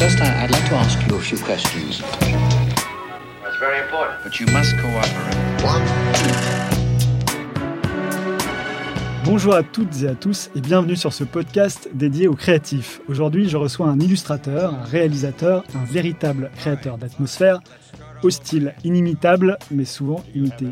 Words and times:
First, 0.00 0.20
I- 0.22 0.46
like 0.46 0.66
to 0.70 0.76
ask 0.76 0.98
you 1.06 1.16
a 1.16 1.20
few 1.20 1.36
questions. 1.36 2.00
That's 3.42 3.58
very 3.60 3.80
important. 3.82 4.24
But 4.24 4.40
you 4.40 4.46
must 4.50 4.74
cooperate. 4.80 5.36
Bonjour 9.26 9.54
à 9.54 9.62
toutes 9.62 10.02
et 10.02 10.08
à 10.08 10.14
tous 10.14 10.48
et 10.56 10.62
bienvenue 10.62 10.96
sur 10.96 11.12
ce 11.12 11.22
podcast 11.24 11.90
dédié 11.92 12.28
aux 12.28 12.34
créatifs. 12.34 13.02
Aujourd'hui, 13.08 13.50
je 13.50 13.58
reçois 13.58 13.88
un 13.88 14.00
illustrateur, 14.00 14.72
un 14.74 14.84
réalisateur, 14.84 15.64
un 15.74 15.84
véritable 15.84 16.50
créateur 16.56 16.96
d'atmosphère, 16.96 17.60
au 18.22 18.30
style 18.30 18.72
inimitable 18.84 19.58
mais 19.70 19.84
souvent 19.84 20.24
imité. 20.34 20.68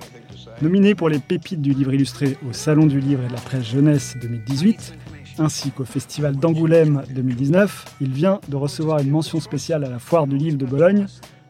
Nominé 0.63 0.95
pour 0.95 1.11
les 1.11 1.19
pépites 1.19 1.61
du 1.61 1.75
livre 1.75 1.93
illustré 1.93 2.39
au 2.49 2.55
Salon 2.55 2.87
du 2.87 2.99
livre 2.99 3.23
et 3.25 3.29
de 3.29 3.35
la 3.35 3.41
presse 3.41 3.67
jeunesse 3.67 4.17
2018, 4.23 4.95
ainsi 5.39 5.71
qu'au 5.71 5.85
Festival 5.85 6.37
d'Angoulême 6.37 7.03
2019, 7.15 7.97
il 8.01 8.13
vient 8.13 8.41
de 8.49 8.57
recevoir 8.57 8.99
une 9.01 9.11
mention 9.11 9.41
spéciale 9.41 9.85
à 9.85 9.89
la 9.89 9.99
Foire 9.99 10.27
du 10.27 10.37
livre 10.37 10.57
de 10.59 10.67
Bologne 10.67 11.07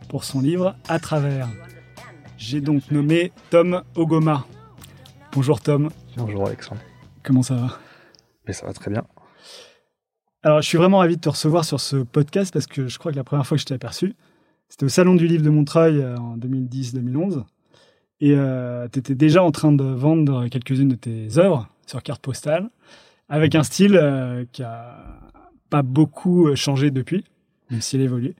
pour 0.08 0.24
son 0.24 0.40
livre 0.40 0.76
À 0.88 0.98
travers. 0.98 1.48
J'ai 2.36 2.60
donc 2.60 2.90
nommé 2.90 3.32
Tom 3.50 3.82
Ogoma. 3.94 4.46
Bonjour 5.32 5.60
Tom, 5.60 5.90
Bonjour 6.16 6.46
Alexandre. 6.46 6.80
comment 7.22 7.42
ça 7.42 7.54
va? 7.54 7.78
Mais 8.46 8.52
ça 8.52 8.66
va 8.66 8.72
très 8.72 8.90
bien. 8.90 9.04
Alors, 10.42 10.62
je 10.62 10.68
suis 10.68 10.78
vraiment 10.78 10.98
ravi 10.98 11.16
de 11.16 11.20
te 11.20 11.28
recevoir 11.28 11.64
sur 11.64 11.80
ce 11.80 11.96
podcast 11.96 12.52
parce 12.52 12.66
que 12.66 12.88
je 12.88 12.98
crois 12.98 13.12
que 13.12 13.16
la 13.16 13.24
première 13.24 13.46
fois 13.46 13.56
que 13.56 13.60
je 13.60 13.66
t'ai 13.66 13.74
aperçu, 13.74 14.14
c'était 14.68 14.84
au 14.84 14.88
Salon 14.88 15.14
du 15.14 15.26
Livre 15.26 15.42
de 15.42 15.50
Montreuil 15.50 15.98
euh, 15.98 16.16
en 16.16 16.36
2010-2011. 16.38 17.44
Et 18.20 18.34
tu 18.92 18.98
étais 18.98 19.14
déjà 19.14 19.44
en 19.44 19.52
train 19.52 19.70
de 19.70 19.84
vendre 19.84 20.48
quelques-unes 20.48 20.88
de 20.88 20.96
tes 20.96 21.38
œuvres 21.38 21.68
sur 21.86 22.02
carte 22.02 22.20
postale, 22.20 22.68
avec 23.28 23.54
un 23.54 23.62
style 23.62 23.96
euh, 23.96 24.44
qui 24.52 24.62
a 24.62 25.04
pas 25.70 25.82
beaucoup 25.82 26.48
euh, 26.48 26.54
changé 26.54 26.90
depuis, 26.90 27.24
même 27.70 27.80
s'il 27.80 28.00
a 28.00 28.04
évolué. 28.04 28.34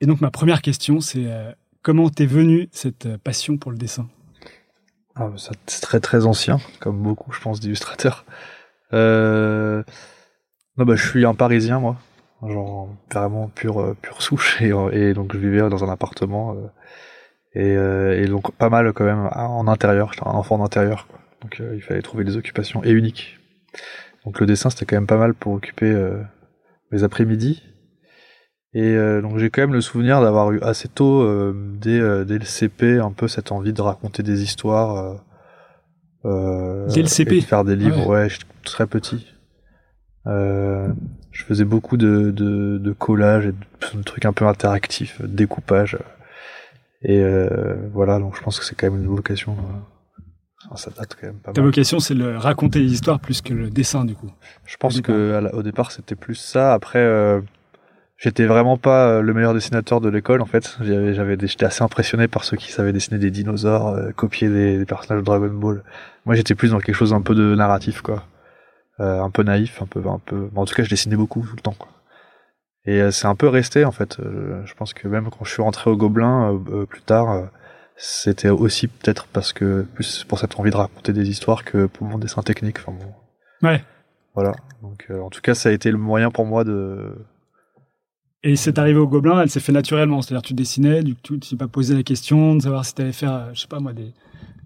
Et 0.00 0.06
donc, 0.06 0.20
ma 0.20 0.30
première 0.30 0.62
question, 0.62 1.00
c'est 1.00 1.26
euh, 1.26 1.52
comment 1.82 2.08
t'es 2.08 2.26
venue 2.26 2.68
cette 2.72 3.16
passion 3.18 3.58
pour 3.58 3.70
le 3.70 3.78
dessin? 3.78 4.08
Ah, 5.14 5.30
ça, 5.36 5.52
c'est 5.66 5.80
très 5.80 6.00
très 6.00 6.26
ancien, 6.26 6.58
comme 6.80 7.00
beaucoup, 7.02 7.32
je 7.32 7.40
pense, 7.40 7.60
d'illustrateurs. 7.60 8.24
Non, 8.92 10.84
bah, 10.84 10.96
je 10.96 11.06
suis 11.06 11.24
un 11.24 11.34
Parisien, 11.34 11.78
moi. 11.78 11.96
Genre, 12.42 12.88
vraiment 13.12 13.48
pure, 13.48 13.94
pure 14.02 14.22
souche. 14.22 14.60
Et, 14.60 15.14
donc, 15.14 15.32
je 15.34 15.38
vivais 15.38 15.68
dans 15.68 15.84
un 15.84 15.88
appartement. 15.88 16.56
et, 17.54 18.26
donc, 18.26 18.52
pas 18.56 18.70
mal 18.70 18.92
quand 18.92 19.04
même 19.04 19.30
en 19.32 19.68
intérieur. 19.68 20.12
J'étais 20.12 20.26
un 20.26 20.32
enfant 20.32 20.58
d'intérieur. 20.58 21.06
Donc, 21.42 21.62
il 21.74 21.80
fallait 21.80 22.02
trouver 22.02 22.24
des 22.24 22.36
occupations 22.36 22.82
et 22.84 22.90
uniques. 22.90 23.38
Donc, 24.24 24.40
le 24.40 24.46
dessin, 24.46 24.70
c'était 24.70 24.86
quand 24.86 24.96
même 24.96 25.06
pas 25.06 25.18
mal 25.18 25.34
pour 25.34 25.52
occuper 25.52 25.90
euh, 25.90 26.20
mes 26.90 27.02
après-midi. 27.02 27.62
Et 28.76 28.82
euh, 28.96 29.22
donc 29.22 29.38
j'ai 29.38 29.50
quand 29.50 29.62
même 29.62 29.72
le 29.72 29.80
souvenir 29.80 30.20
d'avoir 30.20 30.50
eu 30.50 30.60
assez 30.60 30.88
tôt, 30.88 31.22
euh, 31.22 31.54
dès, 31.80 32.00
euh, 32.00 32.24
dès 32.24 32.38
le 32.38 32.44
CP, 32.44 32.98
un 32.98 33.12
peu 33.12 33.28
cette 33.28 33.52
envie 33.52 33.72
de 33.72 33.80
raconter 33.80 34.24
des 34.24 34.42
histoires. 34.42 34.96
Euh, 34.96 35.14
euh, 36.24 36.88
Dès 36.88 37.02
le 37.02 37.06
CP? 37.06 37.36
et 37.36 37.40
de 37.40 37.44
faire 37.44 37.64
des 37.64 37.76
livres, 37.76 38.04
ouais, 38.08 38.28
j'étais 38.28 38.44
très 38.64 38.86
petit. 38.88 39.28
Euh, 40.26 40.88
je 41.30 41.44
faisais 41.44 41.64
beaucoup 41.64 41.96
de, 41.96 42.32
de, 42.32 42.78
de 42.78 42.92
collages 42.92 43.46
et 43.46 43.52
de, 43.52 43.98
de 43.98 44.02
trucs 44.02 44.24
un 44.24 44.32
peu 44.32 44.46
interactifs, 44.46 45.22
découpage. 45.22 45.96
Et 47.02 47.20
euh, 47.20 47.76
voilà, 47.92 48.18
donc 48.18 48.34
je 48.36 48.42
pense 48.42 48.58
que 48.58 48.64
c'est 48.64 48.74
quand 48.74 48.90
même 48.90 49.00
une 49.00 49.08
vocation. 49.08 49.56
Ça 50.76 50.90
date 50.90 51.16
quand 51.20 51.26
même 51.28 51.36
pas 51.36 51.52
Ta 51.52 51.60
mal. 51.60 51.68
vocation, 51.70 51.98
c'est 52.00 52.14
le 52.14 52.36
raconter 52.38 52.80
les 52.80 52.92
histoires 52.92 53.20
plus 53.20 53.40
que 53.42 53.52
le 53.54 53.70
dessin, 53.70 54.04
du 54.04 54.14
coup. 54.14 54.30
Je 54.66 54.76
pense 54.76 55.00
que 55.00 55.40
la- 55.42 55.54
au 55.54 55.62
départ 55.62 55.90
c'était 55.92 56.14
plus 56.16 56.34
ça. 56.34 56.72
Après, 56.74 56.98
euh, 57.00 57.40
j'étais 58.16 58.46
vraiment 58.46 58.76
pas 58.78 59.08
euh, 59.08 59.20
le 59.22 59.34
meilleur 59.34 59.54
dessinateur 59.54 60.00
de 60.00 60.08
l'école 60.08 60.40
en 60.42 60.46
fait. 60.46 60.76
J'avais, 60.80 61.38
j'étais 61.46 61.64
assez 61.66 61.82
impressionné 61.82 62.28
par 62.28 62.44
ceux 62.44 62.56
qui 62.56 62.72
savaient 62.72 62.92
dessiner 62.92 63.18
des 63.18 63.30
dinosaures, 63.30 63.88
euh, 63.88 64.10
copier 64.12 64.48
des, 64.48 64.78
des 64.78 64.84
personnages 64.86 65.20
de 65.22 65.26
Dragon 65.26 65.48
Ball. 65.52 65.82
Moi, 66.26 66.34
j'étais 66.34 66.54
plus 66.54 66.70
dans 66.70 66.78
quelque 66.80 66.94
chose 66.96 67.12
un 67.12 67.20
peu 67.22 67.34
de 67.34 67.54
narratif 67.54 68.00
quoi, 68.00 68.24
Euh, 69.00 69.20
un 69.20 69.30
peu 69.30 69.42
naïf, 69.42 69.82
un 69.82 69.86
peu, 69.86 70.00
un 70.08 70.20
peu. 70.24 70.48
en 70.54 70.64
tout 70.64 70.74
cas, 70.74 70.84
je 70.84 70.88
dessinais 70.90 71.16
beaucoup 71.16 71.40
tout 71.42 71.56
le 71.56 71.60
temps 71.62 71.74
quoi. 71.78 71.88
Et 72.86 73.10
c'est 73.10 73.26
un 73.26 73.34
peu 73.34 73.48
resté 73.48 73.84
en 73.86 73.92
fait. 73.92 74.18
Je 74.64 74.74
pense 74.74 74.92
que 74.94 75.08
même 75.08 75.30
quand 75.30 75.44
je 75.44 75.50
suis 75.50 75.62
rentré 75.62 75.90
au 75.90 75.96
Gobelin 75.96 76.62
plus 76.88 77.00
tard. 77.02 77.48
C'était 77.96 78.48
aussi 78.50 78.88
peut-être 78.88 79.26
parce 79.26 79.52
que 79.52 79.86
plus 79.94 80.24
pour 80.24 80.38
cette 80.38 80.58
envie 80.58 80.70
de 80.70 80.76
raconter 80.76 81.12
des 81.12 81.28
histoires 81.28 81.64
que 81.64 81.86
pour 81.86 82.06
mon 82.06 82.18
dessin 82.18 82.42
technique. 82.42 82.78
Enfin 82.80 82.92
bon, 82.92 83.68
Ouais. 83.68 83.82
voilà. 84.34 84.52
Donc, 84.82 85.06
euh, 85.10 85.20
en 85.20 85.30
tout 85.30 85.40
cas, 85.40 85.54
ça 85.54 85.68
a 85.68 85.72
été 85.72 85.90
le 85.90 85.98
moyen 85.98 86.30
pour 86.30 86.44
moi 86.44 86.64
de. 86.64 87.14
Et 88.42 88.56
c'est 88.56 88.78
arrivé 88.78 88.98
au 88.98 89.06
Gobelin, 89.08 89.40
elle 89.40 89.48
s'est 89.48 89.60
fait 89.60 89.72
naturellement. 89.72 90.20
C'est-à-dire, 90.20 90.42
tu 90.42 90.52
dessinais, 90.54 91.02
du 91.02 91.14
coup, 91.14 91.20
tu 91.22 91.38
t'es 91.38 91.56
pas 91.56 91.68
posé 91.68 91.94
la 91.94 92.02
question 92.02 92.54
de 92.56 92.62
savoir 92.62 92.84
si 92.84 92.94
tu 92.94 93.00
allais 93.02 93.12
faire, 93.12 93.32
euh, 93.34 93.50
je 93.54 93.60
sais 93.60 93.68
pas 93.68 93.80
moi, 93.80 93.92
des, 93.94 94.12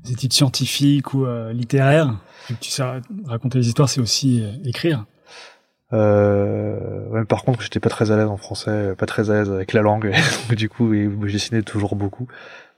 des 0.04 0.12
études 0.12 0.32
scientifiques 0.32 1.14
ou 1.14 1.26
euh, 1.26 1.52
littéraires. 1.52 2.18
Vu 2.48 2.56
que 2.56 2.60
tu 2.60 2.70
sais 2.70 2.82
raconter 3.26 3.58
les 3.58 3.68
histoires, 3.68 3.88
c'est 3.88 4.00
aussi 4.00 4.42
euh, 4.42 4.50
écrire. 4.64 5.04
Euh... 5.92 7.08
ouais, 7.10 7.24
par 7.24 7.44
contre, 7.44 7.62
j'étais 7.62 7.80
pas 7.80 7.88
très 7.88 8.10
à 8.10 8.16
l'aise 8.16 8.26
en 8.26 8.36
français, 8.36 8.94
pas 8.98 9.06
très 9.06 9.30
à 9.30 9.34
l'aise 9.34 9.50
avec 9.50 9.72
la 9.72 9.82
langue. 9.82 10.12
Donc, 10.48 10.56
du 10.58 10.68
coup, 10.68 10.92
et 10.94 11.08
je 11.26 11.32
dessinais 11.32 11.62
toujours 11.62 11.96
beaucoup, 11.96 12.26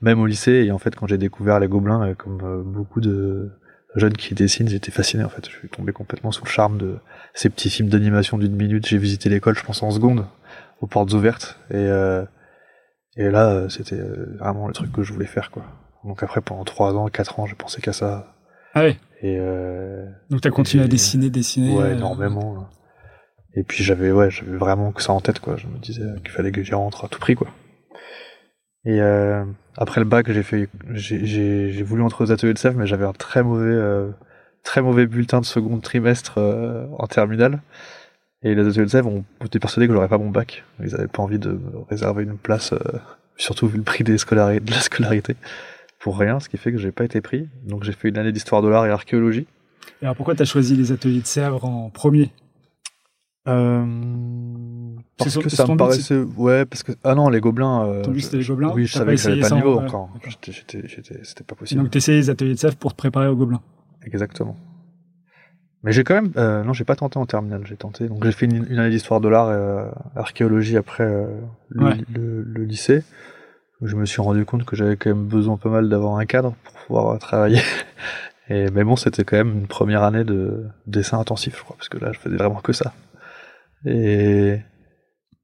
même 0.01 0.21
au 0.21 0.27
lycée. 0.27 0.65
Et 0.67 0.73
en 0.73 0.79
fait, 0.79 0.95
quand 0.95 1.07
j'ai 1.07 1.19
découvert 1.19 1.61
les 1.61 1.69
Gobelins, 1.69 2.03
euh, 2.11 2.15
comme 2.15 2.41
euh, 2.43 2.63
beaucoup 2.63 3.01
de 3.01 3.51
jeunes 3.97 4.13
qui 4.13 4.35
dessinent, 4.35 4.69
j'étais 4.69 4.91
fasciné. 4.93 5.25
En 5.25 5.29
fait, 5.29 5.49
je 5.49 5.57
suis 5.57 5.69
tombé 5.69 5.93
complètement 5.93 6.31
sous 6.33 6.45
le 6.45 6.51
charme 6.51 6.79
de 6.79 6.97
ces 7.35 7.51
petits 7.51 7.71
films 7.71 7.89
d'animation 7.89 8.39
d'une 8.39 8.55
minute. 8.55 8.87
J'ai 8.87 8.99
visité 8.99 9.29
l'école, 9.29 9.57
je 9.57 9.65
pense 9.65 9.83
en 9.83 9.91
seconde, 9.91 10.27
aux 10.81 10.87
portes 10.87 11.13
ouvertes. 11.13 11.59
Et 11.71 11.77
euh... 11.77 12.25
et 13.17 13.31
là, 13.31 13.51
euh, 13.51 13.69
c'était 13.69 14.01
vraiment 14.39 14.69
le 14.69 14.73
truc 14.75 14.93
que 14.93 15.03
je 15.03 15.13
voulais 15.13 15.27
faire, 15.27 15.51
quoi. 15.51 15.65
Donc 16.05 16.23
après, 16.23 16.41
pendant 16.41 16.65
trois 16.65 16.95
ans, 16.95 17.09
quatre 17.09 17.39
ans, 17.41 17.47
j'ai 17.47 17.55
pensé 17.57 17.83
qu'à 17.83 17.93
ça. 17.93 18.35
Ah 18.75 18.83
ouais. 18.83 18.97
Et 19.23 19.37
euh, 19.39 20.07
Donc, 20.31 20.41
tu 20.41 20.49
as 20.49 20.51
continué 20.51 20.85
à 20.85 20.89
dessiner, 20.89 21.29
dessiner. 21.29 21.75
Ouais, 21.77 21.93
énormément. 21.93 22.55
là. 22.55 22.71
Et 23.55 23.65
puis 23.65 23.83
j'avais 23.83 24.13
ouais, 24.13 24.31
j'avais 24.31 24.57
vraiment 24.57 24.93
que 24.93 25.03
ça 25.03 25.13
en 25.13 25.21
tête 25.21 25.41
quoi. 25.41 25.57
Je 25.57 25.67
me 25.67 25.77
disais 25.79 26.05
qu'il 26.23 26.31
fallait 26.31 26.53
que 26.53 26.63
j'y 26.63 26.73
rentre 26.73 27.05
à 27.05 27.09
tout 27.09 27.19
prix 27.19 27.35
quoi. 27.35 27.49
Et 28.85 29.01
euh, 29.01 29.45
après 29.77 30.01
le 30.01 30.07
bac, 30.07 30.31
j'ai 30.33 30.43
fait 30.43 30.69
j'ai 30.93 31.83
voulu 31.83 32.03
entrer 32.03 32.25
aux 32.25 32.33
ateliers 32.33 32.55
de 32.55 32.59
Sèvres 32.59 32.79
mais 32.79 32.87
j'avais 32.87 33.05
un 33.05 33.13
très 33.13 33.43
mauvais 33.43 33.67
euh, 33.67 34.11
très 34.63 34.81
mauvais 34.81 35.07
bulletin 35.07 35.41
de 35.41 35.45
second 35.45 35.79
trimestre 35.81 36.39
euh, 36.39 36.87
en 36.99 37.07
terminale. 37.07 37.61
Et 38.43 38.55
les 38.55 38.67
ateliers 38.67 38.87
de 38.87 38.91
Sèvres 38.91 39.11
ont 39.11 39.25
été 39.45 39.59
persuadés 39.59 39.87
que 39.87 39.93
j'aurais 39.93 40.09
pas 40.09 40.17
mon 40.19 40.31
bac. 40.31 40.65
Ils 40.83 40.95
avaient 40.95 41.09
pas 41.09 41.23
envie 41.23 41.39
de 41.39 41.51
me 41.51 41.79
réserver 41.91 42.25
une 42.25 42.39
place 42.39 42.73
euh, 42.73 42.79
surtout 43.37 43.69
vu 43.69 43.77
le 43.77 43.83
prix 43.85 44.03
des 44.03 44.17
scolari- 44.17 44.61
de 44.61 44.71
la 44.71 44.81
scolarité 44.81 45.37
pour 45.99 46.19
rien, 46.19 46.41
ce 46.41 46.49
qui 46.49 46.57
fait 46.57 46.73
que 46.73 46.79
j'ai 46.79 46.93
pas 46.93 47.05
été 47.05 47.21
pris. 47.21 47.49
Donc 47.65 47.85
j'ai 47.85 47.93
fait 47.93 48.09
une 48.09 48.17
année 48.17 48.33
d'histoire 48.33 48.63
de 48.63 48.69
l'art 48.69 48.87
et 48.87 48.91
archéologie. 48.91 49.47
Et 50.01 50.07
alors, 50.07 50.17
pourquoi 50.17 50.35
tu 50.35 50.41
as 50.41 50.47
choisi 50.47 50.75
les 50.75 50.93
ateliers 50.93 51.21
de 51.21 51.27
Sèvres 51.27 51.67
en 51.67 51.91
premier? 51.91 52.31
Euh, 53.49 53.85
parce 55.25 55.37
que 55.39 55.49
ça 55.49 55.67
me 55.67 55.77
paraissait 55.77 56.21
ouais 56.37 56.65
parce 56.65 56.83
que 56.83 56.93
ah 57.05 57.15
non 57.15 57.29
les 57.29 57.41
gobelins 57.41 57.87
euh, 57.87 58.03
Ton 58.03 58.11
but, 58.13 58.21
c'était 58.23 58.39
les 58.39 58.45
Gobelins. 58.45 58.73
Oui 58.75 58.87
je 58.87 58.93
savais 58.93 59.15
que 59.17 59.21
j'avais 59.21 59.41
pas 59.41 59.49
le 59.51 59.55
niveau 59.57 59.79
ouais, 59.79 59.85
encore. 59.85 60.11
C'était 60.23 61.45
pas 61.45 61.55
Et 61.55 61.59
possible 61.59 61.83
donc, 61.83 61.91
tu 61.91 61.99
essayé 61.99 62.19
les 62.19 62.31
ateliers 62.31 62.55
de 62.55 62.59
Sèvres 62.59 62.77
pour 62.77 62.93
te 62.93 62.97
préparer 62.97 63.27
au 63.29 63.37
Gobelin. 63.37 63.61
exactement. 64.05 64.57
Mais 65.83 65.93
j'ai 65.93 66.05
quand 66.05 66.15
même 66.15 66.33
euh, 66.37 66.63
non 66.63 66.73
j'ai 66.75 66.85
pas 66.85 66.97
tenté 66.97 67.19
en 67.19 67.27
terminale 67.27 67.63
j'ai 67.67 67.77
tenté. 67.77 68.07
Donc 68.09 68.23
j'ai 68.25 68.33
fait 68.33 68.47
une, 68.47 68.67
une 68.71 68.79
année 68.79 68.91
d'histoire 68.91 69.21
de 69.21 69.29
l'art 69.29 69.51
et 69.51 69.55
euh, 69.55 69.87
archéologie 70.17 70.77
après 70.77 71.05
euh, 71.05 71.27
le, 71.69 71.85
Ouais. 71.85 71.97
le- 72.13 72.43
le 72.43 72.65
lycée. 72.65 73.03
Je 73.83 73.97
me 73.97 74.05
suis 74.05 74.21
rendu 74.21 74.45
compte 74.45 74.65
que 74.67 74.77
j'avais 74.77 74.97
quand 74.99 75.09
même 75.09 75.25
besoin 75.27 75.57
pas 75.57 75.71
mal 75.71 75.89
d'avoir 75.89 76.17
un 76.19 76.27
cadre 76.27 76.55
pour 76.65 76.75
pouvoir 76.87 77.19
travailler. 77.19 77.63
Et 78.51 78.67
mais 78.75 78.83
bon 78.85 78.97
c'était 78.97 79.25
quand 79.25 79.37
même 79.39 79.53
une 79.61 79.67
première 79.69 80.03
année 80.03 80.25
de 80.25 80.67
dessin 80.87 81.19
intensif 81.21 81.57
je 81.57 81.63
crois 81.63 81.77
parce 81.77 81.89
que 81.89 81.97
là 81.99 82.11
je 82.13 82.19
faisais 82.19 82.37
vraiment 82.37 82.61
que 82.61 82.73
ça. 82.75 82.93
Et 83.87 84.59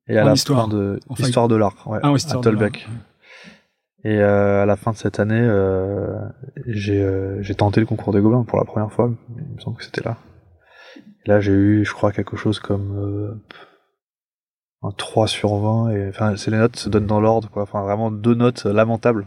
et 0.09 0.19
à 0.19 0.23
En 0.23 0.27
la 0.27 0.33
histoire. 0.35 0.63
fin 0.63 0.69
de 0.69 1.01
Enfin, 1.09 1.25
histoire 1.25 1.49
de 1.49 1.57
l'art 1.57 1.75
ouais, 1.87 1.99
Ah, 2.03 2.13
oui, 2.13 2.21
à. 2.31 2.37
Tolbeck 2.41 2.87
et 4.05 4.21
euh, 4.21 4.63
à 4.63 4.67
la 4.67 4.77
fin 4.77 4.93
de 4.93 4.97
cette 4.97 5.19
année 5.19 5.41
euh, 5.41 6.15
j'ai 6.67 7.03
euh, 7.03 7.43
j'ai 7.43 7.55
tenté 7.57 7.81
le 7.81 7.87
concours 7.87 8.13
des 8.13 8.21
gobelins 8.21 8.45
pour 8.45 8.59
la 8.59 8.65
première 8.65 8.93
fois. 8.93 9.11
Il 9.37 9.55
me 9.57 9.61
semble 9.61 9.77
que 9.79 9.85
c'était 9.85 10.03
là. 10.05 10.17
Et 11.25 11.29
là 11.29 11.41
j'ai 11.41 11.51
eu 11.53 11.85
je 11.85 11.93
crois 11.93 12.13
quelque 12.13 12.37
chose 12.37 12.61
comme 12.61 12.97
euh, 12.97 13.35
un 14.83 14.93
3 14.93 15.27
sur 15.27 15.57
20 15.57 15.91
et 15.91 16.09
enfin 16.11 16.37
c'est 16.37 16.53
les 16.53 16.59
notes 16.59 16.77
se 16.77 16.89
donnent 16.89 17.07
dans 17.07 17.21
l'ordre 17.21 17.49
quoi. 17.51 17.63
Enfin 17.65 17.83
vraiment 17.83 18.13
deux 18.13 18.35
notes 18.35 18.65
lamentables. 18.65 19.27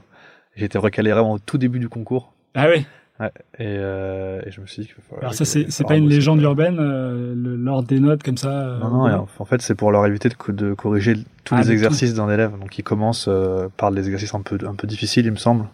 J'étais 0.55 0.77
recalé 0.77 1.11
vraiment 1.11 1.33
au 1.33 1.39
tout 1.39 1.57
début 1.57 1.79
du 1.79 1.89
concours. 1.89 2.33
Ah 2.55 2.67
oui. 2.69 2.85
Ouais, 3.19 3.31
et, 3.57 3.65
euh, 3.67 4.41
et 4.45 4.51
je 4.51 4.61
me 4.61 4.65
suis 4.65 4.83
dit 4.83 4.87
fallait- 5.09 5.19
Alors 5.21 5.33
ça, 5.33 5.43
c'est 5.43 5.83
pas 5.85 5.95
une 5.97 6.07
légende 6.07 6.41
urbaine, 6.41 6.77
euh, 6.79 7.33
le- 7.35 7.57
l'ordre 7.57 7.87
des 7.87 7.99
notes 7.99 8.23
comme 8.23 8.37
ça 8.37 8.49
euh, 8.49 8.79
Non, 8.79 9.07
non, 9.09 9.27
en 9.39 9.45
fait, 9.45 9.61
c'est 9.61 9.75
pour 9.75 9.91
leur 9.91 10.05
éviter 10.05 10.29
de, 10.29 10.35
co- 10.35 10.53
de 10.53 10.73
corriger 10.73 11.15
tous 11.43 11.55
Ah, 11.55 11.59
les 11.59 11.65
tout. 11.65 11.71
exercices 11.71 12.13
d'un 12.13 12.29
élève. 12.29 12.51
Donc, 12.59 12.77
ils 12.77 12.83
commencent 12.83 13.27
euh, 13.27 13.67
par 13.75 13.91
des 13.91 14.05
exercices 14.05 14.33
un 14.35 14.41
peu, 14.41 14.57
un 14.65 14.75
peu 14.75 14.87
difficiles, 14.87 15.25
il 15.25 15.31
me 15.31 15.37
semble. 15.37 15.65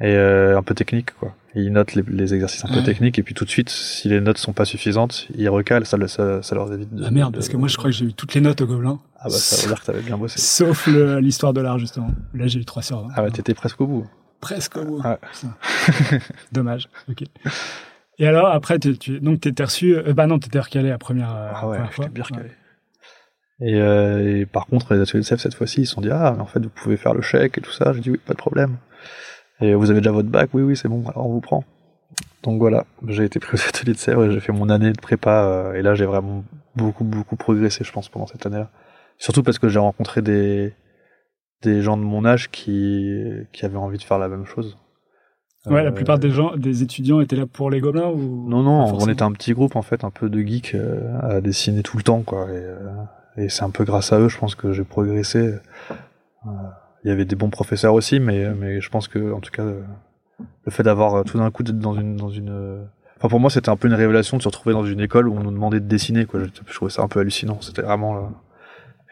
et 0.00 0.14
un 0.14 0.62
peu 0.62 0.74
technique 0.76 1.12
quoi. 1.18 1.34
Et 1.56 1.62
ils 1.62 1.72
notent 1.72 1.94
les, 1.96 2.04
les 2.06 2.32
exercices 2.32 2.64
un 2.64 2.68
peu 2.68 2.84
techniques 2.84 3.18
et 3.18 3.24
puis 3.24 3.34
tout 3.34 3.44
de 3.44 3.50
suite, 3.50 3.68
si 3.68 4.08
les 4.08 4.20
notes 4.20 4.38
sont 4.38 4.52
pas 4.52 4.64
suffisantes, 4.64 5.26
ils 5.34 5.48
recalent, 5.48 5.86
ça, 5.86 5.96
le- 5.96 6.06
ça, 6.06 6.40
ça 6.42 6.54
leur 6.54 6.72
évite 6.72 6.94
de. 6.94 7.02
Ah 7.04 7.10
merde, 7.10 7.32
de- 7.32 7.38
parce 7.38 7.48
que 7.48 7.56
moi 7.56 7.66
je 7.66 7.76
crois 7.76 7.90
que 7.90 7.96
j'ai 7.96 8.04
eu 8.04 8.12
toutes 8.12 8.32
les 8.34 8.40
notes 8.40 8.60
au 8.60 8.66
Gobelin. 8.66 9.00
Ah 9.18 9.24
bah 9.24 9.30
ça 9.30 9.60
veut 9.62 9.72
dire 9.72 9.80
que 9.80 9.86
t'avais 9.86 10.02
bien 10.02 10.16
bossé. 10.16 10.38
Sauf 10.38 10.86
l'histoire 10.86 11.52
de 11.52 11.60
l'art, 11.62 11.78
justement. 11.80 12.10
Là, 12.34 12.46
j'ai 12.46 12.60
eu 12.60 12.64
3 12.64 12.82
sur 12.82 13.00
20. 13.02 13.08
Ah 13.16 13.24
ouais, 13.24 13.30
t'étais 13.32 13.54
presque 13.54 13.80
au 13.80 13.86
bout. 13.88 14.06
Presque 14.40 14.76
au 14.76 14.84
bout. 14.84 15.02
Ouais. 15.02 15.18
Putain. 15.32 16.18
Dommage. 16.52 16.88
Ok. 17.10 17.24
Et 18.20 18.26
alors, 18.26 18.48
après, 18.48 18.78
tu, 18.78 18.96
tu, 18.98 19.20
donc, 19.20 19.40
t'étais 19.40 19.64
reçu. 19.64 19.96
euh, 19.96 20.12
bah 20.12 20.26
non, 20.26 20.38
t'étais 20.38 20.58
recalé 20.60 20.88
la 20.88 20.98
première, 20.98 21.34
euh, 21.34 21.50
Ah 21.54 21.68
ouais, 21.68 21.76
première 21.76 21.92
fois. 21.92 22.04
j'étais 22.04 22.14
bien 22.14 22.24
recalé. 22.24 22.50
Et, 23.60 23.74
euh, 23.80 24.40
et 24.40 24.46
par 24.46 24.66
contre, 24.66 24.94
les 24.94 25.00
ateliers 25.00 25.20
de 25.20 25.24
CEF, 25.24 25.40
cette 25.40 25.54
fois-ci, 25.54 25.82
ils 25.82 25.86
se 25.86 25.94
sont 25.94 26.00
dit, 26.00 26.10
ah, 26.10 26.32
mais 26.36 26.42
en 26.42 26.46
fait, 26.46 26.60
vous 26.60 26.68
pouvez 26.68 26.96
faire 26.96 27.14
le 27.14 27.22
chèque 27.22 27.58
et 27.58 27.60
tout 27.60 27.72
ça. 27.72 27.92
J'ai 27.92 28.00
dit, 28.00 28.10
oui, 28.10 28.18
pas 28.24 28.32
de 28.34 28.38
problème. 28.38 28.76
Et 29.60 29.74
vous 29.74 29.90
avez 29.90 30.00
déjà 30.00 30.12
votre 30.12 30.28
bac 30.28 30.50
Oui, 30.52 30.62
oui, 30.62 30.76
c'est 30.76 30.88
bon, 30.88 31.04
alors 31.08 31.26
on 31.26 31.32
vous 31.32 31.40
prend. 31.40 31.64
Donc 32.44 32.60
voilà, 32.60 32.86
j'ai 33.08 33.24
été 33.24 33.40
pris 33.40 33.56
aux 33.56 33.68
ateliers 33.68 33.92
de 33.94 33.98
Sèvres 33.98 34.24
et 34.26 34.30
j'ai 34.32 34.38
fait 34.40 34.52
mon 34.52 34.68
année 34.70 34.92
de 34.92 35.00
prépa. 35.00 35.44
euh, 35.44 35.74
et 35.74 35.82
là, 35.82 35.94
j'ai 35.96 36.04
vraiment 36.06 36.44
beaucoup, 36.76 37.02
beaucoup 37.04 37.34
progressé, 37.36 37.82
je 37.84 37.90
pense, 37.90 38.08
pendant 38.08 38.26
cette 38.28 38.46
année-là. 38.46 38.70
Surtout 39.18 39.42
parce 39.42 39.58
que 39.58 39.68
j'ai 39.68 39.80
rencontré 39.80 40.22
des, 40.22 40.74
des 41.62 41.82
gens 41.82 41.96
de 41.96 42.02
mon 42.02 42.24
âge 42.24 42.50
qui, 42.50 43.20
qui 43.52 43.64
avaient 43.64 43.76
envie 43.76 43.98
de 43.98 44.02
faire 44.02 44.18
la 44.18 44.28
même 44.28 44.44
chose. 44.44 44.76
Ouais, 45.66 45.82
la 45.82 45.90
Euh, 45.90 45.92
plupart 45.92 46.18
des 46.18 46.30
gens, 46.30 46.56
des 46.56 46.82
étudiants 46.82 47.20
étaient 47.20 47.36
là 47.36 47.46
pour 47.46 47.68
les 47.70 47.80
Gobelins 47.80 48.08
ou 48.08 48.48
non, 48.48 48.62
non, 48.62 48.94
on 48.94 49.08
était 49.08 49.22
un 49.22 49.32
petit 49.32 49.52
groupe 49.52 49.76
en 49.76 49.82
fait, 49.82 50.04
un 50.04 50.10
peu 50.10 50.30
de 50.30 50.40
geeks 50.40 50.74
euh, 50.74 51.18
à 51.20 51.40
dessiner 51.40 51.82
tout 51.82 51.96
le 51.96 52.02
temps, 52.02 52.22
quoi. 52.22 52.44
Et, 52.50 52.54
euh, 52.56 52.78
et 53.36 53.48
c'est 53.48 53.64
un 53.64 53.70
peu 53.70 53.84
grâce 53.84 54.12
à 54.12 54.20
eux, 54.20 54.28
je 54.28 54.38
pense 54.38 54.54
que 54.54 54.72
j'ai 54.72 54.84
progressé. 54.84 55.54
Il 57.04 57.08
y 57.08 57.10
avait 57.10 57.24
des 57.24 57.36
bons 57.36 57.50
professeurs 57.50 57.94
aussi, 57.94 58.20
mais 58.20 58.48
mais 58.54 58.80
je 58.80 58.88
pense 58.88 59.08
que 59.08 59.32
en 59.32 59.40
tout 59.40 59.50
cas, 59.50 59.64
le 59.64 60.70
fait 60.70 60.82
d'avoir 60.84 61.24
tout 61.24 61.38
d'un 61.38 61.50
coup 61.50 61.62
d'être 61.62 61.78
dans 61.78 61.94
une 61.94 62.16
dans 62.16 62.30
une, 62.30 62.86
enfin 63.16 63.28
pour 63.28 63.40
moi 63.40 63.50
c'était 63.50 63.68
un 63.68 63.76
peu 63.76 63.88
une 63.88 63.94
révélation 63.94 64.36
de 64.36 64.42
se 64.42 64.48
retrouver 64.48 64.72
dans 64.72 64.84
une 64.86 65.00
école 65.00 65.28
où 65.28 65.34
on 65.36 65.42
nous 65.42 65.50
demandait 65.50 65.80
de 65.80 65.86
dessiner, 65.86 66.24
quoi. 66.24 66.40
Je, 66.40 66.46
je 66.66 66.74
trouvais 66.74 66.90
ça 66.90 67.02
un 67.02 67.08
peu 67.08 67.20
hallucinant. 67.20 67.58
C'était 67.60 67.82
vraiment, 67.82 68.30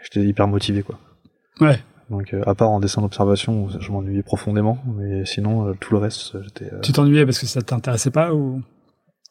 j'étais 0.02 0.24
hyper 0.26 0.46
motivé, 0.48 0.82
quoi. 0.82 0.98
Ouais. 1.60 1.78
Donc 2.10 2.32
euh, 2.34 2.42
à 2.46 2.54
part 2.54 2.70
en 2.70 2.78
dessin 2.80 3.02
d'observation, 3.02 3.64
où 3.64 3.70
je 3.80 3.90
m'ennuyais 3.90 4.22
profondément, 4.22 4.78
mais 4.96 5.24
sinon 5.24 5.66
euh, 5.68 5.74
tout 5.80 5.92
le 5.92 5.98
reste, 5.98 6.40
j'étais. 6.42 6.72
euh, 6.72 6.80
Tu 6.80 6.92
t'ennuyais 6.92 7.24
parce 7.24 7.38
que 7.38 7.46
ça 7.46 7.62
t'intéressait 7.62 8.10
pas 8.12 8.32
ou? 8.32 8.62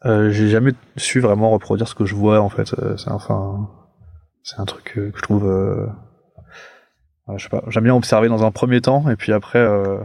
Euh, 0.05 0.29
j'ai 0.29 0.49
jamais 0.49 0.73
su 0.97 1.19
vraiment 1.21 1.49
reproduire 1.51 1.87
ce 1.87 1.95
que 1.95 2.05
je 2.05 2.13
vois 2.15 2.41
en 2.41 2.49
fait. 2.49 2.73
Euh, 2.79 2.97
c'est 2.97 3.09
enfin, 3.11 3.69
c'est 4.43 4.59
un 4.59 4.65
truc 4.65 4.93
euh, 4.97 5.09
que 5.11 5.17
je 5.17 5.23
trouve. 5.23 5.47
Euh... 5.47 5.87
je 7.37 7.43
sais 7.43 7.49
pas. 7.49 7.63
J'aime 7.69 7.85
bien 7.85 7.95
observer 7.95 8.27
dans 8.27 8.43
un 8.43 8.51
premier 8.51 8.81
temps 8.81 9.09
et 9.09 9.15
puis 9.15 9.31
après 9.31 9.59
euh, 9.59 9.97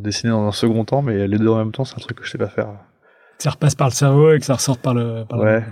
dessiner 0.00 0.30
dans 0.32 0.46
un 0.46 0.52
second 0.52 0.84
temps, 0.84 1.02
mais 1.02 1.28
les 1.28 1.38
deux 1.38 1.48
en 1.48 1.58
même 1.58 1.72
temps, 1.72 1.84
c'est 1.84 1.96
un 1.96 2.00
truc 2.00 2.18
que 2.18 2.24
je 2.24 2.30
sais 2.30 2.38
pas 2.38 2.48
faire. 2.48 2.68
ça 3.38 3.50
repasse 3.50 3.74
par 3.74 3.88
le 3.88 3.92
cerveau 3.92 4.32
et 4.32 4.38
que 4.40 4.46
ça 4.46 4.54
ressorte 4.54 4.80
par 4.80 4.94
le. 4.94 5.24
Par 5.28 5.38
Ouais. 5.38 5.60
Le... 5.60 5.66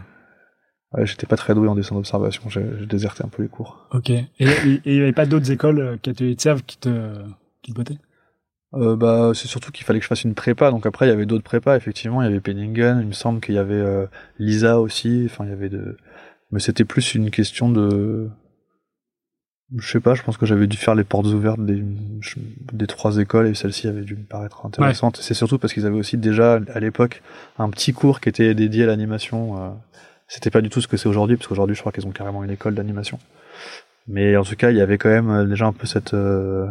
Ouais, 0.95 1.07
j'étais 1.07 1.27
pas 1.27 1.37
très 1.37 1.55
doué 1.55 1.69
en 1.69 1.75
dessin 1.75 1.95
d'observation. 1.95 2.49
J'ai 2.49 2.65
j'ai 2.79 2.87
déserté 2.87 3.25
un 3.25 3.29
peu 3.29 3.43
les 3.43 3.49
cours. 3.49 3.87
Ok. 3.93 4.11
Et 4.11 4.25
et- 4.41 4.47
et 4.47 4.81
il 4.87 4.95
y 4.97 5.01
avait 5.03 5.13
pas 5.13 5.27
d'autres 5.27 5.51
écoles 5.51 5.81
euh, 5.81 5.97
qui 6.01 6.11
étaient 6.11 6.35
de 6.35 6.41
Sèvres 6.41 6.63
qui 6.67 6.79
te 6.79 7.13
qui 7.63 7.73
te 7.73 7.77
bottaient? 7.77 7.99
Euh, 8.75 8.97
bah, 8.97 9.31
c'est 9.35 9.47
surtout 9.49 9.71
qu'il 9.71 9.85
fallait 9.87 10.01
que 10.01 10.05
je 10.05 10.09
fasse 10.09 10.25
une 10.25 10.35
prépa. 10.35 10.71
Donc 10.71 10.85
après, 10.87 11.07
il 11.07 11.11
y 11.11 11.13
avait 11.13 11.27
d'autres 11.27 11.45
prépas. 11.45 11.77
Effectivement, 11.77 12.23
il 12.23 12.25
y 12.27 12.29
avait 12.29 12.41
Penningen. 12.41 12.99
Il 13.01 13.07
me 13.07 13.13
semble 13.13 13.41
qu'il 13.41 13.55
y 13.55 13.59
avait 13.59 13.75
euh, 13.75 14.07
Lisa 14.39 14.81
aussi. 14.81 15.23
Enfin, 15.27 15.45
il 15.45 15.51
y 15.51 15.53
avait 15.53 15.69
de. 15.69 15.97
Mais 16.51 16.61
c'était 16.61 16.85
plus 16.85 17.15
une 17.15 17.31
question 17.31 17.69
de. 17.71 18.29
Je 19.77 19.89
sais 19.91 20.01
pas. 20.01 20.15
Je 20.15 20.23
pense 20.23 20.37
que 20.37 20.47
j'avais 20.47 20.67
dû 20.67 20.77
faire 20.77 20.95
les 20.95 21.05
portes 21.05 21.27
ouvertes 21.27 21.61
des, 21.65 21.83
des 22.73 22.87
trois 22.87 23.17
écoles 23.19 23.47
et 23.49 23.55
celle-ci 23.55 23.89
avait 23.89 24.03
dû 24.03 24.15
me 24.17 24.23
paraître 24.25 24.65
intéressante. 24.67 25.19
C'est 25.21 25.35
surtout 25.35 25.59
parce 25.59 25.73
qu'ils 25.73 25.87
avaient 25.87 25.99
aussi 25.99 26.17
déjà 26.19 26.61
à 26.75 26.81
l'époque 26.81 27.23
un 27.59 27.71
petit 27.71 27.93
cours 27.93 28.21
qui 28.21 28.29
était 28.29 28.55
dédié 28.55 28.85
à 28.85 28.87
l'animation. 28.87 29.57
euh, 29.63 29.71
C'était 30.35 30.51
pas 30.51 30.63
du 30.63 30.69
tout 30.69 30.81
ce 30.81 30.89
que 30.89 30.97
c'est 30.97 31.09
aujourd'hui, 31.09 31.37
parce 31.37 31.47
qu'aujourd'hui, 31.47 31.77
je 31.77 31.81
crois 31.81 31.93
qu'ils 31.93 32.09
ont 32.09 32.11
carrément 32.11 32.43
une 32.43 32.51
école 32.51 32.75
d'animation. 32.75 33.21
Mais 34.09 34.37
en 34.37 34.43
tout 34.43 34.57
cas, 34.57 34.73
il 34.73 34.77
y 34.77 34.81
avait 34.81 34.99
quand 34.99 35.09
même 35.09 35.31
euh, 35.31 35.45
déjà 35.45 35.67
un 35.67 35.73
peu 35.73 35.87
cette 35.87 36.13
euh, 36.13 36.67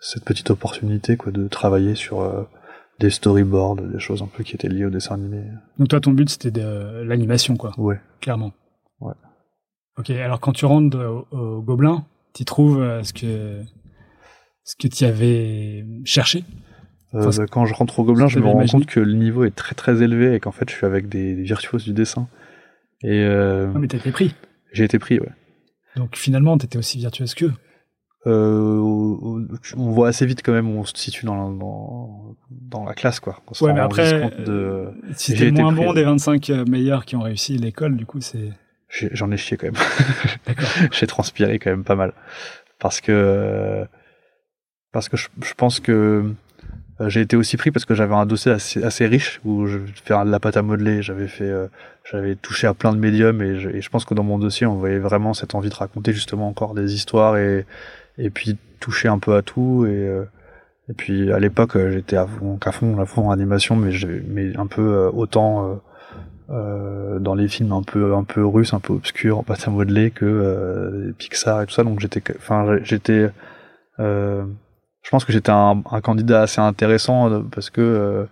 cette 0.00 0.24
petite 0.24 0.48
opportunité 0.48 1.18
quoi 1.18 1.30
de 1.30 1.46
travailler 1.46 1.94
sur 1.94 2.22
euh, 2.22 2.44
des 2.98 3.10
storyboards, 3.10 3.76
des 3.76 3.98
choses 3.98 4.22
un 4.22 4.28
peu 4.34 4.42
qui 4.44 4.54
étaient 4.54 4.70
liées 4.70 4.86
au 4.86 4.90
dessin 4.90 5.16
animé. 5.16 5.42
Donc 5.78 5.88
toi, 5.88 6.00
ton 6.00 6.12
but 6.12 6.30
c'était 6.30 6.50
de 6.50 7.02
l'animation, 7.02 7.58
quoi, 7.58 7.74
Ouais. 7.76 8.00
clairement. 8.22 8.54
Ouais. 9.00 9.12
Ok. 9.98 10.08
Alors 10.08 10.40
quand 10.40 10.52
tu 10.52 10.64
rentres 10.64 10.96
au, 10.96 11.26
au 11.36 11.60
Gobelin, 11.60 12.06
tu 12.34 12.46
trouves 12.46 12.82
ce 13.02 13.12
que 13.12 13.60
ce 14.64 14.74
que 14.76 14.88
tu 14.88 15.04
avais 15.04 15.84
cherché? 16.06 16.44
Enfin, 17.12 17.28
bah, 17.42 17.46
quand 17.46 17.66
je 17.66 17.74
rentre 17.74 17.98
au 18.00 18.04
Gobelin, 18.04 18.26
je 18.28 18.38
me 18.38 18.46
rends 18.46 18.64
compte 18.64 18.86
que 18.86 19.00
le 19.00 19.12
niveau 19.12 19.44
est 19.44 19.54
très 19.54 19.74
très 19.74 20.02
élevé 20.02 20.34
et 20.34 20.40
qu'en 20.40 20.50
fait, 20.50 20.70
je 20.70 20.74
suis 20.74 20.86
avec 20.86 21.10
des 21.10 21.34
virtuoses 21.34 21.84
du 21.84 21.92
dessin. 21.92 22.26
Et 23.02 23.20
euh, 23.22 23.70
Ah, 23.74 23.78
mais 23.78 23.88
t'as 23.88 23.98
été 23.98 24.10
pris. 24.10 24.34
j'ai 24.72 24.84
été 24.84 24.98
pris, 24.98 25.18
ouais. 25.20 25.32
Donc 25.96 26.16
finalement, 26.16 26.56
t'étais 26.58 26.78
aussi 26.78 26.98
virtuose 26.98 27.34
qu'eux. 27.34 27.52
Euh, 28.26 28.78
on 28.80 29.90
voit 29.92 30.08
assez 30.08 30.26
vite 30.26 30.42
quand 30.44 30.52
même 30.52 30.68
où 30.74 30.80
on 30.80 30.84
se 30.84 30.92
situe 30.96 31.26
dans 31.26 31.36
la, 31.36 31.56
dans, 31.56 32.34
dans 32.50 32.84
la 32.84 32.94
classe, 32.94 33.20
quoi. 33.20 33.40
On 33.60 33.64
Ouais, 33.64 33.72
mais 33.72 33.80
après, 33.80 34.30
de... 34.44 34.50
euh, 34.50 34.90
si 35.14 35.34
t'es 35.34 35.52
moins 35.52 35.72
pris, 35.72 35.84
bon 35.84 35.92
des 35.92 36.02
25 36.02 36.50
euh, 36.50 36.64
meilleurs 36.64 37.04
qui 37.04 37.14
ont 37.14 37.22
réussi 37.22 37.56
l'école, 37.56 37.96
du 37.96 38.04
coup, 38.04 38.20
c'est. 38.20 38.50
J'en 38.88 39.30
ai 39.30 39.36
chié 39.36 39.56
quand 39.56 39.66
même. 39.66 39.80
D'accord. 40.46 40.68
j'ai 40.92 41.06
transpiré 41.06 41.58
quand 41.58 41.70
même 41.70 41.84
pas 41.84 41.94
mal 41.96 42.12
parce 42.78 43.00
que 43.00 43.86
parce 44.92 45.08
que 45.08 45.16
je, 45.16 45.28
je 45.42 45.54
pense 45.54 45.80
que 45.80 46.32
j'ai 47.00 47.20
été 47.20 47.36
aussi 47.36 47.56
pris 47.56 47.70
parce 47.70 47.84
que 47.84 47.94
j'avais 47.94 48.14
un 48.14 48.26
dossier 48.26 48.52
assez, 48.52 48.82
assez 48.82 49.06
riche 49.06 49.40
où 49.44 49.66
je 49.66 49.78
fais 50.04 50.14
de 50.24 50.30
la 50.30 50.40
pâte 50.40 50.56
à 50.56 50.62
modeler 50.62 51.02
j'avais 51.02 51.28
fait 51.28 51.44
euh, 51.44 51.66
j'avais 52.10 52.36
touché 52.36 52.66
à 52.66 52.74
plein 52.74 52.92
de 52.92 52.98
médiums 52.98 53.42
et 53.42 53.58
je, 53.58 53.68
et 53.68 53.80
je 53.82 53.90
pense 53.90 54.04
que 54.04 54.14
dans 54.14 54.22
mon 54.22 54.38
dossier 54.38 54.66
on 54.66 54.76
voyait 54.76 54.98
vraiment 54.98 55.34
cette 55.34 55.54
envie 55.54 55.68
de 55.68 55.74
raconter 55.74 56.12
justement 56.12 56.48
encore 56.48 56.74
des 56.74 56.94
histoires 56.94 57.36
et 57.36 57.66
et 58.18 58.30
puis 58.30 58.56
toucher 58.80 59.08
un 59.08 59.18
peu 59.18 59.34
à 59.34 59.42
tout 59.42 59.84
et 59.86 59.90
euh, 59.90 60.24
et 60.88 60.94
puis 60.94 61.32
à 61.32 61.38
l'époque 61.38 61.76
euh, 61.76 61.90
j'étais 61.92 62.16
à 62.16 62.26
fond 62.26 62.58
à 62.64 62.72
fond 62.72 62.98
à 62.98 63.06
fond 63.06 63.28
en 63.28 63.30
animation 63.30 63.76
mais 63.76 63.90
mais 64.28 64.56
un 64.56 64.66
peu 64.66 64.82
euh, 64.82 65.10
autant 65.10 65.70
euh, 65.70 65.74
euh, 66.50 67.18
dans 67.18 67.34
les 67.34 67.48
films 67.48 67.72
un 67.72 67.82
peu 67.82 68.14
un 68.14 68.22
peu 68.22 68.46
russes, 68.46 68.72
un 68.72 68.78
peu 68.78 68.92
obscurs, 68.92 69.38
en 69.38 69.42
pâte 69.42 69.66
à 69.66 69.70
modeler 69.70 70.12
que 70.12 70.24
euh, 70.24 71.12
Pixar 71.18 71.62
et 71.62 71.66
tout 71.66 71.72
ça. 71.72 71.82
Donc 71.82 71.98
j'étais, 71.98 72.22
enfin 72.36 72.78
j'étais, 72.82 73.30
euh, 73.98 74.44
je 75.06 75.10
pense 75.12 75.24
que 75.24 75.32
j'étais 75.32 75.52
un, 75.52 75.84
un 75.88 76.00
candidat 76.00 76.42
assez 76.42 76.60
intéressant 76.60 77.30
euh, 77.30 77.40
parce 77.52 77.70
que 77.70 77.80
euh, 77.80 78.24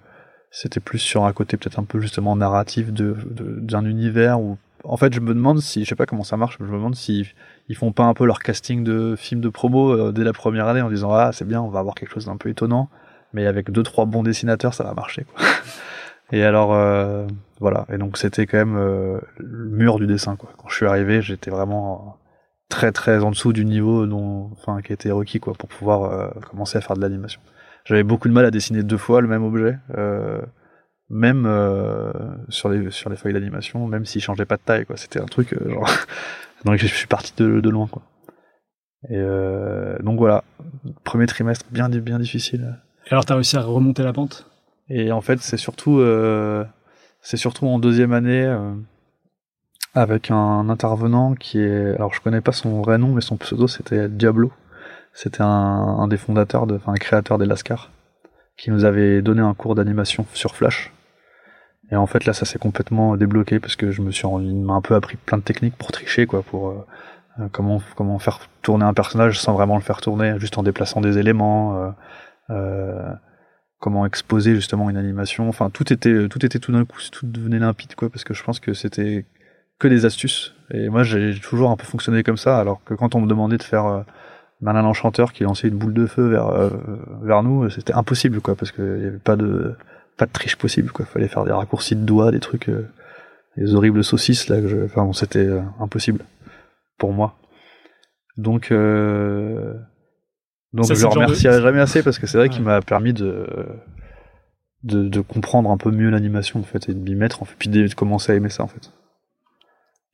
c'était 0.50 0.80
plus 0.80 0.98
sur 0.98 1.24
un 1.24 1.32
côté 1.32 1.56
peut-être 1.56 1.78
un 1.78 1.84
peu 1.84 2.00
justement 2.00 2.34
narratif 2.34 2.92
de 2.92 3.16
d'un 3.60 3.84
univers 3.84 4.40
où 4.40 4.58
en 4.82 4.96
fait 4.96 5.14
je 5.14 5.20
me 5.20 5.34
demande 5.34 5.60
si 5.60 5.84
je 5.84 5.88
sais 5.88 5.94
pas 5.94 6.06
comment 6.06 6.24
ça 6.24 6.36
marche, 6.36 6.58
mais 6.58 6.66
je 6.66 6.72
me 6.72 6.76
demande 6.76 6.96
si 6.96 7.32
ils 7.68 7.76
font 7.76 7.92
pas 7.92 8.02
un 8.02 8.12
peu 8.12 8.26
leur 8.26 8.40
casting 8.40 8.82
de 8.82 9.14
films 9.16 9.40
de 9.40 9.48
promo 9.50 9.92
euh, 9.92 10.10
dès 10.10 10.24
la 10.24 10.32
première 10.32 10.66
année 10.66 10.82
en 10.82 10.90
disant 10.90 11.12
ah 11.12 11.30
c'est 11.32 11.46
bien 11.46 11.62
on 11.62 11.68
va 11.68 11.78
avoir 11.78 11.94
quelque 11.94 12.12
chose 12.12 12.26
d'un 12.26 12.36
peu 12.36 12.48
étonnant 12.48 12.88
mais 13.32 13.46
avec 13.46 13.70
deux 13.70 13.84
trois 13.84 14.04
bons 14.04 14.24
dessinateurs 14.24 14.74
ça 14.74 14.82
va 14.82 14.94
marcher 14.94 15.24
quoi. 15.32 15.46
Et 16.32 16.42
alors 16.42 16.74
euh, 16.74 17.24
voilà, 17.60 17.86
et 17.92 17.98
donc 17.98 18.18
c'était 18.18 18.46
quand 18.46 18.58
même 18.58 18.76
euh, 18.76 19.20
le 19.36 19.66
mur 19.66 20.00
du 20.00 20.08
dessin 20.08 20.34
quoi. 20.34 20.50
Quand 20.56 20.68
je 20.68 20.74
suis 20.74 20.86
arrivé, 20.86 21.22
j'étais 21.22 21.50
vraiment 21.50 22.16
très 22.74 22.90
très 22.90 23.22
en 23.22 23.30
dessous 23.30 23.52
du 23.52 23.64
niveau 23.64 24.04
dont 24.04 24.50
enfin 24.52 24.82
qui 24.82 24.92
était 24.92 25.12
requis 25.12 25.38
quoi 25.38 25.54
pour 25.54 25.68
pouvoir 25.68 26.12
euh, 26.12 26.28
commencer 26.50 26.76
à 26.76 26.80
faire 26.80 26.96
de 26.96 27.00
l'animation. 27.00 27.40
J'avais 27.84 28.02
beaucoup 28.02 28.26
de 28.26 28.32
mal 28.32 28.44
à 28.44 28.50
dessiner 28.50 28.82
deux 28.82 28.96
fois 28.96 29.20
le 29.20 29.28
même 29.28 29.44
objet, 29.44 29.78
euh, 29.96 30.42
même 31.08 31.44
euh, 31.46 32.12
sur 32.48 32.68
les 32.68 32.90
sur 32.90 33.10
les 33.10 33.16
feuilles 33.16 33.32
d'animation, 33.32 33.86
même 33.86 34.04
s'il 34.04 34.20
changeait 34.20 34.44
pas 34.44 34.56
de 34.56 34.62
taille 34.62 34.86
quoi. 34.86 34.96
C'était 34.96 35.20
un 35.20 35.26
truc 35.26 35.54
genre 35.68 35.88
donc 36.64 36.78
je 36.78 36.86
suis 36.88 37.06
parti 37.06 37.32
de, 37.36 37.60
de 37.60 37.70
loin 37.70 37.86
quoi. 37.86 38.02
Et 39.08 39.22
donc 40.02 40.18
voilà, 40.18 40.42
premier 41.04 41.26
trimestre 41.26 41.66
bien 41.70 41.88
bien 41.88 42.18
difficile. 42.18 42.80
Et 43.06 43.12
alors, 43.12 43.26
t'as 43.26 43.34
réussi 43.34 43.56
à 43.56 43.60
remonter 43.60 44.02
la 44.02 44.14
pente? 44.14 44.50
Et 44.88 45.12
en 45.12 45.20
fait, 45.20 45.40
c'est 45.40 45.58
surtout, 45.58 46.02
c'est 47.20 47.36
surtout 47.36 47.66
en 47.66 47.78
deuxième 47.78 48.14
année 48.14 48.46
avec 49.94 50.30
un 50.30 50.68
intervenant 50.68 51.34
qui 51.34 51.60
est, 51.60 51.94
alors 51.94 52.12
je 52.12 52.20
connais 52.20 52.40
pas 52.40 52.52
son 52.52 52.82
vrai 52.82 52.98
nom, 52.98 53.08
mais 53.14 53.20
son 53.20 53.36
pseudo 53.36 53.68
c'était 53.68 54.08
Diablo. 54.08 54.52
C'était 55.12 55.42
un, 55.42 55.46
un 55.46 56.08
des 56.08 56.16
fondateurs, 56.16 56.66
de, 56.66 56.76
enfin 56.76 56.92
un 56.92 56.96
créateur 56.96 57.38
des 57.38 57.46
Lascar, 57.46 57.90
qui 58.56 58.70
nous 58.70 58.84
avait 58.84 59.22
donné 59.22 59.40
un 59.40 59.54
cours 59.54 59.74
d'animation 59.74 60.26
sur 60.34 60.56
Flash. 60.56 60.92
Et 61.92 61.96
en 61.96 62.06
fait 62.06 62.24
là, 62.24 62.32
ça 62.32 62.44
s'est 62.44 62.58
complètement 62.58 63.16
débloqué 63.16 63.60
parce 63.60 63.76
que 63.76 63.90
je 63.92 64.02
me 64.02 64.10
suis, 64.10 64.26
il 64.26 64.56
m'a 64.56 64.74
un 64.74 64.80
peu 64.80 64.94
appris 64.94 65.16
plein 65.16 65.38
de 65.38 65.42
techniques 65.42 65.76
pour 65.76 65.92
tricher, 65.92 66.26
quoi, 66.26 66.42
pour 66.42 66.70
euh, 66.70 66.86
euh, 67.40 67.48
comment 67.52 67.80
comment 67.94 68.18
faire 68.18 68.40
tourner 68.62 68.84
un 68.84 68.94
personnage 68.94 69.38
sans 69.38 69.52
vraiment 69.52 69.76
le 69.76 69.82
faire 69.82 70.00
tourner, 70.00 70.34
juste 70.38 70.58
en 70.58 70.62
déplaçant 70.62 71.00
des 71.00 71.18
éléments. 71.18 71.76
euh, 71.78 71.90
euh, 72.50 73.12
comment 73.78 74.06
exposer 74.06 74.54
justement 74.54 74.88
une 74.88 74.96
animation. 74.96 75.46
Enfin, 75.46 75.68
tout 75.68 75.92
était, 75.92 76.28
tout 76.28 76.44
était 76.46 76.58
tout 76.58 76.72
d'un 76.72 76.86
coup, 76.86 76.98
tout 77.12 77.26
devenait 77.26 77.58
limpide, 77.58 77.94
quoi, 77.96 78.08
parce 78.08 78.24
que 78.24 78.32
je 78.32 78.42
pense 78.42 78.58
que 78.58 78.72
c'était 78.72 79.26
que 79.78 79.88
des 79.88 80.04
astuces. 80.06 80.54
Et 80.72 80.88
moi, 80.88 81.02
j'ai 81.02 81.38
toujours 81.40 81.70
un 81.70 81.76
peu 81.76 81.84
fonctionné 81.84 82.22
comme 82.22 82.36
ça, 82.36 82.58
alors 82.58 82.82
que 82.84 82.94
quand 82.94 83.14
on 83.14 83.20
me 83.20 83.26
demandait 83.28 83.58
de 83.58 83.62
faire 83.62 83.86
euh, 83.86 84.00
Merlin 84.60 84.82
l'enchanteur 84.82 85.32
qui 85.32 85.42
lançait 85.44 85.68
une 85.68 85.76
boule 85.76 85.94
de 85.94 86.06
feu 86.06 86.28
vers 86.28 86.48
euh, 86.48 86.70
vers 87.22 87.42
nous, 87.42 87.68
c'était 87.70 87.92
impossible 87.92 88.40
quoi 88.40 88.54
parce 88.54 88.72
qu'il 88.72 88.84
y 88.84 89.06
avait 89.06 89.18
pas 89.18 89.36
de 89.36 89.74
pas 90.16 90.26
de 90.26 90.32
triche 90.32 90.56
possible 90.56 90.90
quoi. 90.90 91.04
Fallait 91.04 91.28
faire 91.28 91.44
des 91.44 91.52
raccourcis 91.52 91.96
de 91.96 92.04
doigts, 92.04 92.30
des 92.30 92.40
trucs, 92.40 92.68
euh, 92.68 92.88
des 93.56 93.74
horribles 93.74 94.02
saucisses 94.04 94.48
là. 94.48 94.60
Que 94.60 94.68
je... 94.68 94.84
Enfin, 94.84 95.04
bon, 95.04 95.12
c'était 95.12 95.46
euh, 95.46 95.60
impossible 95.80 96.24
pour 96.98 97.12
moi. 97.12 97.34
Donc 98.36 98.70
euh, 98.72 99.74
donc 100.72 100.86
Ça, 100.86 100.94
je 100.94 101.02
le 101.02 101.08
de- 101.10 101.14
remercierai 101.14 101.60
jamais 101.60 101.80
assez 101.80 102.02
parce 102.02 102.18
que 102.18 102.26
c'est 102.26 102.38
vrai 102.38 102.48
qu'il 102.50 102.62
m'a 102.62 102.80
permis 102.80 103.12
de, 103.12 103.46
de 104.82 105.08
de 105.08 105.20
comprendre 105.20 105.70
un 105.70 105.76
peu 105.76 105.90
mieux 105.90 106.10
l'animation 106.10 106.60
en 106.60 106.64
fait 106.64 106.88
et 106.88 106.94
de 106.94 106.98
m'y 107.00 107.14
mettre 107.16 107.42
en 107.42 107.44
fait 107.44 107.54
puis 107.58 107.68
de 107.68 107.92
commencer 107.94 108.32
à 108.32 108.34
aimer 108.36 108.48
ça 108.50 108.62
en 108.62 108.68
fait. 108.68 108.90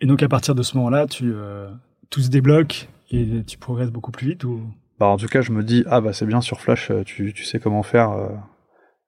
Et 0.01 0.07
donc 0.07 0.23
à 0.23 0.29
partir 0.29 0.55
de 0.55 0.63
ce 0.63 0.77
moment-là, 0.77 1.07
tu 1.07 1.33
euh, 1.35 1.69
tout 2.11 2.21
se 2.21 2.29
débloque 2.31 2.89
et 3.11 3.43
tu 3.47 3.59
progresses 3.59 3.91
beaucoup 3.91 4.13
plus 4.13 4.29
vite 4.29 4.45
ou? 4.45 4.63
Bah, 4.99 5.07
en 5.07 5.17
tout 5.17 5.27
cas, 5.29 5.41
je 5.41 5.53
me 5.53 5.63
dis, 5.63 5.85
ah 5.89 6.01
bah 6.01 6.13
c'est 6.13 6.27
bien 6.27 6.41
sur 6.41 6.61
Flash, 6.61 6.91
euh, 6.91 7.03
tu, 7.05 7.33
tu 7.33 7.45
sais 7.45 7.59
comment 7.59 7.83
faire. 7.83 8.11
euh, 8.13 8.29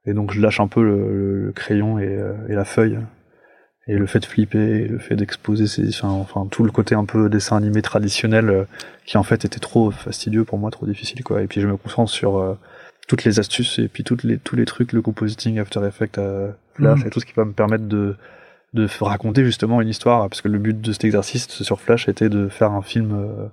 et 0.04 0.14
donc 0.14 0.32
je 0.32 0.40
lâche 0.40 0.58
un 0.61 0.66
peu 0.68 0.82
le, 0.82 1.44
le- 1.46 1.52
crayon 1.52 1.99
et, 1.99 2.06
euh, 2.06 2.34
et 2.49 2.54
la 2.54 2.64
feuille. 2.64 2.99
Et 3.88 3.96
le 3.96 4.06
fait 4.06 4.20
de 4.20 4.26
flipper, 4.26 4.58
et 4.82 4.87
le 4.88 4.99
fait 4.99 5.16
d'exposer 5.16 5.66
ces, 5.66 5.88
enfin, 5.88 6.08
enfin, 6.11 6.46
tout 6.50 6.62
le 6.62 6.70
côté 6.70 6.94
un 6.94 7.04
peu 7.04 7.28
dessin 7.28 7.56
animé 7.56 7.82
traditionnel 7.82 8.49
euh, 8.49 8.64
qui 9.06 9.18
en 9.18 9.25
fait 9.25 9.44
était 9.44 9.58
trop 9.58 9.90
fastidieux 9.90 10.44
pour 10.44 10.58
moi, 10.58 10.70
trop 10.70 10.87
difficile 10.87 11.25
quoi. 11.25 11.42
Et 11.42 11.46
puis 11.49 11.61
je 11.61 11.66
me 11.66 11.76
concentre 11.76 12.11
sur 12.11 12.38
euh, 12.38 12.54
toutes 13.08 13.25
les 13.25 13.40
astuces 13.40 13.78
et 13.80 13.88
puis 13.88 14.04
toutes 14.04 14.22
les, 14.22 14.38
tous 14.38 14.54
les 14.56 14.66
trucs, 14.66 14.92
le 14.92 15.02
compositing, 15.02 15.58
After 15.58 15.80
Effects, 15.87 16.20
Flash 16.75 17.00
Mhm. 17.00 17.06
et 17.06 17.11
tout 17.11 17.18
ce 17.20 17.26
qui 17.26 17.32
va 17.34 17.44
me 17.44 17.52
permettre 17.52 17.87
de 17.87 18.16
de 18.74 18.88
raconter 19.00 19.44
justement 19.44 19.80
une 19.80 19.88
histoire 19.88 20.28
parce 20.28 20.40
que 20.40 20.48
le 20.48 20.58
but 20.58 20.80
de 20.80 20.92
cet 20.92 21.04
exercice 21.04 21.48
sur 21.48 21.80
Flash 21.80 22.08
était 22.08 22.28
de 22.28 22.48
faire 22.48 22.72
un 22.72 22.82
film, 22.82 23.12
euh, 23.12 23.48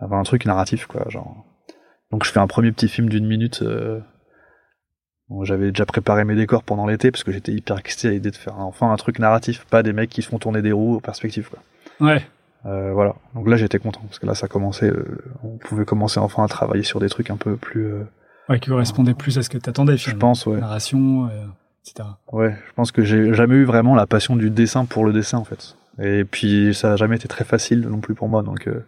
enfin, 0.00 0.18
un 0.18 0.22
truc 0.22 0.44
narratif 0.46 0.86
quoi, 0.86 1.04
genre. 1.08 1.44
Donc 2.10 2.24
je 2.24 2.30
fais 2.30 2.40
un 2.40 2.46
premier 2.46 2.70
petit 2.72 2.88
film 2.88 3.08
d'une 3.08 3.26
minute. 3.26 3.62
euh, 3.62 4.00
bon, 5.28 5.44
J'avais 5.44 5.70
déjà 5.72 5.86
préparé 5.86 6.24
mes 6.24 6.34
décors 6.36 6.62
pendant 6.62 6.86
l'été 6.86 7.10
parce 7.10 7.24
que 7.24 7.32
j'étais 7.32 7.52
hyper 7.52 7.78
excité 7.78 8.08
à 8.08 8.10
l'idée 8.12 8.30
de 8.30 8.36
faire 8.36 8.58
enfin 8.58 8.92
un 8.92 8.96
truc 8.96 9.18
narratif, 9.18 9.64
pas 9.66 9.82
des 9.82 9.92
mecs 9.92 10.10
qui 10.10 10.22
se 10.22 10.28
font 10.28 10.38
tourner 10.38 10.62
des 10.62 10.72
roues 10.72 10.96
aux 10.96 11.00
perspectives 11.00 11.48
quoi. 11.48 11.58
Ouais. 12.00 12.22
Euh, 12.66 12.92
voilà. 12.92 13.16
Donc 13.34 13.48
là 13.48 13.56
j'étais 13.56 13.78
content 13.80 14.02
parce 14.06 14.18
que 14.20 14.26
là 14.26 14.34
ça 14.36 14.46
commençait, 14.46 14.90
euh, 14.90 15.24
on 15.42 15.56
pouvait 15.58 15.84
commencer 15.84 16.20
enfin 16.20 16.44
à 16.44 16.48
travailler 16.48 16.84
sur 16.84 17.00
des 17.00 17.08
trucs 17.08 17.30
un 17.30 17.36
peu 17.36 17.56
plus. 17.56 17.86
euh, 17.86 18.04
Ouais, 18.48 18.60
qui 18.60 18.70
correspondait 18.70 19.14
plus 19.14 19.38
à 19.38 19.42
ce 19.42 19.48
que 19.48 19.58
t'attendais 19.58 19.96
je 19.96 20.14
pense 20.14 20.46
ouais. 20.46 20.58
Narration, 20.60 21.26
euh, 21.28 21.44
etc. 21.82 22.08
Ouais, 22.32 22.56
je 22.66 22.72
pense 22.74 22.92
que 22.92 23.02
j'ai 23.02 23.34
jamais 23.34 23.56
eu 23.56 23.64
vraiment 23.64 23.94
la 23.94 24.06
passion 24.06 24.36
du 24.36 24.50
dessin 24.50 24.84
pour 24.84 25.04
le 25.04 25.12
dessin 25.12 25.38
en 25.38 25.44
fait. 25.44 25.76
Et 26.00 26.24
puis 26.24 26.74
ça 26.74 26.94
a 26.94 26.96
jamais 26.96 27.16
été 27.16 27.28
très 27.28 27.44
facile 27.44 27.80
non 27.80 28.00
plus 28.00 28.14
pour 28.14 28.28
moi 28.28 28.42
donc 28.42 28.66
euh, 28.66 28.84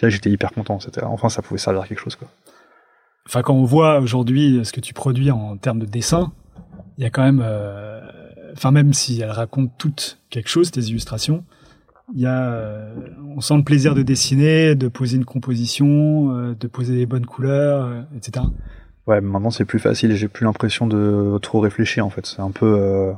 là 0.00 0.08
j'étais 0.08 0.30
hyper 0.30 0.52
content. 0.52 0.80
C'était 0.80 1.02
enfin 1.02 1.28
ça 1.28 1.42
pouvait 1.42 1.58
servir 1.58 1.82
à 1.82 1.86
quelque 1.86 2.00
chose 2.00 2.16
quoi. 2.16 2.28
Enfin, 3.26 3.42
quand 3.42 3.54
on 3.54 3.64
voit 3.64 3.98
aujourd'hui 3.98 4.60
ce 4.64 4.72
que 4.72 4.80
tu 4.80 4.94
produis 4.94 5.32
en 5.32 5.56
termes 5.56 5.80
de 5.80 5.86
dessin, 5.86 6.32
il 6.96 7.02
y 7.02 7.06
a 7.06 7.10
quand 7.10 7.24
même, 7.24 7.42
euh, 7.44 8.00
enfin 8.52 8.70
même 8.70 8.92
si 8.92 9.20
elles 9.20 9.30
racontent 9.30 9.72
toutes 9.78 10.18
quelque 10.30 10.48
chose, 10.48 10.70
tes 10.70 10.80
illustrations, 10.82 11.44
il 12.14 12.20
y 12.20 12.26
a, 12.26 12.52
euh, 12.52 12.94
on 13.36 13.40
sent 13.40 13.56
le 13.56 13.64
plaisir 13.64 13.96
de 13.96 14.02
dessiner, 14.02 14.76
de 14.76 14.86
poser 14.86 15.16
une 15.16 15.24
composition, 15.24 16.36
euh, 16.36 16.54
de 16.54 16.68
poser 16.68 16.94
des 16.94 17.06
bonnes 17.06 17.26
couleurs, 17.26 17.86
euh, 17.86 18.02
etc. 18.16 18.46
Ouais, 19.06 19.20
maintenant 19.20 19.50
c'est 19.50 19.64
plus 19.64 19.78
facile 19.78 20.10
et 20.10 20.16
j'ai 20.16 20.28
plus 20.28 20.44
l'impression 20.44 20.86
de 20.86 21.38
trop 21.38 21.60
réfléchir 21.60 22.04
en 22.04 22.10
fait. 22.10 22.26
C'est 22.26 22.40
un 22.40 22.50
peu, 22.50 22.66
euh, 22.78 23.12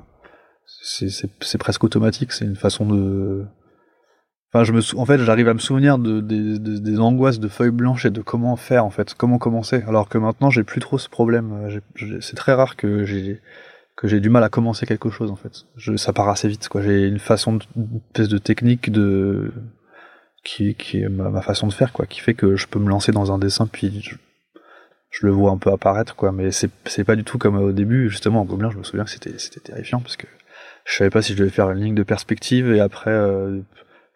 c'est 0.66 1.58
presque 1.58 1.84
automatique. 1.84 2.32
C'est 2.32 2.44
une 2.44 2.56
façon 2.56 2.86
de. 2.86 3.46
Enfin, 4.52 4.64
je 4.64 4.72
me 4.72 4.80
sou- 4.80 4.98
en 4.98 5.04
fait, 5.04 5.18
j'arrive 5.18 5.48
à 5.48 5.54
me 5.54 5.58
souvenir 5.58 5.98
de, 5.98 6.20
des, 6.20 6.58
des, 6.58 6.80
des 6.80 7.00
angoisses 7.00 7.38
de 7.38 7.48
feuilles 7.48 7.70
blanches 7.70 8.06
et 8.06 8.10
de 8.10 8.22
comment 8.22 8.56
faire 8.56 8.84
en 8.84 8.90
fait, 8.90 9.14
comment 9.14 9.38
commencer. 9.38 9.82
Alors 9.86 10.08
que 10.08 10.16
maintenant 10.18 10.50
j'ai 10.50 10.64
plus 10.64 10.80
trop 10.80 10.98
ce 10.98 11.08
problème. 11.08 11.68
C'est 12.20 12.36
très 12.36 12.54
rare 12.54 12.76
que 12.76 13.04
j'ai 13.04 13.40
que 13.96 14.08
j'ai 14.08 14.20
du 14.20 14.30
mal 14.30 14.44
à 14.44 14.48
commencer 14.48 14.86
quelque 14.86 15.10
chose 15.10 15.30
en 15.30 15.36
fait. 15.36 15.64
Je, 15.76 15.96
ça 15.96 16.12
part 16.12 16.28
assez 16.28 16.48
vite 16.48 16.68
quoi. 16.68 16.82
J'ai 16.82 17.08
une 17.08 17.18
façon, 17.18 17.54
de, 17.56 17.64
une 17.76 18.00
espèce 18.08 18.28
de 18.28 18.38
technique 18.38 18.90
de 18.92 19.52
qui, 20.44 20.74
qui 20.74 21.02
est 21.02 21.08
ma, 21.08 21.30
ma 21.30 21.42
façon 21.42 21.66
de 21.66 21.72
faire 21.72 21.92
quoi, 21.92 22.06
qui 22.06 22.20
fait 22.20 22.34
que 22.34 22.56
je 22.56 22.66
peux 22.68 22.78
me 22.78 22.88
lancer 22.88 23.12
dans 23.12 23.32
un 23.32 23.38
dessin 23.38 23.66
puis 23.66 24.00
je, 24.02 24.16
je 25.10 25.26
le 25.26 25.32
vois 25.32 25.50
un 25.50 25.56
peu 25.58 25.70
apparaître 25.72 26.14
quoi 26.16 26.32
mais 26.32 26.50
c'est 26.50 26.70
c'est 26.86 27.04
pas 27.04 27.16
du 27.16 27.24
tout 27.24 27.38
comme 27.38 27.56
au 27.56 27.72
début 27.72 28.08
justement 28.10 28.40
en 28.42 28.44
gobelin 28.44 28.70
je 28.70 28.78
me 28.78 28.82
souviens 28.82 29.04
que 29.04 29.10
c'était 29.10 29.38
c'était 29.38 29.60
terrifiant 29.60 30.00
parce 30.00 30.16
que 30.16 30.26
je 30.84 30.94
savais 30.96 31.10
pas 31.10 31.22
si 31.22 31.32
je 31.32 31.38
devais 31.38 31.50
faire 31.50 31.70
une 31.70 31.80
ligne 31.82 31.94
de 31.94 32.02
perspective 32.02 32.72
et 32.72 32.80
après 32.80 33.10
euh, 33.10 33.58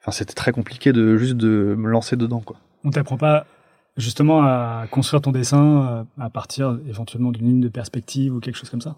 enfin 0.00 0.10
c'était 0.12 0.34
très 0.34 0.52
compliqué 0.52 0.92
de 0.92 1.16
juste 1.16 1.36
de 1.36 1.74
me 1.78 1.88
lancer 1.88 2.16
dedans 2.16 2.40
quoi 2.40 2.56
On 2.84 2.90
t'apprend 2.90 3.16
pas 3.16 3.46
justement 3.96 4.42
à 4.42 4.86
construire 4.90 5.22
ton 5.22 5.32
dessin 5.32 6.06
euh, 6.18 6.22
à 6.24 6.30
partir 6.30 6.78
éventuellement 6.88 7.30
d'une 7.30 7.46
ligne 7.46 7.60
de 7.60 7.68
perspective 7.68 8.34
ou 8.34 8.40
quelque 8.40 8.56
chose 8.56 8.70
comme 8.70 8.80
ça? 8.80 8.96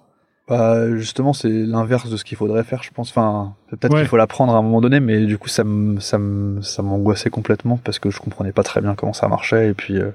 bah, 0.48 0.94
justement 0.96 1.32
c'est 1.32 1.48
l'inverse 1.48 2.10
de 2.10 2.16
ce 2.18 2.24
qu'il 2.24 2.36
faudrait 2.36 2.64
faire 2.64 2.82
je 2.82 2.90
pense 2.90 3.10
enfin 3.10 3.54
peut-être 3.70 3.92
Ouais. 3.94 4.00
qu'il 4.00 4.08
faut 4.08 4.16
l'apprendre 4.18 4.54
à 4.54 4.58
un 4.58 4.62
moment 4.62 4.80
donné 4.82 5.00
mais 5.00 5.24
du 5.26 5.38
coup 5.38 5.48
ça 5.48 5.64
me 5.64 6.00
ça 6.00 6.18
me 6.18 6.60
ça 6.60 6.82
m'angoissait 6.82 7.30
complètement 7.30 7.76
parce 7.78 7.98
que 7.98 8.10
je 8.10 8.18
comprenais 8.20 8.52
pas 8.52 8.62
très 8.62 8.80
bien 8.82 8.94
comment 8.94 9.12
ça 9.14 9.26
marchait 9.28 9.68
et 9.70 9.74
puis 9.74 9.96
euh, 9.98 10.10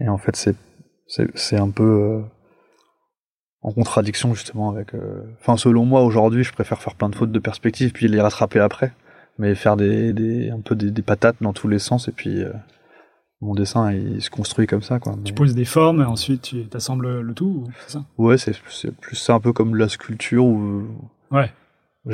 et 0.00 0.08
en 0.08 0.16
fait 0.18 0.36
c'est 0.36 0.56
c'est 1.06 1.58
un 1.58 1.70
peu 1.70 1.82
euh, 1.82 2.20
en 3.62 3.72
contradiction 3.72 4.34
justement 4.34 4.70
avec 4.70 4.94
euh, 4.94 5.22
enfin 5.40 5.56
selon 5.56 5.84
moi 5.84 6.02
aujourd'hui 6.02 6.44
je 6.44 6.52
préfère 6.52 6.80
faire 6.80 6.94
plein 6.94 7.08
de 7.08 7.14
fautes 7.14 7.32
de 7.32 7.38
perspective 7.38 7.92
puis 7.92 8.08
les 8.08 8.20
rattraper 8.20 8.60
après 8.60 8.92
mais 9.38 9.54
faire 9.54 9.76
des, 9.76 10.12
des 10.12 10.50
un 10.50 10.60
peu 10.60 10.74
des, 10.74 10.90
des 10.90 11.02
patates 11.02 11.36
dans 11.40 11.52
tous 11.52 11.68
les 11.68 11.78
sens 11.78 12.08
et 12.08 12.12
puis 12.12 12.42
euh, 12.42 12.52
mon 13.40 13.54
dessin 13.54 13.92
il 13.92 14.22
se 14.22 14.30
construit 14.30 14.66
comme 14.66 14.82
ça 14.82 14.98
quoi 14.98 15.16
Tu 15.24 15.34
poses 15.34 15.54
des 15.54 15.64
formes 15.64 16.02
et 16.02 16.04
ensuite 16.04 16.42
tu 16.42 16.66
t'assembles 16.66 17.20
le 17.20 17.34
tout, 17.34 17.64
ou 17.66 17.70
c'est 17.86 17.92
ça? 17.92 18.04
Ouais 18.18 18.38
c'est 18.38 18.56
plus 19.00 19.16
ça 19.16 19.34
un 19.34 19.40
peu 19.40 19.52
comme 19.52 19.72
de 19.72 19.78
la 19.78 19.88
sculpture 19.88 20.44
ou 20.44 20.86
Ouais. 21.32 21.50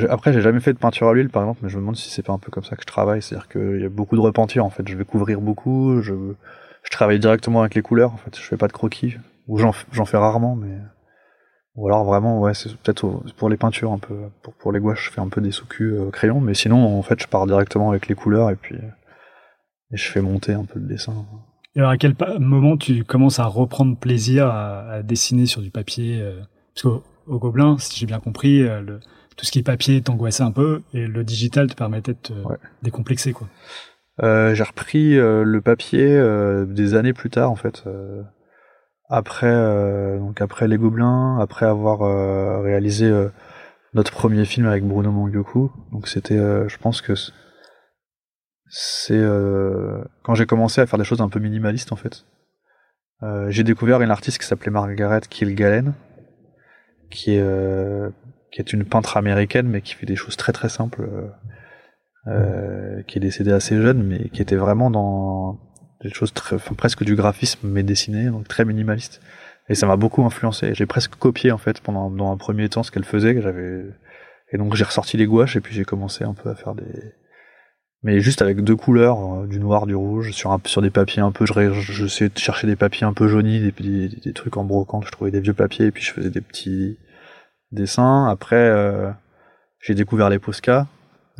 Après, 0.09 0.31
j'ai 0.33 0.41
jamais 0.41 0.59
fait 0.59 0.73
de 0.73 0.77
peinture 0.77 1.07
à 1.09 1.13
l'huile, 1.13 1.29
par 1.29 1.41
exemple, 1.43 1.59
mais 1.63 1.69
je 1.69 1.75
me 1.75 1.81
demande 1.81 1.95
si 1.95 2.09
c'est 2.09 2.21
pas 2.21 2.33
un 2.33 2.37
peu 2.37 2.51
comme 2.51 2.63
ça 2.63 2.75
que 2.75 2.83
je 2.83 2.87
travaille. 2.87 3.21
C'est-à-dire 3.21 3.47
qu'il 3.47 3.81
y 3.81 3.85
a 3.85 3.89
beaucoup 3.89 4.15
de 4.15 4.21
repentir, 4.21 4.63
en 4.63 4.69
fait. 4.69 4.87
Je 4.87 4.95
vais 4.95 5.03
couvrir 5.03 5.41
beaucoup, 5.41 6.01
je, 6.01 6.13
je 6.83 6.89
travaille 6.91 7.19
directement 7.19 7.61
avec 7.61 7.75
les 7.75 7.81
couleurs, 7.81 8.13
en 8.13 8.17
fait. 8.17 8.35
Je 8.37 8.41
fais 8.41 8.57
pas 8.57 8.67
de 8.67 8.73
croquis. 8.73 9.15
Ou 9.47 9.57
j'en, 9.57 9.71
fais 9.71 10.17
rarement, 10.17 10.55
mais. 10.55 10.77
Ou 11.75 11.87
alors 11.87 12.03
vraiment, 12.03 12.39
ouais, 12.39 12.53
c'est 12.53 12.75
peut-être 12.77 13.07
pour 13.37 13.49
les 13.49 13.57
peintures, 13.57 13.91
un 13.91 13.97
peu. 13.97 14.15
Pour, 14.43 14.53
pour 14.53 14.71
les 14.71 14.79
gouaches, 14.79 15.05
je 15.05 15.11
fais 15.11 15.21
un 15.21 15.29
peu 15.29 15.41
des 15.41 15.51
sous-culs 15.51 15.93
euh, 15.93 16.09
crayon, 16.11 16.39
mais 16.41 16.53
sinon, 16.53 16.97
en 16.97 17.01
fait, 17.01 17.19
je 17.21 17.27
pars 17.27 17.47
directement 17.47 17.89
avec 17.89 18.07
les 18.07 18.15
couleurs 18.15 18.49
et 18.49 18.55
puis. 18.55 18.75
Et 19.91 19.97
je 19.97 20.07
fais 20.11 20.21
monter 20.21 20.53
un 20.53 20.65
peu 20.65 20.77
le 20.79 20.85
dessin. 20.85 21.25
Et 21.75 21.79
alors 21.79 21.91
à 21.91 21.97
quel 21.97 22.15
moment 22.39 22.77
tu 22.77 23.03
commences 23.03 23.39
à 23.39 23.45
reprendre 23.45 23.97
plaisir 23.97 24.47
à, 24.47 24.81
à 24.91 25.01
dessiner 25.03 25.47
sur 25.47 25.61
du 25.61 25.71
papier 25.71 26.19
euh, 26.21 26.41
Parce 26.75 26.83
qu'au 26.83 27.03
au 27.25 27.39
Gobelin, 27.39 27.77
si 27.79 27.97
j'ai 27.99 28.05
bien 28.05 28.19
compris, 28.19 28.61
euh, 28.61 28.81
le, 28.81 28.99
tout 29.35 29.45
ce 29.45 29.51
qui 29.51 29.59
est 29.59 29.63
papier 29.63 30.01
t'angoissait 30.01 30.43
un 30.43 30.51
peu 30.51 30.81
et 30.93 31.07
le 31.07 31.23
digital 31.23 31.67
te 31.67 31.73
permettait 31.75 32.13
de 32.13 32.17
te 32.19 32.33
Ouais. 32.33 32.57
décomplexer. 32.83 33.33
Quoi. 33.33 33.47
Euh, 34.21 34.53
j'ai 34.53 34.63
repris 34.63 35.17
euh, 35.17 35.43
le 35.43 35.61
papier 35.61 36.07
euh, 36.09 36.65
des 36.65 36.95
années 36.95 37.13
plus 37.13 37.29
tard 37.29 37.51
en 37.51 37.55
fait. 37.55 37.83
après 39.09 40.17
donc 40.19 40.41
après 40.41 40.67
les 40.67 40.77
Gobelins, 40.77 41.39
après 41.39 41.65
avoir 41.65 41.99
réalisé 42.63 43.11
notre 43.93 44.11
premier 44.11 44.45
film 44.45 44.67
avec 44.67 44.83
Bruno 44.83 45.11
Mangyoku. 45.11 45.71
Donc 45.91 46.07
c'était, 46.07 46.37
euh, 46.37 46.67
je 46.67 46.77
pense 46.77 47.01
que 47.01 47.13
c'est 48.67 49.13
euh, 49.13 50.03
quand 50.23 50.35
j'ai 50.35 50.45
commencé 50.45 50.79
à 50.79 50.85
faire 50.85 50.99
des 50.99 51.05
choses 51.05 51.21
un 51.21 51.29
peu 51.29 51.39
minimalistes 51.39 51.91
en 51.91 51.95
fait. 51.95 52.25
Euh, 53.23 53.49
j'ai 53.49 53.63
découvert 53.63 54.01
une 54.01 54.11
artiste 54.11 54.39
qui 54.39 54.45
s'appelait 54.45 54.71
Margaret 54.71 55.21
Kilgallen, 55.29 55.93
qui 57.09 57.35
est 57.35 58.11
qui 58.51 58.61
est 58.61 58.73
une 58.73 58.85
peintre 58.85 59.17
américaine 59.17 59.67
mais 59.67 59.81
qui 59.81 59.95
fait 59.95 60.05
des 60.05 60.15
choses 60.15 60.37
très 60.37 60.53
très 60.53 60.69
simples. 60.69 61.07
Euh, 62.27 63.01
qui 63.03 63.17
est 63.17 63.21
décédé 63.21 63.51
assez 63.51 63.75
jeune, 63.81 64.03
mais 64.03 64.29
qui 64.29 64.41
était 64.41 64.55
vraiment 64.55 64.91
dans 64.91 65.59
des 66.01 66.11
choses 66.11 66.33
très, 66.33 66.55
enfin, 66.55 66.75
presque 66.75 67.03
du 67.03 67.15
graphisme, 67.15 67.67
mais 67.67 67.83
dessiné, 67.83 68.25
donc 68.27 68.47
très 68.47 68.65
minimaliste. 68.65 69.21
Et 69.69 69.75
ça 69.75 69.85
m'a 69.87 69.97
beaucoup 69.97 70.23
influencé. 70.23 70.73
J'ai 70.73 70.85
presque 70.85 71.15
copié 71.15 71.51
en 71.51 71.57
fait 71.57 71.79
pendant 71.81 72.09
dans 72.09 72.31
un 72.31 72.37
premier 72.37 72.69
temps 72.69 72.83
ce 72.83 72.91
qu'elle 72.91 73.05
faisait. 73.05 73.35
que 73.35 73.41
J'avais 73.41 73.85
et 74.51 74.57
donc 74.57 74.75
j'ai 74.75 74.83
ressorti 74.83 75.15
les 75.17 75.27
gouaches 75.27 75.55
et 75.55 75.61
puis 75.61 75.75
j'ai 75.75 75.85
commencé 75.85 76.23
un 76.23 76.33
peu 76.33 76.49
à 76.49 76.55
faire 76.55 76.73
des, 76.73 77.13
mais 78.01 78.21
juste 78.21 78.41
avec 78.41 78.61
deux 78.63 78.75
couleurs, 78.77 79.41
euh, 79.41 79.47
du 79.47 79.59
noir, 79.59 79.85
du 79.85 79.95
rouge, 79.95 80.31
sur 80.31 80.51
un, 80.51 80.61
sur 80.65 80.81
des 80.81 80.89
papiers 80.89 81.21
un 81.21 81.31
peu. 81.31 81.45
Je, 81.45 81.71
je 81.73 82.07
sais 82.07 82.31
chercher 82.35 82.65
des 82.65 82.77
papiers 82.77 83.05
un 83.05 83.13
peu 83.13 83.27
jaunis, 83.27 83.59
des, 83.59 83.71
des, 83.71 84.07
des 84.07 84.33
trucs 84.33 84.55
en 84.57 84.63
brocante. 84.63 85.05
Je 85.05 85.11
trouvais 85.11 85.31
des 85.31 85.41
vieux 85.41 85.53
papiers 85.53 85.87
et 85.87 85.91
puis 85.91 86.03
je 86.03 86.11
faisais 86.11 86.29
des 86.29 86.41
petits 86.41 86.97
dessins. 87.71 88.27
Après, 88.29 88.55
euh, 88.55 89.11
j'ai 89.81 89.95
découvert 89.95 90.29
les 90.29 90.39
Posca, 90.39 90.87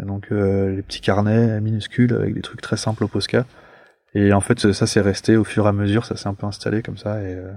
et 0.02 0.06
donc 0.06 0.28
euh, 0.32 0.76
les 0.76 0.82
petits 0.82 1.02
carnets 1.02 1.60
minuscules 1.62 2.14
avec 2.14 2.34
des 2.34 2.42
trucs 2.42 2.62
très 2.62 2.78
simples 2.78 3.04
au 3.04 3.08
Posca. 3.08 3.46
Et 4.16 4.34
en 4.34 4.42
fait, 4.42 4.72
ça 4.72 4.88
s'est 4.88 5.02
resté 5.02 5.38
au 5.38 5.44
fur 5.44 5.66
et 5.66 5.70
à 5.70 5.72
mesure, 5.72 6.06
ça 6.06 6.16
s'est 6.16 6.28
un 6.28 6.34
peu 6.34 6.48
installé 6.48 6.82
comme 6.82 6.98
ça. 6.98 7.22
Et, 7.22 7.36
euh, 7.36 7.52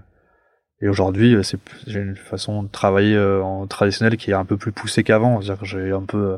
et 0.82 0.88
aujourd'hui, 0.88 1.34
euh, 1.34 1.42
c'est 1.42 1.58
j'ai 1.87 2.00
une 2.00 2.16
façon 2.16 2.62
de 2.62 2.68
travailler 2.68 3.16
euh, 3.16 3.40
en 3.42 3.66
traditionnel 3.66 4.16
qui 4.16 4.32
est 4.32 4.34
un 4.34 4.44
peu 4.44 4.56
plus 4.56 4.72
poussée 4.72 5.04
qu'avant. 5.04 5.40
C'est-à-dire 5.40 5.61
que 5.61 5.66
j'ai 5.66 5.92
un 5.92 6.02
peu, 6.02 6.32
euh, 6.32 6.37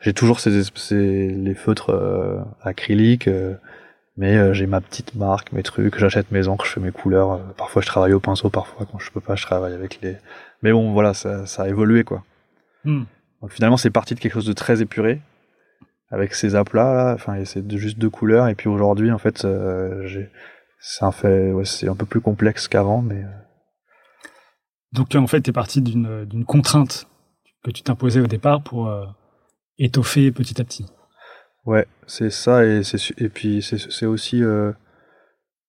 j'ai 0.00 0.14
toujours 0.14 0.40
ces, 0.40 0.62
ces 0.76 1.28
les 1.28 1.54
feutres 1.54 1.90
euh, 1.90 2.40
acryliques, 2.62 3.28
Mais 4.16 4.36
euh, 4.36 4.52
j'ai 4.52 4.66
ma 4.66 4.80
petite 4.80 5.14
marque, 5.14 5.52
mes 5.52 5.62
trucs, 5.62 5.98
j'achète 5.98 6.30
mes 6.30 6.46
encres, 6.46 6.66
je 6.66 6.72
fais 6.72 6.80
mes 6.80 6.92
couleurs. 6.92 7.40
parfois 7.56 7.80
je 7.80 7.86
travaille 7.86 8.12
au 8.12 8.20
pinceau, 8.20 8.50
parfois 8.50 8.86
quand 8.90 8.98
je 8.98 9.10
peux 9.10 9.20
pas, 9.20 9.34
je 9.34 9.44
travaille 9.44 9.72
avec 9.72 10.00
les. 10.02 10.16
Mais 10.62 10.72
bon, 10.72 10.92
voilà, 10.92 11.14
ça, 11.14 11.46
ça 11.46 11.62
a 11.62 11.68
évolué 11.68 12.04
quoi. 12.04 12.22
Hmm. 12.84 13.04
Donc 13.40 13.52
finalement, 13.52 13.76
c'est 13.78 13.90
parti 13.90 14.14
de 14.14 14.20
quelque 14.20 14.34
chose 14.34 14.46
de 14.46 14.52
très 14.52 14.82
épuré, 14.82 15.20
avec 16.10 16.34
ces 16.34 16.54
aplats 16.54 16.94
là. 16.94 17.14
Enfin, 17.14 17.44
c'est 17.44 17.68
juste 17.76 17.98
deux 17.98 18.10
couleurs. 18.10 18.48
Et 18.48 18.54
puis 18.54 18.68
aujourd'hui, 18.68 19.10
en 19.12 19.18
fait, 19.18 19.44
euh, 19.44 20.06
c'est 20.80 21.04
un 21.04 21.12
fait, 21.12 21.52
ouais, 21.52 21.64
c'est 21.64 21.88
un 21.88 21.94
peu 21.94 22.06
plus 22.06 22.20
complexe 22.20 22.66
qu'avant, 22.68 23.02
mais 23.02 23.22
euh, 23.22 23.28
Donc 24.92 25.14
en 25.14 25.26
fait, 25.26 25.42
tu 25.42 25.50
es 25.50 25.52
parti 25.52 25.82
d'une 25.82 26.44
contrainte 26.46 27.06
que 27.62 27.70
tu 27.70 27.82
t'imposais 27.82 28.20
au 28.20 28.26
départ 28.26 28.62
pour 28.62 28.88
euh, 28.88 29.04
étoffer 29.78 30.32
petit 30.32 30.60
à 30.60 30.64
petit. 30.64 30.86
ouais, 31.66 31.86
c'est 32.06 32.30
ça. 32.30 32.64
Et 32.64 32.82
c'est 32.82 32.98
et 33.20 33.28
puis 33.28 33.62
c'est 33.62 34.06
aussi 34.06 34.42
euh, 34.42 34.72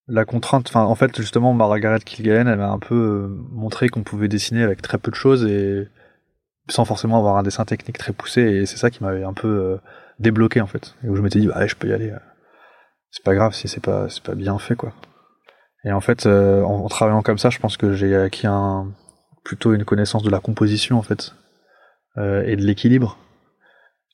la 0.07 0.23
contrainte. 0.23 0.69
Enfin, 0.69 0.83
en 0.83 0.95
fait, 0.95 1.17
justement, 1.17 1.53
Margaret 1.53 1.99
Kilgallen, 1.99 2.47
elle 2.47 2.59
m'a 2.59 2.69
un 2.69 2.79
peu 2.79 3.27
montré 3.51 3.89
qu'on 3.89 4.03
pouvait 4.03 4.29
dessiner 4.29 4.63
avec 4.63 4.81
très 4.81 4.97
peu 4.97 5.11
de 5.11 5.15
choses 5.15 5.45
et 5.45 5.89
sans 6.69 6.85
forcément 6.85 7.17
avoir 7.17 7.35
un 7.35 7.43
dessin 7.43 7.65
technique 7.65 7.97
très 7.97 8.13
poussé. 8.13 8.41
Et 8.41 8.65
c'est 8.65 8.77
ça 8.77 8.89
qui 8.89 9.03
m'avait 9.03 9.23
un 9.23 9.33
peu 9.33 9.77
débloqué 10.21 10.61
en 10.61 10.67
fait. 10.67 10.95
Et 11.03 11.09
où 11.09 11.15
je 11.15 11.21
m'étais 11.21 11.39
dit, 11.39 11.47
bah, 11.47 11.65
je 11.67 11.75
peux 11.75 11.87
y 11.87 11.93
aller. 11.93 12.11
euh. 12.11 12.19
C'est 13.11 13.23
pas 13.23 13.35
grave 13.35 13.53
si 13.53 13.67
c'est 13.67 13.83
pas 13.83 14.07
c'est 14.09 14.23
pas 14.23 14.35
bien 14.35 14.57
fait 14.57 14.75
quoi. 14.75 14.93
Et 15.83 15.91
en 15.91 15.99
fait, 16.01 16.25
euh, 16.25 16.63
en, 16.63 16.85
en 16.85 16.87
travaillant 16.87 17.21
comme 17.23 17.37
ça, 17.37 17.49
je 17.49 17.59
pense 17.59 17.75
que 17.75 17.93
j'ai 17.93 18.15
acquis 18.15 18.47
un 18.47 18.91
plutôt 19.43 19.73
une 19.73 19.83
connaissance 19.83 20.23
de 20.23 20.29
la 20.29 20.39
composition 20.39 20.97
en 20.97 21.01
fait 21.01 21.33
euh, 22.17 22.43
et 22.45 22.55
de 22.55 22.61
l'équilibre 22.63 23.17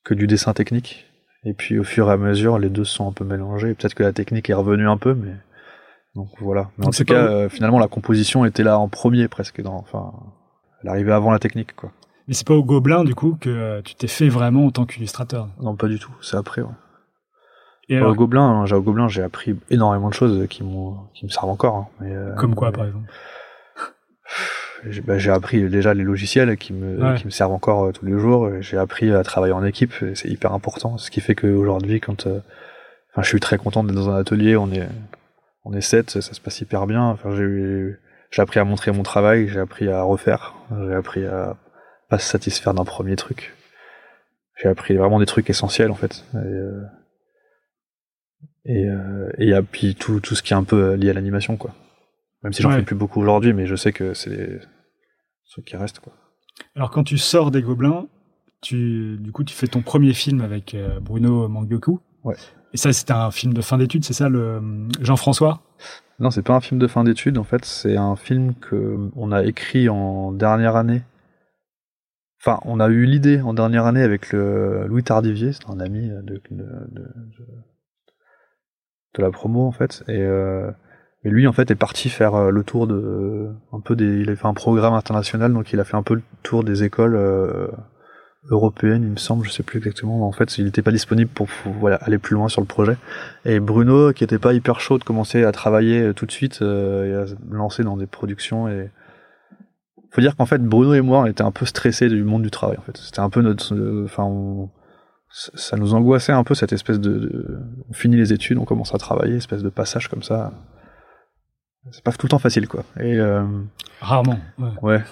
que 0.04 0.14
du 0.14 0.26
dessin 0.26 0.54
technique. 0.54 1.06
Et 1.44 1.54
puis 1.54 1.78
au 1.78 1.84
fur 1.84 2.10
et 2.10 2.14
à 2.14 2.18
mesure, 2.18 2.58
les 2.58 2.70
deux 2.70 2.86
sont 2.86 3.08
un 3.08 3.12
peu 3.12 3.24
mélangés. 3.26 3.74
Peut-être 3.76 3.94
que 3.94 4.04
la 4.04 4.14
technique 4.14 4.50
est 4.50 4.54
revenue 4.54 4.88
un 4.90 4.98
peu, 4.98 5.14
mais 5.14 5.34
donc 6.16 6.30
voilà. 6.40 6.72
Mais 6.78 6.88
en 6.88 6.90
tout 6.90 7.04
cas, 7.04 7.28
euh, 7.28 7.50
finalement, 7.50 7.78
la 7.80 7.88
composition 7.88 8.44
était 8.46 8.64
là 8.64 8.80
en 8.80 8.88
premier 8.90 9.28
presque. 9.28 9.62
Dans, 9.62 9.76
enfin, 9.76 10.12
elle 10.82 10.90
arrivait 10.90 11.12
avant 11.12 11.32
la 11.32 11.40
technique, 11.40 11.76
quoi. 11.76 11.92
Mais 12.27 12.34
c'est 12.34 12.46
pas 12.48 12.53
au 12.55 12.63
Gobelin 12.63 13.03
du 13.03 13.15
coup 13.15 13.38
que 13.39 13.50
euh, 13.50 13.81
tu 13.81 13.96
t'es 13.96 14.07
fait 14.07 14.27
vraiment 14.29 14.65
en 14.65 14.72
tant 14.72 14.86
qu'illustrateur? 14.86 15.48
Non, 15.62 15.75
pas 15.75 15.88
du 15.88 15.98
tout. 16.00 16.12
C'est 16.22 16.36
après. 16.38 16.62
Ouais. 16.62 16.67
Et 17.89 18.01
Au 18.01 18.13
Gobelin, 18.13 18.41
hein, 18.43 18.65
j'ai 18.65 18.75
au 18.75 18.81
Gobelin, 18.81 19.07
j'ai 19.07 19.24
appris 19.24 19.55
énormément 19.69 20.10
de 20.10 20.13
choses 20.13 20.46
qui 20.50 20.62
m'ont, 20.63 20.98
qui 21.13 21.24
me 21.25 21.29
servent 21.29 21.50
encore. 21.50 21.75
hein. 21.75 21.88
Mais, 22.01 22.13
euh, 22.13 22.36
comme 22.36 22.53
quoi 22.53 22.69
mais- 22.72 22.77
par 22.77 22.86
exemple? 22.88 23.10
J'ai 24.89 25.01
bah, 25.01 25.17
j'ai 25.17 25.31
appris 25.31 25.67
déjà 25.69 25.93
les 25.96 26.03
logiciels 26.03 26.55
qui 26.55 26.72
me, 26.72 27.01
Ouais. 27.01 27.15
qui 27.17 27.25
me 27.25 27.31
servent 27.31 27.51
encore 27.53 27.86
euh, 27.86 27.91
tous 27.91 28.05
les 28.05 28.17
jours. 28.19 28.48
J'ai 28.62 28.77
appris 28.77 29.12
à 29.12 29.24
travailler 29.24 29.53
en 29.53 29.63
équipe, 29.65 29.91
et 30.03 30.13
c'est 30.13 30.29
hyper 30.29 30.53
important. 30.53 30.98
Ce 31.00 31.10
qui 31.10 31.19
fait 31.19 31.34
qu'aujourd'hui, 31.34 32.00
quand, 32.00 32.27
euh, 32.27 32.39
enfin, 33.12 33.24
je 33.24 33.27
suis 33.27 33.39
très 33.39 33.57
content 33.57 33.84
d'être 33.84 33.96
dans 33.96 34.10
un 34.12 34.15
atelier, 34.19 34.55
on 34.55 34.72
est, 34.72 34.88
on 35.65 35.74
est 35.74 35.81
sept, 35.81 36.12
ça 36.12 36.22
se 36.22 36.39
passe 36.39 36.62
hyper 36.62 36.86
bien. 36.86 37.01
Enfin, 37.05 37.31
j'ai, 37.36 37.96
j'ai 38.29 38.41
appris 38.41 38.60
à 38.60 38.65
montrer 38.65 38.91
mon 38.91 39.01
travail, 39.01 39.48
j'ai 39.50 39.60
appris 39.60 39.89
à 39.89 40.03
refaire, 40.03 40.53
j'ai 40.88 40.93
appris 40.93 41.25
à 41.25 41.55
pas 42.10 42.20
se 42.20 42.30
satisfaire 42.30 42.74
d'un 42.74 42.86
premier 42.86 43.16
truc. 43.16 43.54
J'ai 44.62 44.70
appris 44.70 44.96
vraiment 44.96 45.20
des 45.20 45.26
trucs 45.26 45.50
essentiels 45.50 45.92
en 45.92 45.96
fait. 45.96 46.26
Et, 46.34 46.38
euh, 46.38 46.82
et, 48.66 48.86
euh, 48.90 49.32
et 49.38 49.54
puis 49.62 49.96
tout, 49.96 50.20
tout 50.20 50.36
ce 50.36 50.42
qui 50.44 50.54
est 50.54 50.56
un 50.58 50.64
peu 50.64 50.92
euh, 50.92 50.98
lié 50.98 51.10
à 51.10 51.14
l'animation 51.14 51.58
quoi. 51.58 51.74
Même 52.44 52.54
si 52.54 52.62
j'en 52.62 52.70
Ouais. 52.70 52.78
fais 52.78 52.84
plus 52.84 52.96
beaucoup 52.96 53.22
aujourd'hui, 53.22 53.54
mais 53.54 53.66
je 53.66 53.76
sais 53.76 53.92
que 53.92 54.14
c'est 54.14 54.30
des 54.30 54.60
trucs 55.52 55.66
qui 55.66 55.76
restent 55.78 56.00
quoi. 56.00 56.14
Alors 56.76 56.92
quand 56.92 57.04
tu 57.04 57.18
sors 57.18 57.52
des 57.52 57.62
Gobelins, 57.62 58.08
tu 58.62 59.18
du 59.20 59.32
coup 59.32 59.44
tu 59.44 59.54
fais 59.54 59.68
ton 59.68 59.82
premier 59.82 60.14
film 60.14 60.42
avec 60.42 60.74
euh, 60.74 61.00
Bruno 61.00 61.48
Mangyoku. 61.48 62.00
Ouais. 62.24 62.36
Et 62.74 62.78
ça 62.78 62.92
c'était 62.94 63.14
un 63.14 63.32
film 63.32 63.54
de 63.54 63.62
fin 63.62 63.78
d'études, 63.78 64.04
c'est 64.06 64.14
ça 64.14 64.28
le 64.30 64.62
Jean-François? 65.02 65.62
Non, 66.20 66.32
c'est 66.32 66.42
pas 66.42 66.56
un 66.56 66.62
film 66.62 66.80
de 66.80 66.88
fin 66.88 67.04
d'études, 67.04 67.38
en 67.38 67.44
fait, 67.44 67.64
c'est 67.64 67.96
un 67.96 68.16
film 68.16 68.56
que 68.56 68.98
on 69.16 69.32
a 69.32 69.44
écrit 69.44 69.88
en 69.88 70.32
dernière 70.32 70.76
année. 70.76 71.04
Enfin, 72.39 72.60
on 72.65 72.79
a 72.79 72.88
eu 72.88 73.06
l'idée 73.06 73.41
en 73.41 73.53
dernière 73.53 73.86
année 73.86 74.03
avec 74.03 74.32
le 74.32 74.86
Louis 74.88 75.03
Tardivier, 75.03 75.53
c'est 75.53 75.70
un 75.70 75.79
ami 75.79 76.08
de, 76.08 76.22
de, 76.22 76.41
de, 76.51 77.01
de- 77.01 77.03
la 79.20 79.32
promo 79.32 79.65
en 79.65 79.72
fait, 79.72 80.03
et, 80.08 80.22
euh, 80.22 80.70
lui 81.24 81.48
en 81.48 81.53
fait 81.53 81.72
est 81.72 81.75
parti 81.75 82.10
faire 82.10 82.36
euh, 82.36 82.51
le 82.51 82.63
tour 82.63 82.86
de 82.86 83.50
un 83.74 83.79
peu 83.79 83.96
des, 83.96 84.20
il 84.22 84.29
a 84.29 84.36
fait 84.36 84.46
un 84.46 84.53
programme 84.53 84.94
international, 84.94 85.52
donc 85.54 85.73
il 85.73 85.80
a 85.80 85.84
fait 85.84 85.97
un 85.97 86.04
peu 86.04 86.13
le 86.13 86.21
tour 86.43 86.63
des 86.63 86.84
écoles 86.84 87.15
euh, 87.15 87.67
européennes, 88.50 89.04
il 89.04 89.10
me 89.10 89.17
semble, 89.17 89.45
je 89.45 89.52
sais 89.52 89.63
plus 89.63 89.80
exactement. 89.80 90.26
En 90.28 90.32
fait, 90.32 90.58
il 90.58 90.65
n'était 90.65 90.82
pas 90.82 90.91
disponible 90.91 91.30
pour 91.30 91.47
voilà, 91.80 91.97
aller 91.97 92.17
plus 92.17 92.36
loin 92.36 92.47
sur 92.47 92.62
le 92.62 92.67
projet. 92.67 92.95
Et 93.45 93.60
Bruno, 93.60 94.13
qui 94.13 94.23
était 94.23 94.39
pas 94.39 94.54
hyper 94.54 94.80
chaud 94.80 94.97
de 94.97 95.04
commencer 95.04 95.43
à 95.43 95.52
travailler 95.52 96.02
euh, 96.02 96.13
tout 96.13 96.26
de 96.26 96.32
suite 96.32 96.62
euh, 96.62 97.06
et 97.06 97.23
à 97.23 97.28
se 97.28 97.36
lancer 97.52 97.84
dans 97.84 97.97
des 97.97 98.08
productions 98.08 98.67
et 98.69 98.89
faut 100.17 100.21
dire 100.21 100.36
qu'en 100.36 100.45
fait 100.47 100.62
Bruno 100.62 100.93
et 100.95 101.01
moi 101.01 101.19
on 101.19 101.25
était 101.27 101.43
un 101.43 101.51
peu 101.51 101.65
stressés 101.65 102.10
du 102.10 102.23
monde 102.23 102.41
du 102.43 102.51
travail 102.51 102.77
en 102.77 102.82
fait. 102.82 102.97
C'était 102.97 103.19
un 103.19 103.30
peu 103.30 103.41
notre 103.41 103.73
euh, 103.75 104.03
enfin 104.06 104.23
on- 104.23 104.69
ça 105.30 105.77
nous 105.77 105.93
angoissait 105.93 106.32
un 106.32 106.43
peu 106.43 106.56
cette 106.56 106.73
espèce 106.73 106.99
de, 106.99 107.13
de- 107.19 107.60
on 107.89 107.93
finit 107.93 108.15
les 108.15 108.34
études, 108.34 108.58
on 108.58 108.65
commence 108.65 108.95
à 108.95 108.97
travailler, 108.97 109.36
espèce 109.36 109.62
de 109.63 109.69
passage 109.69 110.08
comme 110.08 110.23
ça. 110.23 110.53
C'est 111.91 112.03
pas 112.03 112.12
tout 112.12 112.25
le 112.25 112.30
temps 112.30 112.39
facile 112.39 112.67
quoi. 112.67 112.84
Et 112.99 113.17
euh, 113.19 113.43
Rarement. 114.01 114.39
ouais. 114.58 114.69
Ouais. 114.82 115.03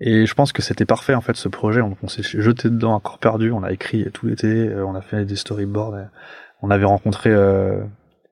Et 0.00 0.26
je 0.26 0.34
pense 0.34 0.52
que 0.52 0.62
c'était 0.62 0.84
parfait 0.84 1.14
en 1.14 1.20
fait 1.20 1.36
ce 1.36 1.48
projet. 1.48 1.80
On, 1.80 1.96
on 2.02 2.08
s'est 2.08 2.22
jeté 2.22 2.70
dedans 2.70 2.96
à 2.96 3.00
corps 3.00 3.18
perdu. 3.18 3.52
On 3.52 3.62
a 3.62 3.70
écrit 3.72 4.10
tout 4.12 4.26
l'été. 4.26 4.68
euh, 4.68 4.84
on 4.86 4.94
a 4.94 5.00
fait 5.02 5.24
des 5.24 5.36
storyboards. 5.36 6.08
on 6.62 6.70
avait 6.70 6.84
rencontré 6.86 7.30
euh, 7.30 7.84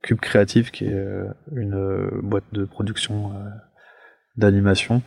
Cube 0.02 0.18
Creative 0.20 0.70
qui 0.70 0.86
est 0.86 1.06
une 1.54 2.08
boîte 2.22 2.44
de 2.52 2.64
production 2.64 3.32
euh, 3.34 3.48
d'animation 4.36 5.02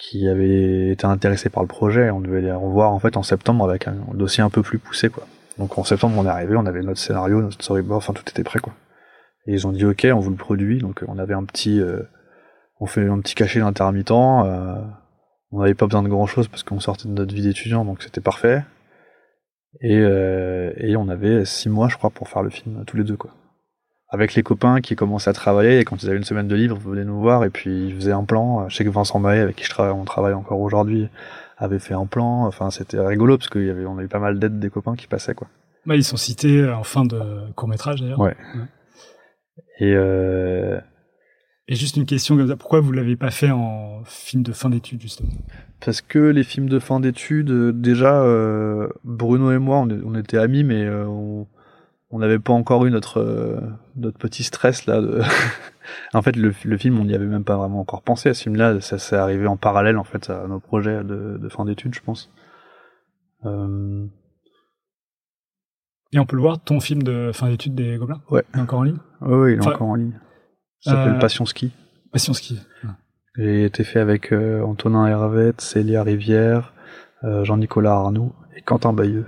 qui 0.00 0.26
avait 0.28 0.90
été 0.90 1.04
intéressée 1.04 1.50
par 1.50 1.62
le 1.62 1.68
projet. 1.68 2.10
On 2.10 2.20
devait 2.20 2.40
les 2.40 2.52
revoir 2.52 2.92
en 2.92 2.98
fait 2.98 3.16
en 3.16 3.22
septembre 3.22 3.68
avec 3.68 3.86
un 3.86 3.96
dossier 4.14 4.42
un 4.42 4.50
peu 4.50 4.62
plus 4.62 4.78
poussé 4.78 5.10
quoi. 5.10 5.26
Donc 5.58 5.76
en 5.78 5.84
septembre 5.84 6.14
on 6.18 6.24
est 6.24 6.30
arrivé, 6.30 6.56
on 6.56 6.66
avait 6.66 6.80
notre 6.80 6.98
scénario, 6.98 7.42
notre 7.42 7.62
storyboard, 7.62 7.98
enfin 7.98 8.14
tout 8.14 8.28
était 8.28 8.42
prêt 8.42 8.60
quoi. 8.60 8.72
Et 9.46 9.52
ils 9.52 9.66
ont 9.66 9.72
dit 9.72 9.84
ok, 9.84 10.06
on 10.12 10.18
vous 10.18 10.30
le 10.30 10.36
produit. 10.36 10.78
Donc 10.78 11.04
on 11.06 11.18
avait 11.18 11.34
un 11.34 11.44
petit 11.44 11.80
euh, 11.80 12.02
on 12.80 12.86
fait 12.86 13.06
un 13.06 13.20
petit 13.20 13.34
cachet 13.34 13.60
d'intermittent. 13.60 14.10
euh, 14.10 14.74
on 15.52 15.60
n'avait 15.60 15.74
pas 15.74 15.86
besoin 15.86 16.02
de 16.02 16.08
grand 16.08 16.26
chose 16.26 16.48
parce 16.48 16.62
qu'on 16.62 16.80
sortait 16.80 17.08
de 17.08 17.12
notre 17.12 17.34
vie 17.34 17.42
d'étudiant, 17.42 17.84
donc 17.84 18.02
c'était 18.02 18.20
parfait. 18.20 18.64
Et, 19.80 19.98
euh, 19.98 20.72
et 20.76 20.96
on 20.96 21.08
avait 21.08 21.44
six 21.44 21.68
mois, 21.68 21.88
je 21.88 21.96
crois, 21.96 22.10
pour 22.10 22.28
faire 22.28 22.42
le 22.42 22.50
film 22.50 22.84
tous 22.86 22.96
les 22.96 23.04
deux, 23.04 23.16
quoi. 23.16 23.32
Avec 24.12 24.34
les 24.34 24.42
copains 24.42 24.80
qui 24.80 24.96
commençaient 24.96 25.30
à 25.30 25.32
travailler, 25.32 25.78
et 25.78 25.84
quand 25.84 26.02
ils 26.02 26.08
avaient 26.08 26.18
une 26.18 26.24
semaine 26.24 26.48
de 26.48 26.56
livre, 26.56 26.76
ils 26.80 26.90
venaient 26.90 27.04
nous 27.04 27.20
voir, 27.20 27.44
et 27.44 27.50
puis 27.50 27.88
ils 27.88 27.94
faisaient 27.94 28.12
un 28.12 28.24
plan. 28.24 28.68
Je 28.68 28.76
sais 28.76 28.84
que 28.84 28.90
Vincent 28.90 29.20
Maé, 29.20 29.38
avec 29.38 29.56
qui 29.56 29.64
je 29.64 29.70
travaille, 29.70 29.92
on 29.92 30.04
travaille 30.04 30.34
encore 30.34 30.60
aujourd'hui, 30.60 31.08
avait 31.58 31.78
fait 31.78 31.94
un 31.94 32.06
plan. 32.06 32.46
Enfin, 32.46 32.70
c'était 32.70 32.98
rigolo 32.98 33.38
parce 33.38 33.48
qu'on 33.48 33.60
avait, 33.60 33.86
on 33.86 33.98
a 33.98 34.02
eu 34.02 34.08
pas 34.08 34.18
mal 34.18 34.38
d'aides 34.38 34.58
des 34.58 34.70
copains 34.70 34.96
qui 34.96 35.06
passaient, 35.06 35.34
quoi. 35.34 35.48
Bah, 35.86 35.96
ils 35.96 36.04
sont 36.04 36.16
cités 36.16 36.68
en 36.68 36.82
fin 36.82 37.04
de 37.04 37.50
court 37.54 37.68
métrage 37.68 38.00
d'ailleurs. 38.00 38.20
Ouais. 38.20 38.36
Et 39.78 39.94
euh, 39.94 40.78
Et 41.68 41.74
juste 41.74 41.96
une 41.96 42.04
question 42.04 42.36
comme 42.36 42.48
ça, 42.48 42.56
pourquoi 42.56 42.80
vous 42.80 42.92
l'avez 42.92 43.16
pas 43.16 43.30
fait 43.30 43.50
en 43.50 44.02
film 44.04 44.42
de 44.42 44.52
fin 44.52 44.68
d'études 44.68 45.00
justement? 45.00 45.30
Parce 45.84 46.02
que 46.02 46.18
les 46.18 46.44
films 46.44 46.68
de 46.68 46.78
fin 46.78 47.00
d'études, 47.00 47.50
euh, 47.50 47.72
déjà, 47.72 48.22
euh, 48.22 48.88
Bruno 49.04 49.52
et 49.52 49.58
moi, 49.58 49.78
on, 49.78 50.14
était 50.16 50.36
amis, 50.36 50.64
mais 50.64 50.84
euh, 50.84 51.06
on 51.06 52.18
n'avait 52.18 52.38
pas 52.38 52.52
encore 52.52 52.84
eu 52.86 52.90
notre 52.90 53.20
euh, 53.20 53.60
notre 54.00 54.18
petit 54.18 54.42
stress 54.42 54.86
là. 54.86 55.00
De... 55.00 55.20
en 56.14 56.22
fait, 56.22 56.36
le, 56.36 56.52
le 56.64 56.76
film, 56.78 56.98
on 56.98 57.04
n'y 57.04 57.14
avait 57.14 57.26
même 57.26 57.44
pas 57.44 57.56
vraiment 57.56 57.80
encore 57.80 58.02
pensé 58.02 58.28
à 58.28 58.34
ce 58.34 58.42
film-là. 58.44 58.80
Ça 58.80 58.98
s'est 58.98 59.16
arrivé 59.16 59.46
en 59.46 59.56
parallèle 59.56 59.98
en 59.98 60.04
fait 60.04 60.30
à 60.30 60.46
nos 60.46 60.60
projets 60.60 61.02
de, 61.04 61.38
de 61.40 61.48
fin 61.48 61.64
d'études, 61.64 61.94
je 61.94 62.00
pense. 62.00 62.30
Euh, 63.44 64.06
Et 66.12 66.18
on 66.18 66.26
peut 66.26 66.36
le 66.36 66.42
voir, 66.42 66.60
ton 66.62 66.80
film 66.80 67.02
de 67.02 67.30
fin 67.32 67.48
d'études 67.48 67.74
des 67.74 67.96
Gobelins 67.96 68.20
Ouais. 68.30 68.42
Il 68.54 68.58
est 68.58 68.62
encore 68.62 68.80
en 68.80 68.82
ligne 68.84 68.98
ouais, 69.22 69.36
ouais, 69.36 69.52
il 69.52 69.56
est 69.56 69.60
Enfin, 69.60 69.72
encore 69.72 69.88
en 69.88 69.94
ligne. 69.94 70.18
Ça 70.80 70.92
s'appelle 70.92 71.14
euh, 71.14 71.18
Passion 71.18 71.46
Ski. 71.46 71.72
Passion 72.12 72.32
Ski. 72.34 72.58
Ouais. 72.84 72.90
J'ai 73.36 73.64
été 73.64 73.84
fait 73.84 74.00
avec 74.00 74.32
euh, 74.32 74.62
Antonin 74.62 75.06
Hervette, 75.06 75.60
Célia 75.60 76.02
Rivière, 76.02 76.74
euh, 77.24 77.44
Jean-Nicolas 77.44 77.92
Arnoux 77.92 78.32
et 78.56 78.62
Quentin 78.62 78.92
Bayeux. 78.92 79.26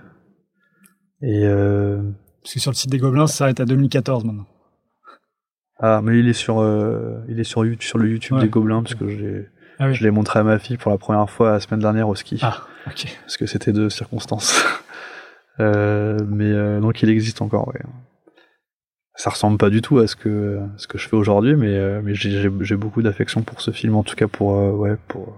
Et 1.23 1.47
euh, 1.47 2.03
Parce 2.43 2.55
que 2.55 2.61
sur 2.61 2.71
le 2.73 2.77
site 2.77 2.91
des 2.91 2.99
Gobelins, 2.99 3.29
ça 3.29 3.35
s'arrête 3.37 3.61
à 3.61 3.65
2014 3.65 4.25
maintenant. 4.25 4.47
Ah, 5.83 6.01
mais 6.03 6.19
il 6.19 6.29
est 6.29 6.33
sur, 6.33 6.61
euh, 6.61 7.17
il 7.29 7.41
est 7.41 7.45
sur, 7.45 7.65
You- 7.67 7.77
sur 7.81 7.99
le 7.99 8.09
YouTube 8.09 8.37
Ouais. 8.37 8.43
des 8.45 8.49
Gobelins, 8.49 8.83
parce 8.83 8.95
que 8.95 9.09
j'ai, 9.09 9.49
Ah 9.81 9.89
oui. 9.89 9.95
je 9.95 10.03
l'ai 10.05 10.11
montré 10.13 10.39
à 10.39 10.43
ma 10.45 10.59
fille 10.59 10.77
pour 10.77 10.91
la 10.93 10.99
première 10.99 11.29
fois 11.29 11.53
la 11.53 11.61
semaine 11.61 11.81
dernière 11.81 12.09
au 12.09 12.15
ski. 12.15 12.39
Ah, 12.43 12.63
ok. 12.87 13.07
Parce 13.23 13.37
que 13.37 13.47
c'était 13.47 13.73
de 13.73 13.89
circonstances. 13.89 14.65
Euh, 15.61 16.17
mais 16.27 16.51
euh, 16.51 16.81
donc 16.81 17.03
il 17.03 17.11
existe 17.11 17.43
encore, 17.43 17.69
ouais. 17.69 17.81
Ça 19.17 19.29
ressemble 19.29 19.59
pas 19.59 19.69
du 19.69 19.83
tout 19.83 19.99
à 19.99 20.07
ce 20.07 20.17
que, 20.17 20.61
ce 20.79 20.87
que 20.89 20.97
je 20.97 21.07
fais 21.11 21.15
aujourd'hui, 21.15 21.57
mais, 21.57 21.77
euh, 21.77 22.01
mais 22.03 22.15
j'ai, 22.15 22.49
beaucoup 22.49 23.03
d'affection 23.03 23.43
pour 23.43 23.61
ce 23.61 23.71
film, 23.71 23.95
en 23.95 24.03
tout 24.03 24.17
cas 24.17 24.29
pour, 24.29 24.57
euh, 24.59 24.71
ouais, 24.71 24.97
pour. 25.09 25.37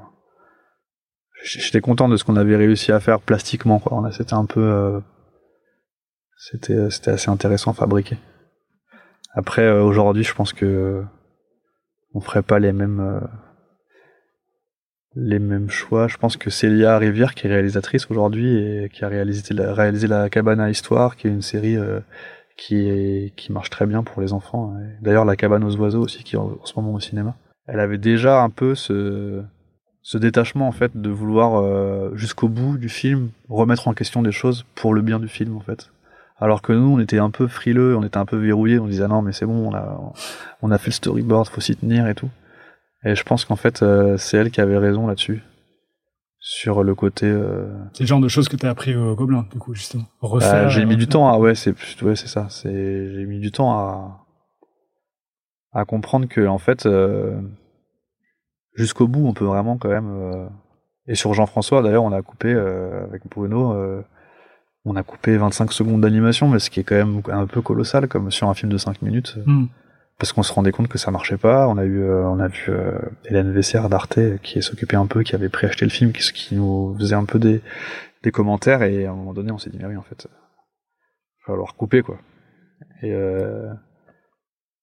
J'étais 1.42 1.80
content 1.80 2.08
de 2.08 2.16
ce 2.16 2.22
qu'on 2.22 2.36
avait 2.36 2.54
réussi 2.54 2.92
à 2.92 3.00
faire 3.00 3.20
plastiquement, 3.20 3.80
quoi. 3.80 4.08
C'était 4.12 4.34
un 4.34 4.46
peu, 4.46 4.60
euh, 4.62 5.00
c'était, 6.38 6.90
c'était 6.90 7.10
assez 7.10 7.28
intéressant 7.28 7.72
à 7.72 7.74
fabriquer. 7.74 8.16
Après, 9.34 9.62
euh, 9.62 9.82
aujourd'hui, 9.82 10.22
je 10.24 10.34
pense 10.34 10.52
que 10.52 11.02
on 12.14 12.20
ferait 12.20 12.42
pas 12.42 12.60
les 12.60 12.72
mêmes 12.72 13.00
euh, 13.00 13.20
les 15.16 15.40
mêmes 15.40 15.68
choix. 15.68 16.06
Je 16.08 16.16
pense 16.16 16.36
que 16.36 16.50
Célia 16.50 16.96
Rivière, 16.98 17.34
qui 17.34 17.46
est 17.46 17.50
réalisatrice 17.50 18.10
aujourd'hui 18.10 18.56
et 18.56 18.88
qui 18.88 19.04
a 19.04 19.08
réalisé 19.08 20.06
la, 20.06 20.30
Cabane 20.30 20.60
à 20.60 20.70
Histoire, 20.70 21.16
qui 21.16 21.26
est 21.26 21.30
une 21.30 21.42
série 21.42 21.76
euh, 21.76 22.00
qui 22.56 22.88
est 22.88 23.34
qui 23.34 23.52
marche 23.52 23.70
très 23.70 23.86
bien 23.86 24.04
pour 24.04 24.22
les 24.22 24.32
enfants. 24.32 24.74
D'ailleurs, 25.02 25.24
la 25.24 25.36
Cabane 25.36 25.64
aux 25.64 25.76
oiseaux 25.76 26.02
aussi, 26.02 26.22
qui 26.22 26.36
est 26.36 26.38
en, 26.38 26.58
ce 26.64 26.72
moment 26.76 26.94
au 26.94 27.00
cinéma. 27.00 27.36
Elle 27.66 27.80
avait 27.80 27.98
déjà 27.98 28.40
un 28.42 28.50
peu 28.50 28.76
ce 28.76 29.42
détachement 30.14 30.68
en 30.68 30.72
fait 30.72 30.96
de 30.96 31.10
vouloir 31.10 32.14
jusqu'au 32.14 32.48
bout 32.48 32.78
du 32.78 32.88
film 32.88 33.30
remettre 33.48 33.88
en 33.88 33.94
question 33.94 34.22
des 34.22 34.32
choses 34.32 34.64
pour 34.76 34.94
le 34.94 35.02
bien 35.02 35.18
du 35.18 35.28
film 35.28 35.56
en 35.56 35.60
fait. 35.60 35.90
Alors 36.36 36.62
que 36.62 36.72
nous, 36.72 36.96
on 36.96 36.98
était 36.98 37.18
un 37.18 37.30
peu 37.30 37.46
frileux, 37.46 37.96
on 37.96 38.02
était 38.02 38.16
un 38.16 38.26
peu 38.26 38.36
verrouillés, 38.36 38.78
on 38.78 38.86
disait 38.86 39.06
non 39.06 39.22
mais 39.22 39.32
c'est 39.32 39.46
bon, 39.46 39.70
on 39.70 39.74
a 39.74 40.12
on 40.62 40.70
a 40.70 40.78
fait 40.78 40.88
le 40.88 40.92
storyboard, 40.92 41.48
faut 41.48 41.60
s'y 41.60 41.76
tenir 41.76 42.06
et 42.08 42.14
tout. 42.14 42.30
Et 43.04 43.14
je 43.14 43.22
pense 43.22 43.44
qu'en 43.44 43.56
fait 43.56 43.82
euh, 43.82 44.16
c'est 44.16 44.36
elle 44.36 44.50
qui 44.50 44.60
avait 44.60 44.78
raison 44.78 45.06
là-dessus 45.06 45.42
sur 46.38 46.82
le 46.82 46.94
côté. 46.94 47.26
Euh... 47.26 47.72
C'est 47.92 48.02
le 48.02 48.08
genre 48.08 48.20
de 48.20 48.28
choses 48.28 48.48
que 48.48 48.56
t'as 48.56 48.70
appris 48.70 48.94
au 48.96 49.14
Gobelin 49.14 49.46
du 49.52 49.58
coup 49.58 49.74
justement. 49.74 50.04
Refaire. 50.20 50.66
Euh, 50.66 50.68
j'ai 50.68 50.84
mis 50.84 50.96
du 50.96 51.06
temps 51.06 51.32
à 51.32 51.38
ouais 51.38 51.54
c'est 51.54 51.74
ouais 52.02 52.16
c'est 52.16 52.28
ça 52.28 52.48
c'est 52.50 53.12
j'ai 53.12 53.26
mis 53.26 53.38
du 53.38 53.52
temps 53.52 53.72
à 53.72 54.26
à 55.72 55.84
comprendre 55.84 56.26
que 56.28 56.46
en 56.46 56.58
fait 56.58 56.86
euh, 56.86 57.40
jusqu'au 58.74 59.08
bout, 59.08 59.26
on 59.26 59.32
peut 59.32 59.44
vraiment 59.44 59.78
quand 59.78 59.88
même. 59.88 60.10
Euh... 60.10 60.46
Et 61.06 61.14
sur 61.14 61.34
Jean-François, 61.34 61.82
d'ailleurs, 61.82 62.04
on 62.04 62.12
a 62.12 62.22
coupé 62.22 62.52
euh, 62.52 63.04
avec 63.04 63.22
Bruno, 63.28 63.74
euh, 63.74 64.02
on 64.84 64.96
a 64.96 65.02
coupé 65.02 65.36
25 65.36 65.72
secondes 65.72 66.00
d'animation, 66.02 66.48
mais 66.48 66.58
ce 66.58 66.70
qui 66.70 66.80
est 66.80 66.84
quand 66.84 66.94
même 66.96 67.22
un 67.28 67.46
peu 67.46 67.62
colossal, 67.62 68.06
comme 68.08 68.30
sur 68.30 68.48
un 68.48 68.54
film 68.54 68.70
de 68.70 68.76
5 68.78 69.02
minutes, 69.02 69.36
Mm. 69.46 69.66
parce 70.18 70.32
qu'on 70.32 70.42
se 70.42 70.52
rendait 70.52 70.72
compte 70.72 70.88
que 70.88 70.98
ça 70.98 71.10
marchait 71.10 71.38
pas. 71.38 71.68
On 71.68 71.78
a 71.78 71.84
eu, 71.84 72.02
euh, 72.02 72.24
on 72.28 72.38
a 72.38 72.48
vu 72.48 72.64
euh, 72.68 72.98
Hélène 73.24 73.50
Vessière 73.52 73.88
d'Arte 73.88 74.18
qui 74.42 74.62
s'occupait 74.62 74.96
un 74.96 75.06
peu, 75.06 75.22
qui 75.22 75.34
avait 75.34 75.48
préacheté 75.48 75.84
le 75.86 75.90
film, 75.90 76.12
qui, 76.12 76.22
qui 76.32 76.54
nous 76.54 76.94
faisait 76.98 77.14
un 77.14 77.24
peu 77.24 77.38
des, 77.38 77.62
des 78.22 78.30
commentaires, 78.30 78.82
et 78.82 79.06
à 79.06 79.10
un 79.12 79.14
moment 79.14 79.32
donné, 79.32 79.52
on 79.52 79.58
s'est 79.58 79.70
dit 79.70 79.78
mais 79.78 79.86
oui, 79.86 79.96
en 79.96 80.02
fait, 80.02 80.26
il 80.26 81.46
va 81.46 81.46
falloir 81.54 81.74
couper 81.76 82.02
quoi. 82.02 82.18
Et 83.02 83.12
euh, 83.12 83.72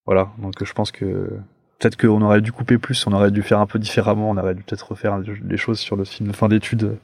voilà, 0.04 0.30
donc 0.38 0.54
je 0.64 0.72
pense 0.72 0.90
que 0.90 1.38
peut-être 1.78 1.96
qu'on 1.96 2.22
aurait 2.22 2.40
dû 2.40 2.50
couper 2.52 2.78
plus, 2.78 3.06
on 3.06 3.12
aurait 3.12 3.30
dû 3.30 3.42
faire 3.42 3.60
un 3.60 3.66
peu 3.66 3.78
différemment, 3.78 4.30
on 4.30 4.36
aurait 4.36 4.54
dû 4.56 4.62
peut-être 4.62 4.90
refaire 4.90 5.20
des 5.20 5.56
choses 5.56 5.78
sur 5.78 5.94
le 5.96 6.04
film 6.04 6.28
de 6.30 6.34
fin 6.34 6.48
d'études. 6.48 6.96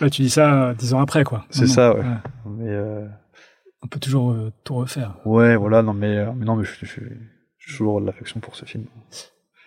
Là, 0.00 0.10
tu 0.10 0.22
dis 0.22 0.30
ça 0.30 0.68
euh, 0.70 0.74
dix 0.74 0.92
ans 0.94 1.00
après, 1.00 1.24
quoi. 1.24 1.44
C'est 1.50 1.66
ça, 1.66 1.94
ouais. 1.94 2.02
Mais 2.46 2.68
euh, 2.70 3.06
On 3.82 3.86
peut 3.86 4.00
toujours 4.00 4.32
euh, 4.32 4.52
tout 4.64 4.74
refaire. 4.74 5.16
ouais, 5.24 5.56
voilà, 5.56 5.82
non 5.82 5.94
mais, 5.94 6.16
euh, 6.18 6.32
mais 6.36 6.44
non, 6.44 6.56
mais 6.56 6.64
je, 6.64 6.72
je, 6.84 7.00
j'ai 7.58 7.66
toujours 7.72 8.00
de 8.00 8.06
l'affection 8.06 8.40
pour 8.40 8.56
ce 8.56 8.64
film. 8.64 8.84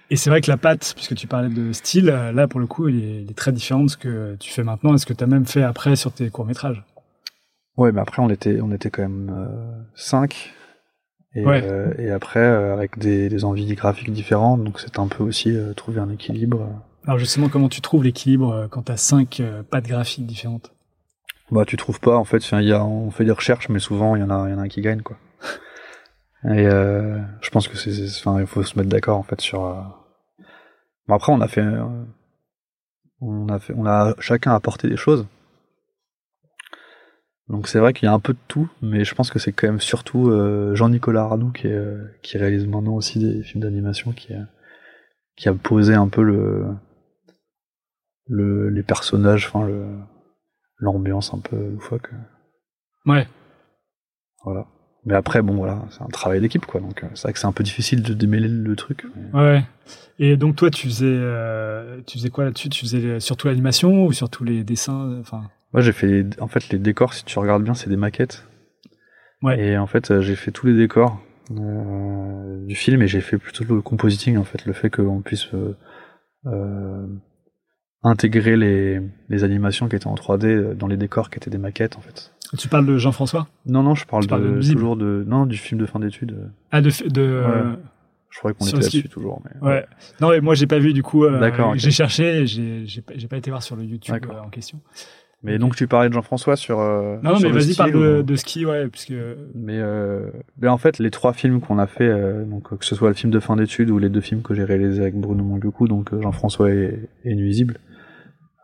Et 0.09 0.15
c'est 0.15 0.29
vrai 0.29 0.41
que 0.41 0.49
la 0.49 0.57
patte, 0.57 0.93
puisque 0.95 1.15
tu 1.15 1.27
parlais 1.27 1.49
de 1.49 1.71
style, 1.73 2.05
là, 2.05 2.47
pour 2.47 2.59
le 2.59 2.67
coup, 2.67 2.87
il 2.87 3.03
est, 3.03 3.21
il 3.23 3.31
est 3.31 3.33
très 3.37 3.51
différent 3.51 3.83
de 3.83 3.89
ce 3.89 3.97
que 3.97 4.35
tu 4.39 4.51
fais 4.51 4.63
maintenant 4.63 4.93
et 4.93 4.97
ce 4.97 5.05
que 5.05 5.13
tu 5.13 5.23
as 5.23 5.27
même 5.27 5.45
fait 5.45 5.63
après 5.63 5.95
sur 5.95 6.11
tes 6.13 6.29
courts-métrages. 6.29 6.83
Ouais, 7.75 7.91
mais 7.91 8.01
après 8.01 8.21
on 8.23 8.29
était, 8.29 8.59
on 8.61 8.71
était 8.71 8.89
quand 8.89 9.03
même 9.03 9.29
euh, 9.31 9.83
cinq. 9.95 10.53
Et, 11.35 11.45
Ouais. 11.45 11.61
euh, 11.63 11.93
et 11.99 12.09
après, 12.09 12.39
euh, 12.39 12.73
avec 12.73 12.97
des, 12.97 13.29
des 13.29 13.43
envies 13.43 13.75
graphiques 13.75 14.11
différentes, 14.11 14.63
donc 14.63 14.79
c'est 14.79 14.97
un 14.97 15.07
peu 15.07 15.23
aussi 15.23 15.55
euh, 15.55 15.73
trouver 15.73 15.99
un 15.99 16.09
équilibre. 16.09 16.67
Alors 17.07 17.19
justement, 17.19 17.47
comment 17.47 17.69
tu 17.69 17.79
trouves 17.79 18.03
l'équilibre 18.03 18.51
euh, 18.51 18.67
quand 18.67 18.83
tu 18.83 18.91
as 18.91 18.97
cinq 18.97 19.39
euh, 19.39 19.63
pattes 19.63 19.87
graphiques 19.87 20.25
différentes? 20.25 20.73
Bah, 21.51 21.63
tu 21.65 21.77
trouves 21.77 22.01
pas, 22.01 22.17
en 22.17 22.25
fait, 22.25 22.39
y 22.51 22.73
a, 22.73 22.83
on 22.83 23.09
fait 23.11 23.23
des 23.23 23.31
recherches, 23.31 23.69
mais 23.69 23.79
souvent, 23.79 24.17
il 24.17 24.19
y 24.19 24.23
en 24.23 24.29
a, 24.29 24.49
y 24.49 24.53
en 24.53 24.59
a 24.59 24.63
un 24.63 24.67
qui 24.67 24.81
gagne, 24.81 25.01
quoi. 25.01 25.17
Et 26.43 26.67
euh, 26.67 27.17
je 27.41 27.49
pense 27.49 27.69
que 27.69 27.77
c'est, 27.77 28.03
enfin, 28.19 28.41
il 28.41 28.45
faut 28.45 28.61
se 28.61 28.77
mettre 28.77 28.89
d'accord, 28.89 29.17
en 29.17 29.23
fait, 29.23 29.39
sur. 29.39 29.65
euh, 29.65 29.75
Bon, 31.07 31.15
après, 31.15 31.31
on 31.31 31.39
a 31.39 31.47
fait, 31.47 31.63
on 33.21 33.47
a 33.47 33.59
fait, 33.59 33.73
on 33.77 33.85
a 33.85 34.13
chacun 34.19 34.53
apporté 34.53 34.89
des 34.89 34.97
choses. 34.97 35.25
Donc 37.47 37.69
c'est 37.69 37.79
vrai 37.79 37.93
qu'il 37.93 38.07
y 38.07 38.09
a 38.09 38.13
un 38.13 38.19
peu 38.19 38.33
de 38.33 38.39
tout, 38.49 38.69
mais 38.81 39.05
je 39.05 39.15
pense 39.15 39.31
que 39.31 39.39
c'est 39.39 39.53
quand 39.53 39.67
même 39.67 39.79
surtout 39.79 40.29
Jean-Nicolas 40.75 41.21
Arnoux 41.21 41.53
qui, 41.53 42.37
réalise 42.37 42.67
maintenant 42.67 42.95
aussi 42.95 43.19
des 43.19 43.41
films 43.41 43.63
d'animation, 43.63 44.11
qui 44.11 45.47
a 45.47 45.53
posé 45.53 45.93
un 45.93 46.09
peu 46.09 46.23
le, 46.23 46.65
le 48.27 48.69
les 48.69 48.83
personnages, 48.83 49.47
enfin 49.47 49.65
le 49.65 49.85
l'ambiance 50.79 51.33
un 51.33 51.39
peu 51.39 51.55
loufoque. 51.71 52.09
Ouais. 53.05 53.27
Voilà. 54.43 54.67
Mais 55.05 55.15
après, 55.15 55.41
bon, 55.41 55.55
voilà, 55.55 55.85
c'est 55.89 56.01
un 56.01 56.07
travail 56.07 56.41
d'équipe, 56.41 56.65
quoi. 56.65 56.81
Donc, 56.81 57.03
euh, 57.03 57.07
c'est 57.15 57.23
vrai 57.23 57.33
que 57.33 57.39
c'est 57.39 57.47
un 57.47 57.51
peu 57.53 57.63
difficile 57.63 58.03
de 58.03 58.13
démêler 58.13 58.47
le 58.49 58.75
truc. 58.75 59.05
mais- 59.15 59.39
Ouais. 59.39 59.63
Et 60.19 60.35
donc 60.35 60.55
toi, 60.57 60.69
tu 60.69 60.87
faisais, 60.87 61.05
euh, 61.07 62.01
tu 62.05 62.17
faisais 62.17 62.29
quoi 62.29 62.43
là-dessus? 62.45 62.69
Tu 62.69 62.81
faisais 62.81 63.19
surtout 63.19 63.47
l'animation 63.47 64.05
ou 64.05 64.11
surtout 64.11 64.43
les 64.43 64.63
dessins 64.63 65.09
euh, 65.09 65.19
Enfin, 65.21 65.43
Moi, 65.73 65.81
j'ai 65.81 65.93
fait, 65.93 66.25
en 66.41 66.47
fait, 66.47 66.69
les 66.69 66.79
décors, 66.79 67.13
si 67.13 67.23
tu 67.23 67.39
regardes 67.39 67.63
bien, 67.63 67.73
c'est 67.73 67.89
des 67.89 67.95
maquettes. 67.97 68.45
Ouais. 69.41 69.59
Et 69.59 69.77
en 69.77 69.87
fait, 69.87 70.11
euh, 70.11 70.21
j'ai 70.21 70.35
fait 70.35 70.51
tous 70.51 70.65
les 70.67 70.75
décors 70.75 71.21
euh, 71.51 72.65
du 72.65 72.75
film 72.75 73.01
et 73.01 73.07
j'ai 73.07 73.21
fait 73.21 73.37
plutôt 73.37 73.63
le 73.63 73.81
compositing, 73.81 74.37
en 74.37 74.43
fait, 74.43 74.65
le 74.65 74.73
fait 74.73 74.89
qu'on 74.89 75.21
puisse 75.21 75.53
euh, 75.53 75.77
euh, 76.47 77.07
intégrer 78.03 78.55
les, 78.57 79.01
les 79.29 79.43
animations 79.43 79.87
qui 79.87 79.95
étaient 79.95 80.07
en 80.07 80.15
3D 80.15 80.73
dans 80.75 80.87
les 80.87 80.97
décors 80.97 81.29
qui 81.29 81.37
étaient 81.37 81.49
des 81.49 81.57
maquettes, 81.57 81.97
en 81.97 82.01
fait. 82.01 82.31
tu 82.57 82.67
parles 82.67 82.85
de 82.85 82.97
Jean-François? 82.97 83.47
Non, 83.65 83.83
non, 83.83 83.95
je 83.95 84.05
parle, 84.05 84.27
de 84.27 84.59
de, 84.61 84.71
toujours 84.73 84.95
de, 84.97 85.23
non, 85.27 85.45
du 85.45 85.57
film 85.57 85.79
de 85.81 85.85
fin 85.85 85.99
d'études. 85.99 86.37
Ah, 86.71 86.81
de, 86.81 86.89
de 87.09 87.21
euh, 87.21 87.73
Je 88.29 88.39
croyais 88.39 88.55
qu'on 88.57 88.65
était 88.65 88.77
là-dessus 88.77 89.09
toujours. 89.09 89.41
Mais, 89.61 89.67
ouais. 89.67 89.85
Non, 90.21 90.29
mais 90.29 90.41
moi 90.41 90.53
j'ai 90.55 90.67
pas 90.67 90.79
vu 90.79 90.93
du 90.93 91.03
coup. 91.03 91.25
euh, 91.25 91.39
D'accord. 91.39 91.73
J'ai 91.75 91.91
cherché, 91.91 92.45
j'ai 92.45 93.01
pas, 93.29 93.37
été 93.37 93.49
voir 93.49 93.63
sur 93.63 93.75
le 93.75 93.83
YouTube 93.83 94.15
euh, 94.29 94.39
en 94.41 94.49
question. 94.49 94.79
Mais 95.43 95.59
donc, 95.59 95.75
tu 95.75 95.87
parlais 95.87 96.09
de 96.09 96.13
Jean-François 96.15 96.55
sur. 96.55 96.79
euh, 96.79 97.17
Non, 97.23 97.33
non, 97.33 97.35
sur 97.37 97.49
mais 97.49 97.55
vas-y 97.59 97.75
parle 97.75 97.91
de, 97.91 98.19
ou- 98.19 98.23
de 98.23 98.35
ski, 98.35 98.65
ouais, 98.65 98.87
puisque 98.87 99.13
Mais, 99.53 99.77
euh, 99.77 100.31
mais 100.59 100.67
en 100.67 100.79
fait, 100.79 100.97
les 100.97 101.11
trois 101.11 101.31
films 101.31 101.61
qu'on 101.61 101.77
a 101.77 101.85
fait, 101.85 102.07
euh, 102.07 102.43
donc 102.43 102.75
que 102.75 102.83
ce 102.83 102.95
soit 102.95 103.09
le 103.09 103.13
film 103.13 103.31
de 103.31 103.39
fin 103.39 103.55
d'études 103.55 103.91
ou 103.91 103.99
les 103.99 104.09
deux 104.09 104.19
films 104.19 104.41
que 104.41 104.55
j'ai 104.55 104.63
réalisés 104.63 105.01
avec 105.01 105.13
Bruno 105.15 105.43
Mongoku, 105.43 105.87
donc 105.87 106.11
euh, 106.11 106.21
Jean-François 106.23 106.71
et 106.71 107.07
Nuisible, 107.23 107.77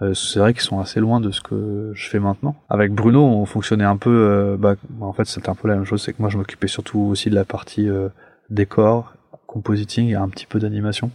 euh, 0.03 0.13
c'est 0.13 0.39
vrai 0.39 0.53
qu'ils 0.53 0.61
sont 0.63 0.79
assez 0.79 0.99
loin 0.99 1.19
de 1.19 1.31
ce 1.31 1.41
que 1.41 1.91
je 1.93 2.09
fais 2.09 2.19
maintenant. 2.19 2.55
Avec 2.69 2.91
Bruno, 2.93 3.23
on 3.23 3.45
fonctionnait 3.45 3.83
un 3.83 3.97
peu, 3.97 4.09
euh, 4.09 4.57
bah, 4.57 4.75
en 5.01 5.13
fait, 5.13 5.25
c'était 5.25 5.49
un 5.49 5.55
peu 5.55 5.67
la 5.67 5.75
même 5.75 5.85
chose, 5.85 6.01
c'est 6.01 6.13
que 6.13 6.21
moi, 6.21 6.29
je 6.29 6.37
m'occupais 6.37 6.67
surtout 6.67 6.99
aussi 6.99 7.29
de 7.29 7.35
la 7.35 7.45
partie 7.45 7.89
euh, 7.89 8.09
décor, 8.49 9.13
compositing 9.47 10.09
et 10.09 10.15
un 10.15 10.29
petit 10.29 10.45
peu 10.45 10.59
d'animation. 10.59 11.11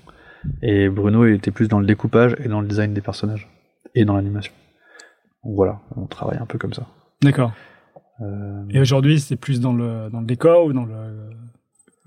Et 0.62 0.88
Bruno, 0.88 1.27
il 1.27 1.35
était 1.35 1.51
plus 1.51 1.68
dans 1.68 1.81
le 1.81 1.87
découpage 1.87 2.37
et 2.38 2.48
dans 2.48 2.61
le 2.61 2.68
design 2.68 2.94
des 2.94 3.01
personnages 3.01 3.48
et 3.94 4.05
dans 4.05 4.14
l'animation. 4.14 4.53
Donc 5.44 5.55
voilà, 5.57 5.81
on 5.96 6.07
travaille 6.07 6.38
un 6.38 6.46
peu 6.46 6.59
comme 6.59 6.72
ça. 6.74 6.87
d'accord. 7.22 7.53
Euh, 8.20 8.64
Et 8.70 8.81
aujourd'hui, 8.81 9.20
c'est 9.20 9.37
plus 9.37 9.61
dans 9.61 9.72
le 9.72 10.11
dans 10.11 10.20
le 10.20 10.27
décor 10.27 10.64
ou 10.66 10.72
dans 10.72 10.85
le, 10.85 11.31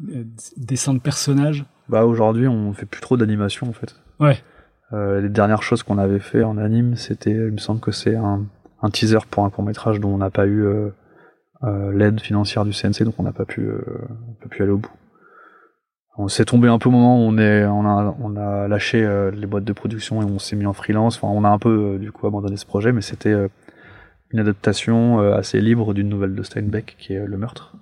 le 0.06 0.28
dessin 0.58 0.94
de 0.94 1.00
personnages? 1.00 1.66
Bah 1.88 2.06
aujourd'hui, 2.06 2.48
on 2.48 2.74
fait 2.74 2.86
plus 2.86 3.02
trop 3.02 3.16
d'animation 3.18 3.68
en 3.70 3.74
fait. 3.74 3.96
Ouais. 4.20 4.38
Euh, 4.94 5.22
les 5.22 5.30
dernières 5.30 5.64
choses 5.64 5.84
qu'on 5.84 5.98
avait 5.98 6.20
fait 6.20 6.44
en 6.44 6.58
anime, 6.58 6.96
c'était, 6.96 7.32
il 7.32 7.52
me 7.52 7.58
semble 7.58 7.80
que 7.80 7.92
c'est 7.92 8.16
un, 8.16 8.46
un 8.82 8.90
teaser 8.90 9.20
pour 9.30 9.46
un 9.46 9.50
court 9.50 9.64
métrage 9.64 10.00
dont 10.00 10.10
on 10.10 10.18
n'a 10.18 10.30
pas 10.30 10.46
eu 10.46 10.66
euh, 10.66 10.90
euh, 11.64 11.94
l'aide 11.94 12.20
financière 12.20 12.66
du 12.66 12.74
CNC, 12.74 13.04
donc 13.04 13.16
on 13.18 13.24
n'a 13.24 13.32
pas 13.32 13.46
pu, 13.46 13.70
on 13.70 14.64
aller 14.64 14.72
au 14.72 14.78
bout. 14.78 14.92
On 16.18 16.28
s'est 16.28 16.46
tombé 16.46 16.68
un 16.68 16.78
peu 16.78 16.90
au 16.90 16.92
moment 16.92 17.18
où 17.18 17.30
on 17.30 17.38
est, 17.38 17.66
on 17.66 17.86
a, 17.86 18.16
on 18.20 18.36
a 18.36 18.68
lâché 18.68 19.08
les 19.34 19.48
boîtes 19.48 19.64
de 19.64 19.74
production 19.74 20.22
et 20.22 20.26
on 20.26 20.40
s'est 20.40 20.58
mis 20.58 20.66
en 20.66 20.74
freelance. 20.74 21.16
Enfin, 21.16 21.30
on 21.30 21.46
a 21.46 21.50
un 21.50 21.58
peu 21.58 21.98
du 22.00 22.12
coup 22.12 22.28
abandonné 22.28 22.58
ce 22.58 22.66
projet, 22.66 22.92
mais 22.92 23.02
c'était 23.02 23.34
une 24.32 24.40
adaptation 24.40 25.20
assez 25.34 25.62
libre 25.62 25.94
d'une 25.94 26.10
nouvelle 26.10 26.36
de 26.36 26.44
Steinbeck 26.44 26.98
qui 27.00 27.14
est 27.14 27.26
Le 27.26 27.38
Meurtre. 27.38 27.78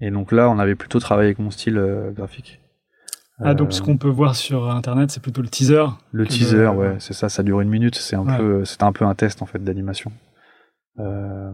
Et 0.00 0.10
donc 0.10 0.30
là, 0.30 0.50
on 0.50 0.58
avait 0.58 0.74
plutôt 0.74 1.00
travaillé 1.00 1.28
avec 1.28 1.38
mon 1.38 1.50
style 1.50 1.82
graphique. 2.14 2.60
Ah, 3.40 3.54
donc 3.54 3.68
Euh, 3.68 3.70
ce 3.70 3.82
qu'on 3.82 3.96
peut 3.96 4.08
voir 4.08 4.34
sur 4.34 4.68
internet, 4.70 5.10
c'est 5.10 5.22
plutôt 5.22 5.42
le 5.42 5.48
teaser. 5.48 5.84
le 6.12 6.26
teaser, 6.26 6.56
le- 6.56 6.70
ouais, 6.70 6.96
c'est 6.98 7.12
ça, 7.14 7.28
ça 7.28 7.42
dure 7.42 7.60
une 7.60 7.68
minute, 7.68 7.94
c'est 7.94 8.16
un 8.16 8.26
Ouais. 8.26 8.36
peu, 8.36 8.64
c'était 8.64 8.84
un 8.84 8.92
peu 8.92 9.04
un 9.04 9.14
test 9.14 9.42
en 9.42 9.46
fait 9.46 9.62
d'animation. 9.62 10.10
Euh, 10.98 11.52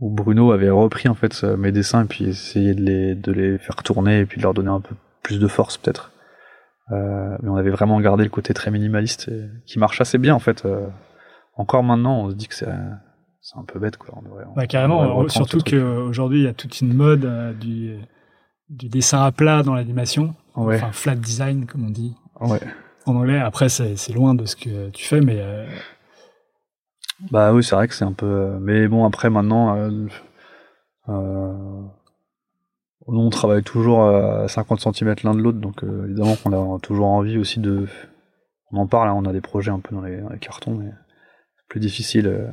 où 0.00 0.10
Bruno 0.10 0.50
avait 0.52 0.68
repris 0.70 1.08
en 1.08 1.14
fait 1.14 1.42
mes 1.44 1.72
dessins 1.72 2.02
et 2.02 2.06
puis 2.06 2.24
essayé 2.26 2.74
de 2.74 2.82
les, 2.82 3.14
de 3.14 3.32
les 3.32 3.56
faire 3.58 3.76
tourner 3.76 4.18
et 4.20 4.26
puis 4.26 4.38
de 4.38 4.42
leur 4.42 4.52
donner 4.52 4.68
un 4.70 4.80
peu 4.80 4.94
plus 5.22 5.38
de 5.38 5.46
force 5.46 5.78
peut-être. 5.78 6.10
Euh, 6.92 7.36
mais 7.42 7.48
on 7.48 7.56
avait 7.56 7.70
vraiment 7.70 8.00
gardé 8.00 8.22
le 8.24 8.30
côté 8.30 8.52
très 8.54 8.70
minimaliste 8.70 9.28
et- 9.28 9.48
qui 9.66 9.78
marche 9.78 10.00
assez 10.00 10.18
bien 10.18 10.34
en 10.34 10.38
fait. 10.38 10.64
Euh, 10.66 10.86
encore 11.56 11.82
maintenant, 11.82 12.24
on 12.24 12.30
se 12.30 12.34
dit 12.34 12.46
que 12.48 12.54
c'est, 12.54 12.68
c'est 13.40 13.56
un 13.58 13.64
peu 13.64 13.78
bête 13.78 13.96
quoi. 13.96 14.14
On 14.18 14.22
devrait- 14.22 14.44
Bah, 14.54 14.66
carrément, 14.66 15.02
devrait 15.06 15.28
surtout 15.30 15.58
qu'aujourd'hui, 15.60 16.40
il 16.40 16.44
y 16.44 16.48
a 16.48 16.52
toute 16.54 16.80
une 16.80 16.92
mode 16.92 17.56
du, 17.58 17.96
du 18.68 18.88
dessin 18.88 19.22
à 19.24 19.32
plat 19.32 19.62
dans 19.62 19.74
l'animation. 19.74 20.34
Ouais, 20.56 20.76
Enfin, 20.76 20.92
flat 20.92 21.14
design, 21.16 21.66
comme 21.66 21.84
on 21.86 21.90
dit 21.90 22.14
ouais. 22.40 22.60
en 23.06 23.14
anglais. 23.16 23.38
Après, 23.38 23.68
c'est 23.68 24.12
loin 24.12 24.34
de 24.34 24.44
ce 24.46 24.56
que 24.56 24.90
tu 24.90 25.04
fais, 25.06 25.20
mais 25.20 25.36
euh, 25.40 25.66
Bah 27.30 27.52
oui, 27.52 27.62
c'est 27.62 27.74
vrai 27.76 27.88
que 27.88 27.94
c'est 27.94 28.04
un 28.04 28.12
peu. 28.12 28.26
euh, 28.26 28.58
Mais 28.60 28.88
bon, 28.88 29.04
après 29.04 29.30
maintenant, 29.30 29.76
euh, 29.76 30.06
euh, 31.08 31.82
nous 33.08 33.20
on 33.20 33.30
travaille 33.30 33.62
toujours 33.62 34.02
à 34.08 34.48
50 34.48 34.80
cm 34.94 35.14
l'un 35.24 35.34
de 35.34 35.40
l'autre, 35.40 35.58
donc 35.58 35.82
évidemment 35.84 36.34
qu'on 36.36 36.74
a 36.76 36.78
toujours 36.80 37.06
envie 37.06 37.38
aussi 37.38 37.60
de. 37.60 37.86
On 38.72 38.78
en 38.78 38.86
parle, 38.88 39.08
hein, 39.08 39.14
on 39.16 39.24
a 39.26 39.32
des 39.32 39.40
projets 39.40 39.70
un 39.70 39.78
peu 39.78 39.94
dans 39.94 40.02
les, 40.02 40.20
dans 40.20 40.28
les 40.30 40.38
cartons, 40.40 40.74
mais 40.74 40.86
c'est 40.90 41.68
plus 41.68 41.80
difficile 41.80 42.50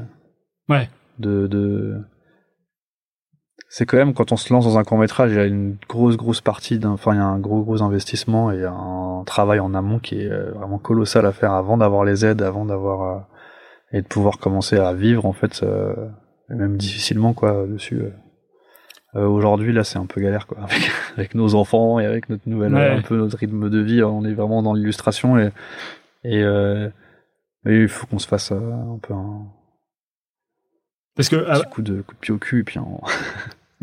Ouais. 0.70 0.90
de. 1.20 1.48
de... 1.48 2.02
C'est 3.76 3.88
quand 3.88 3.98
même 3.98 4.14
quand 4.14 4.32
on 4.32 4.36
se 4.38 4.54
lance 4.54 4.66
dans 4.66 4.78
un 4.78 4.84
court 4.84 5.00
métrage, 5.00 5.32
il 5.32 5.38
y 5.38 5.40
a 5.40 5.46
une 5.46 5.78
grosse 5.90 6.16
grosse 6.16 6.42
partie 6.42 6.78
d'un, 6.78 6.92
enfin 6.92 7.14
il 7.14 7.18
y 7.18 7.22
a 7.22 7.26
un 7.26 7.40
gros 7.40 7.64
gros 7.64 7.82
investissement 7.82 8.52
et 8.52 8.64
un 8.64 9.24
travail 9.26 9.60
en 9.60 9.74
amont 9.74 9.98
qui 9.98 10.22
est 10.22 10.30
euh, 10.30 10.52
vraiment 10.52 10.78
colossal 10.78 11.26
à 11.26 11.32
faire 11.32 11.54
avant 11.54 11.78
d'avoir 11.78 12.04
les 12.06 12.24
aides, 12.24 12.44
avant 12.44 12.66
d'avoir 12.66 13.02
euh, 13.02 13.20
et 13.92 14.04
de 14.04 14.08
pouvoir 14.08 14.38
commencer 14.38 14.78
à 14.78 14.94
vivre 14.94 15.26
en 15.26 15.34
fait, 15.34 15.64
euh, 15.64 15.96
même 16.50 16.78
difficilement 16.78 17.34
quoi 17.34 17.66
dessus. 17.66 18.00
euh. 19.16 19.26
Aujourd'hui 19.28 19.74
là 19.74 19.84
c'est 19.84 19.98
un 19.98 20.06
peu 20.06 20.22
galère 20.22 20.46
quoi 20.46 20.58
avec, 20.64 20.92
avec 21.18 21.34
nos 21.34 21.56
enfants 21.56 22.00
et 22.00 22.06
avec 22.06 22.30
notre 22.30 22.48
nouvelle 22.48 22.76
Ouais. 22.76 22.92
un 22.92 23.02
peu 23.02 23.18
notre 23.18 23.38
rythme 23.38 23.72
de 23.72 23.80
vie, 23.80 24.04
on 24.04 24.24
est 24.24 24.34
vraiment 24.36 24.62
dans 24.62 24.74
l'illustration 24.74 25.40
et 25.40 25.50
et, 26.24 26.44
euh, 26.44 26.90
et 27.66 27.76
il 27.82 27.88
faut 27.90 28.06
qu'on 28.06 28.20
se 28.20 28.28
fasse 28.28 28.52
un 28.52 29.00
peu 29.02 29.14
un 29.16 29.48
Parce 31.16 31.30
que 31.30 31.44
ah, 31.50 31.60
petit 31.60 31.70
coup 31.72 31.82
de 31.82 32.02
coup 32.04 32.14
de 32.14 32.20
pied 32.20 32.34
au 32.36 32.38
cul 32.38 32.60
et 32.60 32.64
puis 32.64 32.78
on- 32.78 33.02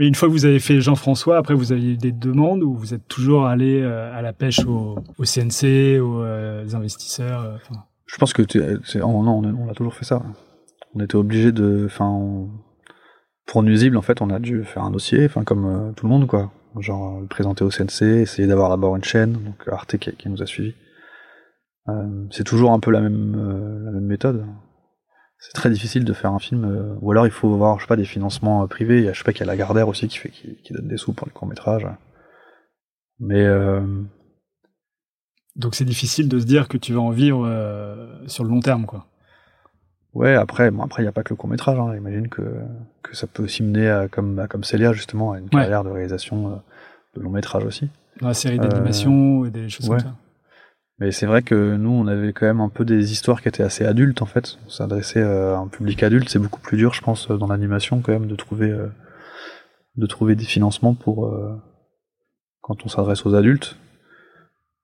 mais 0.00 0.08
une 0.08 0.14
fois 0.14 0.28
que 0.28 0.32
vous 0.32 0.46
avez 0.46 0.60
fait 0.60 0.80
Jean-François, 0.80 1.36
après 1.36 1.52
vous 1.52 1.72
avez 1.72 1.92
eu 1.92 1.96
des 1.98 2.10
demandes 2.10 2.62
ou 2.62 2.74
vous 2.74 2.94
êtes 2.94 3.06
toujours 3.06 3.44
allé 3.44 3.82
euh, 3.82 4.10
à 4.16 4.22
la 4.22 4.32
pêche 4.32 4.60
au, 4.66 4.94
CNC, 5.22 6.00
aux 6.00 6.22
euh, 6.22 6.66
investisseurs. 6.72 7.42
euh. 7.42 7.56
Je 8.06 8.16
pense 8.16 8.32
que 8.32 8.42
c'est, 8.82 9.02
on, 9.02 9.68
a- 9.68 9.74
toujours 9.74 9.92
fait 9.92 10.06
ça. 10.06 10.22
On 10.94 11.00
était 11.00 11.16
obligé 11.16 11.52
de, 11.52 11.82
enfin, 11.84 12.48
pour 13.46 13.62
nuisible 13.62 13.98
en 13.98 14.00
fait, 14.00 14.22
on 14.22 14.30
a 14.30 14.38
dû 14.38 14.64
faire 14.64 14.84
un 14.84 14.90
dossier, 14.90 15.26
enfin 15.26 15.44
comme 15.44 15.92
tout 15.94 16.06
le 16.06 16.10
monde 16.10 16.26
quoi, 16.26 16.50
genre 16.78 17.20
le 17.20 17.26
présenter 17.26 17.62
au 17.62 17.70
CNC, 17.70 18.22
essayer 18.22 18.48
d'avoir 18.48 18.70
d'abord 18.70 18.96
une 18.96 19.04
chaîne, 19.04 19.34
donc 19.34 19.68
Arte 19.70 19.98
qui, 19.98 20.28
nous 20.30 20.42
a 20.42 20.46
suivis. 20.46 20.74
C'est 22.30 22.44
toujours 22.44 22.72
un 22.72 22.80
peu 22.80 22.90
la 22.90 23.02
même 23.02 24.00
méthode. 24.00 24.46
C'est 25.40 25.52
très 25.54 25.70
difficile 25.70 26.04
de 26.04 26.12
faire 26.12 26.32
un 26.32 26.38
film, 26.38 26.64
euh, 26.64 26.94
ou 27.00 27.10
alors 27.10 27.26
il 27.26 27.32
faut 27.32 27.52
avoir, 27.52 27.78
je 27.78 27.84
sais 27.84 27.88
pas, 27.88 27.96
des 27.96 28.04
financements 28.04 28.62
euh, 28.62 28.66
privés. 28.66 28.98
Il 28.98 29.04
y 29.04 29.08
a, 29.08 29.12
je 29.12 29.18
sais 29.18 29.24
pas, 29.24 29.32
qu'il 29.32 29.40
y 29.40 29.42
a 29.44 29.46
Lagardère 29.46 29.88
aussi 29.88 30.06
qui 30.06 30.18
fait, 30.18 30.28
qui, 30.28 30.56
qui 30.62 30.72
donne 30.74 30.86
des 30.86 30.98
sous 30.98 31.14
pour 31.14 31.26
les 31.26 31.32
courts 31.32 31.48
métrages. 31.48 31.86
Mais 33.18 33.44
euh, 33.44 33.80
Donc 35.56 35.74
c'est 35.74 35.84
difficile 35.84 36.28
de 36.28 36.38
se 36.38 36.44
dire 36.44 36.68
que 36.68 36.76
tu 36.76 36.92
vas 36.92 37.00
en 37.00 37.10
vivre 37.10 37.46
euh, 37.46 38.26
sur 38.26 38.44
le 38.44 38.50
long 38.50 38.60
terme, 38.60 38.86
quoi. 38.86 39.06
Ouais, 40.12 40.34
après, 40.34 40.70
bon, 40.70 40.82
après, 40.82 41.02
il 41.02 41.04
n'y 41.04 41.08
a 41.08 41.12
pas 41.12 41.22
que 41.22 41.30
le 41.30 41.36
court 41.36 41.48
métrage. 41.48 41.78
Hein. 41.78 41.92
J'imagine 41.94 42.28
que, 42.28 42.42
que 43.02 43.16
ça 43.16 43.26
peut 43.26 43.44
aussi 43.44 43.62
mener 43.62 43.88
à, 43.88 44.08
comme, 44.08 44.38
à, 44.40 44.48
comme 44.48 44.64
Célia, 44.64 44.92
justement, 44.92 45.32
à 45.32 45.38
une 45.38 45.48
carrière 45.48 45.84
de 45.84 45.90
réalisation 45.90 46.52
euh, 46.52 46.56
de 47.14 47.22
long 47.22 47.30
métrage 47.30 47.64
aussi. 47.64 47.88
Dans 48.20 48.28
la 48.28 48.34
série 48.34 48.58
d'animation 48.58 49.44
et 49.44 49.50
des 49.50 49.68
choses 49.68 49.88
ouais. 49.88 49.98
comme 49.98 50.08
ça. 50.08 50.16
Mais 51.00 51.12
c'est 51.12 51.26
vrai 51.26 51.42
que 51.42 51.76
nous, 51.76 51.90
on 51.90 52.06
avait 52.06 52.32
quand 52.34 52.46
même 52.46 52.60
un 52.60 52.68
peu 52.68 52.84
des 52.84 53.10
histoires 53.12 53.40
qui 53.40 53.48
étaient 53.48 53.62
assez 53.62 53.86
adultes, 53.86 54.20
en 54.22 54.26
fait. 54.26 54.58
On 54.66 54.68
s'adressait 54.70 55.22
à 55.22 55.56
un 55.56 55.66
public 55.66 56.02
adulte. 56.02 56.28
C'est 56.28 56.38
beaucoup 56.38 56.60
plus 56.60 56.76
dur, 56.76 56.92
je 56.92 57.00
pense, 57.00 57.28
dans 57.28 57.46
l'animation, 57.46 58.00
quand 58.00 58.12
même, 58.12 58.26
de 58.26 58.36
trouver, 58.36 58.70
euh, 58.70 58.88
de 59.96 60.06
trouver 60.06 60.36
des 60.36 60.44
financements 60.44 60.94
pour, 60.94 61.26
euh, 61.26 61.56
quand 62.60 62.84
on 62.84 62.88
s'adresse 62.88 63.24
aux 63.24 63.34
adultes. 63.34 63.76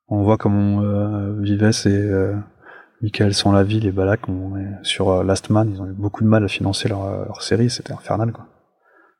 On 0.08 0.22
voit 0.22 0.38
comment 0.38 0.82
euh, 0.82 1.34
Vives 1.40 1.62
et 1.84 1.88
euh, 1.88 2.34
Michael 3.02 3.34
sont 3.34 3.52
la 3.52 3.62
ville 3.64 3.86
et 3.86 3.92
Balak 3.92 4.28
on 4.28 4.56
est 4.56 4.72
sur 4.84 5.10
euh, 5.10 5.22
Last 5.24 5.50
Man, 5.50 5.68
ils 5.70 5.82
ont 5.82 5.86
eu 5.86 5.92
beaucoup 5.92 6.22
de 6.24 6.28
mal 6.28 6.44
à 6.44 6.48
financer 6.48 6.88
leur, 6.88 7.04
euh, 7.04 7.24
leur 7.26 7.42
série, 7.42 7.68
c'était 7.68 7.92
infernal 7.92 8.32
quoi. 8.32 8.46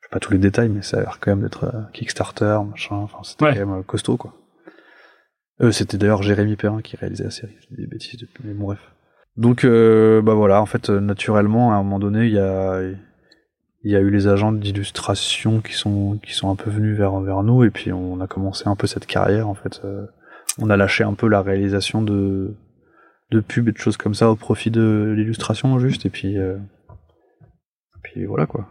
Je 0.01 0.07
sais 0.07 0.11
pas 0.13 0.21
tous 0.21 0.33
les 0.33 0.39
détails, 0.39 0.69
mais 0.69 0.83
ça 0.83 0.99
a 0.99 1.01
l'air 1.01 1.19
quand 1.21 1.33
même 1.33 1.43
d'être 1.43 1.65
euh, 1.65 1.83
Kickstarter, 1.93 2.61
machin, 2.71 2.95
enfin 2.97 3.19
c'était 3.25 3.45
Ouais. 3.45 3.53
quand 3.55 3.67
même 3.67 3.79
euh, 3.81 3.83
costaud 3.83 4.17
quoi. 4.17 4.33
Euh, 5.61 5.73
c'était 5.73 5.97
d'ailleurs 5.97 6.23
Jérémy 6.23 6.57
Perrin 6.57 6.83
qui 6.83 6.97
réalisait 6.97 7.25
la 7.25 7.31
série, 7.31 7.55
je 7.61 7.75
dis 7.75 7.81
des 7.81 7.87
bêtises 7.87 8.21
depuis, 8.21 8.42
mais 8.45 8.53
bon 8.53 8.66
bref. 8.66 8.81
Donc 9.37 9.64
euh, 9.64 10.21
bah 10.23 10.35
voilà, 10.35 10.61
en 10.61 10.66
fait 10.66 10.90
euh, 10.90 11.01
naturellement 11.01 11.73
à 11.73 11.77
un 11.77 11.83
moment 11.83 11.99
donné 11.99 12.27
il 12.27 12.33
y 12.33 12.38
a 12.38 12.83
y 13.85 13.95
a 13.95 14.01
eu 14.01 14.11
les 14.11 14.27
agents 14.27 14.51
d'illustration 14.53 15.61
qui 15.61 15.75
sont 15.75 16.19
qui 16.23 16.35
sont 16.35 16.51
un 16.51 16.57
peu 16.57 16.71
venus 16.71 16.97
vers 16.97 17.21
vers 17.21 17.42
nous 17.42 17.62
et 17.62 17.71
puis 17.71 17.92
on 17.92 18.21
a 18.21 18.27
commencé 18.27 18.64
un 18.66 18.75
peu 18.75 18.87
cette 18.87 19.07
carrière 19.07 19.49
en 19.49 19.55
fait. 19.55 19.81
euh, 19.85 20.07
on 20.59 20.71
a 20.71 20.77
lâché 20.77 21.05
un 21.05 21.14
peu 21.14 21.29
la 21.29 21.40
réalisation 21.40 22.03
de 22.03 22.55
de 23.31 23.40
pubs 23.40 23.69
et 23.69 23.73
de 23.73 23.79
choses 23.79 23.97
comme 23.97 24.14
ça 24.14 24.31
au 24.31 24.37
profit 24.37 24.71
de 24.71 25.14
l'illustration 25.16 25.79
juste 25.79 26.05
et 26.05 26.11
puis 26.11 26.35
et 26.37 26.57
puis 28.03 28.25
voilà 28.25 28.47
quoi. 28.47 28.66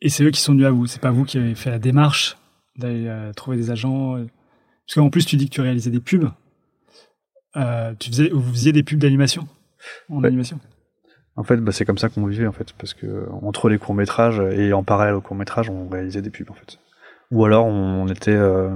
Et 0.00 0.08
c'est 0.10 0.22
eux 0.24 0.30
qui 0.30 0.40
sont 0.40 0.52
venus 0.52 0.66
à 0.66 0.70
vous. 0.70 0.86
C'est 0.86 1.00
pas 1.00 1.10
vous 1.10 1.24
qui 1.24 1.38
avez 1.38 1.54
fait 1.54 1.70
la 1.70 1.78
démarche 1.78 2.36
d'aller 2.76 3.30
trouver 3.36 3.56
des 3.56 3.70
agents. 3.70 4.18
Parce 4.86 4.94
qu'en 4.96 5.10
plus, 5.10 5.24
tu 5.24 5.36
dis 5.36 5.48
que 5.48 5.54
tu 5.54 5.60
réalisais 5.60 5.90
des 5.90 6.00
pubs. 6.00 6.28
Euh, 7.56 7.94
tu 7.98 8.10
faisais, 8.10 8.28
vous 8.30 8.52
faisiez 8.52 8.72
des 8.72 8.82
pubs 8.82 8.98
d'animation 8.98 9.46
en 10.10 10.20
Ouais. 10.20 10.26
animation. 10.28 10.58
En 11.36 11.44
fait, 11.44 11.56
bah, 11.58 11.72
c'est 11.72 11.84
comme 11.84 11.98
ça 11.98 12.08
qu'on 12.08 12.26
vivait 12.26 12.46
en 12.46 12.52
fait 12.52 12.72
parce 12.78 12.94
que 12.94 13.26
entre 13.42 13.68
les 13.68 13.78
courts 13.78 13.94
métrages 13.94 14.40
et 14.56 14.72
en 14.72 14.84
parallèle 14.84 15.14
aux 15.14 15.20
courts 15.20 15.36
métrages, 15.36 15.68
on 15.68 15.88
réalisait 15.88 16.22
des 16.22 16.30
pubs 16.30 16.50
en 16.50 16.54
fait. 16.54 16.78
Ou 17.32 17.44
alors 17.44 17.66
on 17.66 18.06
était 18.08 18.30
euh, 18.30 18.70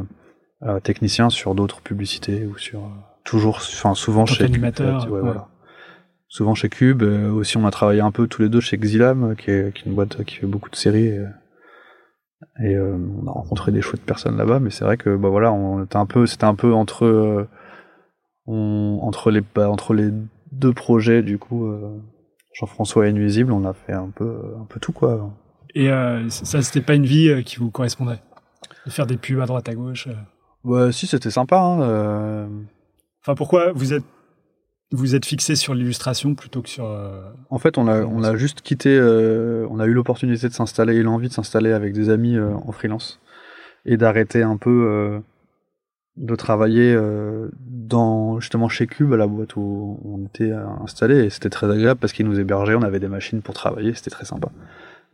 euh, 0.65 0.81
technicien 0.81 1.31
sur 1.31 1.55
d'autres 1.55 1.81
publicités 1.83 2.47
ou 2.47 2.59
sur 2.59 2.81
euh, 2.81 2.89
toujours, 3.23 3.59
enfin 3.59 3.95
souvent 3.95 4.27
chez 4.27 4.51
Cube, 4.51 4.63
ouais, 4.65 4.81
ouais. 4.81 5.21
voilà. 5.21 5.49
Souvent 6.27 6.55
chez 6.55 6.69
Cube, 6.69 7.03
euh, 7.05 7.31
aussi 7.31 7.57
on 7.59 7.67
a 7.67 7.71
travaillé 7.71 8.01
un 8.01 8.11
peu 8.11 8.27
tous 8.27 8.43
les 8.43 8.49
deux 8.49 8.61
chez 8.61 8.77
Xilam, 8.77 9.37
qui 9.37 9.51
est, 9.53 9.73
qui 9.75 9.83
est 9.83 9.87
une 9.87 9.95
boîte 9.95 10.25
qui 10.25 10.37
fait 10.37 10.47
beaucoup 10.47 10.71
de 10.71 10.77
séries. 10.77 11.07
Et, 11.07 11.25
et, 12.63 12.75
euh, 12.75 12.97
on 13.23 13.27
a 13.27 13.33
rencontré 13.33 13.73
des 13.73 13.81
chouettes 13.83 14.05
personnes 14.05 14.37
là-bas, 14.37 14.61
mais 14.61 14.71
c'est 14.71 14.85
vrai 14.85 14.97
que 14.97 15.17
bah 15.17 15.29
voilà, 15.29 15.53
on 15.53 15.85
était 15.85 15.97
un 15.97 16.07
peu, 16.07 16.27
c'était 16.27 16.45
un 16.45 16.55
peu 16.55 16.73
entre 16.73 17.05
euh, 17.05 17.49
on, 18.47 19.01
entre 19.03 19.31
les 19.31 19.41
bah, 19.41 19.69
entre 19.71 19.95
les 19.95 20.11
deux 20.53 20.73
projets 20.73 21.23
du 21.23 21.39
coup. 21.39 21.67
euh, 21.67 21.99
Jean-François 22.55 23.07
et 23.07 23.13
Nuisible, 23.13 23.53
on 23.53 23.65
a 23.65 23.73
fait 23.73 23.93
un 23.93 24.11
peu 24.11 24.55
un 24.61 24.65
peu 24.65 24.81
tout 24.81 24.93
quoi. 24.93 25.31
Et 25.75 25.89
ça, 26.29 26.61
c'était 26.63 26.85
pas 26.85 26.95
une 26.95 27.07
vie 27.07 27.45
qui 27.45 27.57
vous 27.57 27.71
correspondait 27.71 28.21
De 28.85 28.91
faire 28.91 29.07
des 29.07 29.17
pubs 29.17 29.39
à 29.41 29.47
droite 29.47 29.69
à 29.69 29.75
gauche. 29.75 30.09
Ouais, 30.65 30.91
si 30.91 31.07
c'était 31.07 31.31
sympa. 31.31 31.57
Hein, 31.61 32.49
Enfin, 33.23 33.35
pourquoi 33.37 33.73
vous 33.73 33.93
êtes 33.93 34.05
vous 34.91 35.15
êtes 35.15 35.25
fixé 35.27 35.55
sur 35.55 35.75
l'illustration 35.75 36.35
plutôt 36.35 36.63
que 36.63 36.69
sur 36.69 36.87
euh, 36.87 37.21
En 37.51 37.59
fait, 37.59 37.77
on 37.79 37.89
a, 37.89 38.03
on 38.05 38.23
a 38.23 38.37
juste 38.37 38.63
quitté, 38.63 38.97
euh, 38.99 39.67
on 39.71 39.81
a 39.81 39.87
eu 39.87 39.93
l'opportunité 39.93 40.49
de 40.49 40.55
s'installer 40.55 40.97
et 40.97 41.03
l'envie 41.03 41.29
de 41.29 41.33
s'installer 41.35 41.73
avec 41.73 41.93
des 41.93 42.09
amis 42.09 42.37
euh, 42.37 42.55
en 42.67 42.73
freelance 42.73 43.21
et 43.85 43.97
d'arrêter 43.97 44.43
un 44.43 44.57
peu 44.57 44.87
euh, 44.89 45.19
de 46.17 46.35
travailler 46.35 46.95
euh, 46.95 47.49
dans 47.69 48.41
justement 48.41 48.69
chez 48.69 48.87
Cube, 48.87 49.13
à 49.13 49.17
la 49.17 49.27
boîte 49.27 49.57
où 49.57 50.01
on 50.05 50.25
était 50.27 50.53
euh, 50.53 50.65
installé 50.83 51.25
et 51.25 51.31
c'était 51.31 51.51
très 51.51 51.71
agréable 51.71 52.01
parce 52.01 52.13
qu'ils 52.13 52.27
nous 52.27 52.41
hébergeaient, 52.41 52.75
on 52.75 52.83
avait 52.83 52.99
des 53.01 53.09
machines 53.09 53.43
pour 53.43 53.55
travailler, 53.55 53.93
c'était 53.95 54.11
très 54.11 54.25
sympa. 54.25 54.49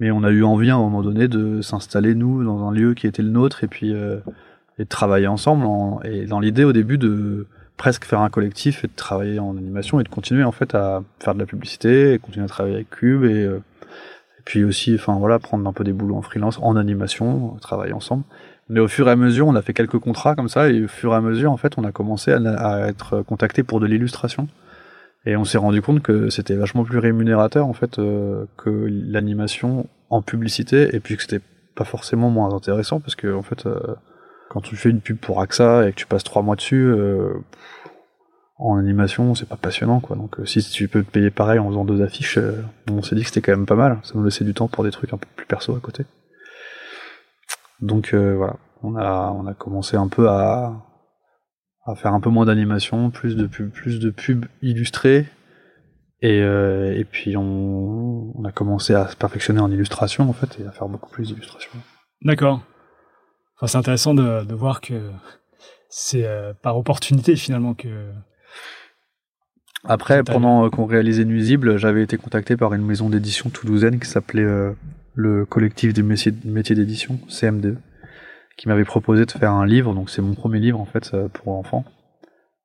Mais 0.00 0.10
on 0.10 0.24
a 0.24 0.30
eu 0.30 0.42
envie 0.44 0.70
à 0.70 0.76
un 0.76 0.78
moment 0.78 1.02
donné 1.02 1.28
de 1.28 1.60
s'installer 1.62 2.14
nous 2.14 2.42
dans 2.44 2.66
un 2.66 2.72
lieu 2.72 2.94
qui 2.94 3.06
était 3.06 3.22
le 3.22 3.30
nôtre 3.30 3.64
et 3.64 3.68
puis 3.68 3.92
euh, 3.94 4.18
et 4.78 4.84
de 4.84 4.88
travailler 4.88 5.26
ensemble 5.28 5.64
en- 5.66 6.00
et 6.02 6.26
dans 6.26 6.40
l'idée 6.40 6.64
au 6.64 6.72
début 6.72 6.98
de 6.98 7.46
presque 7.76 8.04
faire 8.04 8.20
un 8.20 8.30
collectif 8.30 8.84
et 8.84 8.86
de 8.86 8.92
travailler 8.94 9.38
en 9.38 9.56
animation 9.56 10.00
et 10.00 10.04
de 10.04 10.08
continuer 10.08 10.44
en 10.44 10.52
fait 10.52 10.74
à 10.74 11.02
faire 11.20 11.34
de 11.34 11.40
la 11.40 11.46
publicité 11.46 12.14
et 12.14 12.18
continuer 12.18 12.44
à 12.44 12.48
travailler 12.48 12.76
avec 12.76 12.90
Cube 12.90 13.24
et, 13.24 13.42
euh, 13.44 13.62
puis 14.44 14.62
aussi 14.62 14.94
enfin 14.94 15.16
voilà 15.18 15.38
prendre 15.38 15.66
un 15.68 15.72
peu 15.72 15.84
des 15.84 15.92
boulots 15.92 16.16
en 16.16 16.22
freelance 16.22 16.58
en 16.60 16.76
animation 16.76 17.56
travailler 17.60 17.92
ensemble. 17.92 18.24
Mais 18.68 18.80
au 18.80 18.88
fur 18.88 19.08
et 19.08 19.10
à 19.10 19.16
mesure 19.16 19.46
on 19.46 19.54
a 19.54 19.62
fait 19.62 19.74
quelques 19.74 19.98
contrats 19.98 20.34
comme 20.34 20.48
ça 20.48 20.70
et 20.70 20.84
au 20.84 20.88
fur 20.88 21.12
et 21.12 21.16
à 21.16 21.20
mesure 21.20 21.50
en 21.50 21.56
fait 21.56 21.78
on 21.78 21.84
a 21.84 21.92
commencé 21.92 22.32
à, 22.32 22.38
à 22.38 22.88
être 22.88 23.22
contacté 23.22 23.62
pour 23.62 23.80
de 23.80 23.86
l'illustration. 23.86 24.48
Et 25.26 25.36
on 25.36 25.44
s'est 25.44 25.58
rendu 25.58 25.80
compte 25.80 26.02
que 26.02 26.28
c'était 26.28 26.54
vachement 26.54 26.84
plus 26.84 26.98
rémunérateur 26.98 27.66
en 27.66 27.72
fait 27.72 27.98
euh, 27.98 28.44
que 28.56 28.70
l'animation 28.70 29.86
en 30.10 30.20
publicité 30.20 30.94
et 30.94 31.00
puis 31.00 31.16
que 31.16 31.22
c'était 31.22 31.40
pas 31.74 31.84
forcément 31.84 32.30
moins 32.30 32.54
intéressant 32.54 33.00
parce 33.00 33.14
que 33.14 33.34
en 33.34 33.42
fait 33.42 33.66
euh, 33.66 33.80
quand 34.54 34.60
tu 34.60 34.76
fais 34.76 34.88
une 34.88 35.00
pub 35.00 35.18
pour 35.18 35.40
AXA 35.40 35.88
et 35.88 35.90
que 35.90 35.96
tu 35.96 36.06
passes 36.06 36.22
trois 36.22 36.42
mois 36.42 36.54
dessus, 36.54 36.86
euh, 36.86 37.34
en 38.56 38.76
animation, 38.76 39.34
c'est 39.34 39.48
pas 39.48 39.56
passionnant, 39.56 39.98
quoi. 39.98 40.14
Donc, 40.14 40.38
euh, 40.38 40.46
si 40.46 40.62
tu 40.62 40.86
peux 40.86 41.02
te 41.02 41.10
payer 41.10 41.32
pareil 41.32 41.58
en 41.58 41.68
faisant 41.68 41.84
deux 41.84 42.02
affiches, 42.02 42.38
euh, 42.38 42.62
on 42.88 43.02
s'est 43.02 43.16
dit 43.16 43.22
que 43.22 43.26
c'était 43.26 43.40
quand 43.40 43.50
même 43.50 43.66
pas 43.66 43.74
mal. 43.74 43.98
Ça 44.04 44.12
nous 44.14 44.22
laissait 44.22 44.44
du 44.44 44.54
temps 44.54 44.68
pour 44.68 44.84
des 44.84 44.92
trucs 44.92 45.12
un 45.12 45.16
peu 45.16 45.26
plus 45.34 45.44
perso 45.44 45.74
à 45.74 45.80
côté. 45.80 46.04
Donc, 47.80 48.14
voilà. 48.14 48.54
On 48.84 48.94
a, 48.94 49.34
on 49.36 49.46
a 49.46 49.54
commencé 49.54 49.96
un 49.96 50.06
peu 50.06 50.28
à, 50.28 50.72
faire 51.96 52.14
un 52.14 52.20
peu 52.20 52.30
moins 52.30 52.44
d'animation, 52.44 53.10
plus 53.10 53.34
de 53.34 53.48
pub, 53.48 53.70
plus 53.70 53.98
de 53.98 54.10
pubs 54.10 54.46
illustrées. 54.62 55.26
Et, 56.22 56.38
et 56.38 57.04
puis, 57.10 57.36
on, 57.36 58.32
on 58.38 58.44
a 58.44 58.52
commencé 58.52 58.94
à 58.94 59.08
se 59.08 59.16
perfectionner 59.16 59.58
en 59.58 59.70
illustration, 59.72 60.30
en 60.30 60.32
fait, 60.32 60.60
et 60.60 60.66
à 60.66 60.70
faire 60.70 60.88
beaucoup 60.88 61.10
plus 61.10 61.26
d'illustrations. 61.26 61.72
D'accord. 62.22 62.60
Enfin, 63.56 63.66
c'est 63.66 63.78
intéressant 63.78 64.14
de, 64.14 64.44
de 64.44 64.54
voir 64.54 64.80
que 64.80 65.10
c'est 65.88 66.26
euh, 66.26 66.52
par 66.60 66.76
opportunité 66.76 67.36
finalement 67.36 67.74
que. 67.74 68.10
Après, 69.84 70.24
pendant 70.24 70.64
euh, 70.64 70.70
qu'on 70.70 70.86
réalisait 70.86 71.24
Nuisible, 71.24 71.76
j'avais 71.76 72.02
été 72.02 72.16
contacté 72.16 72.56
par 72.56 72.74
une 72.74 72.84
maison 72.84 73.10
d'édition 73.10 73.50
toulousaine 73.50 74.00
qui 74.00 74.08
s'appelait 74.08 74.42
euh, 74.42 74.72
le 75.14 75.44
collectif 75.46 75.92
des 75.92 76.02
métiers, 76.02 76.32
métiers 76.44 76.74
d'édition, 76.74 77.18
CMDE, 77.28 77.78
qui 78.56 78.68
m'avait 78.68 78.84
proposé 78.84 79.26
de 79.26 79.30
faire 79.30 79.52
un 79.52 79.66
livre. 79.66 79.94
Donc 79.94 80.10
c'est 80.10 80.22
mon 80.22 80.34
premier 80.34 80.58
livre 80.58 80.80
en 80.80 80.86
fait 80.86 81.12
euh, 81.14 81.28
pour 81.28 81.52
enfants, 81.52 81.84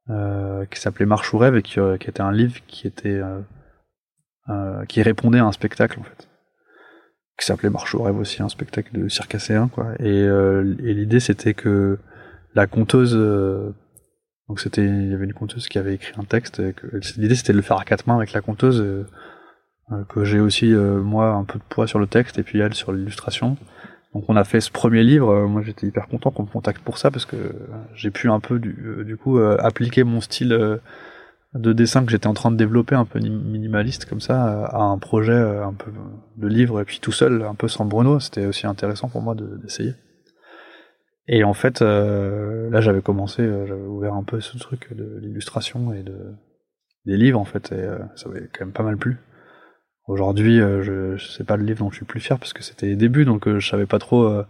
euh, 0.10 0.66
qui 0.66 0.80
s'appelait 0.80 1.06
Marche 1.06 1.34
ou 1.34 1.38
rêve 1.38 1.56
et 1.56 1.62
qui, 1.62 1.80
euh, 1.80 1.98
qui 1.98 2.10
était 2.10 2.22
un 2.22 2.32
livre 2.32 2.56
qui 2.68 2.88
était 2.88 3.10
euh, 3.10 3.42
euh, 4.50 4.86
qui 4.86 5.02
répondait 5.02 5.40
à 5.40 5.46
un 5.46 5.52
spectacle 5.52 6.00
en 6.00 6.04
fait, 6.04 6.29
qui 7.40 7.46
s'appelait 7.46 7.70
Marche 7.70 7.94
ou 7.96 8.04
rêve 8.04 8.18
aussi, 8.18 8.42
un 8.42 8.50
spectacle 8.50 8.90
de 8.94 9.08
circasséen 9.10 9.68
quoi. 9.70 9.88
Et, 10.00 10.24
euh, 10.24 10.76
et 10.84 10.94
l'idée 10.94 11.20
c'était 11.20 11.54
que 11.54 11.98
la 12.56 12.68
conteuse 12.68 13.16
euh, 13.16 13.72
donc 14.48 14.60
c'était 14.60 14.86
il 14.86 15.12
y 15.12 15.14
avait 15.14 15.26
une 15.26 15.34
conteuse 15.34 15.68
qui 15.68 15.78
avait 15.78 15.94
écrit 15.94 16.14
un 16.20 16.24
texte. 16.24 16.62
L'idée 17.18 17.36
c'était 17.36 17.54
de 17.54 17.58
le 17.58 17.64
faire 17.64 17.80
à 17.80 17.86
quatre 17.86 18.08
mains 18.08 18.18
avec 18.18 18.34
la 18.34 18.42
conteuse. 18.42 18.82
euh, 18.82 19.06
euh, 19.92 20.04
que 20.08 20.24
j'ai 20.24 20.40
aussi 20.40 20.72
euh, 20.72 21.00
moi 21.02 21.30
un 21.30 21.44
peu 21.44 21.58
de 21.58 21.64
poids 21.68 21.88
sur 21.88 21.98
le 22.00 22.08
texte 22.08 22.38
et 22.38 22.44
puis 22.44 22.60
elle 22.60 22.74
sur 22.76 22.92
l'illustration. 22.92 23.58
Donc 24.14 24.26
on 24.28 24.36
a 24.36 24.44
fait 24.44 24.62
ce 24.62 24.72
premier 24.72 25.04
livre. 25.04 25.30
euh, 25.32 25.48
moi 25.48 25.62
j'étais 25.64 25.88
hyper 25.88 26.08
content 26.08 26.32
qu'on 26.32 26.44
me 26.44 26.48
contacte 26.48 26.84
pour 26.84 26.98
ça 26.98 27.10
parce 27.12 27.26
que 27.26 27.38
j'ai 27.96 28.12
pu 28.12 28.30
un 28.30 28.40
peu 28.40 28.60
du, 28.60 28.76
du 29.06 29.18
coup 29.18 29.40
appliquer 29.40 30.04
mon 30.04 30.22
style 30.22 30.80
de 31.56 31.74
dessin 31.74 32.06
que 32.06 32.12
j'étais 32.12 32.28
en 32.28 32.34
train 32.34 32.52
de 32.52 32.58
développer 32.58 32.96
un 32.96 33.06
peu 33.06 33.20
ni- 33.20 33.30
minimaliste 33.30 34.06
comme 34.06 34.22
ça 34.22 34.48
euh, 34.48 34.66
à 34.68 34.84
un 34.84 34.98
projet 35.00 35.34
euh, 35.34 35.66
un 35.66 35.74
peu 35.74 35.92
de 36.38 36.48
livre 36.48 36.80
et 36.80 36.86
puis 36.86 37.00
tout 37.00 37.12
seul 37.12 37.42
un 37.44 37.56
peu 37.56 37.68
sans 37.68 37.86
Bruno. 37.86 38.20
C'était 38.20 38.46
aussi 38.46 38.68
intéressant 38.68 39.10
pour 39.10 39.22
moi 39.22 39.36
de- 39.36 39.58
d'essayer. 39.58 39.94
Et 41.28 41.44
en 41.44 41.54
fait, 41.54 41.82
euh, 41.82 42.70
là, 42.70 42.82
j'avais 42.82 43.02
commencé, 43.02 43.42
euh, 43.42 43.66
j'avais 43.68 43.86
ouvert 43.86 44.14
un 44.14 44.24
peu 44.24 44.42
ce 44.42 44.58
truc 44.58 44.94
de 44.96 45.20
l'illustration 45.22 45.94
et 45.94 46.04
de 46.04 46.18
des 47.06 47.18
livres 47.18 47.40
en 47.40 47.46
fait, 47.46 47.72
et 47.72 47.88
ça 48.16 48.30
avait 48.30 48.50
quand 48.54 48.66
même 48.66 48.74
pas 48.74 48.84
mal 48.84 48.98
plu. 48.98 49.18
Aujourd'hui, 50.08 50.60
euh, 50.60 50.84
je, 50.84 51.18
je 51.18 51.32
sais 51.32 51.44
pas 51.44 51.56
le 51.56 51.64
livre 51.64 51.80
dont 51.80 51.90
je 51.90 51.96
suis 51.96 52.06
plus 52.06 52.20
fier 52.20 52.38
parce 52.38 52.52
que 52.54 52.62
c'était 52.62 52.88
les 52.88 52.96
débuts, 52.96 53.26
donc 53.26 53.48
je 53.48 53.68
savais 53.68 53.86
pas 53.86 54.00
trop 54.00 54.44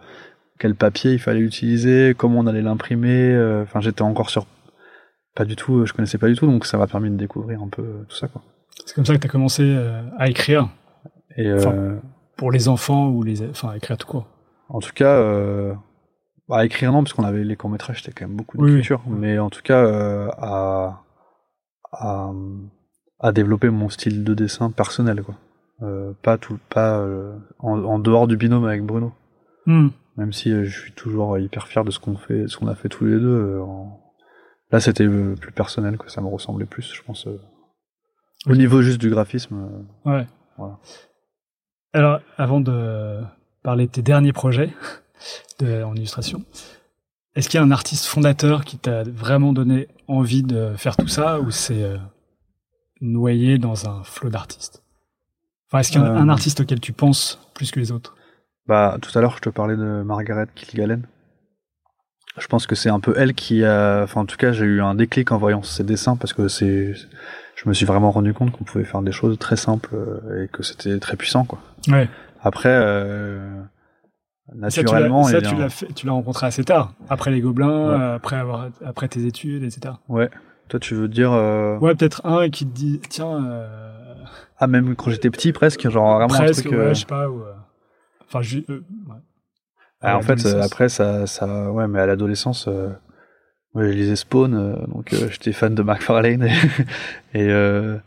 quel 0.57 0.75
papier 0.75 1.13
il 1.13 1.19
fallait 1.19 1.39
utiliser, 1.41 2.15
comment 2.17 2.39
on 2.39 2.47
allait 2.47 2.61
l'imprimer. 2.61 3.37
Enfin, 3.61 3.81
j'étais 3.81 4.01
encore 4.01 4.29
sur 4.29 4.45
pas 5.39 5.45
du 5.45 5.55
tout, 5.55 5.85
je 5.85 5.93
connaissais 5.93 6.17
pas 6.17 6.27
du 6.27 6.35
tout, 6.35 6.45
donc 6.45 6.65
ça 6.65 6.77
m'a 6.77 6.85
permis 6.87 7.09
de 7.09 7.15
découvrir 7.15 7.61
un 7.61 7.69
peu 7.69 7.83
tout 8.09 8.15
ça 8.15 8.27
quoi. 8.27 8.41
C'est 8.85 8.93
comme 8.93 9.05
ça 9.05 9.13
que 9.15 9.19
tu 9.19 9.27
as 9.27 9.29
commencé 9.29 9.63
euh, 9.63 10.01
à 10.17 10.27
écrire 10.29 10.69
Et 11.37 11.47
euh, 11.47 11.57
Enfin, 11.59 11.99
pour 12.37 12.51
les 12.51 12.67
enfants 12.67 13.09
ou 13.09 13.23
les, 13.23 13.47
enfin, 13.49 13.69
à 13.69 13.77
écrire 13.77 13.97
tout 13.97 14.07
court. 14.07 14.27
En 14.69 14.79
tout 14.79 14.91
cas, 14.93 15.15
euh, 15.17 15.73
à 16.51 16.65
écrire 16.65 16.91
non, 16.91 17.03
parce 17.03 17.13
qu'on 17.13 17.23
avait 17.23 17.43
les 17.43 17.55
courts 17.55 17.69
métrages, 17.69 18.01
c'était 18.01 18.11
quand 18.11 18.27
même 18.27 18.35
beaucoup 18.37 18.57
Oui, 18.57 18.71
d'écriture. 18.71 19.01
oui. 19.07 19.15
Mais 19.19 19.39
en 19.39 19.49
tout 19.49 19.61
cas, 19.63 19.81
à, 20.37 21.03
à 21.91 22.31
à 23.21 23.31
développer 23.33 23.69
mon 23.69 23.89
style 23.89 24.23
de 24.23 24.33
dessin 24.33 24.71
personnel, 24.71 25.23
quoi. 25.23 25.35
Euh, 25.81 26.11
pas 26.21 26.37
tout, 26.37 26.57
pas 26.69 26.99
euh, 26.99 27.33
en, 27.59 27.81
en 27.83 27.99
dehors 27.99 28.27
du 28.27 28.37
binôme 28.37 28.65
avec 28.65 28.83
Bruno. 28.83 29.11
Hmm. 29.65 29.89
Même 30.17 30.33
si 30.33 30.51
euh, 30.51 30.63
je 30.65 30.77
suis 30.79 30.91
toujours 30.93 31.37
hyper 31.37 31.67
fier 31.67 31.83
de 31.85 31.91
ce 31.91 31.99
qu'on 31.99 32.15
fait, 32.17 32.47
ce 32.47 32.57
qu'on 32.57 32.67
a 32.67 32.75
fait 32.75 32.89
tous 32.89 33.05
les 33.05 33.19
deux. 33.19 33.59
en- 33.59 33.99
Là, 34.71 34.79
c'était 34.79 35.03
euh, 35.05 35.35
plus 35.35 35.51
personnel, 35.51 35.97
que 35.97 36.09
ça 36.11 36.21
me 36.21 36.27
ressemblait 36.27 36.65
plus, 36.65 36.93
je 36.93 37.01
pense. 37.01 37.25
euh, 37.27 37.39
Au 38.45 38.55
niveau 38.55 38.81
juste 38.81 38.99
du 38.99 39.09
graphisme. 39.09 39.55
euh, 40.05 40.11
Ouais. 40.17 40.27
Voilà. 40.57 40.77
Alors, 41.93 42.19
avant 42.37 42.59
de 42.61 43.21
parler 43.63 43.87
de 43.87 43.91
tes 43.91 44.01
derniers 44.01 44.33
projets 44.33 44.71
de, 45.59 45.83
en 45.83 45.95
illustration, 45.95 46.43
est-ce 47.35 47.49
qu'il 47.49 47.59
y 47.59 47.63
a 47.63 47.65
un 47.65 47.71
artiste 47.71 48.05
fondateur 48.05 48.63
qui 48.65 48.77
t'a 48.77 49.03
vraiment 49.03 49.53
donné 49.53 49.87
envie 50.07 50.43
de 50.43 50.75
faire 50.77 50.97
tout 50.97 51.07
ça 51.07 51.39
ou 51.39 51.49
c'est 51.51 51.83
euh, 51.83 51.97
noyé 53.01 53.57
dans 53.57 53.87
un 53.89 54.03
flot 54.03 54.29
d'artistes? 54.29 54.83
Enfin, 55.67 55.79
est-ce 55.79 55.91
qu'il 55.91 56.01
y 56.01 56.03
a 56.03 56.07
un- 56.07 56.15
un 56.17 56.29
artiste 56.29 56.59
auquel 56.61 56.79
tu 56.79 56.93
penses 56.93 57.39
plus 57.53 57.71
que 57.71 57.79
les 57.79 57.91
autres? 57.91 58.15
Bah, 58.67 58.97
tout 59.01 59.15
à 59.17 59.21
l'heure, 59.21 59.35
je 59.37 59.41
te 59.41 59.49
parlais 59.49 59.75
de 59.77 60.03
Margaret 60.03 60.47
Kilgallen. 60.53 61.07
Je 62.37 62.47
pense 62.47 62.67
que 62.67 62.75
c'est 62.75 62.89
un 62.89 62.99
peu 62.99 63.13
elle 63.17 63.33
qui 63.33 63.65
a, 63.65 64.01
enfin, 64.03 64.21
en 64.21 64.25
tout 64.25 64.37
cas, 64.37 64.51
j'ai 64.51 64.65
eu 64.65 64.81
un 64.81 64.95
déclic 64.95 65.31
en 65.31 65.37
voyant 65.37 65.61
ses 65.63 65.83
dessins 65.83 66.15
parce 66.15 66.31
que 66.33 66.47
c'est, 66.47 66.93
je 66.93 67.67
me 67.67 67.73
suis 67.73 67.85
vraiment 67.85 68.11
rendu 68.11 68.33
compte 68.33 68.51
qu'on 68.51 68.63
pouvait 68.63 68.85
faire 68.85 69.01
des 69.01 69.11
choses 69.11 69.37
très 69.39 69.55
simples 69.57 69.89
euh, 69.95 70.43
et 70.43 70.47
que 70.47 70.63
c'était 70.63 70.99
très 70.99 71.17
puissant, 71.17 71.43
quoi. 71.43 71.59
Ouais. 71.89 72.07
Après, 72.41 72.69
euh, 72.71 73.61
naturellement, 74.55 75.23
ça, 75.23 75.41
tu 75.41 75.55
l'as 75.55 75.69
fait- 75.69 75.91
tu 75.93 76.05
l'as 76.05 76.13
rencontré 76.13 76.47
assez 76.47 76.63
tard, 76.63 76.93
après 77.09 77.31
les 77.31 77.41
Gobelins, 77.41 77.97
Ouais. 77.97 78.15
après 78.15 78.37
avoir, 78.37 78.69
après 78.85 79.07
tes 79.07 79.25
études, 79.25 79.63
etc. 79.63 79.95
ouais. 80.07 80.29
Toi, 80.69 80.79
tu 80.79 80.93
veux 80.93 81.07
dire, 81.07 81.31
euh, 81.33 81.79
Ouais, 81.79 81.95
peut-être 81.95 82.23
un 82.27 82.47
qui 82.49 82.63
te 82.67 82.71
dit, 82.75 83.01
tiens, 83.09 83.43
euh, 83.43 83.67
ah, 84.59 84.67
même 84.67 84.95
quand 84.95 85.09
j'étais 85.09 85.31
petit, 85.31 85.51
presque, 85.51 85.89
genre 85.89 86.17
vraiment 86.19 86.27
presque, 86.35 86.67
un 86.67 86.69
truc. 86.69 86.79
ouais, 86.79 86.93
je 86.93 86.99
sais 86.99 87.05
pas, 87.07 87.27
ou, 87.27 87.41
enfin, 88.31 88.41
euh, 88.69 88.83
ouais. 89.09 89.15
Ah, 90.01 90.17
en 90.17 90.21
fait, 90.21 90.45
après, 90.45 90.89
ça, 90.89 91.27
ça, 91.27 91.71
ouais, 91.71 91.87
mais 91.87 91.99
à 91.99 92.05
l'adolescence, 92.05 92.67
euh, 92.67 92.89
ouais, 93.75 93.91
je 93.91 93.97
lisais 93.97 94.15
Spawn, 94.15 94.53
euh, 94.55 94.75
donc 94.87 95.13
euh, 95.13 95.27
j'étais 95.31 95.51
fan 95.51 95.75
de 95.75 95.81
McFarlane, 95.83 96.43
et, 96.43 96.51
et, 97.33 97.49
euh, 97.49 97.97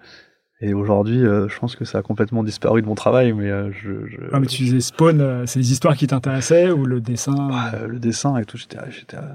et 0.60 0.74
aujourd'hui, 0.74 1.18
je 1.20 1.58
pense 1.58 1.76
que 1.76 1.84
ça 1.84 1.98
a 1.98 2.02
complètement 2.02 2.44
disparu 2.44 2.82
de 2.82 2.86
mon 2.86 2.94
travail, 2.94 3.32
mais 3.32 3.48
je, 3.72 4.06
je 4.06 4.16
Ah, 4.32 4.38
mais 4.40 4.46
tu 4.46 4.62
disais 4.62 4.80
Spawn, 4.80 5.46
c'est 5.46 5.58
les 5.58 5.72
histoires 5.72 5.96
qui 5.96 6.06
t'intéressaient 6.06 6.70
ou 6.70 6.86
le 6.86 7.00
dessin 7.00 7.50
euh, 7.74 7.88
le 7.88 7.98
dessin 7.98 8.36
et 8.38 8.44
tout, 8.44 8.56
j'étais, 8.56 8.78
j'étais, 8.90 9.16
à- 9.16 9.34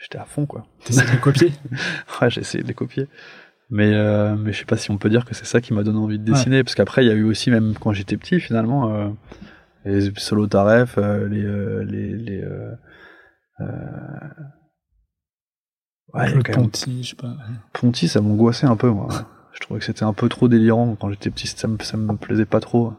j'étais 0.00 0.18
à 0.18 0.24
fond, 0.24 0.46
quoi. 0.46 0.66
T'essayes 0.84 1.06
de 1.06 1.12
le 1.12 1.18
copier? 1.18 1.52
Ouais, 2.22 2.30
j'ai 2.30 2.40
essayé 2.42 2.62
de 2.62 2.68
les 2.68 2.74
copier. 2.74 3.08
Mais, 3.70 3.90
mais 4.36 4.52
je 4.52 4.60
sais 4.60 4.64
pas 4.64 4.76
si 4.78 4.90
on 4.92 4.96
peut 4.98 5.10
dire 5.10 5.24
que 5.26 5.34
c'est 5.34 5.44
ça 5.44 5.60
qui 5.60 5.74
m'a 5.74 5.82
donné 5.82 5.98
envie 5.98 6.18
de 6.18 6.24
dessiner, 6.24 6.62
parce 6.64 6.74
qu'après, 6.76 7.04
il 7.04 7.08
y 7.08 7.10
a 7.10 7.14
eu 7.14 7.24
aussi, 7.24 7.50
même 7.50 7.74
quand 7.78 7.92
j'étais 7.92 8.16
petit, 8.16 8.38
finalement, 8.40 9.14
les 9.84 10.12
solo 10.16 10.46
taref, 10.46 10.98
euh, 10.98 11.28
les, 11.28 11.44
euh, 11.44 11.84
les, 11.84 12.16
les, 12.16 12.42
euh, 12.42 12.72
euh, 13.60 13.64
ouais, 16.14 16.34
Le 16.34 16.42
Ponty, 16.42 17.02
je 17.02 17.10
sais 17.10 17.16
pas. 17.16 17.36
Ponty, 17.72 18.08
ça 18.08 18.20
m'angoissait 18.20 18.66
un 18.66 18.76
peu, 18.76 18.90
moi. 18.90 19.08
Je 19.52 19.60
trouvais 19.60 19.80
que 19.80 19.86
c'était 19.86 20.04
un 20.04 20.12
peu 20.12 20.28
trop 20.28 20.48
délirant 20.48 20.94
quand 20.96 21.10
j'étais 21.10 21.30
petit, 21.30 21.46
ça 21.46 21.66
me, 21.68 21.78
ça 21.82 21.96
me 21.96 22.16
plaisait 22.16 22.46
pas 22.46 22.60
trop. 22.60 22.92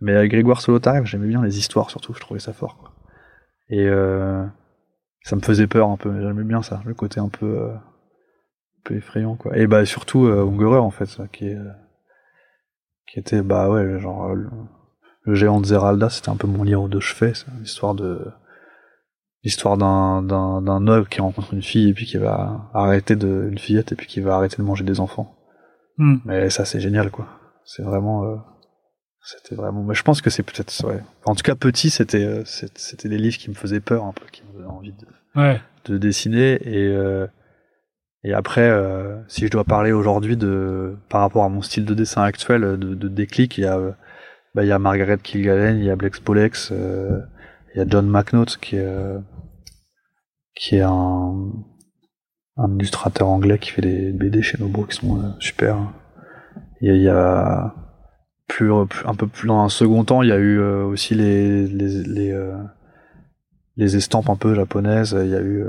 Mais 0.00 0.14
avec 0.14 0.30
Grégoire 0.30 0.60
Solotarev, 0.60 1.04
j'aimais 1.04 1.28
bien 1.28 1.42
les 1.42 1.58
histoires 1.58 1.90
surtout, 1.90 2.14
je 2.14 2.20
trouvais 2.20 2.40
ça 2.40 2.52
fort. 2.52 2.76
Quoi. 2.78 2.92
Et 3.68 3.86
euh, 3.86 4.44
ça 5.22 5.36
me 5.36 5.40
faisait 5.40 5.66
peur 5.66 5.88
un 5.90 5.96
peu, 5.96 6.10
mais 6.10 6.22
j'aimais 6.22 6.44
bien 6.44 6.62
ça, 6.62 6.82
le 6.86 6.94
côté 6.94 7.20
un 7.20 7.28
peu, 7.28 7.46
euh, 7.46 7.74
un 7.74 8.82
peu 8.84 8.96
effrayant, 8.96 9.36
quoi. 9.36 9.56
Et 9.56 9.66
bah 9.66 9.84
surtout 9.84 10.26
euh, 10.26 10.46
Ungerer, 10.46 10.78
en 10.78 10.90
fait, 10.90 11.06
ça, 11.06 11.28
qui 11.28 11.48
est, 11.48 11.58
qui 13.06 13.18
était, 13.18 13.42
bah 13.42 13.68
ouais, 13.70 13.98
genre 14.00 14.34
le, 15.28 15.34
géant 15.34 15.60
de 15.60 15.66
Zeralda, 15.66 16.10
c'était 16.10 16.30
un 16.30 16.36
peu 16.36 16.46
mon 16.46 16.62
livre 16.62 16.88
de 16.88 17.00
chevet, 17.00 17.32
c'est 17.34 17.46
l'histoire 17.60 17.94
de 17.94 18.26
l'histoire 19.44 19.76
d'un 19.76 20.22
d'un 20.22 20.62
d'un 20.62 20.86
ogre 20.88 21.08
qui 21.08 21.20
rencontre 21.20 21.54
une 21.54 21.62
fille 21.62 21.90
et 21.90 21.94
puis 21.94 22.06
qui 22.06 22.16
va 22.18 22.70
arrêter 22.74 23.14
de 23.16 23.48
une 23.50 23.58
fillette 23.58 23.92
et 23.92 23.94
puis 23.94 24.06
qui 24.06 24.20
va 24.20 24.34
arrêter 24.36 24.56
de 24.56 24.62
manger 24.62 24.84
des 24.84 25.00
enfants. 25.00 25.34
Hmm. 25.96 26.16
Mais 26.24 26.50
ça 26.50 26.64
c'est 26.64 26.80
génial 26.80 27.10
quoi. 27.10 27.28
C'est 27.64 27.82
vraiment 27.82 28.24
euh, 28.24 28.36
c'était 29.22 29.54
vraiment 29.54 29.82
mais 29.84 29.94
je 29.94 30.02
pense 30.02 30.20
que 30.22 30.30
c'est 30.30 30.42
peut-être 30.42 30.72
ouais. 30.86 31.00
En 31.24 31.34
tout 31.34 31.42
cas 31.42 31.54
petit 31.54 31.90
c'était 31.90 32.24
euh, 32.24 32.42
c'était 32.44 33.08
des 33.08 33.18
livres 33.18 33.38
qui 33.38 33.48
me 33.50 33.54
faisaient 33.54 33.80
peur 33.80 34.04
un 34.04 34.12
peu 34.12 34.24
qui 34.32 34.42
me 34.44 34.52
donnaient 34.54 34.66
envie 34.72 34.92
de, 34.92 35.06
Ouais. 35.36 35.60
de 35.84 35.98
dessiner 35.98 36.54
et 36.62 36.88
euh, 36.88 37.26
et 38.24 38.32
après 38.32 38.68
euh, 38.68 39.16
si 39.28 39.46
je 39.46 39.50
dois 39.50 39.64
parler 39.64 39.92
aujourd'hui 39.92 40.36
de 40.36 40.96
par 41.08 41.20
rapport 41.20 41.44
à 41.44 41.48
mon 41.48 41.62
style 41.62 41.84
de 41.84 41.94
dessin 41.94 42.22
actuel 42.22 42.62
de, 42.62 42.94
de 42.94 43.08
déclic 43.08 43.56
il 43.58 43.60
y 43.62 43.66
a 43.66 43.78
euh, 43.78 43.92
bah, 44.58 44.64
il 44.64 44.68
y 44.68 44.72
a 44.72 44.78
Margaret 44.80 45.18
Kilgallen 45.18 45.78
il 45.78 45.84
y 45.84 45.90
a 45.90 45.94
Blex 45.94 46.18
Polex 46.18 46.70
euh, 46.72 47.20
il 47.72 47.78
y 47.78 47.80
a 47.80 47.84
John 47.88 48.08
McNaught 48.08 48.56
qui 48.56 48.74
est 48.74 48.84
euh, 48.84 49.20
qui 50.56 50.74
est 50.74 50.80
un 50.80 51.52
un 52.56 52.74
illustrateur 52.74 53.28
anglais 53.28 53.60
qui 53.60 53.70
fait 53.70 53.82
des 53.82 54.10
BD 54.10 54.42
chez 54.42 54.58
Nobo 54.58 54.82
qui 54.82 54.96
sont 54.96 55.20
euh, 55.20 55.28
super 55.38 55.76
il 56.80 56.96
y 56.96 57.08
a, 57.08 57.72
plus, 58.48 58.72
un 58.72 59.14
peu 59.14 59.28
plus 59.28 59.46
dans 59.46 59.60
un 59.62 59.68
second 59.68 60.02
temps 60.04 60.22
il 60.22 60.28
y 60.28 60.32
a 60.32 60.38
eu 60.38 60.58
aussi 60.60 61.14
les 61.14 61.68
les 61.68 62.02
les, 62.02 62.52
les 63.76 63.96
estampes 63.96 64.28
un 64.28 64.34
peu 64.34 64.56
japonaises 64.56 65.16
il 65.22 65.30
y 65.30 65.36
a 65.36 65.40
eu 65.40 65.64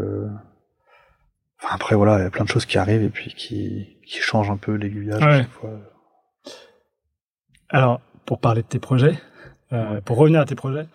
enfin 1.62 1.76
après 1.76 1.96
voilà 1.96 2.18
il 2.18 2.24
y 2.24 2.26
a 2.26 2.32
plein 2.32 2.44
de 2.46 2.50
choses 2.50 2.66
qui 2.66 2.80
arrivent 2.80 3.04
et 3.04 3.10
puis 3.10 3.36
qui 3.36 4.00
qui 4.08 4.18
changent 4.18 4.50
un 4.50 4.58
peu 4.58 4.74
l'aiguillage 4.74 5.22
à 5.22 5.28
Ouais. 5.28 5.38
chaque 5.42 5.52
fois 5.52 5.80
Alors, 7.70 8.02
pour 8.30 8.40
parler 8.40 8.62
de 8.62 8.68
tes 8.68 8.78
projets, 8.78 9.18
euh, 9.74 10.02
pour 10.02 10.18
revenir 10.18 10.40
à 10.40 10.46
tes 10.46 10.54
projets, 10.54 10.86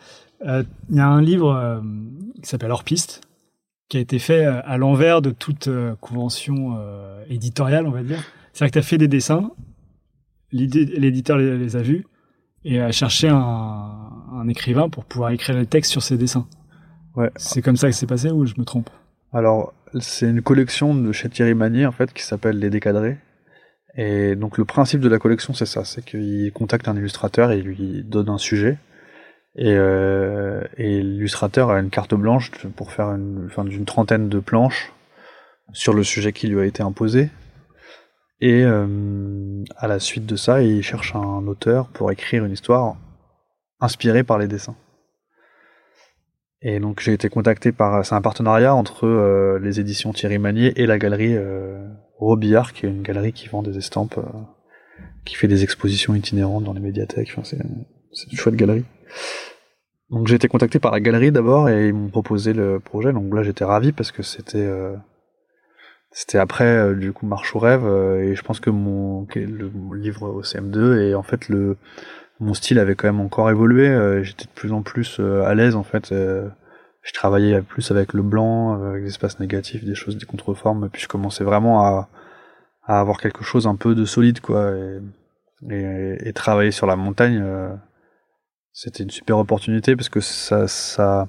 euh, 0.47 0.63
il 0.89 0.95
y 0.95 1.01
a 1.01 1.09
un 1.09 1.21
livre 1.21 1.53
euh, 1.53 1.81
qui 2.41 2.49
s'appelle 2.49 2.71
Hors 2.71 2.85
Piste, 2.85 3.23
qui 3.89 3.97
a 3.97 4.01
été 4.01 4.21
fait 4.21 4.45
à 4.45 4.77
l'envers 4.77 5.21
de 5.21 5.31
toute 5.31 5.69
convention 6.01 6.79
éditoriale, 7.29 7.87
on 7.87 7.91
va 7.91 8.05
dire. 8.05 8.23
C'est-à-dire 8.53 8.71
que 8.71 8.79
tu 8.79 8.79
as 8.79 8.89
fait 8.89 8.99
des 8.99 9.09
dessins, 9.09 9.51
l'éditeur 10.53 11.37
les, 11.37 11.59
les 11.59 11.77
a 11.77 11.83
vus, 11.83 12.07
et 12.65 12.81
a 12.81 12.93
cherché 12.93 13.29
un, 13.29 13.37
un 13.37 14.49
écrivain 14.49 14.89
pour 14.89 15.05
pouvoir 15.05 15.31
écrire 15.31 15.57
les 15.57 15.67
textes 15.67 15.91
sur 15.91 16.03
ces 16.03 16.17
dessins. 16.17 16.47
ouais 17.17 17.31
C'est 17.35 17.63
comme 17.63 17.77
ça 17.77 17.89
que 17.89 17.95
c'est 17.95 18.07
passé 18.07 18.31
ou 18.31 18.47
je 18.47 18.55
me 18.59 18.65
trompe? 18.65 18.91
Alors, 19.33 19.75
c'est 19.99 20.31
une 20.31 20.41
collection 20.41 20.95
de 20.95 21.11
chez 21.11 21.29
Thierry 21.29 21.55
Magnier, 21.55 21.87
en 21.87 21.93
fait, 21.93 22.13
qui 22.13 22.23
s'appelle 22.23 22.59
Les 22.61 22.71
Décadrés. 22.71 23.19
Et 23.97 24.35
donc, 24.35 24.59
le 24.59 24.65
principe 24.65 25.01
de 25.01 25.09
la 25.09 25.19
collection, 25.19 25.55
c'est 25.55 25.67
ça, 25.67 25.85
c'est 25.85 26.05
qu'il 26.05 26.53
contacte 26.53 26.89
un 26.89 26.97
illustrateur 26.97 27.53
et 27.53 27.59
il 27.59 27.65
lui 27.65 28.03
donne 28.05 28.29
un 28.29 28.39
sujet. 28.39 28.79
Et, 29.57 29.75
euh, 29.77 30.63
et 30.77 31.01
l'illustrateur 31.01 31.71
a 31.71 31.79
une 31.79 31.91
carte 31.91 32.15
blanche 32.15 32.51
pour 32.77 32.91
faire 32.91 33.13
une, 33.13 33.47
enfin, 33.47 33.65
d'une 33.65 33.85
trentaine 33.85 34.29
de 34.29 34.41
planches 34.41 34.93
sur 35.73 35.95
le 35.95 36.03
sujet 36.03 36.33
qui 36.33 36.49
lui 36.49 36.61
a 36.61 36.65
été 36.65 36.83
imposé. 36.83 37.31
Et 38.41 38.65
euh, 38.65 39.65
à 39.77 39.87
la 39.87 40.01
suite 40.01 40.27
de 40.27 40.37
ça, 40.37 40.61
il 40.63 40.83
cherche 40.83 41.15
un 41.15 41.47
auteur 41.47 41.87
pour 41.89 42.11
écrire 42.11 42.45
une 42.45 42.53
histoire 42.53 42.97
inspirée 43.81 44.25
par 44.25 44.39
les 44.39 44.49
dessins. 44.49 44.77
Et 46.67 46.81
donc 46.81 47.01
j'ai 47.01 47.13
été 47.13 47.29
contacté 47.29 47.73
par, 47.73 48.05
c'est 48.07 48.15
un 48.15 48.23
partenariat 48.23 48.75
entre 48.75 49.07
euh, 49.07 49.59
les 49.63 49.81
éditions 49.81 50.15
Thierry 50.15 50.39
Magnier 50.39 50.73
et 50.81 50.87
la 50.87 50.99
galerie 50.99 51.37
euh, 51.37 51.87
Robillard, 52.17 52.73
qui 52.73 52.87
est 52.87 52.89
une 52.89 53.03
galerie 53.03 53.35
qui 53.35 53.49
vend 53.49 53.63
des 53.63 53.77
estampes, 53.77 54.17
euh, 54.17 55.03
qui 55.27 55.35
fait 55.35 55.47
des 55.47 55.63
expositions 55.63 56.15
itinérantes 56.15 56.65
dans 56.65 56.73
les 56.73 56.81
médiathèques. 56.81 57.29
Enfin, 57.33 57.45
c'est, 57.45 57.59
c'est 58.13 58.33
une 58.33 58.39
chouette 58.39 58.57
galerie. 58.57 58.87
Donc 60.09 60.27
j'ai 60.27 60.37
été 60.37 60.49
contacté 60.49 60.79
par 60.79 60.91
la 60.91 61.01
galerie 61.01 61.33
d'abord 61.33 61.69
et 61.69 61.89
ils 61.89 61.95
m'ont 61.95 62.09
proposé 62.09 62.55
le 62.55 62.81
projet. 62.81 63.13
Donc 63.13 63.35
là 63.35 63.43
j'étais 63.43 63.65
ravi 63.65 63.93
parce 63.93 64.11
que 64.11 64.23
c'était 64.23 64.69
c'était 66.11 66.39
après 66.39 66.95
du 66.95 67.13
coup 67.13 67.27
Marche 67.27 67.57
au 67.57 67.59
rêve 67.59 67.85
et 68.21 68.37
je 68.37 68.43
pense 68.43 68.61
que 68.61 68.71
mon 68.71 69.27
le 69.35 69.71
livre 69.97 70.29
au 70.29 70.43
CM2 70.43 71.01
et 71.01 71.15
en 71.15 71.23
fait 71.23 71.49
le 71.49 71.79
mon 72.41 72.55
style 72.55 72.79
avait 72.79 72.95
quand 72.95 73.09
même 73.09 73.21
encore 73.21 73.51
évolué. 73.51 73.89
euh, 73.89 74.23
J'étais 74.23 74.45
de 74.45 74.51
plus 74.51 74.73
en 74.73 74.83
plus 74.83 75.19
euh, 75.21 75.45
à 75.45 75.55
l'aise 75.55 75.77
en 75.77 75.83
fait. 75.85 76.13
euh, 76.13 76.49
je 77.03 77.13
travaillais 77.13 77.61
plus 77.63 77.91
avec 77.91 78.13
le 78.15 78.23
blanc, 78.23 78.83
avec 78.83 79.03
des 79.05 79.11
espaces 79.11 79.39
négatifs, 79.39 79.85
des 79.85 79.95
choses, 79.95 80.17
des 80.17 80.27
contreformes. 80.27 80.89
Puis 80.91 81.03
je 81.03 81.09
commençais 81.09 81.45
vraiment 81.45 81.85
à, 81.85 82.09
à 82.87 83.01
avoir 83.01 83.19
quelque 83.21 83.45
chose 83.45 83.67
un 83.67 83.77
peu 83.77 83.95
de 83.95 84.05
solide 84.07 84.41
quoi. 84.41 84.73
Et, 84.73 85.01
et, 85.71 86.29
et 86.29 86.33
travailler 86.33 86.71
sur 86.71 86.87
la 86.87 86.97
montagne, 86.97 87.45
c'était 88.73 89.03
une 89.03 89.11
super 89.11 89.39
opportunité 89.39 89.97
parce 89.97 90.09
que 90.09 90.21
ça, 90.21 90.67
ça, 90.67 91.29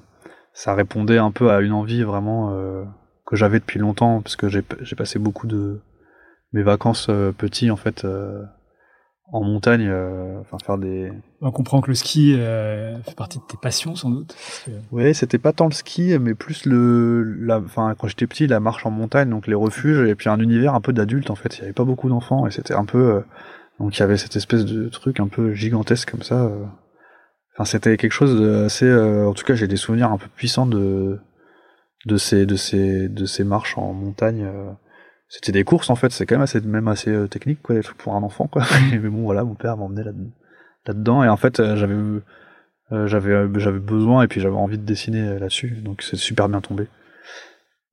ça 0.53 0.73
répondait 0.75 1.17
un 1.17 1.31
peu 1.31 1.51
à 1.51 1.59
une 1.59 1.73
envie 1.73 2.03
vraiment 2.03 2.55
que 3.25 3.35
j'avais 3.35 3.59
depuis 3.59 3.79
longtemps 3.79 4.21
parce 4.21 4.37
que 4.37 4.47
j'ai 4.47 4.61
passé 4.95 5.19
beaucoup 5.19 5.47
de 5.47 5.81
mes 6.53 6.63
vacances 6.63 7.09
petits 7.37 7.69
en 7.69 7.75
fait 7.75 8.05
en 9.31 9.43
montagne, 9.43 9.87
euh, 9.89 10.39
enfin 10.41 10.57
faire 10.63 10.77
des. 10.77 11.11
On 11.41 11.51
comprend 11.51 11.81
que 11.81 11.87
le 11.89 11.95
ski 11.95 12.35
euh, 12.37 12.97
fait 13.03 13.15
partie 13.15 13.39
de 13.39 13.43
tes 13.43 13.57
passions, 13.61 13.95
sans 13.95 14.09
doute. 14.09 14.35
que- 14.65 14.71
Ouais, 14.91 15.13
c'était 15.13 15.37
pas 15.39 15.51
tant 15.53 15.65
le 15.65 15.73
ski, 15.73 16.17
mais 16.19 16.35
plus 16.35 16.65
le, 16.65 17.23
la, 17.23 17.59
enfin 17.59 17.95
quand 17.97 18.07
j'étais 18.07 18.27
petit, 18.27 18.47
la 18.47 18.59
marche 18.59 18.85
en 18.85 18.91
montagne, 18.91 19.29
donc 19.29 19.47
les 19.47 19.55
refuges 19.55 20.07
et 20.07 20.15
puis 20.15 20.29
un 20.29 20.39
univers 20.39 20.73
un 20.75 20.81
peu 20.81 20.93
d'adulte 20.93 21.29
en 21.31 21.35
fait. 21.35 21.57
Il 21.57 21.61
y 21.61 21.63
avait 21.63 21.73
pas 21.73 21.83
beaucoup 21.85 22.07
d'enfants 22.09 22.45
et 22.47 22.51
c'était 22.51 22.75
un 22.75 22.85
peu, 22.85 23.15
euh, 23.15 23.21
donc 23.79 23.97
il 23.97 23.99
y 23.99 24.03
avait 24.03 24.17
cette 24.17 24.35
espèce 24.35 24.63
de 24.65 24.87
truc 24.89 25.19
un 25.19 25.27
peu 25.27 25.53
gigantesque 25.53 26.11
comme 26.11 26.23
ça. 26.23 26.51
Enfin, 27.55 27.65
c'était 27.65 27.97
quelque 27.97 28.11
chose 28.11 28.39
de 28.39 28.65
assez, 28.65 28.85
euh, 28.85 29.27
en 29.27 29.33
tout 29.33 29.45
cas, 29.45 29.55
j'ai 29.55 29.67
des 29.67 29.77
souvenirs 29.77 30.11
un 30.11 30.17
peu 30.17 30.27
puissants 30.35 30.65
de 30.67 31.19
de 32.05 32.17
ces 32.17 32.45
de 32.45 32.55
ces 32.55 33.09
de 33.09 33.25
ces 33.25 33.43
marches 33.43 33.77
en 33.77 33.93
montagne. 33.93 34.43
euh. 34.43 34.71
C'était 35.35 35.51
des 35.51 35.65
courses 35.65 35.89
en 35.89 35.95
fait, 35.95 36.11
c'est 36.13 36.25
quand 36.25 36.35
même 36.35 36.43
assez 36.43 36.61
même 36.61 36.87
assez 36.87 37.11
euh, 37.11 37.27
technique 37.27 37.61
quoi, 37.61 37.75
les 37.75 37.81
trucs 37.81 37.97
pour 37.97 38.15
un 38.15 38.23
enfant 38.23 38.47
quoi. 38.47 38.63
mais 38.91 38.97
bon 39.09 39.23
voilà, 39.23 39.43
mon 39.43 39.55
père 39.55 39.75
m'emmenait 39.75 40.03
là 40.05 40.11
là-dedans 40.87 41.23
et 41.23 41.29
en 41.29 41.35
fait 41.35 41.59
euh, 41.59 41.75
j'avais 41.75 41.95
euh, 42.93 43.07
j'avais 43.07 43.47
j'avais 43.59 43.79
besoin 43.79 44.23
et 44.23 44.27
puis 44.27 44.39
j'avais 44.39 44.55
envie 44.55 44.77
de 44.77 44.85
dessiner 44.85 45.37
là-dessus, 45.39 45.71
donc 45.83 46.03
c'est 46.03 46.15
super 46.15 46.47
bien 46.47 46.61
tombé. 46.61 46.87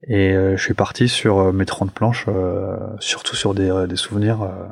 Et 0.09 0.33
euh, 0.33 0.57
je 0.57 0.63
suis 0.63 0.75
parti 0.75 1.09
sur 1.09 1.39
euh, 1.39 1.53
mes 1.53 1.67
30 1.67 1.93
planches, 1.93 2.27
euh, 2.29 2.77
surtout 3.01 3.37
sur 3.37 3.55
des, 3.55 3.71
euh, 3.71 3.87
des 3.87 3.97
souvenirs 3.97 4.43
euh, 4.43 4.67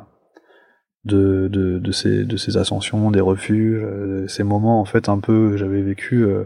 de, 1.05 1.47
de, 1.47 1.79
de, 1.79 1.91
ces, 1.91 2.23
de 2.25 2.37
ces 2.37 2.57
ascensions, 2.57 3.11
des 3.11 3.21
refuges, 3.21 3.83
euh, 3.83 4.27
ces 4.27 4.43
moments 4.43 4.81
en 4.81 4.85
fait 4.85 5.09
un 5.09 5.19
peu 5.19 5.51
que 5.51 5.57
j'avais 5.57 5.81
vécu 5.81 6.23
euh, 6.23 6.43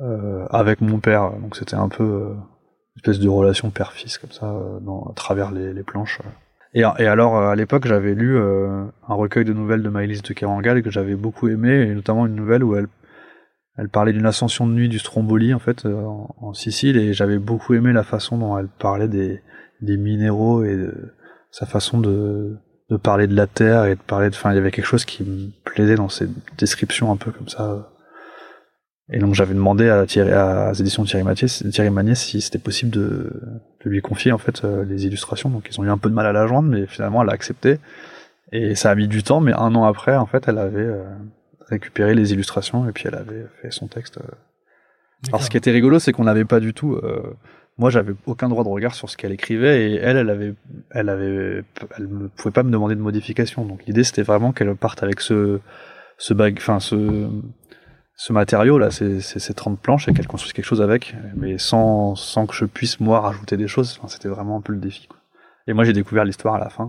euh, 0.00 0.46
avec 0.50 0.80
mon 0.80 1.00
père. 1.00 1.32
Donc 1.40 1.56
c'était 1.56 1.76
un 1.76 1.88
peu 1.88 2.04
euh, 2.04 2.34
espèce 2.96 3.18
de 3.18 3.28
relation 3.28 3.70
père-fils 3.70 4.18
comme 4.18 4.32
ça 4.32 4.46
euh, 4.46 4.80
dans, 4.80 5.04
à 5.10 5.14
travers 5.14 5.50
les, 5.50 5.72
les 5.72 5.82
planches. 5.82 6.20
Et, 6.74 6.80
et 6.80 7.06
alors 7.06 7.36
euh, 7.36 7.48
à 7.50 7.56
l'époque 7.56 7.86
j'avais 7.86 8.14
lu 8.14 8.36
euh, 8.36 8.84
un 9.08 9.14
recueil 9.14 9.44
de 9.44 9.52
nouvelles 9.52 9.82
de 9.82 9.88
Maëlys 9.88 10.22
de 10.22 10.32
Kerangal 10.32 10.82
que 10.82 10.90
j'avais 10.90 11.14
beaucoup 11.14 11.48
aimé, 11.48 11.70
et 11.70 11.94
notamment 11.94 12.26
une 12.26 12.34
nouvelle 12.34 12.64
où 12.64 12.76
elle 12.76 12.88
elle 13.76 13.88
parlait 13.88 14.12
d'une 14.12 14.26
ascension 14.26 14.68
de 14.68 14.72
nuit 14.72 14.88
du 14.88 14.98
Stromboli 14.98 15.52
en 15.52 15.58
fait 15.58 15.84
euh, 15.84 16.04
en, 16.04 16.34
en 16.40 16.52
Sicile 16.52 16.96
et 16.96 17.12
j'avais 17.12 17.38
beaucoup 17.38 17.74
aimé 17.74 17.92
la 17.92 18.04
façon 18.04 18.38
dont 18.38 18.56
elle 18.58 18.68
parlait 18.68 19.08
des, 19.08 19.40
des 19.80 19.96
minéraux 19.96 20.64
et 20.64 20.76
de 20.76 21.12
sa 21.50 21.66
façon 21.66 22.00
de, 22.00 22.56
de 22.90 22.96
parler 22.96 23.26
de 23.26 23.34
la 23.34 23.46
terre 23.46 23.86
et 23.86 23.94
de 23.94 24.00
parler 24.00 24.30
de 24.30 24.34
enfin 24.34 24.52
il 24.52 24.56
y 24.56 24.58
avait 24.58 24.70
quelque 24.70 24.86
chose 24.86 25.04
qui 25.04 25.24
me 25.24 25.50
plaisait 25.64 25.96
dans 25.96 26.08
ces 26.08 26.28
descriptions 26.58 27.10
un 27.12 27.16
peu 27.16 27.30
comme 27.30 27.48
ça 27.48 27.93
et 29.12 29.18
donc 29.18 29.34
j'avais 29.34 29.54
demandé 29.54 29.88
à 29.88 30.06
Thierry 30.06 30.32
à, 30.32 30.70
aux 30.70 30.74
éditions 30.74 31.04
Thierry 31.04 31.24
Mathieu 31.24 31.46
Thierry 31.48 31.90
Magnier 31.90 32.14
si 32.14 32.40
c'était 32.40 32.58
possible 32.58 32.90
de, 32.90 33.32
de 33.84 33.90
lui 33.90 34.00
confier 34.00 34.32
en 34.32 34.38
fait 34.38 34.64
euh, 34.64 34.84
les 34.84 35.06
illustrations 35.06 35.50
donc 35.50 35.66
ils 35.70 35.80
ont 35.80 35.84
eu 35.84 35.90
un 35.90 35.98
peu 35.98 36.08
de 36.08 36.14
mal 36.14 36.26
à 36.26 36.32
la 36.32 36.46
joindre 36.46 36.68
mais 36.68 36.86
finalement 36.86 37.22
elle 37.22 37.28
a 37.30 37.32
accepté 37.32 37.78
et 38.52 38.74
ça 38.74 38.90
a 38.90 38.94
mis 38.94 39.08
du 39.08 39.22
temps 39.22 39.40
mais 39.40 39.52
un 39.52 39.74
an 39.74 39.84
après 39.84 40.16
en 40.16 40.26
fait 40.26 40.48
elle 40.48 40.58
avait 40.58 40.80
euh, 40.80 41.04
récupéré 41.68 42.14
les 42.14 42.32
illustrations 42.32 42.88
et 42.88 42.92
puis 42.92 43.04
elle 43.08 43.14
avait 43.14 43.46
fait 43.60 43.70
son 43.70 43.86
texte. 43.88 44.18
euh. 44.18 44.34
Alors 45.28 45.42
ce 45.42 45.50
qui 45.50 45.56
était 45.56 45.70
rigolo, 45.70 45.98
c'est 45.98 46.12
qu'on 46.12 46.24
n'avait 46.24 46.44
pas 46.44 46.60
du 46.60 46.74
tout. 46.74 46.94
euh, 46.94 47.22
moi, 47.78 47.90
j'avais 47.90 48.12
aucun 48.26 48.48
droit 48.48 48.62
de 48.62 48.68
regard 48.68 48.94
sur 48.94 49.10
ce 49.10 49.16
qu'elle 49.16 49.32
écrivait 49.32 49.90
et 49.90 49.94
elle, 49.96 50.16
elle 50.16 50.30
avait, 50.30 50.54
elle 50.90 51.08
avait, 51.08 51.64
elle 51.96 52.08
ne 52.08 52.28
pouvait 52.28 52.52
pas 52.52 52.62
me 52.62 52.70
demander 52.70 52.94
de 52.94 53.00
modification. 53.00 53.64
Donc 53.64 53.84
l'idée, 53.86 54.04
c'était 54.04 54.22
vraiment 54.22 54.52
qu'elle 54.52 54.76
parte 54.76 55.02
avec 55.02 55.20
ce, 55.20 55.58
ce 56.18 56.34
bag, 56.34 56.56
enfin 56.58 56.78
ce, 56.78 57.28
ce 58.16 58.32
matériau 58.32 58.78
là, 58.78 58.90
ces, 58.90 59.20
ces, 59.20 59.38
ces 59.40 59.54
30 59.54 59.78
planches 59.80 60.08
et 60.08 60.12
qu'elle 60.14 60.26
construise 60.26 60.52
quelque 60.52 60.64
chose 60.66 60.82
avec, 60.82 61.14
mais 61.36 61.58
sans, 61.58 62.14
sans 62.14 62.46
que 62.46 62.54
je 62.54 62.64
puisse 62.64 63.00
moi 63.00 63.20
rajouter 63.20 63.56
des 63.56 63.68
choses. 63.68 63.96
Enfin, 63.98 64.08
c'était 64.08 64.28
vraiment 64.28 64.56
un 64.56 64.60
peu 64.60 64.72
le 64.72 64.78
défi. 64.78 65.06
Quoi. 65.08 65.18
Et 65.66 65.72
moi, 65.72 65.84
j'ai 65.84 65.92
découvert 65.92 66.24
l'histoire 66.24 66.54
à 66.54 66.58
la 66.58 66.68
fin. 66.68 66.88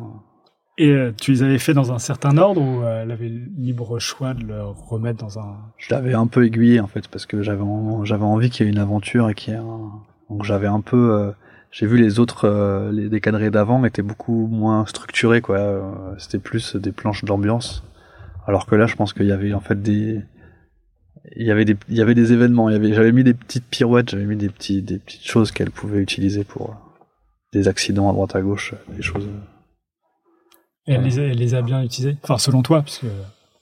Et 0.77 0.89
euh, 0.91 1.13
tu 1.19 1.31
les 1.31 1.41
avais 1.41 1.57
fait 1.57 1.73
dans 1.73 1.93
un 1.93 1.99
certain 1.99 2.37
ordre 2.37 2.61
ou 2.61 2.83
euh, 2.83 3.03
elle 3.03 3.11
avait 3.11 3.29
le 3.29 3.39
libre 3.57 3.97
choix 3.97 4.33
de 4.33 4.43
le 4.43 4.61
remettre 4.65 5.19
dans 5.23 5.39
un. 5.39 5.55
Je 5.77 5.93
l'avais 5.95 6.13
un 6.13 6.27
peu 6.27 6.45
aiguillé 6.45 6.81
en 6.81 6.87
fait 6.87 7.07
parce 7.07 7.25
que 7.25 7.41
j'avais 7.41 7.61
en- 7.61 8.03
j'avais 8.03 8.25
envie 8.25 8.49
qu'il 8.49 8.65
y 8.65 8.69
ait 8.69 8.71
une 8.73 8.77
aventure 8.79 9.29
et 9.29 9.33
qu'il 9.35 9.53
y 9.53 9.55
ait 9.55 9.59
un 9.59 9.91
donc 10.29 10.43
j'avais 10.43 10.67
un 10.67 10.81
peu 10.81 11.13
euh, 11.13 11.31
j'ai 11.71 11.85
vu 11.87 11.95
les 11.97 12.19
autres 12.19 12.43
euh, 12.45 12.91
les 12.91 13.07
décadrés 13.07 13.51
d'avant 13.51 13.85
étaient 13.85 14.01
beaucoup 14.01 14.47
moins 14.47 14.85
structurés 14.85 15.39
quoi 15.39 15.59
Euh, 15.59 15.91
c'était 16.17 16.39
plus 16.39 16.75
des 16.75 16.91
planches 16.91 17.23
d'ambiance 17.23 17.81
alors 18.45 18.65
que 18.65 18.75
là 18.75 18.85
je 18.85 18.95
pense 18.95 19.13
qu'il 19.13 19.27
y 19.27 19.31
avait 19.31 19.53
en 19.53 19.61
fait 19.61 19.81
des 19.81 20.23
il 21.35 21.45
y 21.45 21.51
avait 21.51 21.65
des 21.65 21.75
il 21.89 21.95
y 21.95 22.01
avait 22.01 22.15
des 22.15 22.33
événements. 22.33 22.69
Il 22.69 22.73
y 22.73 22.75
avait 22.75 22.93
j'avais 22.93 23.11
mis 23.11 23.23
des 23.23 23.33
petites 23.33 23.65
pirouettes 23.65 24.09
j'avais 24.09 24.25
mis 24.25 24.35
des 24.35 24.49
petits 24.49 24.81
des 24.81 24.99
petites 24.99 25.25
choses 25.25 25.51
qu'elle 25.51 25.71
pouvait 25.71 25.99
utiliser 25.99 26.43
pour 26.43 26.69
euh, 26.69 26.73
des 27.53 27.67
accidents 27.67 28.09
à 28.09 28.13
droite 28.13 28.35
à 28.35 28.41
gauche 28.41 28.73
des 28.89 29.01
choses 29.01 29.27
euh, 29.27 30.91
Et 30.91 30.93
elle, 30.93 31.03
les 31.03 31.19
a, 31.19 31.23
elle 31.23 31.37
les 31.37 31.53
a 31.55 31.61
bien 31.61 31.81
utilisés 31.83 32.17
Enfin, 32.23 32.37
selon 32.37 32.61
toi, 32.61 32.81
parce 32.81 32.99
que. 32.99 33.07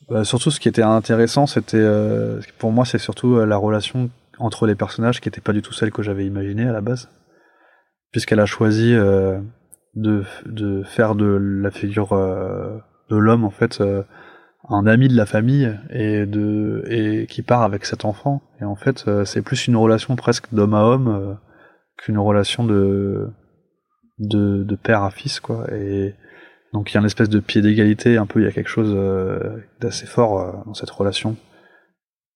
Bah, 0.10 0.26
surtout, 0.26 0.52
ce 0.52 0.60
qui 0.60 0.68
était 0.68 0.84
intéressant, 0.84 1.48
c'était 1.48 1.78
euh, 1.78 2.42
pour 2.58 2.72
moi, 2.72 2.86
c'est 2.86 2.98
surtout 2.98 3.36
euh, 3.36 3.46
la 3.46 3.56
relation 3.56 4.10
entre 4.38 4.68
les 4.68 4.76
personnages 4.76 5.22
qui 5.22 5.30
n'était 5.30 5.42
pas 5.42 5.54
du 5.54 5.62
tout 5.62 5.74
celle 5.74 5.92
que 5.92 6.04
j'avais 6.04 6.26
imaginée 6.26 6.68
à 6.68 6.74
la 6.74 6.82
base, 6.82 7.10
puisqu'elle 8.12 8.40
a 8.40 8.46
choisi 8.46 8.94
euh, 8.94 9.40
de, 9.96 10.24
de 10.46 10.84
faire 10.84 11.16
de 11.16 11.26
la 11.26 11.72
figure 11.72 12.14
euh, 12.14 12.78
de 13.10 13.18
l'homme 13.18 13.44
en 13.44 13.50
fait 13.50 13.80
euh, 13.82 14.04
un 14.70 14.88
ami 14.88 15.08
de 15.08 15.16
la 15.16 15.26
famille 15.26 15.78
et 15.90 16.26
de 16.26 16.84
et 16.88 17.28
qui 17.28 17.42
part 17.42 17.64
avec 17.64 17.86
cet 17.86 18.06
enfant. 18.06 18.42
Et 18.62 18.64
en 18.64 18.76
fait, 18.76 19.06
euh, 19.08 19.26
c'est 19.26 19.42
plus 19.42 19.68
une 19.68 19.76
relation 19.76 20.16
presque 20.16 20.54
d'homme 20.54 20.74
à 20.74 20.84
homme 20.84 21.08
euh, 21.08 21.34
qu'une 21.98 22.18
relation 22.18 22.64
de, 22.64 23.30
de 24.20 24.64
de 24.64 24.76
père 24.76 25.04
à 25.04 25.12
fils 25.12 25.40
quoi. 25.40 25.66
Et 25.74 26.16
donc 26.74 26.92
il 26.92 26.96
y 26.96 26.98
a 26.98 27.02
une 27.02 27.06
espèce 27.06 27.30
de 27.30 27.40
pied 27.40 27.62
d'égalité, 27.62 28.18
un 28.18 28.26
peu, 28.26 28.42
il 28.42 28.46
y 28.46 28.48
a 28.48 28.52
quelque 28.52 28.70
chose 28.70 28.94
euh, 28.96 29.58
d'assez 29.80 30.08
fort 30.08 30.40
euh, 30.40 30.52
dans 30.66 30.74
cette 30.74 30.90
relation 30.90 31.38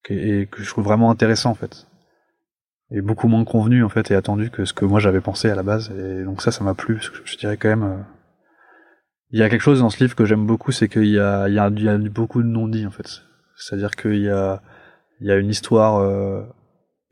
et, 0.10 0.42
et 0.42 0.46
que 0.48 0.62
je 0.62 0.70
trouve 0.70 0.84
vraiment 0.86 1.10
intéressant 1.10 1.52
en 1.52 1.56
fait. 1.56 1.88
Et 2.92 3.02
beaucoup 3.02 3.28
moins 3.28 3.44
convenu 3.44 3.84
en 3.84 3.90
fait 3.90 4.12
et 4.12 4.16
attendu 4.16 4.50
que 4.50 4.64
ce 4.64 4.74
que 4.74 4.86
moi 4.86 5.00
j'avais 5.00 5.22
pensé 5.22 5.50
à 5.50 5.56
la 5.56 5.64
base. 5.64 5.92
Et 5.92 6.24
donc 6.24 6.42
ça, 6.42 6.52
ça 6.52 6.64
m'a 6.64 6.74
plu. 6.74 6.96
parce 6.96 7.10
que 7.10 7.18
Je 7.26 7.38
dirais 7.38 7.58
quand 7.58 7.70
même, 7.70 7.84
euh, 7.84 7.98
il 9.32 9.40
y 9.40 9.44
a 9.44 9.50
quelque 9.50 9.62
chose 9.62 9.80
dans 9.80 9.90
ce 9.90 10.04
livre 10.04 10.16
que 10.16 10.26
j'aime 10.26 10.46
beaucoup, 10.46 10.72
c'est 10.72 10.88
qu'il 10.88 11.08
y 11.08 11.20
a, 11.20 11.48
il 11.48 11.54
y, 11.54 11.60
a, 11.60 11.98
beaucoup 11.98 12.42
de 12.42 12.48
non-dits 12.48 12.86
en 12.86 12.92
fait. 12.92 13.24
C'est-à-dire 13.56 13.92
qu'il 13.92 14.22
y 14.22 14.30
a, 14.30 14.62
il 15.20 15.28
y 15.28 15.32
a 15.32 15.36
une 15.36 15.50
histoire, 15.50 16.00
euh, 16.00 16.44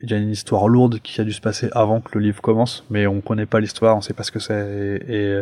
il 0.02 0.12
y 0.12 0.14
a 0.14 0.18
une 0.18 0.30
histoire 0.30 0.68
lourde 0.68 1.00
qui 1.00 1.20
a 1.20 1.24
dû 1.24 1.34
se 1.34 1.42
passer 1.42 1.70
avant 1.74 2.02
que 2.02 2.18
le 2.18 2.22
livre 2.22 2.42
commence, 2.42 2.86
mais 2.90 3.08
on 3.08 3.22
connaît 3.22 3.46
pas 3.46 3.60
l'histoire, 3.60 3.98
on 3.98 4.02
sait 4.02 4.14
pas 4.14 4.24
ce 4.24 4.32
que 4.32 4.40
c'est 4.40 5.02
et, 5.08 5.14
et 5.16 5.42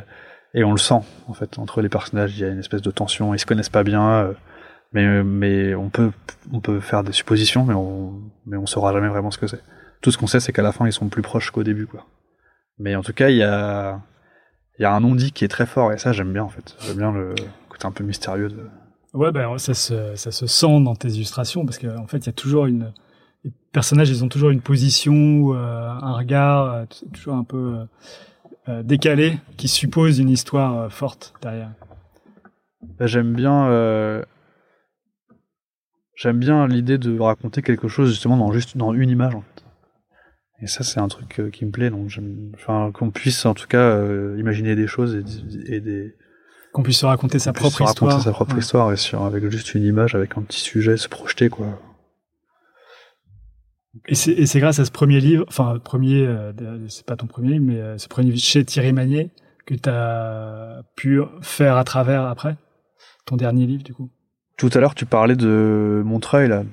et 0.54 0.64
on 0.64 0.72
le 0.72 0.78
sent 0.78 1.02
en 1.28 1.34
fait 1.34 1.58
entre 1.58 1.82
les 1.82 1.90
personnages. 1.90 2.38
Il 2.38 2.42
y 2.42 2.46
a 2.46 2.50
une 2.50 2.60
espèce 2.60 2.82
de 2.82 2.92
tension 2.92 3.34
ils 3.34 3.40
se 3.40 3.46
connaissent 3.46 3.70
pas 3.70 3.84
bien 3.84 4.10
euh, 4.10 4.34
mais 4.94 5.24
mais 5.24 5.76
on 5.76 5.90
peut 5.90 6.12
on 6.52 6.60
peut 6.60 6.80
faire 6.80 7.04
des 7.04 7.12
suppositions 7.12 7.66
mais 7.66 7.74
on 7.74 8.22
mais 8.46 8.58
on 8.58 8.66
saura 8.66 8.94
jamais 8.94 9.10
vraiment 9.10 9.32
ce 9.32 9.38
que 9.38 9.48
c'est. 9.48 9.62
Tout 10.02 10.12
ce 10.12 10.18
qu'on 10.18 10.28
sait 10.28 10.40
c'est 10.40 10.54
qu'à 10.54 10.62
la 10.62 10.72
fin 10.72 10.86
ils 10.86 10.94
sont 10.94 11.10
plus 11.10 11.22
proches 11.22 11.52
qu'au 11.52 11.64
début 11.64 11.88
quoi. 11.88 12.06
Mais 12.80 12.96
en 12.96 13.02
tout 13.02 13.14
cas 13.14 13.30
il 13.30 13.38
y 13.38 13.44
a 13.44 14.02
il 14.80 14.84
y 14.84 14.86
a 14.86 14.94
un 14.94 15.00
non-dit 15.00 15.32
qui 15.32 15.46
est 15.46 15.50
très 15.50 15.66
fort 15.66 15.92
et 15.94 15.98
ça 15.98 16.14
j'aime 16.14 16.34
bien 16.34 16.44
en 16.44 16.50
fait 16.50 16.76
j'aime 16.82 16.98
bien 16.98 17.12
le 17.12 17.36
côté 17.70 17.86
un 17.86 17.92
peu 17.92 18.04
mystérieux 18.04 18.50
de 18.50 18.68
Ouais, 19.14 19.32
ben 19.32 19.58
ça 19.60 19.76
se, 19.76 20.16
ça 20.16 20.32
se 20.32 20.48
sent 20.48 20.82
dans 20.84 20.96
tes 20.96 21.10
illustrations 21.10 21.66
parce 21.66 21.78
qu'en 21.78 21.98
en 21.98 22.08
fait, 22.08 22.18
il 22.18 22.26
y 22.26 22.30
a 22.30 22.34
toujours 22.34 22.66
une. 22.66 22.92
Les 23.44 23.52
personnages, 23.72 24.10
ils 24.10 24.24
ont 24.24 24.30
toujours 24.30 24.50
une 24.50 24.62
position, 24.62 25.54
euh, 25.54 25.90
un 25.90 26.14
regard, 26.14 26.74
euh, 26.74 26.86
toujours 27.14 27.36
un 27.36 27.44
peu 27.44 27.76
euh, 27.76 27.86
euh, 28.70 28.84
décalé, 28.84 29.38
qui 29.58 29.68
suppose 29.68 30.18
une 30.18 30.30
histoire 30.30 30.78
euh, 30.78 30.90
forte 30.90 31.34
derrière. 31.42 31.70
Bah, 32.98 33.06
j'aime 33.06 33.34
bien. 33.34 34.24
J'aime 36.16 36.40
bien 36.40 36.68
l'idée 36.68 36.98
de 36.98 37.20
raconter 37.20 37.62
quelque 37.62 37.88
chose 37.88 38.10
justement 38.10 38.38
dans 38.38 38.52
juste 38.52 38.78
dans 38.78 38.94
une 38.94 39.10
image 39.10 39.36
en 39.36 39.42
fait. 39.42 39.53
Et 40.64 40.68
ça 40.68 40.84
c'est 40.84 41.00
un 41.00 41.08
truc 41.10 41.40
euh, 41.40 41.50
qui 41.50 41.66
me 41.66 41.72
plaît 41.72 41.90
donc 41.90 42.10
enfin 42.56 42.92
qu'on 42.94 43.12
puisse 43.12 43.46
en 43.46 43.54
tout 43.54 43.68
cas 43.68 43.78
euh, 43.98 44.36
imaginer 44.40 44.76
des 44.76 44.88
choses 44.88 45.14
et, 45.16 45.76
et 45.76 45.80
des 45.82 46.16
Qu'on 46.72 46.84
puisse 46.84 47.00
se 47.00 47.06
raconter 47.06 47.38
sa 47.38 47.52
propre 47.54 47.78
se 47.78 47.84
raconter 47.84 48.06
histoire. 48.06 48.22
sa 48.24 48.32
propre 48.32 48.54
Ouais. 48.54 48.60
histoire 48.60 48.92
et 48.94 48.98
sur 48.98 49.24
avec 49.24 49.48
juste 49.50 49.76
une 49.76 49.84
image 49.84 50.16
avec 50.16 50.38
un 50.38 50.42
petit 50.42 50.62
sujet 50.62 50.96
se 50.98 51.10
projeter 51.10 51.50
quoi. 51.50 51.68
Et 54.08 54.16
c'est 54.16 54.60
grâce 54.60 54.80
à 54.80 54.86
ce 54.86 54.92
premier 54.92 55.20
livre, 55.20 55.46
enfin, 55.48 55.78
premier, 55.78 56.26
euh, 56.26 56.52
c'est 56.90 57.06
pas 57.06 57.16
ton 57.16 57.28
premier 57.28 57.50
livre, 57.54 57.66
mais 57.66 57.80
euh, 57.80 57.98
ce 58.00 58.08
premier 58.08 58.32
livre 58.32 58.40
chez 58.44 58.66
Thierry 58.66 58.92
Magnier 58.92 59.30
que 59.68 59.76
tu 59.76 59.88
as 59.88 60.82
pu 60.96 61.22
faire 61.42 61.78
à 61.78 61.84
travers 61.84 62.24
après? 62.24 62.58
Ton 63.26 63.38
dernier 63.38 63.68
livre, 63.68 63.84
du 63.84 63.94
coup? 63.94 64.10
Tout 64.58 64.70
à 64.74 64.80
l'heure, 64.80 64.94
tu 64.96 65.06
parlais 65.06 65.36
de 65.36 66.04
Montreuil, 66.06 66.48
là, 66.48 66.64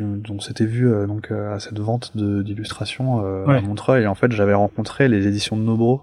dont 0.00 0.38
s'était 0.40 0.64
vu 0.64 0.88
euh, 0.88 1.06
donc 1.06 1.30
euh, 1.32 1.54
à 1.54 1.58
cette 1.60 1.78
vente 1.78 2.16
de- 2.16 2.42
d'illustrations 2.42 3.24
euh, 3.24 3.44
Ouais. 3.44 3.56
à 3.56 3.60
Montreuil. 3.60 4.04
Et 4.04 4.06
en 4.06 4.14
fait, 4.14 4.30
j'avais 4.32 4.54
rencontré 4.54 5.08
les 5.08 5.26
éditions 5.26 5.56
de 5.56 5.62
Nobro, 5.62 6.02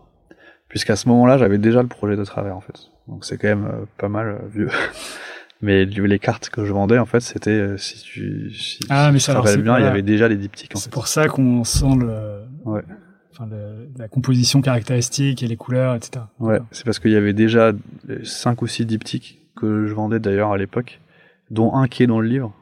puisqu'à 0.68 0.96
ce 0.98 1.08
moment-là, 1.10 1.38
j'avais 1.38 1.58
déjà 1.58 1.82
le 1.82 1.88
projet 1.88 2.18
de 2.18 2.24
travers, 2.26 2.58
en 2.58 2.62
fait. 2.62 2.76
Donc 3.08 3.24
c'est 3.26 3.38
quand 3.38 3.48
même 3.48 3.66
euh, 3.66 3.86
pas 3.98 4.10
mal 4.10 4.28
euh, 4.28 4.48
vieux. 4.54 4.70
Mais 5.62 5.86
les 5.86 6.20
cartes 6.20 6.50
que 6.50 6.66
je 6.66 6.74
vendais, 6.74 7.00
en 7.00 7.06
fait, 7.06 7.22
c'était 7.22 7.52
euh, 7.52 7.78
si 7.78 8.02
tu 8.04 8.52
si, 8.54 8.80
Ah, 8.90 9.10
mais 9.14 9.20
si 9.20 9.28
ça, 9.28 9.36
rappelles 9.36 9.54
c'est 9.54 9.62
bien, 9.62 9.80
il 9.80 9.84
y 9.86 9.88
avait 9.88 10.02
déjà 10.02 10.28
les 10.28 10.36
diptyques. 10.36 10.74
C'est 10.76 10.92
pour 10.92 11.08
ça 11.08 11.30
qu'on 11.30 11.64
sent 11.64 11.96
le, 12.02 12.42
Ouais. 12.66 12.82
enfin, 13.32 13.48
le- 13.50 13.88
la 13.98 14.10
composition 14.10 14.60
caractéristique 14.62 15.42
et 15.42 15.48
les 15.48 15.56
couleurs, 15.56 15.96
etc. 15.96 16.26
Ouais, 16.42 16.60
c'est 16.72 16.84
parce 16.84 17.00
qu'il 17.00 17.12
y 17.12 17.16
avait 17.16 17.32
déjà 17.32 17.72
cinq 18.24 18.62
ou 18.62 18.68
six 18.68 18.86
diptyques 18.86 19.40
que 19.56 19.88
je 19.88 19.94
vendais 19.94 20.20
d'ailleurs 20.20 20.52
à 20.52 20.58
l'époque, 20.58 21.00
dont 21.50 21.76
un 21.76 21.88
qui 21.88 22.04
est 22.04 22.08
dans 22.08 22.20
le 22.20 22.28
livre 22.28 22.54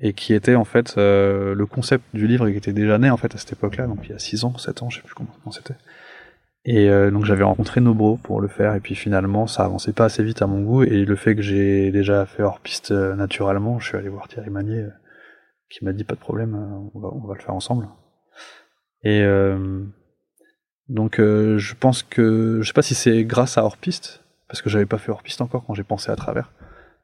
et 0.00 0.12
qui 0.12 0.34
était 0.34 0.54
en 0.54 0.64
fait 0.64 0.96
euh, 0.96 1.54
le 1.54 1.66
concept 1.66 2.04
du 2.14 2.26
livre 2.26 2.46
et 2.46 2.52
qui 2.52 2.58
était 2.58 2.72
déjà 2.72 2.98
né 2.98 3.10
en 3.10 3.16
fait 3.16 3.34
à 3.34 3.38
cette 3.38 3.52
époque-là, 3.52 3.86
donc 3.86 4.00
il 4.04 4.10
y 4.10 4.14
a 4.14 4.18
6 4.18 4.44
ans, 4.44 4.56
7 4.56 4.82
ans, 4.82 4.90
je 4.90 4.96
sais 4.96 5.02
plus 5.02 5.14
comment, 5.14 5.30
c'était. 5.50 5.74
Et 6.64 6.90
euh, 6.90 7.10
donc 7.10 7.24
j'avais 7.24 7.44
rencontré 7.44 7.80
Nobro 7.80 8.16
pour 8.16 8.40
le 8.40 8.48
faire 8.48 8.74
et 8.74 8.80
puis 8.80 8.94
finalement 8.94 9.46
ça 9.46 9.64
avançait 9.64 9.92
pas 9.92 10.04
assez 10.04 10.22
vite 10.22 10.42
à 10.42 10.46
mon 10.46 10.62
goût 10.62 10.82
et 10.82 11.04
le 11.04 11.16
fait 11.16 11.34
que 11.34 11.42
j'ai 11.42 11.90
déjà 11.92 12.26
fait 12.26 12.42
hors 12.42 12.60
piste 12.60 12.90
euh, 12.90 13.14
naturellement, 13.14 13.78
je 13.78 13.88
suis 13.88 13.96
allé 13.96 14.08
voir 14.08 14.28
Thierry 14.28 14.50
Magnier 14.50 14.82
euh, 14.82 14.90
qui 15.70 15.84
m'a 15.84 15.92
dit 15.92 16.04
pas 16.04 16.14
de 16.14 16.20
problème, 16.20 16.54
on 16.94 16.98
va, 16.98 17.08
on 17.12 17.26
va 17.26 17.34
le 17.34 17.40
faire 17.40 17.54
ensemble. 17.54 17.88
Et 19.04 19.22
donc 20.88 21.18
je 21.18 21.74
pense 21.74 22.02
que 22.02 22.60
je 22.62 22.66
sais 22.66 22.72
pas 22.72 22.82
si 22.82 22.94
c'est 22.94 23.24
grâce 23.24 23.58
à 23.58 23.64
hors 23.64 23.76
piste 23.76 24.24
parce 24.48 24.60
que 24.60 24.70
j'avais 24.70 24.86
pas 24.86 24.98
fait 24.98 25.12
hors 25.12 25.22
piste 25.22 25.40
encore 25.40 25.64
quand 25.66 25.74
j'ai 25.74 25.84
pensé 25.84 26.10
à 26.10 26.16
travers. 26.16 26.50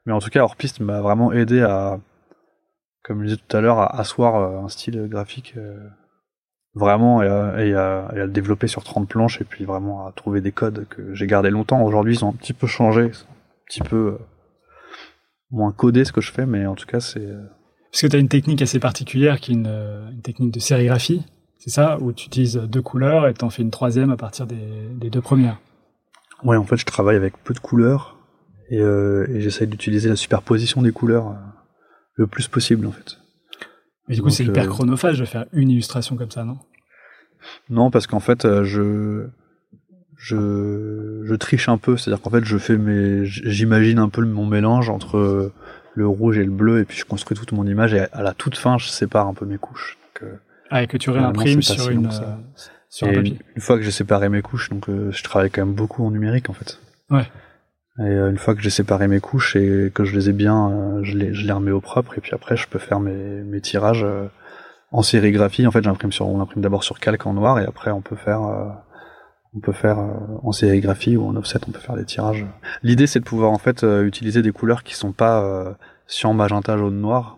Mais 0.05 0.13
en 0.13 0.19
tout 0.19 0.29
cas, 0.29 0.41
hors 0.43 0.55
piste 0.55 0.79
m'a 0.79 1.01
vraiment 1.01 1.31
aidé 1.31 1.61
à, 1.61 1.99
comme 3.03 3.19
je 3.21 3.25
disais 3.25 3.37
tout 3.47 3.57
à 3.57 3.61
l'heure, 3.61 3.79
à 3.79 3.99
asseoir 3.99 4.35
euh, 4.35 4.59
un 4.65 4.69
style 4.69 5.07
graphique 5.07 5.53
euh, 5.57 5.77
vraiment 6.75 7.21
et 7.23 7.27
à, 7.27 7.63
et 7.65 7.73
à- 7.73 8.11
et 8.15 8.19
à 8.19 8.25
le 8.25 8.31
développer 8.31 8.67
sur 8.67 8.83
30 8.83 9.07
planches 9.07 9.41
et 9.41 9.45
puis 9.45 9.65
vraiment 9.65 10.05
à 10.07 10.11
trouver 10.11 10.41
des 10.41 10.51
codes 10.51 10.85
que 10.89 11.13
j'ai 11.15 11.25
gardés 11.27 11.49
longtemps. 11.49 11.81
Aujourd'hui, 11.83 12.15
ils 12.15 12.25
ont 12.25 12.29
un 12.29 12.33
petit 12.33 12.53
peu 12.53 12.67
changé, 12.67 13.03
un 13.05 13.65
petit 13.67 13.81
peu 13.81 13.95
euh, 13.95 14.17
moins 15.51 15.71
codé 15.71 16.05
ce 16.05 16.11
que 16.11 16.21
je 16.21 16.31
fais, 16.31 16.45
mais 16.45 16.65
en 16.65 16.75
tout 16.75 16.85
cas, 16.85 16.99
c'est 16.99 17.25
Parce 17.91 18.01
que 18.01 18.07
tu 18.07 18.15
as 18.15 18.19
une 18.19 18.29
technique 18.29 18.61
assez 18.61 18.79
particulière 18.79 19.39
qui 19.39 19.51
est 19.51 19.55
une, 19.55 20.09
une 20.11 20.21
technique 20.21 20.53
de 20.53 20.59
sérigraphie, 20.59 21.23
c'est 21.59 21.69
ça, 21.71 21.97
où 22.01 22.11
tu 22.13 22.27
utilises 22.27 22.57
deux 22.57 22.81
couleurs 22.81 23.27
et 23.27 23.33
t'en 23.33 23.49
fais 23.49 23.61
une 23.63 23.71
troisième 23.71 24.11
à 24.11 24.17
partir 24.17 24.45
des, 24.45 24.89
des 24.91 25.09
deux 25.09 25.21
premières. 25.21 25.59
ouais. 26.43 26.57
En 26.57 26.63
fait, 26.63 26.77
je 26.77 26.85
travaille 26.85 27.15
avec 27.15 27.41
peu 27.43 27.53
de 27.53 27.59
couleurs 27.59 28.14
et, 28.69 28.79
euh, 28.79 29.27
et 29.29 29.41
j'essaye 29.41 29.67
d'utiliser 29.67 30.09
la 30.09 30.15
superposition 30.15 30.81
des 30.81 30.91
couleurs 30.91 31.29
euh, 31.29 31.35
le 32.15 32.27
plus 32.27 32.47
possible 32.47 32.85
en 32.87 32.91
fait. 32.91 33.17
Mais 34.07 34.15
du 34.15 34.21
coup, 34.21 34.29
c'est 34.29 34.45
hyper 34.45 34.65
euh, 34.65 34.67
chronophage 34.67 35.19
de 35.19 35.25
faire 35.25 35.45
une 35.51 35.69
illustration 35.69 36.15
comme 36.15 36.31
ça, 36.31 36.43
non? 36.43 36.59
Non, 37.69 37.89
parce 37.91 38.07
qu'en 38.07 38.19
fait, 38.19 38.47
je, 38.63 39.27
je, 40.15 41.21
je 41.23 41.35
triche 41.35 41.69
un 41.69 41.77
peu. 41.77 41.97
C'est-à-dire 41.97 42.21
qu'en 42.21 42.29
fait, 42.29 42.43
je 42.45 42.57
fais 42.57 42.77
mes, 42.77 43.25
j'imagine 43.25 43.99
un 43.99 44.09
peu 44.09 44.23
mon 44.23 44.45
mélange 44.45 44.89
entre 44.89 45.51
le 45.95 46.07
rouge 46.07 46.37
et 46.37 46.43
le 46.43 46.51
bleu, 46.51 46.81
et 46.81 46.85
puis 46.85 46.97
je 46.97 47.05
construis 47.05 47.37
toute 47.37 47.51
mon 47.51 47.65
image. 47.65 47.93
Et 47.93 47.99
à 47.99 48.21
la 48.21 48.33
toute 48.33 48.57
fin, 48.57 48.77
je 48.77 48.87
sépare 48.87 49.27
un 49.27 49.33
peu 49.33 49.45
mes 49.45 49.57
couches. 49.57 49.97
Donc, 50.21 50.29
Ah, 50.69 50.83
et 50.83 50.87
que 50.87 50.97
tu 50.97 51.09
réimprimes 51.09 51.61
sur, 51.63 51.89
long 51.89 51.91
une, 51.91 52.11
sur 52.89 53.07
un 53.07 53.13
papier. 53.13 53.39
une 53.55 53.61
fois 53.61 53.77
que 53.77 53.83
j'ai 53.83 53.91
séparé 53.91 54.29
mes 54.29 54.41
couches, 54.43 54.69
donc 54.69 54.85
je 54.87 55.23
travaille 55.23 55.49
quand 55.49 55.65
même 55.65 55.75
beaucoup 55.75 56.05
en 56.05 56.11
numérique 56.11 56.49
en 56.49 56.53
fait. 56.53 56.79
Ouais. 57.09 57.27
Et 57.99 58.03
euh, 58.03 58.29
une 58.29 58.37
fois 58.37 58.55
que 58.55 58.61
j'ai 58.61 58.69
séparé 58.69 59.07
mes 59.07 59.19
couches 59.21 59.55
et 59.55 59.91
que 59.93 60.03
je 60.03 60.13
les 60.15 60.29
ai 60.29 60.33
bien, 60.33 60.69
euh, 60.69 61.03
je, 61.03 61.17
les, 61.17 61.33
je 61.33 61.45
les 61.47 61.53
remets 61.53 61.71
au 61.71 61.79
propre, 61.81 62.17
et 62.17 62.21
puis 62.21 62.33
après, 62.33 62.57
je 62.57 62.67
peux 62.67 62.79
faire 62.79 62.99
mes, 62.99 63.13
mes 63.13 63.61
tirages 63.61 64.03
euh, 64.03 64.27
en 64.91 65.01
sérigraphie. 65.01 65.65
En 65.65 65.71
fait, 65.71 65.83
j'imprime 65.83 66.11
sur, 66.11 66.27
on 66.27 66.41
imprime 66.41 66.61
d'abord 66.61 66.83
sur 66.83 66.99
calque 66.99 67.25
en 67.25 67.33
noir, 67.33 67.59
et 67.59 67.65
après, 67.65 67.91
on 67.91 68.01
peut 68.01 68.17
faire, 68.17 68.41
on 69.53 69.59
peut 69.59 69.71
faire 69.71 69.97
en 70.43 70.51
sérigraphie 70.51 71.15
ou 71.15 71.25
en 71.25 71.35
offset, 71.37 71.59
on 71.67 71.71
peut 71.71 71.79
faire 71.79 71.95
des 71.95 72.05
tirages. 72.05 72.45
L'idée, 72.83 73.07
c'est 73.07 73.19
de 73.19 73.25
pouvoir 73.25 73.51
en 73.51 73.57
fait 73.57 73.83
utiliser 73.83 74.41
des 74.41 74.51
couleurs 74.51 74.83
qui 74.83 74.95
sont 74.95 75.13
pas 75.13 75.75
cyan, 76.07 76.33
magenta, 76.33 76.77
jaune, 76.77 76.99
noir, 76.99 77.37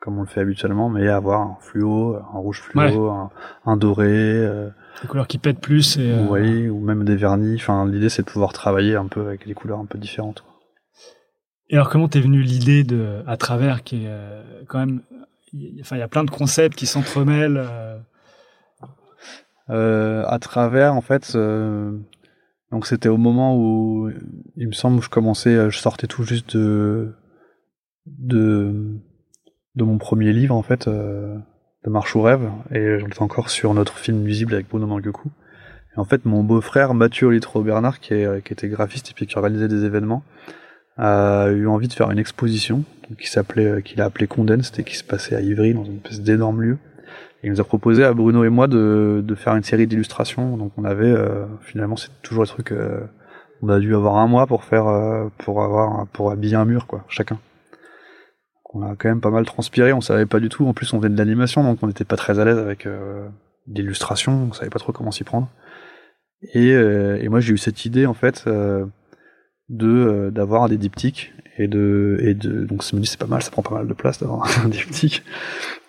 comme 0.00 0.18
on 0.18 0.22
le 0.22 0.28
fait 0.28 0.40
habituellement, 0.40 0.88
mais 0.88 1.08
avoir 1.08 1.40
un 1.40 1.58
fluo, 1.60 2.16
un 2.16 2.38
rouge 2.38 2.62
fluo, 2.62 3.10
un, 3.10 3.30
un 3.66 3.76
doré. 3.76 4.06
euh, 4.08 4.70
Des 5.02 5.08
couleurs 5.08 5.28
qui 5.28 5.38
pètent 5.38 5.60
plus 5.60 5.96
et. 5.96 6.10
euh, 6.12 6.26
oui, 6.28 6.68
ou 6.68 6.80
même 6.80 7.04
des 7.04 7.16
vernis. 7.16 7.54
Enfin, 7.56 7.86
l'idée 7.86 8.08
c'est 8.08 8.22
de 8.22 8.30
pouvoir 8.30 8.52
travailler 8.52 8.96
un 8.96 9.06
peu 9.06 9.20
avec 9.26 9.46
des 9.46 9.54
couleurs 9.54 9.78
un 9.78 9.86
peu 9.86 9.98
différentes. 9.98 10.40
quoi. 10.40 10.54
Et 11.70 11.74
alors, 11.74 11.90
comment 11.90 12.08
t'es 12.08 12.20
venu 12.20 12.40
l'idée 12.42 12.82
de 12.82 13.22
à 13.26 13.36
travers 13.36 13.82
qui 13.84 14.04
est 14.04 14.08
euh, 14.08 14.42
quand 14.68 14.78
même, 14.78 15.02
y, 15.52 15.80
enfin, 15.80 15.96
il 15.96 16.00
y 16.00 16.02
a 16.02 16.08
plein 16.08 16.24
de 16.24 16.30
concepts 16.30 16.76
qui 16.78 16.86
s'entremêlent. 16.86 17.58
euh, 17.58 17.98
Euh, 19.70 20.24
à 20.26 20.38
travers, 20.38 20.94
en 20.94 21.02
fait, 21.02 21.32
euh, 21.34 21.92
donc 22.72 22.86
c'était 22.86 23.10
au 23.10 23.18
moment 23.18 23.54
où 23.54 24.10
il 24.56 24.66
me 24.66 24.72
semble 24.72 24.96
où 24.98 25.02
je 25.02 25.10
commençais, 25.10 25.70
je 25.70 25.78
sortais 25.78 26.06
tout 26.06 26.22
juste 26.22 26.56
de 26.56 27.12
de 28.06 28.96
de 29.74 29.84
mon 29.84 29.98
premier 29.98 30.32
livre 30.32 30.54
en 30.54 30.62
fait, 30.62 30.88
de 31.84 31.90
Marche 31.90 32.14
ou 32.16 32.22
rêve, 32.22 32.50
et 32.72 32.98
j'étais 32.98 33.22
encore 33.22 33.50
sur 33.50 33.72
notre 33.74 33.98
film 33.98 34.22
nuisible 34.22 34.54
avec 34.54 34.68
Bruno 34.68 34.86
Manguecou. 34.86 35.30
Et 35.96 36.00
en 36.00 36.04
fait, 36.04 36.24
mon 36.24 36.42
beau-frère 36.42 36.94
Mathieu 36.94 37.28
Litro 37.28 37.62
Bernard, 37.62 38.00
qui, 38.00 38.14
était 38.14 38.68
graphiste 38.68 39.10
et 39.10 39.14
puis 39.14 39.26
qui 39.26 39.38
organisait 39.38 39.68
des 39.68 39.84
événements, 39.84 40.22
a 40.96 41.48
eu 41.50 41.66
envie 41.68 41.88
de 41.88 41.92
faire 41.92 42.10
une 42.10 42.18
exposition 42.18 42.84
qui 43.18 43.28
s'appelait, 43.28 43.82
qu'il 43.82 44.00
a 44.00 44.06
appelé 44.06 44.26
Condensed 44.26 44.78
et 44.78 44.84
qui 44.84 44.96
se 44.96 45.04
passait 45.04 45.36
à 45.36 45.40
Ivry 45.40 45.74
dans 45.74 45.84
une 45.84 45.96
espèce 45.96 46.20
d'énorme 46.20 46.62
lieu. 46.62 46.78
Et 47.42 47.46
il 47.46 47.50
nous 47.50 47.60
a 47.60 47.64
proposé 47.64 48.02
à 48.04 48.12
Bruno 48.12 48.44
et 48.44 48.48
moi 48.48 48.66
de, 48.66 49.22
de 49.24 49.34
faire 49.34 49.54
une 49.54 49.62
série 49.62 49.86
d'illustrations. 49.86 50.56
Donc 50.56 50.72
on 50.76 50.84
avait 50.84 51.06
euh, 51.06 51.46
finalement 51.62 51.96
c'est 51.96 52.10
toujours 52.22 52.42
le 52.42 52.48
truc. 52.48 52.72
euh, 52.72 53.00
on 53.62 53.68
a 53.68 53.78
dû 53.78 53.94
avoir 53.94 54.16
un 54.16 54.26
mois 54.26 54.46
pour 54.46 54.64
faire 54.64 54.86
euh, 54.86 55.28
pour 55.38 55.62
avoir 55.62 56.06
pour 56.08 56.30
habiller 56.30 56.56
un 56.56 56.64
mur 56.64 56.86
quoi 56.86 57.04
chacun. 57.08 57.38
On 58.74 58.82
a 58.82 58.94
quand 58.96 59.08
même 59.08 59.20
pas 59.20 59.30
mal 59.30 59.44
transpiré. 59.44 59.92
On 59.92 60.00
savait 60.00 60.26
pas 60.26 60.40
du 60.40 60.48
tout. 60.48 60.66
En 60.66 60.74
plus 60.74 60.92
on 60.92 60.98
faisait 60.98 61.08
de 61.08 61.18
l'animation 61.18 61.62
donc 61.62 61.78
on 61.82 61.86
n'était 61.86 62.04
pas 62.04 62.16
très 62.16 62.38
à 62.38 62.44
l'aise 62.44 62.58
avec 62.58 62.86
euh, 62.86 63.26
l'illustration. 63.66 64.48
On 64.50 64.52
savait 64.52 64.70
pas 64.70 64.78
trop 64.78 64.92
comment 64.92 65.10
s'y 65.10 65.24
prendre. 65.24 65.48
Et, 66.54 66.72
euh, 66.72 67.28
moi 67.28 67.40
j'ai 67.40 67.54
eu 67.54 67.58
cette 67.58 67.84
idée 67.84 68.06
en 68.06 68.14
fait 68.14 68.44
euh, 68.46 68.86
de 69.68 69.88
euh, 69.88 70.30
d'avoir 70.30 70.68
des 70.68 70.78
diptyques 70.78 71.32
et 71.56 71.66
de 71.66 72.18
et 72.20 72.34
de 72.34 72.64
donc 72.64 72.84
je 72.84 72.94
me 72.94 73.00
dis 73.00 73.08
c'est 73.08 73.18
pas 73.18 73.26
mal 73.26 73.42
ça 73.42 73.50
prend 73.50 73.62
pas 73.62 73.74
mal 73.74 73.88
de 73.88 73.94
place 73.94 74.20
d'avoir 74.20 74.46
un 74.64 74.68
diptyque 74.68 75.24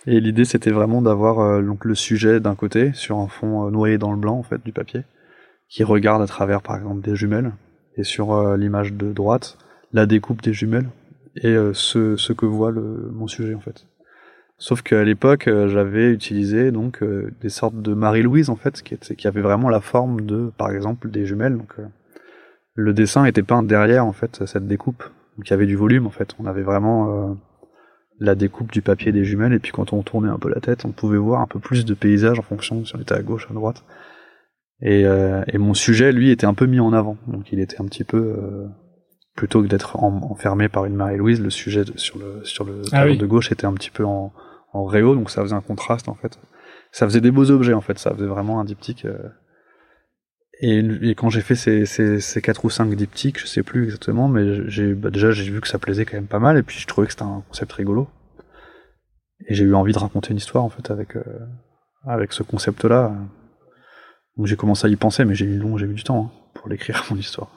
et 0.08 0.20
l'idée 0.20 0.46
c'était 0.46 0.72
vraiment 0.72 1.02
d'avoir 1.02 1.62
donc 1.62 1.86
le 1.86 1.94
sujet 1.94 2.40
d'un 2.40 2.56
côté 2.56 2.94
sur 2.94 3.20
un 3.20 3.28
fond 3.28 3.70
noyé 3.70 3.98
dans 4.00 4.12
le 4.12 4.18
blanc 4.18 4.38
en 4.38 4.44
fait 4.44 4.64
du 4.66 4.72
papier 4.72 5.04
qui 5.70 5.84
regarde 5.84 6.22
à 6.22 6.28
travers 6.28 6.64
par 6.64 6.78
exemple 6.78 7.02
des 7.02 7.16
jumelles 7.16 7.52
et 7.96 8.04
sur 8.04 8.58
l'image 8.58 8.94
de 8.94 9.14
droite 9.14 9.58
la 9.94 10.08
découpe 10.08 10.42
des 10.42 10.54
jumelles 10.54 10.90
et 11.36 11.48
euh, 11.48 11.74
ce, 11.74 12.16
ce 12.16 12.34
que 12.34 12.46
voit 12.46 12.72
le, 12.72 13.10
mon 13.14 13.28
sujet 13.28 13.54
en 13.54 13.60
fait. 13.60 13.86
Sauf 14.58 14.82
qu'à 14.82 15.04
l'époque 15.04 15.48
euh, 15.48 15.68
j'avais 15.68 16.12
utilisé 16.12 16.72
donc 16.72 17.02
euh, 17.02 17.32
des 17.42 17.50
sortes 17.50 17.82
de 17.82 17.94
Marie-Louise 17.94 18.50
en 18.50 18.56
fait 18.56 18.82
qui, 18.82 18.94
était, 18.94 19.16
qui 19.16 19.28
avait 19.28 19.42
vraiment 19.42 19.70
la 19.70 19.80
forme 19.82 20.22
de 20.22 20.52
par 20.58 20.72
exemple 20.72 21.10
des 21.10 21.26
jumelles. 21.26 21.58
Donc 21.58 21.76
le 22.80 22.94
dessin 22.94 23.26
était 23.26 23.44
peint 23.44 23.64
derrière 23.64 24.06
en 24.06 24.14
fait 24.14 24.46
cette 24.46 24.68
découpe. 24.68 25.04
Donc 25.38 25.48
il 25.48 25.52
y 25.52 25.54
avait 25.54 25.66
du 25.66 25.76
volume 25.76 26.08
en 26.08 26.12
fait. 26.12 26.36
On 26.40 26.46
avait 26.46 26.62
vraiment 26.62 27.30
euh, 27.30 27.34
la 28.20 28.36
découpe 28.36 28.72
du 28.72 28.82
papier 28.82 29.12
des 29.12 29.26
jumelles. 29.26 29.54
Et 29.54 29.60
puis 29.60 29.72
quand 29.72 29.94
on 29.94 30.02
tournait 30.02 30.30
un 30.30 30.38
peu 30.38 30.50
la 30.50 30.62
tête 30.62 30.86
on 30.86 30.92
pouvait 30.92 31.18
voir 31.18 31.42
un 31.42 31.48
peu 31.48 31.60
plus 31.60 31.86
de 31.86 31.94
paysage 31.94 32.40
en 32.40 32.42
fonction 32.42 32.84
si 32.86 32.96
on 32.96 33.00
était 33.00 33.16
à 33.16 33.22
gauche 33.22 33.48
à 33.50 33.54
droite. 33.54 33.84
Et, 34.82 35.06
euh, 35.06 35.44
et 35.48 35.58
mon 35.58 35.74
sujet 35.74 36.14
lui 36.14 36.32
était 36.32 36.46
un 36.46 36.54
peu 36.54 36.66
mis 36.66 36.80
en 36.80 36.94
avant. 36.94 37.18
Donc 37.28 37.52
il 37.52 37.60
était 37.60 37.82
un 37.82 37.86
petit 37.86 38.06
peu 38.06 38.18
euh, 38.18 38.68
plutôt 39.40 39.62
que 39.64 39.68
d'être 39.68 39.96
en- 40.04 40.22
enfermé 40.32 40.68
par 40.68 40.84
une 40.86 40.96
Marie-Louise, 40.96 41.40
le 41.40 41.50
sujet 41.50 41.86
de- 41.86 41.98
sur 41.98 42.20
le 42.20 42.44
sur 42.44 42.66
le 42.66 42.82
Ah 42.92 43.06
oui. 43.06 43.18
de 43.18 43.26
gauche 43.26 43.52
était 43.54 43.66
un 43.66 43.74
petit 43.74 43.90
peu 43.90 44.04
en, 44.04 44.34
en 44.74 44.84
réo, 44.86 45.16
donc 45.16 45.30
ça 45.32 45.42
faisait 45.42 45.56
un 45.56 45.62
contraste 45.62 46.10
en 46.10 46.14
fait. 46.16 46.38
Ça 46.92 47.06
faisait 47.08 47.22
des 47.22 47.32
beaux 47.32 47.50
objets 47.50 47.74
en 47.74 47.80
fait, 47.82 47.98
ça 47.98 48.12
faisait 48.14 48.26
vraiment 48.28 48.60
un 48.60 48.66
diptyque. 48.66 49.06
euh. 49.06 49.18
Et, 50.62 50.80
et 51.10 51.16
quand 51.16 51.30
j'ai 51.30 51.40
fait 51.40 51.56
ces, 51.56 51.86
ces, 51.86 52.20
ces 52.20 52.42
quatre 52.42 52.66
ou 52.66 52.70
cinq 52.70 52.94
diptyques, 52.96 53.40
je 53.40 53.48
sais 53.48 53.64
plus 53.64 53.86
exactement, 53.86 54.28
mais 54.28 54.70
j'ai 54.70 54.94
bah, 54.94 55.10
déjà 55.10 55.32
j'ai 55.32 55.50
vu 55.50 55.62
que 55.62 55.70
ça 55.70 55.80
plaisait 55.80 56.04
quand 56.06 56.18
même 56.18 56.28
pas 56.28 56.40
mal, 56.40 56.58
et 56.58 56.64
puis 56.64 56.78
je 56.78 56.86
trouvais 56.86 57.08
que 57.08 57.14
c'était 57.14 57.24
un 57.24 57.42
concept 57.48 57.72
rigolo. 57.72 58.10
Et 59.48 59.54
j'ai 59.56 59.64
eu 59.64 59.74
envie 59.74 59.94
de 59.94 60.00
raconter 60.00 60.32
une 60.32 60.38
histoire 60.38 60.66
en 60.66 60.70
fait 60.70 60.92
avec 60.92 61.16
euh, 61.16 61.24
avec 62.06 62.34
ce 62.34 62.44
concept-là. 62.44 63.14
Donc 64.36 64.48
j'ai 64.48 64.58
commencé 64.58 64.86
à 64.86 64.90
y 64.90 64.98
penser, 64.98 65.24
mais 65.24 65.34
j'ai 65.36 65.46
eu 65.46 65.58
long, 65.58 65.78
j'ai 65.78 65.86
eu 65.86 65.94
du 65.94 66.04
temps 66.04 66.26
hein, 66.26 66.52
pour 66.56 66.68
l'écrire 66.68 67.06
mon 67.10 67.16
histoire, 67.16 67.50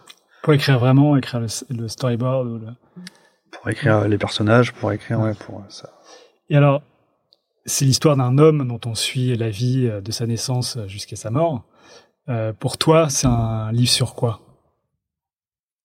Pour 0.42 0.52
écrire 0.52 0.78
vraiment, 0.78 1.16
écrire 1.16 1.40
le, 1.40 1.46
le 1.70 1.88
storyboard. 1.88 2.48
Ou 2.48 2.58
le... 2.58 2.66
pour 3.52 3.68
écrire 3.70 4.08
les 4.08 4.18
personnages, 4.18 4.72
pour 4.72 4.92
écrire 4.92 5.20
ouais 5.20 5.34
pour 5.34 5.60
euh, 5.60 5.68
ça. 5.68 5.90
Et 6.48 6.56
alors, 6.56 6.82
c'est 7.64 7.84
l'histoire 7.84 8.16
d'un 8.16 8.38
homme 8.38 8.66
dont 8.66 8.80
on 8.86 8.94
suit 8.94 9.36
la 9.36 9.50
vie 9.50 9.86
euh, 9.86 10.00
de 10.00 10.10
sa 10.10 10.26
naissance 10.26 10.78
jusqu'à 10.86 11.16
sa 11.16 11.30
mort. 11.30 11.64
Euh, 12.28 12.52
pour 12.52 12.76
toi, 12.76 13.08
c'est 13.08 13.26
un 13.26 13.70
livre 13.72 13.90
sur 13.90 14.14
quoi? 14.14 14.40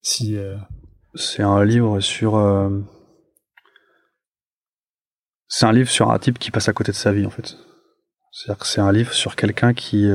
Si 0.02 0.36
euh, 0.36 0.56
C'est 1.14 1.42
un 1.42 1.64
livre 1.64 2.00
sur. 2.00 2.36
euh, 2.36 2.70
C'est 5.48 5.66
un 5.66 5.72
livre 5.72 5.90
sur 5.90 6.10
un 6.10 6.18
type 6.18 6.38
qui 6.38 6.50
passe 6.50 6.68
à 6.68 6.72
côté 6.72 6.92
de 6.92 6.96
sa 6.96 7.12
vie, 7.12 7.26
en 7.26 7.30
fait. 7.30 7.56
C'est-à-dire 8.32 8.58
que 8.58 8.66
c'est 8.66 8.80
un 8.80 8.92
livre 8.92 9.12
sur 9.12 9.34
quelqu'un 9.34 9.72
qui, 9.72 10.08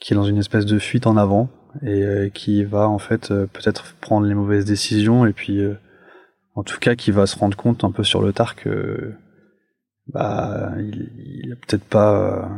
qui 0.00 0.12
est 0.12 0.16
dans 0.16 0.24
une 0.24 0.38
espèce 0.38 0.64
de 0.64 0.78
fuite 0.78 1.06
en 1.06 1.16
avant 1.16 1.50
et 1.82 2.02
euh, 2.02 2.28
qui 2.28 2.64
va, 2.64 2.88
en 2.88 2.98
fait, 2.98 3.30
euh, 3.30 3.46
peut-être 3.46 3.94
prendre 4.00 4.26
les 4.26 4.34
mauvaises 4.34 4.64
décisions 4.64 5.26
et 5.26 5.32
puis, 5.32 5.60
euh, 5.60 5.74
en 6.54 6.62
tout 6.62 6.78
cas, 6.78 6.94
qui 6.94 7.10
va 7.10 7.26
se 7.26 7.38
rendre 7.38 7.56
compte 7.56 7.84
un 7.84 7.90
peu 7.90 8.04
sur 8.04 8.22
le 8.22 8.32
tard 8.32 8.56
que. 8.56 9.12
Bah, 10.08 10.70
il, 10.78 11.10
il 11.44 11.52
a 11.52 11.56
peut-être 11.56 11.84
pas. 11.84 12.14
euh, 12.14 12.48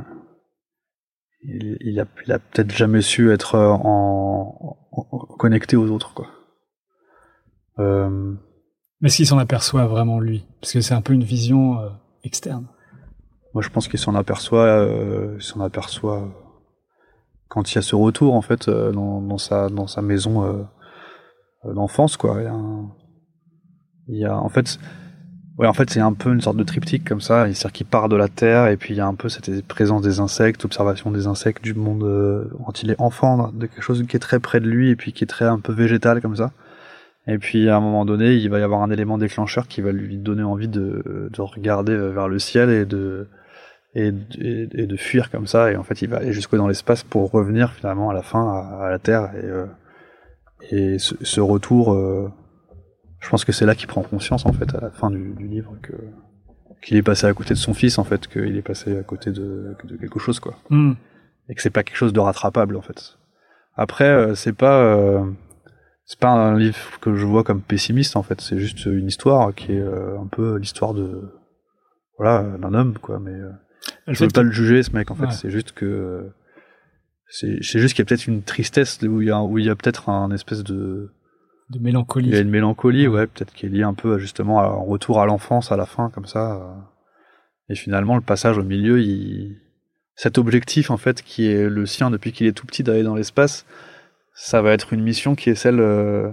il, 1.43 1.77
il 1.81 2.01
a, 2.01 2.07
il 2.27 2.33
a 2.33 2.39
peut-être 2.39 2.73
jamais 2.73 3.01
su 3.03 3.31
être 3.31 3.57
en, 3.59 4.77
en- 4.91 5.37
connecté 5.39 5.77
aux 5.77 5.91
autres, 5.91 6.13
quoi. 6.15 6.27
Euh, 7.79 8.35
mais 9.01 9.09
est-ce 9.09 9.17
qu'il 9.17 9.27
s'en 9.27 9.39
aperçoit 9.39 9.87
vraiment 9.87 10.19
lui? 10.19 10.45
Parce 10.61 10.73
que 10.73 10.81
c'est 10.81 10.95
un 10.95 11.03
peu 11.03 11.13
une 11.13 11.25
vision 11.25 11.79
euh, 11.81 11.89
externe. 12.25 12.67
moi, 13.55 13.63
je 13.63 13.69
pense 13.69 13.87
qu'il 13.89 13.99
s'en 13.99 14.15
aperçoit, 14.15 14.65
euh, 14.65 15.35
il 15.39 15.43
s'en 15.43 15.61
aperçoit 15.61 16.23
euh, 16.23 16.29
quand 17.49 17.73
il 17.73 17.77
y 17.77 17.79
a 17.79 17.83
ce 17.83 17.97
retour 17.97 18.35
en 18.35 18.43
fait 18.43 18.69
euh, 18.69 18.93
dans, 18.93 19.39
sa 19.39 20.03
maison 20.03 20.45
euh, 20.45 20.63
euh, 21.65 21.75
d'enfance, 21.75 22.17
quoi. 22.17 22.41
Il 24.09 24.17
y 24.19 24.25
a, 24.25 24.37
en 24.37 24.49
fait, 24.49 24.79
ouais, 25.59 25.67
en 25.67 25.73
fait, 25.73 25.91
c'est 25.91 26.01
un 26.01 26.13
peu 26.13 26.33
une 26.33 26.41
sorte 26.41 26.57
de 26.57 26.63
triptyque 26.63 27.05
comme 27.05 27.21
ça. 27.21 27.47
C'est-à-dire 27.47 27.73
qu'il 27.73 27.87
part 27.87 28.09
de 28.09 28.17
la 28.17 28.29
terre 28.29 28.69
et 28.69 28.77
puis 28.77 28.95
il 28.95 28.97
y 28.97 29.01
a 29.01 29.07
un 29.07 29.15
peu 29.15 29.29
cette 29.29 29.67
présence 29.67 30.03
des 30.03 30.21
insectes, 30.21 30.65
observation 30.65 31.11
des 31.11 31.27
insectes, 31.27 31.63
du 31.63 31.75
monde 31.75 32.49
quand 32.65 32.83
il 32.83 32.91
est 32.91 33.01
enfant, 33.01 33.51
de 33.53 33.67
quelque 33.67 33.83
chose 33.83 34.05
qui 34.07 34.17
est 34.17 34.21
très 34.21 34.39
près 34.39 34.61
de 34.61 34.69
lui 34.69 34.91
et 34.91 34.97
puis 34.97 35.13
qui 35.13 35.25
est 35.25 35.27
très 35.27 35.45
un 35.45 35.59
peu 35.59 35.73
végétal 35.73 36.21
comme 36.21 36.37
ça. 36.37 36.53
Et 37.27 37.39
puis 37.39 37.69
à 37.69 37.77
un 37.77 37.81
moment 37.81 38.05
donné, 38.05 38.35
il 38.35 38.49
va 38.49 38.61
y 38.61 38.63
avoir 38.63 38.83
un 38.83 38.91
élément 38.91 39.19
déclencheur 39.19 39.67
qui 39.67 39.81
va 39.81 39.91
lui 39.91 40.19
donner 40.19 40.45
envie 40.45 40.69
de 40.69 41.33
regarder 41.39 41.97
vers 41.97 42.29
le 42.29 42.39
ciel 42.39 42.71
et 42.71 42.85
de 42.85 43.27
et, 43.97 44.13
et, 44.39 44.69
et 44.83 44.87
de 44.87 44.97
fuir 44.97 45.31
comme 45.31 45.47
ça. 45.47 45.73
Et 45.73 45.77
en 45.77 45.83
fait, 45.83 46.03
il 46.03 46.09
va 46.09 46.19
aller 46.19 46.33
jusqu'au 46.33 46.57
dans 46.59 46.69
l'espace 46.69 47.03
pour 47.03 47.31
revenir 47.31 47.73
finalement 47.73 48.11
à 48.11 48.15
la 48.15 48.23
fin 48.23 48.47
à, 48.47 48.87
à 48.87 48.91
la 48.91 48.99
Terre. 48.99 49.31
Et, 49.37 49.45
euh, 49.45 49.67
et 50.71 50.99
ce, 50.99 51.15
ce 51.23 51.41
retour, 51.41 51.93
euh, 51.95 52.31
je 53.21 53.29
pense 53.31 53.45
que 53.45 53.53
c'est 53.53 53.67
là 53.67 53.75
qu'il 53.75 53.89
prend 53.89 54.03
conscience 54.03 54.47
en 54.47 54.53
fait 54.53 54.75
à 54.75 54.81
la 54.81 54.91
fin 54.91 55.11
du, 55.11 55.35
du 55.35 55.47
livre 55.49 55.75
que 55.83 55.93
qu'il 56.83 56.97
est 56.97 57.03
passé 57.03 57.27
à 57.27 57.33
côté 57.33 57.55
de 57.55 57.59
son 57.59 57.75
fils 57.75 57.99
en 57.99 58.05
fait, 58.05 58.29
qu'il 58.29 58.57
est 58.57 58.63
passé 58.63 58.99
à 58.99 59.03
côté 59.03 59.31
de, 59.33 59.75
de 59.85 59.97
quelque 59.97 60.19
chose 60.21 60.39
quoi 60.41 60.55
Hmm. 60.71 60.93
et 61.49 61.55
que 61.55 61.63
c'est 61.63 61.71
pas 61.71 61.83
quelque 61.83 61.97
chose 61.97 62.13
de 62.13 62.21
rattrapable 62.21 62.77
en 62.77 62.83
fait. 62.83 63.19
Après, 63.75 64.09
euh, 64.09 64.35
c'est 64.35 64.53
pas 64.53 64.83
euh, 64.83 65.25
c'est 66.05 66.19
pas 66.21 66.31
un 66.31 66.57
livre 66.57 67.01
que 67.01 67.15
je 67.15 67.27
vois 67.27 67.45
comme 67.45 67.63
pessimiste 67.63 68.17
en 68.17 68.23
fait. 68.23 68.41
C'est 68.41 68.59
juste 68.59 68.85
une 68.87 69.07
histoire 69.07 69.55
qui 69.55 69.73
est 69.73 69.83
un 69.83 70.29
peu 70.31 70.57
l'histoire 70.59 70.95
de 70.95 71.33
voilà 72.19 72.43
d'un 72.59 72.75
homme 72.75 72.99
quoi. 72.99 73.19
Mais 73.19 73.37
je 74.07 74.13
veux 74.13 74.27
fait 74.29 74.35
pas 74.35 74.43
le 74.43 74.51
juger 74.51 74.83
ce 74.83 74.91
mec 74.93 75.11
en 75.11 75.15
fait. 75.15 75.27
Ouais. 75.27 75.33
C'est 75.33 75.51
juste 75.51 75.73
que 75.73 76.31
c'est 77.29 77.61
juste 77.61 77.95
qu'il 77.95 78.01
y 78.01 78.03
a 78.03 78.05
peut-être 78.07 78.27
une 78.27 78.43
tristesse 78.43 79.01
où 79.03 79.21
il 79.21 79.29
y 79.29 79.31
a 79.31 79.43
où 79.43 79.59
il 79.59 79.67
y 79.67 79.71
a 79.71 79.77
peut-être 79.77 80.09
un 80.09 80.31
espèce 80.31 80.63
de 80.63 81.11
de 81.71 81.79
mélancolie. 81.81 82.29
il 82.29 82.35
y 82.35 82.37
a 82.37 82.41
une 82.41 82.51
mélancolie 82.51 83.09
ouais 83.09 83.27
peut-être 83.27 83.53
qui 83.53 83.67
est 83.67 83.69
liée 83.69 83.83
un 83.83 83.95
peu 83.95 84.19
justement 84.19 84.61
à 84.61 84.67
un 84.67 84.85
retour 84.85 85.21
à 85.21 85.27
l'enfance 85.27 85.73
à 85.73 85.77
la 85.77 85.87
fin 85.87 86.11
comme 86.11 86.27
ça. 86.27 86.57
euh. 86.57 86.75
Et 87.69 87.75
finalement 87.75 88.15
le 88.15 88.21
passage 88.21 88.59
au 88.59 88.63
milieu 88.63 89.01
il 89.01 89.57
cet 90.15 90.39
objectif 90.39 90.91
en 90.91 90.97
fait 90.97 91.23
qui 91.23 91.47
est 91.47 91.69
le 91.69 91.85
sien 91.85 92.11
depuis 92.11 92.33
qu'il 92.33 92.47
est 92.47 92.53
tout 92.53 92.67
petit 92.67 92.83
d'aller 92.83 93.03
dans 93.03 93.15
l'espace, 93.15 93.67
ça 94.35 94.63
va 94.63 94.73
être 94.73 94.93
une 94.93 95.03
mission 95.03 95.35
qui 95.35 95.51
est 95.51 95.55
celle, 95.55 95.81
euh, 95.81 96.31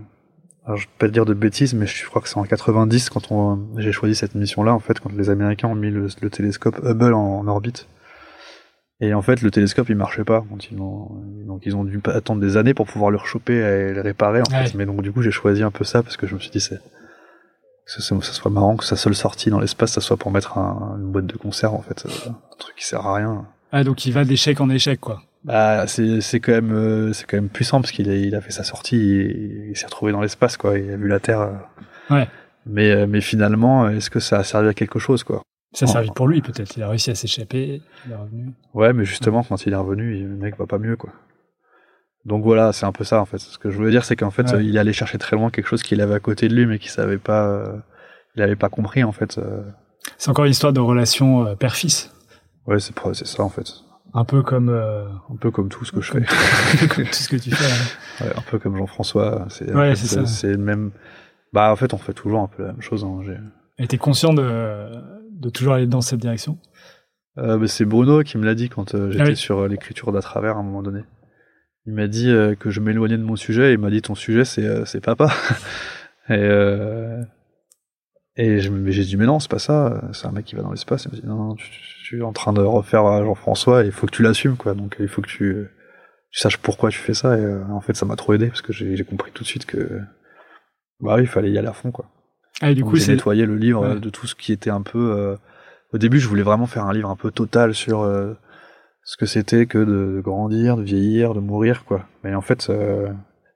alors 0.65 0.77
je 0.77 0.85
vais 0.85 0.91
pas 0.97 1.07
te 1.07 1.11
dire 1.11 1.25
de 1.25 1.33
bêtises, 1.33 1.73
mais 1.73 1.85
je 1.87 2.05
crois 2.07 2.21
que 2.21 2.29
c'est 2.29 2.37
en 2.37 2.43
90 2.43 3.09
quand 3.09 3.31
on 3.31 3.59
j'ai 3.77 3.91
choisi 3.91 4.15
cette 4.15 4.35
mission-là 4.35 4.73
en 4.73 4.79
fait 4.79 4.99
quand 4.99 5.11
les 5.11 5.29
Américains 5.29 5.67
ont 5.67 5.75
mis 5.75 5.89
le, 5.91 6.07
le 6.21 6.29
télescope 6.29 6.79
Hubble 6.83 7.13
en, 7.13 7.39
en 7.39 7.47
orbite. 7.47 7.87
Et 9.01 9.13
en 9.13 9.21
fait 9.21 9.41
le 9.41 9.51
télescope 9.51 9.89
il 9.89 9.95
marchait 9.97 10.23
pas 10.23 10.43
ils 10.71 10.77
donc 10.77 11.65
ils 11.65 11.75
ont 11.75 11.83
dû 11.83 11.99
attendre 12.05 12.39
des 12.39 12.55
années 12.57 12.73
pour 12.73 12.85
pouvoir 12.87 13.11
le 13.11 13.17
rechoper 13.17 13.55
et 13.55 13.93
le 13.93 14.01
réparer 14.01 14.39
en 14.41 14.53
Ouais. 14.53 14.65
fait. 14.67 14.75
Mais 14.77 14.85
donc 14.85 15.01
du 15.01 15.11
coup 15.11 15.21
j'ai 15.21 15.31
choisi 15.31 15.63
un 15.63 15.71
peu 15.71 15.83
ça 15.83 16.01
parce 16.03 16.15
que 16.15 16.27
je 16.27 16.35
me 16.35 16.39
suis 16.39 16.51
dit 16.51 16.61
c'est 16.61 16.77
que 17.85 17.91
ça, 17.91 17.99
ça 18.01 18.31
soit 18.31 18.49
marrant 18.51 18.77
que 18.77 18.85
sa 18.85 18.95
seule 18.95 19.15
sortie 19.15 19.49
dans 19.49 19.59
l'espace 19.59 19.91
ça 19.91 19.99
soit 19.99 20.15
pour 20.15 20.31
mettre 20.31 20.57
un- 20.57 20.95
une 20.99 21.11
boîte 21.11 21.25
de 21.25 21.35
concert 21.35 21.73
en 21.73 21.81
fait, 21.81 22.05
euh, 22.05 22.29
un 22.29 22.55
truc 22.57 22.75
qui 22.77 22.85
sert 22.85 23.05
à 23.05 23.15
rien. 23.15 23.45
Ah, 23.73 23.83
donc 23.83 24.05
il 24.05 24.13
va 24.13 24.23
d'échec 24.23 24.61
en 24.61 24.69
échec, 24.69 25.01
quoi. 25.01 25.21
Bah, 25.45 25.85
c'est 25.87 26.21
c'est 26.21 26.39
quand 26.39 26.53
même 26.53 26.71
euh, 26.73 27.11
c'est 27.13 27.25
quand 27.25 27.35
même 27.37 27.49
puissant 27.49 27.81
parce 27.81 27.91
qu'il 27.91 28.09
a, 28.09 28.15
il 28.15 28.33
a 28.35 28.41
fait 28.41 28.51
sa 28.51 28.63
sortie, 28.63 29.11
et, 29.19 29.67
il 29.71 29.77
s'est 29.77 29.85
retrouvé 29.87 30.11
dans 30.13 30.21
l'espace 30.21 30.55
quoi, 30.57 30.77
il 30.79 30.89
a 30.89 30.95
vu 30.95 31.07
la 31.07 31.19
Terre. 31.19 31.41
euh. 31.41 31.53
Ouais. 32.09 32.27
Mais 32.65 32.91
euh, 32.91 33.07
mais 33.07 33.19
finalement, 33.19 33.89
est-ce 33.89 34.09
que 34.09 34.19
ça 34.21 34.37
a 34.39 34.43
servi 34.43 34.69
à 34.69 34.73
quelque 34.73 34.99
chose 34.99 35.23
quoi? 35.23 35.41
Ça 35.73 35.85
a 35.85 35.87
servi 35.87 36.11
pour 36.15 36.27
lui, 36.27 36.41
peut-être. 36.41 36.77
Il 36.77 36.83
a 36.83 36.87
réussi 36.87 37.09
à 37.11 37.15
s'échapper. 37.15 37.81
Il 38.05 38.11
est 38.11 38.15
revenu. 38.15 38.53
Ouais, 38.73 38.93
mais 38.93 39.03
justement 39.05 39.43
quand 39.43 39.65
il 39.65 39.73
est 39.73 39.75
revenu, 39.75 40.17
le 40.21 40.35
mec 40.35 40.57
va 40.57 40.65
pas 40.65 40.77
mieux 40.77 40.95
quoi. 40.95 41.11
Donc 42.25 42.43
voilà, 42.45 42.71
c'est 42.71 42.85
un 42.85 42.93
peu 42.93 43.03
ça 43.03 43.19
en 43.19 43.25
fait. 43.25 43.37
Ce 43.39 43.57
que 43.57 43.69
je 43.69 43.75
voulais 43.75 43.91
dire, 43.91 44.05
c'est 44.05 44.15
qu'en 44.15 44.31
fait, 44.31 44.43
Ouais. 44.43 44.55
euh, 44.55 44.63
il 44.63 44.77
allait 44.77 44.93
chercher 44.93 45.17
très 45.17 45.35
loin 45.35 45.49
quelque 45.49 45.67
chose 45.67 45.83
qu'il 45.83 45.99
avait 45.99 46.13
à 46.13 46.19
côté 46.21 46.47
de 46.47 46.55
lui, 46.55 46.65
mais 46.65 46.79
qu'il 46.79 46.89
savait 46.89 47.17
pas, 47.17 47.47
euh, 47.47 47.75
il 48.35 48.41
avait 48.41 48.55
pas 48.55 48.69
compris 48.69 49.03
en 49.03 49.11
fait. 49.11 49.37
euh. 49.39 49.61
C'est 50.17 50.29
encore 50.29 50.45
une 50.45 50.51
histoire 50.51 50.71
de 50.71 50.79
relation 50.79 51.45
euh, 51.45 51.55
père-fils. 51.55 52.13
Ouais, 52.65 52.79
c'est 52.79 52.93
c'est 53.13 53.27
ça 53.27 53.43
en 53.43 53.49
fait. 53.49 53.67
Un 54.15 54.25
peu 54.25 54.43
comme, 54.43 54.69
euh, 54.69 55.05
Un 55.31 55.35
peu 55.39 55.49
comme 55.51 55.69
tout 55.69 55.85
ce 55.85 55.91
que 55.91 56.01
je 56.01 56.11
fais. 56.11 56.21
comme 56.95 57.05
tout 57.05 57.13
ce 57.13 57.29
que 57.29 57.35
tu 57.37 57.51
fais. 57.51 58.23
Ouais, 58.23 58.31
un 58.37 58.41
peu 58.41 58.59
comme 58.59 58.77
Jean-François. 58.77 59.45
C'est 59.49 59.73
Ouais, 59.73 59.95
c'est 59.95 60.07
ça. 60.07 60.25
c'est 60.25 60.51
le 60.51 60.57
même. 60.57 60.91
Bah 61.51 61.71
en 61.71 61.75
fait, 61.75 61.93
on 61.93 61.97
fait 61.97 62.13
toujours 62.13 62.41
un 62.41 62.47
peu 62.47 62.63
la 62.63 62.73
même 62.73 62.81
chose. 62.81 63.03
Hein. 63.03 63.21
J'ai- 63.25 63.37
Et 63.83 63.87
t'es 63.87 63.97
conscient 63.97 64.33
de, 64.33 64.89
de 65.31 65.49
toujours 65.49 65.73
aller 65.73 65.87
dans 65.87 66.01
cette 66.01 66.19
direction? 66.19 66.59
Euh, 67.39 67.57
bah, 67.57 67.67
c'est 67.67 67.85
Bruno 67.85 68.21
qui 68.21 68.37
me 68.37 68.45
l'a 68.45 68.53
dit 68.53 68.69
quand 68.69 68.93
euh, 68.93 69.09
j'étais 69.09 69.23
Ah 69.23 69.27
oui. 69.29 69.35
sur 69.35 69.59
euh, 69.59 69.67
l'écriture 69.67 70.11
d'à 70.11 70.21
travers 70.21 70.57
à 70.57 70.59
un 70.59 70.63
moment 70.63 70.83
donné. 70.83 71.01
Il 71.87 71.93
m'a 71.93 72.07
dit 72.07 72.29
euh, 72.29 72.53
que 72.53 72.69
je 72.69 72.79
m'éloignais 72.81 73.17
de 73.17 73.23
mon 73.23 73.35
sujet. 73.35 73.71
Et 73.71 73.73
il 73.73 73.79
m'a 73.79 73.89
dit 73.89 74.01
ton 74.03 74.13
sujet 74.15 74.45
c'est 74.45 74.85
c'est 74.85 75.01
papa. 75.01 75.27
et 76.29 76.33
euh, 76.33 77.23
et 78.35 78.59
je 78.59 78.69
me- 78.69 78.89
j'ai 78.91 79.03
dit 79.03 79.15
mais 79.17 79.25
non 79.25 79.39
c'est 79.39 79.49
pas 79.51 79.59
ça. 79.59 80.01
C'est 80.13 80.25
un 80.27 80.31
mec 80.31 80.45
qui 80.45 80.55
va 80.55 80.61
dans 80.63 80.71
l'espace. 80.71 81.05
Il 81.05 81.11
m'a 81.15 81.19
dit 81.21 81.27
non, 81.27 81.35
non 81.35 81.55
tu, 81.55 82.19
es 82.19 82.21
en 82.23 82.33
train 82.33 82.53
de 82.53 82.61
refaire 82.61 83.05
à 83.05 83.23
Jean-François. 83.23 83.83
et 83.83 83.87
Il 83.87 83.91
faut 83.91 84.07
que 84.07 84.11
tu 84.15 84.23
l'assumes 84.23 84.55
quoi. 84.57 84.73
Donc 84.73 84.95
il 84.99 85.07
faut 85.07 85.21
que 85.21 85.27
tu, 85.27 85.67
tu 86.31 86.39
saches 86.39 86.57
pourquoi 86.57 86.89
tu 86.89 86.99
fais 86.99 87.13
ça. 87.13 87.37
Et 87.37 87.41
euh, 87.41 87.63
en 87.71 87.81
fait 87.81 87.95
ça 87.95 88.05
m'a 88.05 88.15
trop 88.15 88.33
aidé 88.33 88.47
parce 88.47 88.61
que 88.61 88.73
j'ai 88.73 89.03
compris 89.03 89.31
tout 89.31 89.43
de 89.43 89.47
suite 89.47 89.65
que 89.65 89.99
bah 90.99 91.15
oui 91.15 91.21
il 91.23 91.27
fallait 91.27 91.51
y 91.51 91.57
aller 91.57 91.67
à 91.67 91.73
fond 91.73 91.91
quoi. 91.91 92.05
Ah, 92.61 92.69
et 92.71 92.75
du 92.75 92.81
Donc, 92.81 92.91
coup, 92.91 92.95
j'ai 92.97 93.11
nettoyé 93.13 93.45
le 93.45 93.55
livre 93.57 93.81
Ouais. 93.81 93.95
euh, 93.95 93.99
de 93.99 94.09
tout 94.09 94.27
ce 94.27 94.35
qui 94.35 94.51
était 94.53 94.69
un 94.69 94.83
peu. 94.83 95.11
euh, 95.17 95.35
Au 95.91 95.97
début, 95.97 96.19
je 96.19 96.27
voulais 96.27 96.43
vraiment 96.43 96.67
faire 96.67 96.85
un 96.85 96.93
livre 96.93 97.09
un 97.09 97.15
peu 97.15 97.31
total 97.31 97.73
sur 97.73 98.01
euh, 98.03 98.33
ce 99.03 99.17
que 99.17 99.25
c'était 99.25 99.65
que 99.65 99.79
de, 99.79 100.15
de 100.15 100.21
grandir, 100.21 100.77
de 100.77 100.83
vieillir, 100.83 101.33
de 101.33 101.39
mourir, 101.39 101.83
quoi. 101.83 102.05
Mais 102.23 102.35
en 102.35 102.41
fait, 102.41 102.67
euh, 102.69 103.09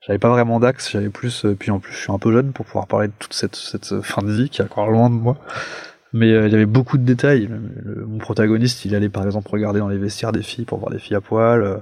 j'avais 0.07 0.19
pas 0.19 0.29
vraiment 0.29 0.59
d'axe. 0.59 0.91
J'avais 0.91 1.09
plus. 1.09 1.45
euh, 1.45 1.55
puis 1.55 1.69
en 1.69 1.79
plus, 1.79 1.93
je 1.93 1.97
suis 1.99 2.11
un 2.11 2.17
peu 2.17 2.31
jeune 2.31 2.53
pour 2.53 2.65
pouvoir 2.65 2.87
parler 2.87 3.07
de 3.09 3.13
toute 3.19 3.33
cette, 3.33 3.55
cette 3.55 3.91
euh, 3.91 4.01
fin 4.01 4.21
de 4.21 4.31
vie 4.31 4.49
qui 4.49 4.61
est 4.61 4.65
encore 4.65 4.89
loin 4.89 5.09
de 5.09 5.15
moi. 5.15 5.37
Mais 6.13 6.31
euh, 6.31 6.47
il 6.47 6.51
y 6.51 6.55
avait 6.55 6.65
beaucoup 6.65 6.97
de 6.97 7.03
détails. 7.03 7.49
Mon 7.85 8.17
protagoniste, 8.17 8.85
il 8.85 8.95
allait 8.95 9.09
par 9.09 9.25
exemple 9.25 9.49
regarder 9.51 9.79
dans 9.79 9.89
les 9.89 9.97
vestiaires 9.97 10.31
des 10.31 10.43
filles 10.43 10.65
pour 10.65 10.79
voir 10.79 10.91
des 10.91 10.99
filles 10.99 11.17
à 11.17 11.21
poil. 11.21 11.61
euh, 11.61 11.77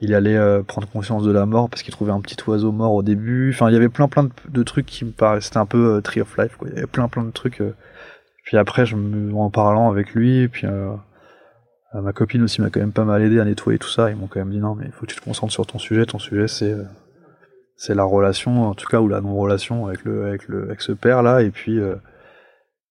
il 0.00 0.14
allait 0.14 0.38
prendre 0.64 0.88
conscience 0.88 1.22
de 1.22 1.30
la 1.30 1.46
mort 1.46 1.70
parce 1.70 1.82
qu'il 1.82 1.94
trouvait 1.94 2.12
un 2.12 2.20
petit 2.20 2.36
oiseau 2.46 2.72
mort 2.72 2.92
au 2.92 3.02
début. 3.02 3.52
Enfin, 3.54 3.70
il 3.70 3.74
y 3.74 3.76
avait 3.76 3.88
plein 3.88 4.08
plein 4.08 4.28
de, 4.50 4.62
trucs 4.62 4.86
qui 4.86 5.04
me 5.04 5.12
paraissaient 5.12 5.46
c'était 5.46 5.58
un 5.58 5.66
peu 5.66 6.00
Tree 6.02 6.20
of 6.20 6.36
Life. 6.36 6.56
Quoi. 6.58 6.68
Il 6.68 6.74
y 6.74 6.78
avait 6.78 6.86
plein 6.86 7.08
plein 7.08 7.22
de 7.22 7.30
trucs. 7.30 7.62
Puis 8.44 8.58
après, 8.58 8.84
je 8.84 8.96
me, 8.96 9.34
en 9.34 9.50
parlant 9.50 9.90
avec 9.90 10.12
lui, 10.12 10.48
puis 10.48 10.66
ma 11.94 12.12
copine 12.12 12.42
aussi 12.42 12.60
m'a 12.60 12.70
quand 12.70 12.80
même 12.80 12.92
pas 12.92 13.04
mal 13.04 13.22
aidé 13.22 13.40
à 13.40 13.44
nettoyer 13.44 13.78
tout 13.78 13.88
ça. 13.88 14.10
Ils 14.10 14.16
m'ont 14.16 14.26
quand 14.26 14.40
même 14.40 14.50
dit 14.50 14.58
non, 14.58 14.74
mais 14.74 14.86
il 14.86 14.92
faut 14.92 15.06
que 15.06 15.12
tu 15.12 15.16
te 15.16 15.24
concentres 15.24 15.52
sur 15.52 15.66
ton 15.66 15.78
sujet. 15.78 16.04
Ton 16.04 16.18
sujet, 16.18 16.48
c'est 16.48 16.74
c'est 17.76 17.94
la 17.94 18.04
relation, 18.04 18.64
en 18.68 18.74
tout 18.74 18.86
cas, 18.86 19.00
ou 19.00 19.08
la 19.08 19.20
non-relation 19.20 19.86
avec 19.86 20.04
le, 20.04 20.26
avec 20.26 20.48
le, 20.48 20.64
avec 20.64 20.80
ce 20.80 20.92
père 20.92 21.22
là, 21.22 21.42
et 21.42 21.50
puis, 21.50 21.78
euh, 21.78 21.96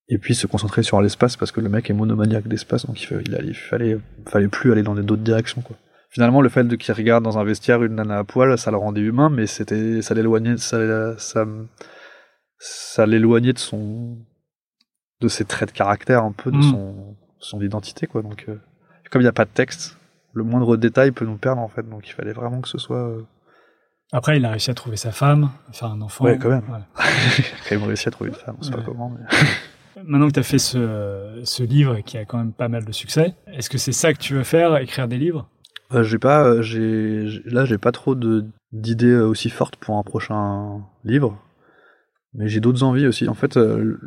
et 0.10 0.18
puis 0.18 0.36
se 0.36 0.46
concentrer 0.48 0.84
sur 0.84 1.02
l'espace 1.02 1.38
parce 1.38 1.52
que 1.52 1.62
le 1.62 1.70
mec 1.70 1.90
est 1.90 1.94
monomaniaque 1.94 2.48
d'espace, 2.48 2.86
donc 2.86 3.02
il, 3.02 3.06
fait, 3.06 3.22
il, 3.26 3.40
il, 3.46 3.54
fallait, 3.56 3.98
fallait 4.28 4.48
plus 4.50 4.72
aller 4.72 4.84
dans 4.84 4.96
d'autres 4.96 5.22
directions, 5.24 5.62
quoi. 5.62 5.76
Finalement, 6.10 6.42
le 6.42 6.50
fait 6.50 6.64
de 6.66 6.76
qu'il 6.76 6.94
regarde 6.94 7.24
dans 7.24 7.40
un 7.40 7.44
vestiaire 7.44 7.82
une 7.82 7.96
nana 7.96 8.20
à 8.20 8.24
poil, 8.24 8.56
ça 8.60 8.70
le 8.70 8.78
rendait 8.78 9.02
humain, 9.02 9.30
mais 9.32 9.48
c'était, 9.48 10.02
ça 10.04 10.14
l'éloignait, 10.14 10.58
ça, 10.58 11.18
ça, 11.18 11.46
ça 12.60 13.06
l'éloignait 13.08 13.54
de 13.54 13.58
son, 13.60 14.18
de 15.22 15.28
ses 15.28 15.46
traits 15.46 15.70
de 15.70 15.74
caractère, 15.74 16.24
un 16.24 16.32
peu, 16.32 16.52
de 16.52 16.58
Mm. 16.58 16.62
son, 16.72 17.16
son 17.40 17.62
identité, 17.62 18.06
quoi. 18.06 18.22
Donc, 18.22 18.46
euh, 18.48 18.58
comme 19.10 19.22
il 19.22 19.26
n'y 19.26 19.30
a 19.30 19.34
pas 19.34 19.46
de 19.46 19.50
texte, 19.50 19.98
le 20.34 20.44
moindre 20.44 20.78
détail 20.78 21.12
peut 21.12 21.26
nous 21.26 21.38
perdre, 21.38 21.62
en 21.62 21.68
fait. 21.68 21.88
Donc, 21.90 22.08
il 22.08 22.14
fallait 22.14 22.34
vraiment 22.34 22.62
que 22.62 22.68
ce 22.70 22.78
soit. 22.78 23.08
euh, 23.10 23.22
Après, 24.14 24.38
il 24.38 24.46
a 24.46 24.52
réussi 24.52 24.70
à 24.70 24.76
trouver 24.76 24.96
sa 24.96 25.12
femme, 25.12 25.50
faire 25.72 25.90
un 25.90 26.00
enfant. 26.02 26.24
Ouais, 26.24 26.38
quand 26.38 26.50
même. 26.50 26.64
Voilà. 26.68 26.86
il 27.40 27.44
a 27.44 27.70
quand 27.70 27.76
même 27.76 27.88
réussi 27.88 28.08
à 28.08 28.12
trouver 28.12 28.30
une 28.30 28.36
femme, 28.36 28.56
on 28.60 28.64
sait 28.64 28.72
pas 28.72 28.84
comment. 28.86 29.10
Mais... 29.10 29.26
Maintenant 30.06 30.28
que 30.28 30.34
tu 30.34 30.40
as 30.40 30.44
fait 30.44 30.60
ce, 30.60 31.42
ce 31.44 31.64
livre 31.64 32.00
qui 32.02 32.18
a 32.18 32.26
quand 32.26 32.38
même 32.38 32.54
pas 32.54 32.68
mal 32.68 32.86
de 32.86 32.92
succès, 32.92 33.34
est-ce 33.48 33.72
que 33.72 33.80
c'est 33.80 33.92
ça 33.92 34.14
que 34.14 34.20
tu 34.20 34.36
veux 34.36 34.44
faire, 34.44 34.78
écrire 34.78 35.08
des 35.08 35.18
livres? 35.18 35.50
Euh, 35.94 36.04
j'ai 36.04 36.20
pas, 36.20 36.46
euh, 36.46 36.62
j'ai, 36.62 37.42
là, 37.46 37.66
j'ai 37.66 37.80
pas 37.80 37.92
trop 37.92 38.16
d'idées 38.72 39.08
euh, 39.08 39.26
aussi 39.26 39.50
fortes 39.50 39.78
pour 39.78 39.98
un 39.98 40.04
prochain 40.04 40.82
livre, 41.04 41.40
mais 42.36 42.48
j'ai 42.48 42.60
d'autres 42.60 42.84
envies 42.84 43.08
aussi. 43.08 43.28
En 43.28 43.34
fait, 43.34 43.58
euh, 43.58 44.00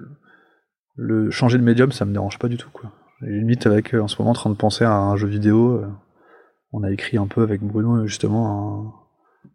le, 0.95 1.31
changer 1.33 1.59
de 1.59 1.65
médium, 1.65 1.91
ça 1.91 2.05
me 2.05 2.13
dérange 2.13 2.39
pas 2.39 2.49
du 2.49 2.57
tout, 2.57 2.71
quoi. 2.73 2.93
J'ai 3.23 3.33
limite 3.33 3.67
avec, 3.67 3.95
en 3.95 4.07
ce 4.07 4.17
moment, 4.21 4.31
en 4.31 4.35
train 4.35 4.51
de 4.51 4.57
penser 4.57 4.85
à 4.85 4.93
un 4.93 5.17
jeu 5.17 5.27
vidéo. 5.27 5.83
on 6.73 6.83
a 6.85 6.93
écrit 6.93 7.17
un 7.17 7.27
peu 7.27 7.43
avec 7.43 7.63
Bruno, 7.63 8.07
justement, 8.07 8.93
un- 9.01 9.06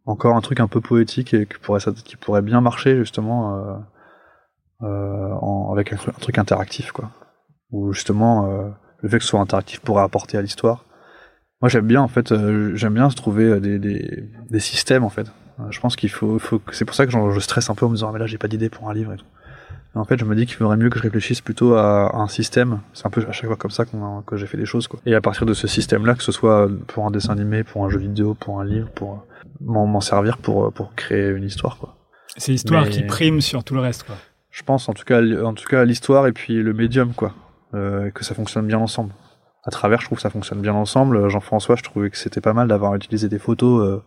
encore 0.06 0.36
un 0.36 0.42
truc 0.42 0.60
un 0.60 0.68
peu 0.68 0.82
poétique 0.82 1.34
et 1.34 1.46
qui 1.46 2.18
pourrait, 2.18 2.42
bien 2.42 2.62
marcher, 2.62 2.98
justement, 2.98 3.56
euh, 3.56 3.76
euh, 4.84 5.34
en- 5.42 5.72
avec 5.72 5.94
un, 5.94 5.98
truc- 6.20 6.38
interactif, 6.38 6.92
quoi. 6.92 7.12
Où 7.72 7.94
justement, 7.94 8.48
euh, 8.48 8.70
le 9.02 9.10
fait 9.10 9.18
que 9.18 9.24
ce 9.24 9.30
soit 9.30 9.40
interactif 9.40 9.80
pourrait 9.82 10.04
apporter 10.04 10.38
à 10.38 10.42
l'histoire. 10.42 10.86
Moi, 11.62 11.70
j'aime 11.70 11.86
bien, 11.86 12.02
en 12.02 12.08
fait, 12.08 12.34
j'aime 12.76 12.94
bien 12.94 13.10
se 13.10 13.16
trouver 13.16 13.60
des, 13.60 13.78
des, 13.78 14.30
des 14.50 14.60
systèmes, 14.60 15.04
en 15.04 15.10
fait. 15.10 15.32
Je 15.70 15.80
pense 15.80 15.96
qu'il 15.96 16.10
faut, 16.10 16.40
faut 16.40 16.60
c'est 16.72 16.86
pour 16.86 16.96
ça 16.96 17.06
que 17.06 17.12
je 17.12 17.40
stresse 17.40 17.70
un 17.70 17.76
peu 17.76 17.86
en 17.86 17.90
me 17.90 17.96
disant, 17.96 18.10
ah, 18.10 18.14
mais 18.14 18.20
là, 18.20 18.26
j'ai 18.26 18.40
pas 18.40 18.48
d'idée 18.48 18.70
pour 18.70 18.90
un 18.90 18.94
livre 18.94 19.14
et 19.14 19.18
tout. 19.18 19.26
En 19.94 20.06
fait, 20.06 20.18
je 20.18 20.24
me 20.24 20.36
dis 20.36 20.46
qu'il 20.46 20.56
faudrait 20.56 20.78
mieux 20.78 20.90
que 20.90 20.98
je 20.98 21.04
réfléchisse 21.04 21.42
plutôt 21.42 21.76
à, 21.76 22.16
un 22.16 22.28
système. 22.28 22.80
C'est 22.94 23.06
un 23.06 23.10
peu 23.10 23.26
à 23.28 23.32
chaque 23.34 23.48
fois 23.48 23.58
comme 23.58 23.72
ça 23.72 23.84
que 24.26 24.38
j'ai 24.38 24.48
fait 24.48 24.58
les 24.58 24.66
choses, 24.66 24.88
quoi. 24.88 25.00
Et 25.06 25.14
à 25.16 25.22
partir 25.22 25.46
de 25.46 25.54
ce 25.54 25.68
système-là, 25.68 26.16
que 26.16 26.24
ce 26.24 26.32
soit 26.32 26.70
pour 26.88 27.06
un 27.06 27.12
dessin 27.12 27.34
animé, 27.34 27.64
pour 27.64 27.84
un 27.84 27.90
jeu 27.90 28.00
vidéo, 28.00 28.34
pour 28.34 28.62
un 28.62 28.66
livre, 28.66 28.90
pour 28.90 29.26
m'en 29.60 30.02
servir 30.02 30.38
pour, 30.38 30.66
euh, 30.66 30.72
pour 30.72 30.96
créer 30.96 31.30
une 31.30 31.44
histoire, 31.44 31.78
quoi. 31.78 31.96
C'est 32.38 32.54
l'histoire 32.54 32.88
qui 32.88 33.04
prime 33.04 33.42
sur 33.42 33.64
tout 33.64 33.74
le 33.74 33.82
reste, 33.82 34.04
quoi. 34.04 34.16
Je 34.52 34.64
pense 34.64 34.90
en 34.90 34.94
tout 34.94 35.06
cas, 35.06 35.22
en 35.44 35.54
tout 35.54 35.68
cas 35.68 35.86
l'histoire 35.86 36.28
et 36.28 36.34
puis 36.34 36.62
le 36.62 36.74
médium 36.74 37.14
quoi, 37.14 37.34
euh, 37.74 38.12
que 38.12 38.24
ça 38.26 38.36
fonctionne 38.36 38.68
bien 38.68 38.80
ensemble. 38.80 39.14
À 39.64 39.72
travers, 39.72 40.02
je 40.02 40.08
trouve 40.08 40.18
que 40.18 40.22
ça 40.22 40.30
fonctionne 40.30 40.60
bien 40.60 40.74
ensemble. 40.74 41.16
Euh, 41.16 41.30
Jean-François, 41.30 41.76
je 41.78 41.84
trouvais 41.84 42.10
que 42.10 42.18
c'était 42.18 42.42
pas 42.42 42.54
mal 42.54 42.68
d'avoir 42.68 42.94
utilisé 42.96 43.30
des 43.30 43.40
photos 43.40 43.88
euh, 43.88 44.04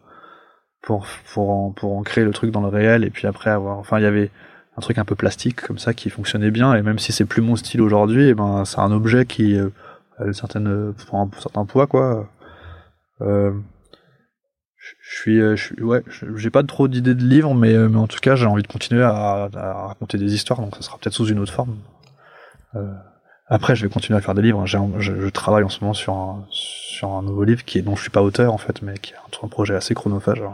pour 0.83 1.07
pour 1.33 1.51
en, 1.51 1.71
pour 1.71 1.97
ancrer 1.97 2.25
le 2.25 2.33
truc 2.33 2.51
dans 2.51 2.61
le 2.61 2.69
réel 2.69 3.05
et 3.05 3.11
puis 3.11 3.27
après 3.27 3.51
avoir, 3.51 3.79
enfin 3.79 3.99
il 3.99 4.03
y 4.03 4.07
avait 4.07 4.31
un 4.77 4.81
truc 4.83 4.99
un 4.99 5.05
peu 5.05 5.15
plastique 5.15 5.63
comme 5.63 5.79
ça 5.79 5.95
qui 5.95 6.11
fonctionnait 6.11 6.51
bien 6.51 6.75
et 6.75 6.83
même 6.83 6.99
si 6.99 7.13
c'est 7.13 7.25
plus 7.25 7.41
mon 7.41 7.57
style 7.57 7.81
aujourd'hui, 7.81 8.29
eh 8.29 8.35
ben 8.35 8.65
c'est 8.67 8.81
un 8.81 8.93
objet 8.93 9.25
qui 9.25 9.57
euh, 9.59 9.71
a 10.19 10.25
une 10.27 10.35
certaine 10.35 10.93
prend 11.07 11.23
un 11.23 11.41
certain 11.41 11.65
poids 11.65 11.87
quoi. 11.87 12.29
Euh, 13.23 13.53
je 14.85 14.95
je 15.01 15.17
suis, 15.17 15.41
euh, 15.41 15.57
je 15.57 15.65
suis, 15.65 15.83
ouais, 15.83 16.03
j'ai 16.37 16.51
pas 16.51 16.63
trop 16.63 16.89
d'idées 16.89 17.15
de 17.15 17.25
livres, 17.25 17.55
mais, 17.55 17.73
euh, 17.73 17.89
mais 17.89 17.99
en 17.99 18.07
tout 18.07 18.19
cas, 18.21 18.37
j'ai 18.37 18.47
envie 18.47 18.63
de 18.63 18.69
continuer 18.69 19.03
à, 19.03 19.49
raconter 19.87 20.19
des 20.19 20.35
histoires, 20.35 20.61
donc 20.61 20.77
ça 20.77 20.83
sera 20.83 20.99
peut-être 20.99 21.15
sous 21.15 21.27
une 21.27 21.39
autre 21.39 21.53
forme. 21.53 21.77
Euh, 22.75 22.93
après, 23.47 23.77
je 23.77 23.87
vais 23.87 23.93
continuer 23.93 24.19
à 24.19 24.21
faire 24.21 24.35
des 24.35 24.43
livres. 24.43 24.61
Un- 24.61 25.01
je, 25.01 25.29
travaille 25.29 25.65
en 25.65 25.69
ce 25.69 25.81
moment 25.81 25.95
sur 25.95 26.15
un, 26.15 27.23
nouveau 27.23 27.45
livre 27.45 27.65
qui 27.65 27.79
est 27.79 27.83
dont 27.83 27.97
je 27.97 28.03
suis 28.03 28.11
pas 28.11 28.23
auteur 28.23 28.53
en 28.53 28.59
fait, 28.59 28.83
mais 28.83 28.99
qui 28.99 29.13
est 29.13 29.17
un, 29.43 29.49
projet 29.49 29.75
assez 29.75 29.95
chronophage. 29.95 30.41
hein. 30.41 30.53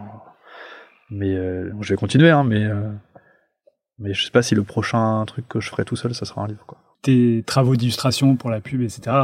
Mais 1.11 1.35
je 1.35 1.89
vais 1.89 1.97
continuer, 1.97 2.31
hein, 2.31 2.45
mais 2.45 2.69
mais 3.99 4.15
je 4.15 4.25
sais 4.25 4.31
pas 4.31 4.43
si 4.43 4.55
le 4.55 4.63
prochain 4.63 5.25
truc 5.27 5.47
que 5.49 5.61
je 5.61 5.69
ferai 5.69 5.85
tout 5.85 5.97
seul, 5.97 6.15
ça 6.15 6.25
sera 6.25 6.43
un 6.43 6.47
livre 6.47 6.65
quoi. 6.67 6.79
Tes 7.03 7.43
travaux 7.47 7.77
d'illustration 7.77 8.37
pour 8.37 8.51
la 8.51 8.61
pub, 8.61 8.83
etc., 8.83 9.17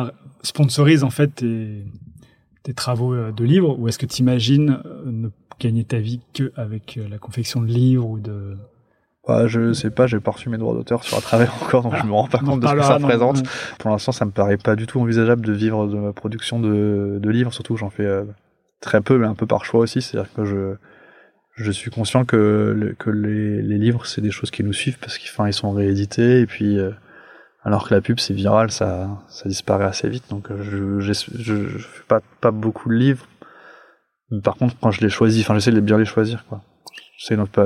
sponsorisent 0.42 1.04
en 1.04 1.10
fait 1.10 1.28
tes, 1.28 1.84
tes 2.66 2.74
travaux 2.74 3.14
euh, 3.14 3.30
de 3.30 3.44
livres 3.44 3.78
ou 3.78 3.86
est-ce 3.86 3.98
que 3.98 4.06
tu 4.06 4.22
imagines 4.22 4.80
ne 5.04 5.28
gagner 5.60 5.84
ta 5.84 5.98
vie 5.98 6.20
qu'avec 6.32 6.96
euh, 6.98 7.08
la 7.08 7.18
confection 7.18 7.60
de 7.62 7.66
livres 7.68 8.04
ou 8.08 8.18
de... 8.18 8.56
Bah, 9.28 9.46
je 9.46 9.72
sais 9.72 9.90
pas, 9.90 10.06
j'ai 10.08 10.18
pas 10.18 10.32
reçu 10.32 10.48
mes 10.48 10.58
droits 10.58 10.74
d'auteur 10.74 11.04
sur 11.04 11.16
à 11.16 11.20
travers 11.20 11.54
encore, 11.62 11.82
donc 11.84 11.94
je 11.96 12.04
me 12.04 12.12
rends 12.12 12.26
pas 12.26 12.38
en 12.38 12.44
compte 12.44 12.60
de 12.60 12.66
ce 12.66 12.72
que 12.74 12.82
ça 12.82 12.98
ouais. 12.98 13.42
Pour 13.78 13.90
l'instant, 13.90 14.10
ça 14.10 14.24
me 14.24 14.32
paraît 14.32 14.56
pas 14.56 14.74
du 14.74 14.86
tout 14.86 15.00
envisageable 15.00 15.46
de 15.46 15.52
vivre 15.52 15.86
de 15.86 15.96
ma 15.96 16.12
production 16.12 16.58
de, 16.58 17.18
de 17.20 17.30
livres, 17.30 17.52
surtout 17.52 17.76
j'en 17.76 17.90
fais 17.90 18.04
euh, 18.04 18.24
très 18.80 19.00
peu, 19.00 19.16
mais 19.18 19.26
un 19.26 19.34
peu 19.34 19.46
par 19.46 19.64
choix 19.64 19.80
aussi. 19.80 20.02
C'est-à-dire 20.02 20.32
que 20.32 20.44
je, 20.44 20.74
je 21.56 21.70
suis 21.70 21.90
conscient 21.92 22.24
que, 22.24 22.74
le- 22.76 22.94
que 22.94 23.10
les, 23.10 23.62
les 23.62 23.78
livres, 23.78 24.06
c'est 24.06 24.20
des 24.20 24.32
choses 24.32 24.50
qui 24.50 24.64
nous 24.64 24.72
suivent 24.72 24.98
parce 24.98 25.18
qu'ils 25.18 25.30
ils 25.46 25.52
sont 25.52 25.70
réédités, 25.70 26.40
et 26.40 26.46
puis, 26.46 26.78
euh, 26.78 26.90
alors 27.66 27.86
que 27.88 27.94
la 27.94 28.00
pub, 28.00 28.18
c'est 28.20 28.32
viral, 28.32 28.70
ça, 28.70 29.08
ça 29.28 29.48
disparaît 29.48 29.84
assez 29.84 30.08
vite. 30.08 30.24
Donc, 30.30 30.50
euh, 30.50 30.62
je, 30.62 31.00
je 31.00 31.78
fais 31.78 32.02
pas, 32.08 32.20
pas 32.40 32.50
beaucoup 32.52 32.88
de 32.88 32.94
livres. 32.94 33.26
Par 34.42 34.56
contre, 34.56 34.74
quand 34.80 34.90
je 34.90 35.00
les 35.02 35.08
choisis, 35.10 35.42
enfin, 35.44 35.54
j'essaie 35.54 35.72
de 35.72 35.80
bien 35.80 35.98
les 35.98 36.04
choisir, 36.04 36.44
quoi. 36.48 36.62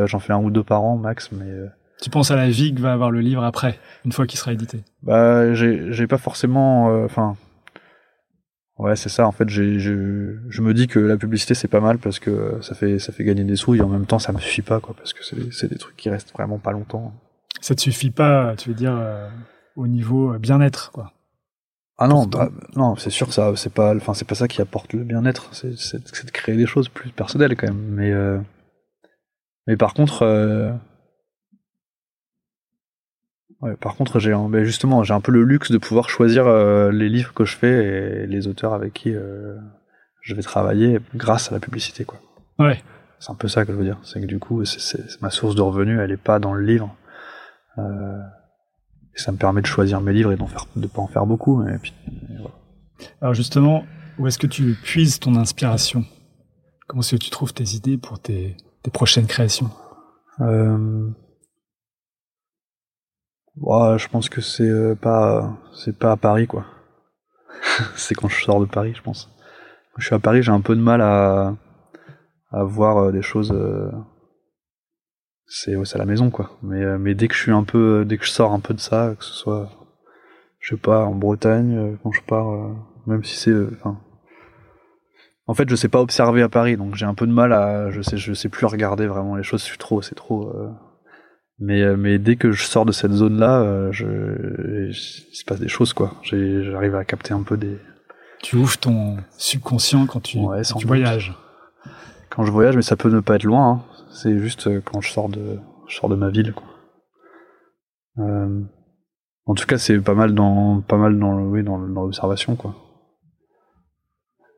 J'en 0.07 0.19
fais 0.21 0.33
un 0.33 0.39
ou 0.39 0.51
deux 0.51 0.63
par 0.65 0.83
an, 0.83 0.97
max, 0.97 1.31
mais, 1.33 1.45
euh, 1.49 1.67
Tu 2.03 2.11
penses 2.11 2.31
à 2.31 2.37
la 2.37 2.49
vie 2.51 2.75
que 2.75 2.81
va 2.81 2.93
avoir 2.93 3.11
le 3.11 3.21
livre 3.21 3.45
après, 3.45 3.79
une 4.05 4.13
fois 4.13 4.27
qu'il 4.27 4.39
sera 4.39 4.53
édité? 4.53 4.83
Bah, 5.03 5.53
j'ai 5.55 6.07
pas 6.07 6.19
forcément. 6.19 6.91
euh, 6.91 7.05
Enfin. 7.05 7.37
ouais, 8.79 8.97
c'est 8.97 9.09
ça. 9.11 9.27
En 9.27 9.33
fait, 9.33 9.49
je, 9.49 9.79
je 9.79 10.63
me 10.63 10.73
dis 10.75 10.87
que 10.87 10.99
la 10.99 11.17
publicité 11.17 11.55
c'est 11.55 11.69
pas 11.69 11.81
mal 11.81 11.99
parce 11.99 12.19
que 12.19 12.59
ça 12.63 12.75
fait 12.75 12.99
ça 12.99 13.13
fait 13.13 13.25
gagner 13.25 13.45
des 13.45 13.57
sous 13.57 13.75
et 13.75 13.81
en 13.83 13.89
même 13.89 14.07
temps 14.07 14.19
ça 14.19 14.33
me 14.33 14.39
suffit 14.39 14.63
pas 14.63 14.81
quoi 14.81 14.95
parce 14.97 15.13
que 15.13 15.23
c'est 15.25 15.37
des- 15.37 15.51
c'est 15.53 15.69
des 15.69 15.77
trucs 15.79 15.97
qui 15.97 16.09
restent 16.11 16.33
vraiment 16.33 16.59
pas 16.59 16.73
longtemps. 16.73 17.13
Ça 17.61 17.75
te 17.75 17.81
suffit 17.83 18.11
pas, 18.11 18.55
tu 18.57 18.69
veux 18.71 18.75
dire, 18.75 18.97
euh, 18.97 19.29
au 19.77 19.87
niveau 19.87 20.35
euh, 20.35 20.39
bien-être, 20.39 20.91
quoi. 20.93 21.13
Ah 21.99 22.09
non, 22.09 22.25
bah, 22.27 22.49
non, 22.77 22.97
c'est 22.97 23.11
sûr 23.11 23.27
que 23.27 23.35
ça 23.35 23.55
c'est 23.57 23.73
pas 23.75 23.95
enfin 23.95 24.15
c'est 24.15 24.27
pas 24.27 24.35
ça 24.35 24.49
qui 24.49 24.63
apporte 24.63 24.95
le 24.95 25.05
bien-être. 25.05 25.51
C'est 25.53 26.25
de 26.25 26.31
créer 26.31 26.57
des 26.57 26.65
choses 26.67 26.89
plus 26.89 27.11
personnelles 27.11 27.57
quand 27.57 27.67
même. 27.67 27.85
Mais 27.91 28.11
euh, 28.11 28.39
mais 29.67 29.77
par 29.77 29.93
contre. 29.95 30.23
euh, 30.23 30.73
Ouais, 33.61 33.77
par 33.77 33.95
contre, 33.95 34.19
j'ai 34.21 34.33
ben 34.49 34.65
justement, 34.65 35.03
j'ai 35.05 35.13
un 35.13 35.21
peu 35.21 35.33
le 35.33 35.43
luxe 35.45 35.71
de 35.71 35.77
pouvoir 35.77 36.09
choisir 36.09 36.47
euh, 36.47 36.91
les 36.91 37.11
livres 37.11 37.35
que 37.35 37.45
je 37.45 37.55
fais 37.59 38.23
et 38.23 38.27
les 38.27 38.47
auteurs 38.47 38.73
avec 38.73 38.95
qui 38.95 39.13
je 39.13 40.35
vais 40.35 40.41
travailler 40.43 40.99
grâce 41.15 41.51
à 41.51 41.55
la 41.55 41.61
publicité, 41.61 42.05
quoi. 42.05 42.19
Ouais. 42.59 42.83
C'est 43.19 43.31
un 43.31 43.35
peu 43.35 43.49
ça 43.49 43.67
que 43.67 43.73
je 43.73 43.77
veux 43.77 43.85
dire. 43.85 43.99
C'est 44.03 44.19
que 44.23 44.27
du 44.27 44.39
coup, 44.39 44.65
c'est- 44.65 45.21
ma 45.21 45.29
source 45.29 45.55
de 45.57 45.61
revenus, 45.61 46.01
elle 46.01 46.11
est 46.11 46.17
pas 46.17 46.39
dans 46.39 46.55
le 46.55 46.65
livre. 46.65 46.97
Euh, 49.11 49.17
et 49.17 49.21
ça 49.21 49.33
me 49.33 49.37
permet 49.37 49.61
de 49.61 49.67
choisir 49.67 50.01
mes 50.01 50.13
livres 50.13 50.33
et 50.33 50.37
d'en 50.37 50.47
faire, 50.47 50.67
de 50.77 50.87
pas 50.87 51.03
en 51.03 51.09
faire 51.09 51.27
beaucoup. 51.27 51.63
Mais 51.63 51.79
puis, 51.79 51.95
et 52.09 52.37
voilà. 52.39 52.55
Alors 53.21 53.35
justement, 53.35 53.85
où 54.19 54.27
est-ce 54.27 54.39
que 54.39 54.47
tu 54.47 54.77
puises 54.83 55.19
ton 55.19 55.37
inspiration? 55.37 56.05
Comment 56.87 57.01
est-ce 57.01 57.17
que 57.17 57.23
tu 57.23 57.31
trouves 57.31 57.55
tes 57.55 57.75
idées 57.75 57.97
pour 57.97 58.19
tes, 58.19 58.57
tes 58.83 58.91
prochaines 58.91 59.27
créations? 59.27 59.71
Euh, 60.41 61.09
ouais, 63.57 63.99
je 63.99 64.09
pense 64.09 64.29
que 64.29 64.41
c'est 64.41 64.69
euh, 64.69 64.95
pas, 64.95 65.57
c'est 65.75 65.97
pas 65.97 66.13
à 66.13 66.17
Paris, 66.17 66.47
quoi. 66.47 66.65
c'est 67.97 68.15
quand 68.15 68.29
je 68.29 68.45
sors 68.45 68.61
de 68.61 68.67
Paris, 68.67 68.93
je 68.95 69.03
pense. 69.03 69.31
Quand 69.93 70.01
je 70.01 70.07
suis 70.07 70.15
à 70.15 70.19
Paris, 70.19 70.43
j'ai 70.43 70.53
un 70.53 70.61
peu 70.61 70.75
de 70.75 70.81
mal 70.81 71.01
à, 71.01 71.55
à 72.51 72.65
voir 72.65 72.99
euh, 72.99 73.13
des 73.13 73.23
choses. 73.23 73.53
Euh, 75.51 75.53
c'est 75.53 75.77
ouais, 75.77 75.85
à 75.95 75.99
la 75.99 76.05
maison, 76.07 76.31
quoi. 76.31 76.51
Mais, 76.63 76.83
euh, 76.83 76.99
mais 76.99 77.15
dès 77.15 77.29
que 77.29 77.35
je 77.35 77.41
suis 77.41 77.53
un 77.53 77.65
peu, 77.65 78.05
dès 78.07 78.19
que 78.19 78.25
je 78.25 78.31
sors 78.31 78.53
un 78.53 78.61
peu 78.61 78.75
de 78.75 78.81
ça, 78.81 79.15
que 79.19 79.25
ce 79.25 79.33
soit, 79.35 79.71
je 80.61 80.75
sais 80.75 80.81
pas, 80.81 81.05
en 81.05 81.15
Bretagne, 81.15 81.77
euh, 81.77 81.97
quand 82.03 82.13
je 82.13 82.21
pars, 82.23 82.51
euh, 82.51 82.73
même 83.07 83.25
si 83.25 83.37
c'est, 83.37 83.51
euh, 83.51 83.71
enfin. 83.81 83.99
en 85.47 85.55
fait, 85.55 85.69
je 85.69 85.75
sais 85.77 85.89
pas 85.89 86.01
observer 86.01 86.43
à 86.43 86.49
Paris, 86.49 86.77
donc 86.77 86.95
j'ai 86.95 87.07
un 87.07 87.15
peu 87.15 87.27
de 87.27 87.33
mal 87.33 87.53
à, 87.53 87.91
je 87.91 88.03
sais, 88.03 88.17
je 88.17 88.33
sais 88.35 88.49
plus 88.49 88.67
regarder 88.67 89.07
vraiment 89.07 89.35
les 89.37 89.43
choses. 89.43 89.61
Je 89.63 89.67
suis 89.67 89.79
trop, 89.79 90.01
c'est 90.03 90.15
trop. 90.15 90.49
euh, 90.51 90.69
mais, 91.59 91.83
euh, 91.83 91.97
mais 91.97 92.19
dès 92.19 92.37
que 92.37 92.53
je 92.53 92.63
sors 92.65 92.87
de 92.87 92.93
cette 92.93 93.13
zone-là, 93.13 93.61
euh, 93.61 93.93
je, 93.93 94.07
il 94.89 94.95
se 94.95 95.45
passe 95.45 95.61
des 95.61 95.69
choses, 95.69 95.93
quoi. 95.93 96.15
J'arrive 96.23 96.95
à 96.95 97.05
capter 97.05 97.35
un 97.35 97.43
peu 97.43 97.57
des. 97.57 97.77
Tu 98.43 98.57
ouvres 98.57 98.79
ton 98.79 99.19
subconscient 99.37 100.07
quand 100.07 100.21
tu, 100.21 100.39
Ouais, 100.39 100.63
quand 100.73 100.79
tu 100.79 100.87
voyages. 100.87 101.35
Quand 102.31 102.45
je 102.45 102.51
voyage, 102.53 102.77
mais 102.77 102.83
ça 102.83 102.97
peut 102.97 103.11
ne 103.11 103.21
pas 103.21 103.35
être 103.37 103.45
loin. 103.45 103.71
hein. 103.73 103.83
C'est 104.13 104.39
juste 104.39 104.67
euh, 104.67 104.81
quand 104.85 105.01
je 105.01 105.11
sors 105.13 105.29
de, 105.29 105.59
je 105.89 105.97
sors 105.97 106.09
de 106.09 106.17
ma 106.17 106.31
ville, 106.31 106.53
quoi. 106.53 106.67
Euh, 108.19 108.63
en 109.47 109.55
tout 109.55 109.67
cas, 109.67 109.79
c'est 109.79 109.99
pas 110.01 110.15
mal 110.15 110.35
dans, 110.35 110.81
pas 110.81 110.97
mal 110.97 111.19
dans, 111.19 111.41
oui, 111.43 111.63
dans, 111.63 111.79
l'observation, 111.79 112.57
quoi. 112.57 112.75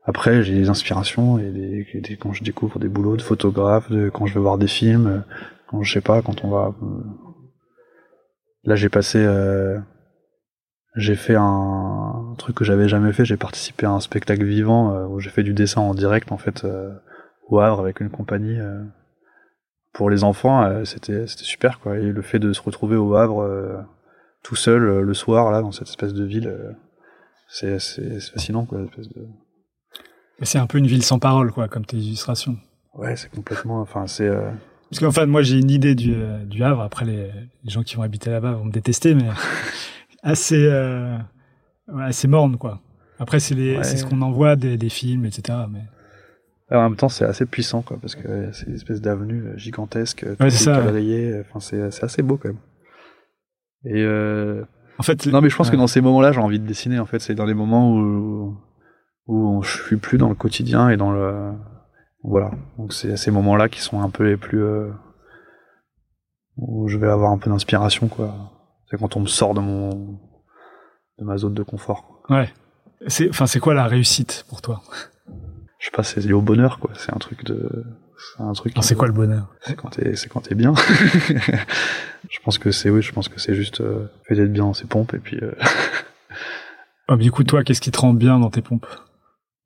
après, 0.05 0.43
j'ai 0.43 0.53
des 0.53 0.69
inspirations 0.69 1.39
et 1.39 1.51
des, 1.51 2.17
quand 2.19 2.33
je 2.33 2.43
découvre 2.43 2.79
des 2.79 2.89
boulots 2.89 3.17
de 3.17 3.21
photographe, 3.21 3.89
de, 3.89 4.09
quand 4.09 4.25
je 4.25 4.33
vais 4.33 4.39
voir 4.39 4.57
des 4.57 4.67
films, 4.67 5.07
euh, 5.07 5.19
quand 5.67 5.81
je 5.83 5.93
sais 5.93 6.01
pas, 6.01 6.21
quand 6.21 6.43
on 6.43 6.49
va. 6.49 6.75
euh, 6.81 7.03
Là, 8.65 8.75
j'ai 8.75 8.89
passé, 8.89 9.17
euh, 9.19 9.77
j'ai 10.95 11.15
fait 11.15 11.35
un, 11.35 12.35
truc 12.37 12.55
que 12.55 12.63
j'avais 12.63 12.87
jamais 12.87 13.11
fait. 13.11 13.25
J'ai 13.25 13.37
participé 13.37 13.85
à 13.85 13.91
un 13.91 13.99
spectacle 13.99 14.43
vivant 14.45 15.05
où 15.07 15.19
j'ai 15.19 15.29
fait 15.29 15.43
du 15.43 15.53
dessin 15.53 15.81
en 15.81 15.93
direct 15.93 16.31
en 16.31 16.37
fait 16.37 16.63
euh, 16.63 16.93
au 17.47 17.59
Havre 17.59 17.79
avec 17.81 17.99
une 17.99 18.09
compagnie. 18.09 18.57
Pour 19.93 20.09
les 20.09 20.23
enfants, 20.23 20.63
euh, 20.65 20.85
c'était 20.85 21.27
c'était 21.27 21.43
super 21.43 21.79
quoi. 21.79 21.97
Et 21.97 22.03
le 22.11 22.21
fait 22.21 22.39
de 22.39 22.51
se 22.53 22.61
retrouver 22.61 22.95
au 22.95 23.15
Havre 23.15 23.41
euh, 23.43 23.77
tout 24.41 24.55
seul 24.55 24.83
euh, 24.83 25.01
le 25.01 25.13
soir 25.13 25.51
là 25.51 25.61
dans 25.61 25.71
cette 25.71 25.87
espèce 25.87 26.13
de 26.13 26.23
ville, 26.25 26.47
euh, 26.47 26.71
c'est 27.47 27.77
fascinant 28.31 28.65
quoi. 28.65 28.79
De 28.79 28.89
c'est 30.41 30.57
un 30.57 30.67
peu 30.67 30.77
une 30.79 30.87
ville 30.87 31.03
sans 31.03 31.19
parole, 31.19 31.51
quoi, 31.51 31.67
comme 31.69 31.85
tes 31.85 31.95
illustrations. 31.97 32.57
Ouais, 32.95 33.15
c'est 33.15 33.29
complètement. 33.29 33.79
Enfin, 33.81 34.07
c'est. 34.07 34.29
Parce 34.89 34.99
qu'en 34.99 35.11
fait, 35.11 35.25
moi, 35.25 35.41
j'ai 35.41 35.57
une 35.57 35.69
idée 35.71 35.95
du, 35.95 36.15
du 36.47 36.63
Havre. 36.63 36.81
Après, 36.81 37.05
les, 37.05 37.31
les 37.63 37.69
gens 37.69 37.81
qui 37.83 37.95
vont 37.95 38.01
habiter 38.01 38.29
là-bas 38.29 38.53
vont 38.53 38.65
me 38.65 38.71
détester, 38.71 39.15
mais 39.15 39.29
assez, 40.23 40.67
assez 41.99 42.27
morne, 42.27 42.57
quoi. 42.57 42.81
Après, 43.19 43.39
c'est 43.39 43.55
Ouais. 43.55 43.83
c'est 43.83 43.97
ce 43.97 44.05
qu'on 44.05 44.21
envoie 44.21 44.55
des, 44.57 44.75
des 44.77 44.89
films, 44.89 45.25
etc. 45.25 45.59
Mais 45.71 45.83
En 46.71 46.81
même 46.89 46.95
temps, 46.95 47.09
c'est 47.09 47.25
assez 47.25 47.45
puissant, 47.45 47.81
quoi, 47.81 47.97
parce 48.01 48.15
que 48.15 48.27
euh, 48.27 48.51
c'est 48.53 48.67
une 48.67 48.75
espèce 48.75 49.01
d'avenue 49.01 49.43
euh, 49.47 49.57
gigantesque, 49.57 50.23
euh, 50.23 50.35
Ouais, 50.39 50.49
tout 50.49 50.55
c'est 50.55 50.71
quadrillé, 50.71 51.41
Enfin, 51.41 51.59
c'est 51.59 52.03
assez 52.03 52.21
beau 52.23 52.37
quand 52.37 52.49
même. 52.49 52.57
Et 53.85 54.01
euh... 54.01 54.63
en 54.97 55.03
fait, 55.03 55.25
non, 55.27 55.41
mais 55.41 55.49
je 55.49 55.55
pense 55.55 55.69
que 55.69 55.75
dans 55.75 55.87
ces 55.87 56.01
moments-là, 56.01 56.31
j'ai 56.31 56.39
envie 56.39 56.59
de 56.59 56.65
dessiner. 56.65 56.99
En 56.99 57.05
fait, 57.05 57.19
c'est 57.19 57.35
dans 57.35 57.45
les 57.45 57.53
moments 57.53 57.91
où 57.93 58.57
où 59.25 59.61
je 59.63 59.83
suis 59.83 59.95
plus 59.97 60.17
dans 60.17 60.27
le 60.29 60.35
quotidien 60.35 60.89
et 60.89 60.97
dans 60.97 61.11
le 61.11 61.53
voilà. 62.23 62.51
Donc 62.77 62.93
c'est 62.93 63.17
ces 63.17 63.31
moments-là 63.31 63.69
qui 63.69 63.81
sont 63.81 64.01
un 64.01 64.09
peu 64.09 64.23
les 64.23 64.37
plus 64.37 64.63
euh, 64.63 64.89
où 66.57 66.87
je 66.87 66.97
vais 66.97 67.07
avoir 67.07 67.31
un 67.31 67.37
peu 67.37 67.49
d'inspiration, 67.49 68.07
quoi. 68.07 68.33
C'est 68.89 68.97
quand 68.97 69.15
on 69.17 69.21
me 69.21 69.27
sort 69.27 69.53
de 69.53 69.59
mon 69.59 69.89
de 71.19 71.23
ma 71.25 71.37
zone 71.37 71.53
de 71.53 71.63
confort. 71.63 72.23
ouais. 72.29 72.49
C'est, 73.07 73.27
enfin, 73.29 73.47
c'est 73.47 73.59
quoi 73.59 73.73
la 73.73 73.85
réussite 73.85 74.45
pour 74.47 74.61
toi? 74.61 74.81
Je 75.83 75.89
sais 75.89 75.91
pas, 75.91 76.03
c'est 76.03 76.21
lié 76.21 76.31
au 76.31 76.39
bonheur, 76.41 76.79
quoi. 76.79 76.91
C'est 76.95 77.13
un 77.13 77.17
truc 77.19 77.43
de 77.43 77.83
c'est 78.37 78.41
un 78.41 78.53
truc. 78.53 78.73
Non, 78.73 78.81
C'est 78.81 78.95
quoi 78.95 79.07
le 79.07 79.13
bonheur? 79.13 79.53
C'est 79.63 79.75
quand 79.75 79.89
t'es, 79.89 80.15
c'est 80.15 80.29
quand 80.29 80.39
t'es 80.39 80.55
bien. 80.55 80.73
je 82.29 82.39
pense 82.41 82.57
que 82.57 82.71
c'est, 82.71 82.89
oui, 82.89 83.01
je 83.01 83.11
pense 83.11 83.27
que 83.27 83.37
c'est 83.37 83.53
juste 83.53 83.81
euh, 83.81 84.07
fait 84.25 84.35
d'être 84.35 84.53
bien 84.53 84.63
dans 84.63 84.73
ses 84.73 84.85
pompes 84.85 85.13
et 85.13 85.17
puis 85.19 85.37
euh, 85.41 85.51
oh, 87.09 87.15
mais 87.17 87.23
Du 87.25 87.31
coup, 87.31 87.43
toi, 87.43 87.65
qu'est-ce 87.65 87.81
qui 87.81 87.91
te 87.91 87.99
rend 87.99 88.13
bien 88.13 88.39
dans 88.39 88.49
tes 88.49 88.61
pompes? 88.61 88.87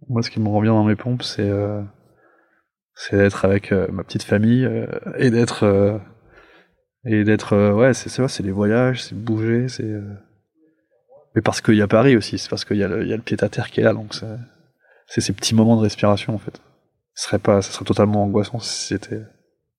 Moi, 0.10 0.24
ce 0.24 0.32
qui 0.32 0.40
me 0.40 0.48
rend 0.48 0.60
bien 0.60 0.72
dans 0.72 0.86
mes 0.86 0.96
pompes, 0.96 1.22
c'est, 1.22 1.48
euh, 1.48 1.84
c'est 2.96 3.18
d'être 3.18 3.46
avec 3.46 3.72
euh, 3.72 3.88
ma 3.92 4.04
petite 4.04 4.24
famille 4.24 4.66
euh, 4.66 4.88
et 5.20 5.30
d'être 5.30 5.66
euh, 5.66 6.00
et 7.06 7.26
d'être, 7.26 7.74
ouais, 7.74 7.94
c'est 7.94 8.10
ça, 8.10 8.28
c'est 8.28 8.42
les 8.42 8.52
voyages, 8.52 9.04
c'est 9.04 9.14
bouger, 9.16 9.68
c'est. 9.68 9.84
euh, 9.84 10.16
Mais 11.36 11.44
parce 11.44 11.62
qu'il 11.62 11.76
y 11.76 11.84
a 11.84 11.88
Paris 11.88 12.18
aussi, 12.18 12.40
c'est 12.40 12.50
parce 12.50 12.66
qu'il 12.66 12.78
y 12.78 12.84
a 12.84 12.88
le, 12.88 13.04
il 13.04 13.08
y 13.08 13.14
a 13.14 13.18
le 13.18 13.22
pied 13.22 13.38
à 13.42 13.50
terre 13.50 13.70
qui 13.70 13.82
est 13.82 13.84
là, 13.84 13.94
donc 13.94 14.16
c'est, 14.16 14.26
c'est 15.08 15.22
ces 15.22 15.34
petits 15.34 15.56
moments 15.56 15.76
de 15.78 15.82
respiration 15.82 16.36
en 16.36 16.38
fait. 16.38 16.62
Ce 17.16 17.26
serait 17.26 17.40
pas, 17.40 17.62
ça 17.62 17.72
serait 17.72 17.86
totalement 17.86 18.24
angoissant 18.24 18.60
si 18.60 18.88
c'était, 18.88 19.24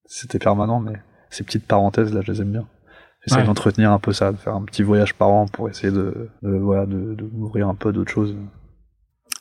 si 0.07 0.20
c'était 0.20 0.39
permanent, 0.41 0.81
mais 0.81 0.95
ces 1.31 1.45
petites 1.45 1.66
parenthèses 1.66 2.12
là, 2.12 2.20
je 2.24 2.33
les 2.33 2.43
aime 2.43 2.51
bien. 2.53 2.66
J'essaie 3.26 3.41
Ouais. 3.41 3.47
d'entretenir 3.47 3.93
un 3.93 3.99
peu 3.99 4.12
ça, 4.12 4.33
de 4.33 4.37
faire 4.37 4.55
un 4.55 4.62
petit 4.64 4.83
voyage 4.83 5.14
par 5.14 5.29
an 5.29 5.47
pour 5.47 5.68
essayer 5.68 5.93
de, 5.93 6.29
de 6.43 6.51
voilà, 6.57 6.87
de, 6.87 7.14
de 7.14 7.31
m'ouvrir 7.33 7.68
un 7.68 7.74
peu 7.74 7.93
d'autres 7.93 8.12
choses. 8.12 8.35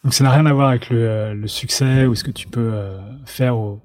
Donc, 0.04 0.14
ça 0.14 0.24
n'a 0.24 0.32
rien 0.32 0.46
à 0.46 0.54
voir 0.54 0.70
avec 0.70 0.90
le, 0.90 0.98
euh, 1.00 1.34
le 1.34 1.48
succès 1.48 2.06
ou 2.06 2.14
ce 2.16 2.24
que 2.24 2.32
tu 2.32 2.48
peux 2.48 2.72
euh, 2.74 3.00
faire 3.26 3.58
au, 3.58 3.82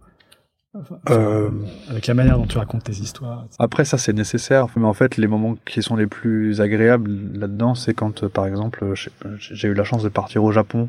enfin, 0.75 0.99
Euh, 1.11 1.51
avec 1.89 2.07
la 2.07 2.15
manière 2.15 2.39
dont 2.39 2.47
tu 2.47 2.59
racontes 2.59 2.85
tes 2.85 2.93
histoires. 2.93 3.45
etc. 3.45 3.57
Après, 3.61 3.85
ça 3.85 3.97
c'est 3.99 4.13
nécessaire, 4.13 4.67
mais 4.77 4.87
en 4.87 4.93
fait, 4.95 5.17
les 5.17 5.27
moments 5.27 5.57
qui 5.67 5.83
sont 5.83 5.97
les 5.97 6.07
plus 6.07 6.61
agréables 6.61 7.11
là-dedans, 7.35 7.75
c'est 7.75 7.95
quand, 7.95 8.27
par 8.29 8.47
exemple, 8.47 8.93
j'ai 9.39 9.69
eu 9.69 9.75
la 9.75 9.85
chance 9.85 10.03
de 10.03 10.09
partir 10.09 10.43
au 10.45 10.53
Japon 10.53 10.89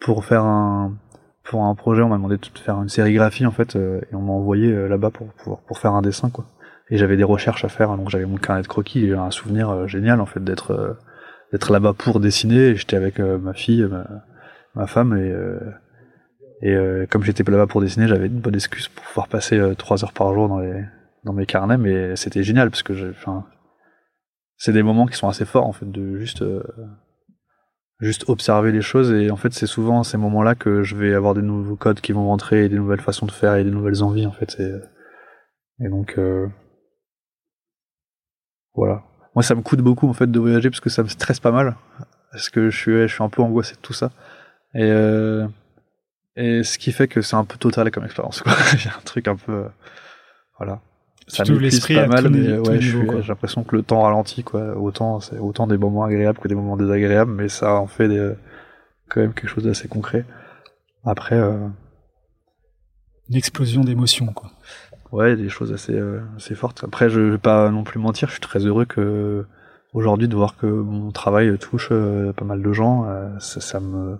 pour 0.00 0.24
faire 0.24 0.44
un 0.44 0.96
pour 1.44 1.64
un 1.64 1.74
projet. 1.74 2.02
On 2.02 2.08
m'a 2.08 2.16
demandé 2.16 2.36
de 2.36 2.58
faire 2.58 2.80
une 2.82 2.88
sérigraphie 2.88 3.46
en 3.46 3.50
fait, 3.50 3.76
euh, 3.76 4.00
et 4.10 4.14
on 4.14 4.22
m'a 4.22 4.32
envoyé 4.32 4.72
euh, 4.72 4.88
là-bas 4.88 5.10
pour, 5.10 5.28
pour 5.34 5.60
pour 5.62 5.78
faire 5.78 5.92
un 5.92 6.02
dessin 6.02 6.30
quoi. 6.30 6.46
Et 6.90 6.98
j'avais 6.98 7.16
des 7.16 7.24
recherches 7.24 7.64
à 7.64 7.68
faire, 7.68 7.96
donc 7.96 8.10
j'avais 8.10 8.26
mon 8.26 8.36
carnet 8.36 8.62
de 8.62 8.68
croquis. 8.68 9.06
Et 9.06 9.14
un 9.14 9.30
souvenir 9.30 9.70
euh, 9.70 9.86
génial 9.86 10.20
en 10.20 10.26
fait 10.26 10.42
d'être 10.42 10.72
euh, 10.72 10.94
d'être 11.52 11.72
là-bas 11.72 11.94
pour 11.94 12.20
dessiner. 12.20 12.74
J'étais 12.76 12.96
avec 12.96 13.18
ma 13.20 13.54
fille, 13.54 13.84
ma, 13.84 14.06
ma 14.74 14.86
femme 14.86 15.16
et 15.16 15.32
et 16.62 17.06
comme 17.08 17.22
j'étais 17.22 17.44
là-bas 17.44 17.66
pour 17.68 17.80
dessiner, 17.80 18.08
j'avais 18.08 18.26
une 18.26 18.40
bonne 18.40 18.54
excuse 18.54 18.88
pour 18.88 19.04
pouvoir 19.04 19.28
passer 19.28 19.60
trois 19.78 20.02
heures 20.02 20.12
par 20.12 20.34
jour 20.34 20.48
dans 20.48 20.58
les 20.58 20.82
dans 21.24 21.32
mes 21.32 21.46
carnets, 21.46 21.76
mais 21.76 22.16
c'était 22.16 22.42
génial 22.42 22.70
parce 22.70 22.82
que 22.82 23.10
enfin, 23.10 23.44
c'est 24.56 24.72
des 24.72 24.82
moments 24.82 25.06
qui 25.06 25.16
sont 25.16 25.28
assez 25.28 25.44
forts 25.44 25.66
en 25.66 25.72
fait 25.72 25.88
de 25.88 26.16
juste 26.18 26.42
juste 28.00 28.28
observer 28.28 28.72
les 28.72 28.82
choses 28.82 29.10
et 29.12 29.30
en 29.30 29.36
fait 29.36 29.52
c'est 29.54 29.66
souvent 29.66 30.00
à 30.00 30.04
ces 30.04 30.18
moments-là 30.18 30.54
que 30.54 30.82
je 30.82 30.94
vais 30.96 31.14
avoir 31.14 31.34
des 31.34 31.42
nouveaux 31.42 31.76
codes 31.76 32.00
qui 32.00 32.12
vont 32.12 32.26
rentrer, 32.26 32.64
et 32.64 32.68
des 32.68 32.76
nouvelles 32.76 33.00
façons 33.00 33.26
de 33.26 33.30
faire 33.30 33.56
et 33.56 33.64
des 33.64 33.70
nouvelles 33.70 34.02
envies 34.02 34.26
en 34.26 34.32
fait. 34.32 34.56
Et, 34.60 35.84
et 35.84 35.88
donc 35.88 36.14
euh, 36.18 36.46
voilà. 38.74 39.02
Moi 39.34 39.42
ça 39.42 39.54
me 39.54 39.62
coûte 39.62 39.80
beaucoup 39.80 40.08
en 40.08 40.12
fait 40.12 40.30
de 40.30 40.38
voyager 40.38 40.70
parce 40.70 40.80
que 40.80 40.90
ça 40.90 41.02
me 41.02 41.08
stresse 41.08 41.40
pas 41.40 41.52
mal 41.52 41.76
parce 42.32 42.50
que 42.50 42.70
je 42.70 42.76
suis 42.76 43.08
je 43.08 43.14
suis 43.14 43.22
un 43.22 43.28
peu 43.30 43.42
angoissé 43.42 43.74
de 43.74 43.80
tout 43.80 43.94
ça 43.94 44.10
et 44.74 44.82
euh, 44.82 45.46
et 46.36 46.64
ce 46.64 46.76
qui 46.76 46.92
fait 46.92 47.08
que 47.08 47.22
c'est 47.22 47.36
un 47.36 47.44
peu 47.44 47.56
total 47.56 47.90
comme 47.90 48.04
expérience 48.04 48.42
quoi. 48.42 48.52
Il 48.74 48.84
y 48.84 48.88
a 48.88 48.96
un 48.96 49.02
truc 49.04 49.26
un 49.28 49.36
peu 49.36 49.52
euh, 49.52 49.68
voilà. 50.58 50.80
Ça 51.28 51.42
m'épuise 51.42 51.60
l'esprit 51.60 51.94
pas 51.96 52.06
mal, 52.06 52.28
mais 52.28 52.56
ouais, 52.58 52.80
j'ai 52.80 53.02
l'impression 53.28 53.64
que 53.64 53.74
le 53.74 53.82
temps 53.82 54.02
ralentit, 54.02 54.44
quoi. 54.44 54.76
Autant, 54.76 55.20
c'est 55.20 55.38
autant 55.38 55.66
des 55.66 55.76
moments 55.76 56.04
agréables 56.04 56.38
que 56.38 56.48
des 56.48 56.54
moments 56.54 56.76
désagréables, 56.76 57.32
mais 57.32 57.48
ça 57.48 57.74
en 57.74 57.86
fait 57.88 58.08
des, 58.08 58.32
quand 59.08 59.20
même 59.20 59.34
quelque 59.34 59.48
chose 59.48 59.64
d'assez 59.64 59.88
concret. 59.88 60.24
Après, 61.04 61.36
euh, 61.36 61.68
Une 63.28 63.36
explosion 63.36 63.82
d'émotions, 63.82 64.26
quoi. 64.32 64.50
ouais, 65.12 65.36
des 65.36 65.48
choses 65.48 65.72
assez, 65.72 65.94
euh, 65.94 66.20
assez 66.36 66.54
fortes. 66.54 66.84
Après, 66.84 67.10
je 67.10 67.20
vais 67.20 67.38
pas 67.38 67.70
non 67.70 67.82
plus 67.84 67.98
mentir, 67.98 68.28
je 68.28 68.34
suis 68.34 68.40
très 68.40 68.60
heureux 68.60 68.84
que 68.84 69.44
aujourd'hui 69.92 70.28
de 70.28 70.36
voir 70.36 70.56
que 70.56 70.66
mon 70.66 71.10
travail 71.10 71.56
touche 71.58 71.88
euh, 71.90 72.32
pas 72.32 72.44
mal 72.44 72.62
de 72.62 72.72
gens, 72.72 73.08
euh, 73.08 73.28
ça, 73.40 73.60
ça 73.60 73.80
me, 73.80 74.18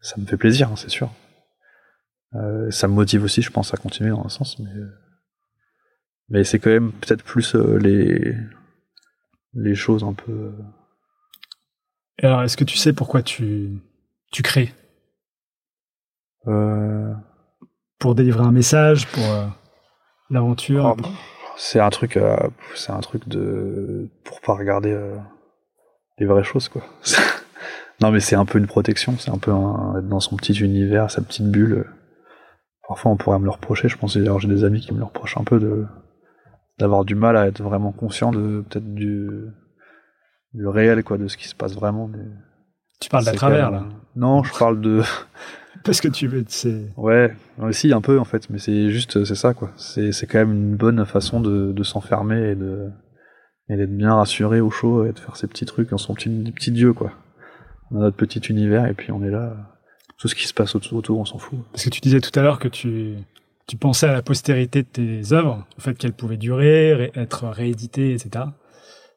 ça 0.00 0.14
me 0.18 0.26
fait 0.26 0.36
plaisir, 0.36 0.68
hein, 0.70 0.76
c'est 0.76 0.90
sûr. 0.90 1.10
Euh, 2.34 2.70
ça 2.70 2.88
me 2.88 2.94
motive 2.94 3.24
aussi, 3.24 3.42
je 3.42 3.50
pense, 3.50 3.74
à 3.74 3.76
continuer 3.76 4.10
dans 4.10 4.24
un 4.24 4.28
sens, 4.28 4.58
mais 4.60 4.70
mais 6.30 6.44
c'est 6.44 6.58
quand 6.58 6.70
même 6.70 6.92
peut-être 6.92 7.24
plus 7.24 7.54
euh, 7.54 7.76
les 7.78 8.34
les 9.54 9.74
choses 9.74 10.04
un 10.04 10.12
peu. 10.12 10.52
Et 12.22 12.26
alors, 12.26 12.42
est-ce 12.42 12.56
que 12.56 12.64
tu 12.64 12.76
sais 12.76 12.92
pourquoi 12.92 13.22
tu, 13.22 13.70
tu 14.32 14.42
crées? 14.42 14.72
Euh, 16.46 17.12
Pour 17.98 18.14
délivrer 18.14 18.44
un 18.44 18.52
message, 18.52 19.06
pour 19.08 19.24
euh, 19.24 19.46
l'aventure? 20.30 20.84
Oh, 20.86 20.94
pff, 21.02 21.10
c'est 21.56 21.80
un 21.80 21.90
truc, 21.90 22.16
euh, 22.16 22.36
c'est 22.74 22.92
un 22.92 23.00
truc 23.00 23.28
de 23.28 24.08
pour 24.24 24.40
pas 24.40 24.54
regarder 24.54 24.98
les 26.18 26.26
vraies 26.26 26.44
choses 26.44 26.68
quoi. 26.68 26.82
non 28.00 28.10
mais 28.10 28.20
c'est 28.20 28.36
un 28.36 28.44
peu 28.46 28.58
une 28.58 28.66
protection, 28.66 29.16
c'est 29.18 29.30
un 29.30 29.38
peu 29.38 29.50
un- 29.52 29.96
être 29.98 30.08
dans 30.08 30.20
son 30.20 30.36
petit 30.36 30.54
univers, 30.54 31.10
sa 31.10 31.20
petite 31.22 31.50
bulle. 31.50 31.86
Parfois 32.88 33.12
on 33.12 33.16
pourrait 33.16 33.38
me 33.38 33.44
le 33.44 33.50
reprocher, 33.50 33.88
je 33.88 33.96
pense 33.96 34.16
d'ailleurs 34.16 34.38
j'ai 34.40 34.48
des 34.48 34.64
amis 34.64 34.80
qui 34.80 34.92
me 34.92 34.98
le 34.98 35.04
reprochent 35.04 35.36
un 35.36 35.44
peu 35.44 35.58
de 35.60 35.86
d'avoir 36.80 37.04
du 37.04 37.14
mal 37.14 37.36
à 37.36 37.46
être 37.46 37.62
vraiment 37.62 37.92
conscient 37.92 38.32
de 38.32 38.64
peut-être 38.68 38.94
du 38.94 39.28
du 40.54 40.66
réel 40.66 41.04
quoi, 41.04 41.18
de 41.18 41.28
ce 41.28 41.36
qui 41.36 41.46
se 41.46 41.54
passe 41.54 41.74
vraiment. 41.74 42.10
Tu 43.00 43.08
parles 43.08 43.24
d'à 43.24 43.32
travers, 43.32 43.70
là. 43.70 43.84
Non, 44.16 44.42
je 44.42 44.58
parle 44.58 44.80
de 44.80 45.02
Parce 45.84 46.00
que 46.00 46.08
tu 46.08 46.26
veux, 46.26 46.44
c'est. 46.48 46.92
Ouais, 46.96 47.34
aussi 47.58 47.92
un 47.92 48.00
peu 48.00 48.18
en 48.18 48.24
fait, 48.24 48.50
mais 48.50 48.58
c'est 48.58 48.90
juste, 48.90 49.24
c'est 49.24 49.34
ça 49.34 49.54
quoi. 49.54 49.70
C'est 49.76 50.12
c'est 50.12 50.26
quand 50.26 50.38
même 50.38 50.52
une 50.52 50.76
bonne 50.76 51.04
façon 51.06 51.40
de, 51.40 51.72
de 51.72 51.82
s'enfermer 51.82 52.50
et 52.50 52.54
de 52.54 52.90
et 53.68 53.76
d'être 53.76 53.96
bien 53.96 54.14
rassuré 54.14 54.60
au 54.60 54.70
chaud 54.70 55.06
et 55.06 55.12
de 55.12 55.18
faire 55.18 55.36
ses 55.36 55.46
petits 55.46 55.64
trucs 55.64 55.90
dans 55.90 55.98
son 55.98 56.14
petit, 56.14 56.28
petit 56.54 56.72
dieu 56.72 56.92
quoi. 56.92 57.12
On 57.90 57.96
a 57.96 58.00
notre 58.00 58.16
petit 58.16 58.40
univers 58.40 58.86
et 58.86 58.94
puis 58.94 59.12
on 59.12 59.22
est 59.22 59.30
là. 59.30 59.54
Tout 60.18 60.28
ce 60.28 60.34
qui 60.34 60.46
se 60.46 60.52
passe 60.52 60.74
autour, 60.74 60.98
autour 60.98 61.18
on 61.18 61.24
s'en 61.24 61.38
fout. 61.38 61.58
Parce 61.72 61.84
que 61.84 61.90
tu 61.90 62.00
disais 62.00 62.20
tout 62.20 62.36
à 62.38 62.42
l'heure 62.42 62.58
que 62.58 62.68
tu, 62.68 63.14
tu 63.70 63.76
pensais 63.76 64.06
à 64.08 64.12
la 64.12 64.22
postérité 64.22 64.82
de 64.82 64.88
tes 64.88 65.32
œuvres, 65.32 65.64
au 65.78 65.80
fait 65.80 65.94
qu'elles 65.94 66.12
pouvaient 66.12 66.36
durer, 66.36 66.92
ré- 66.94 67.12
être 67.14 67.46
rééditées, 67.48 68.12
etc. 68.14 68.44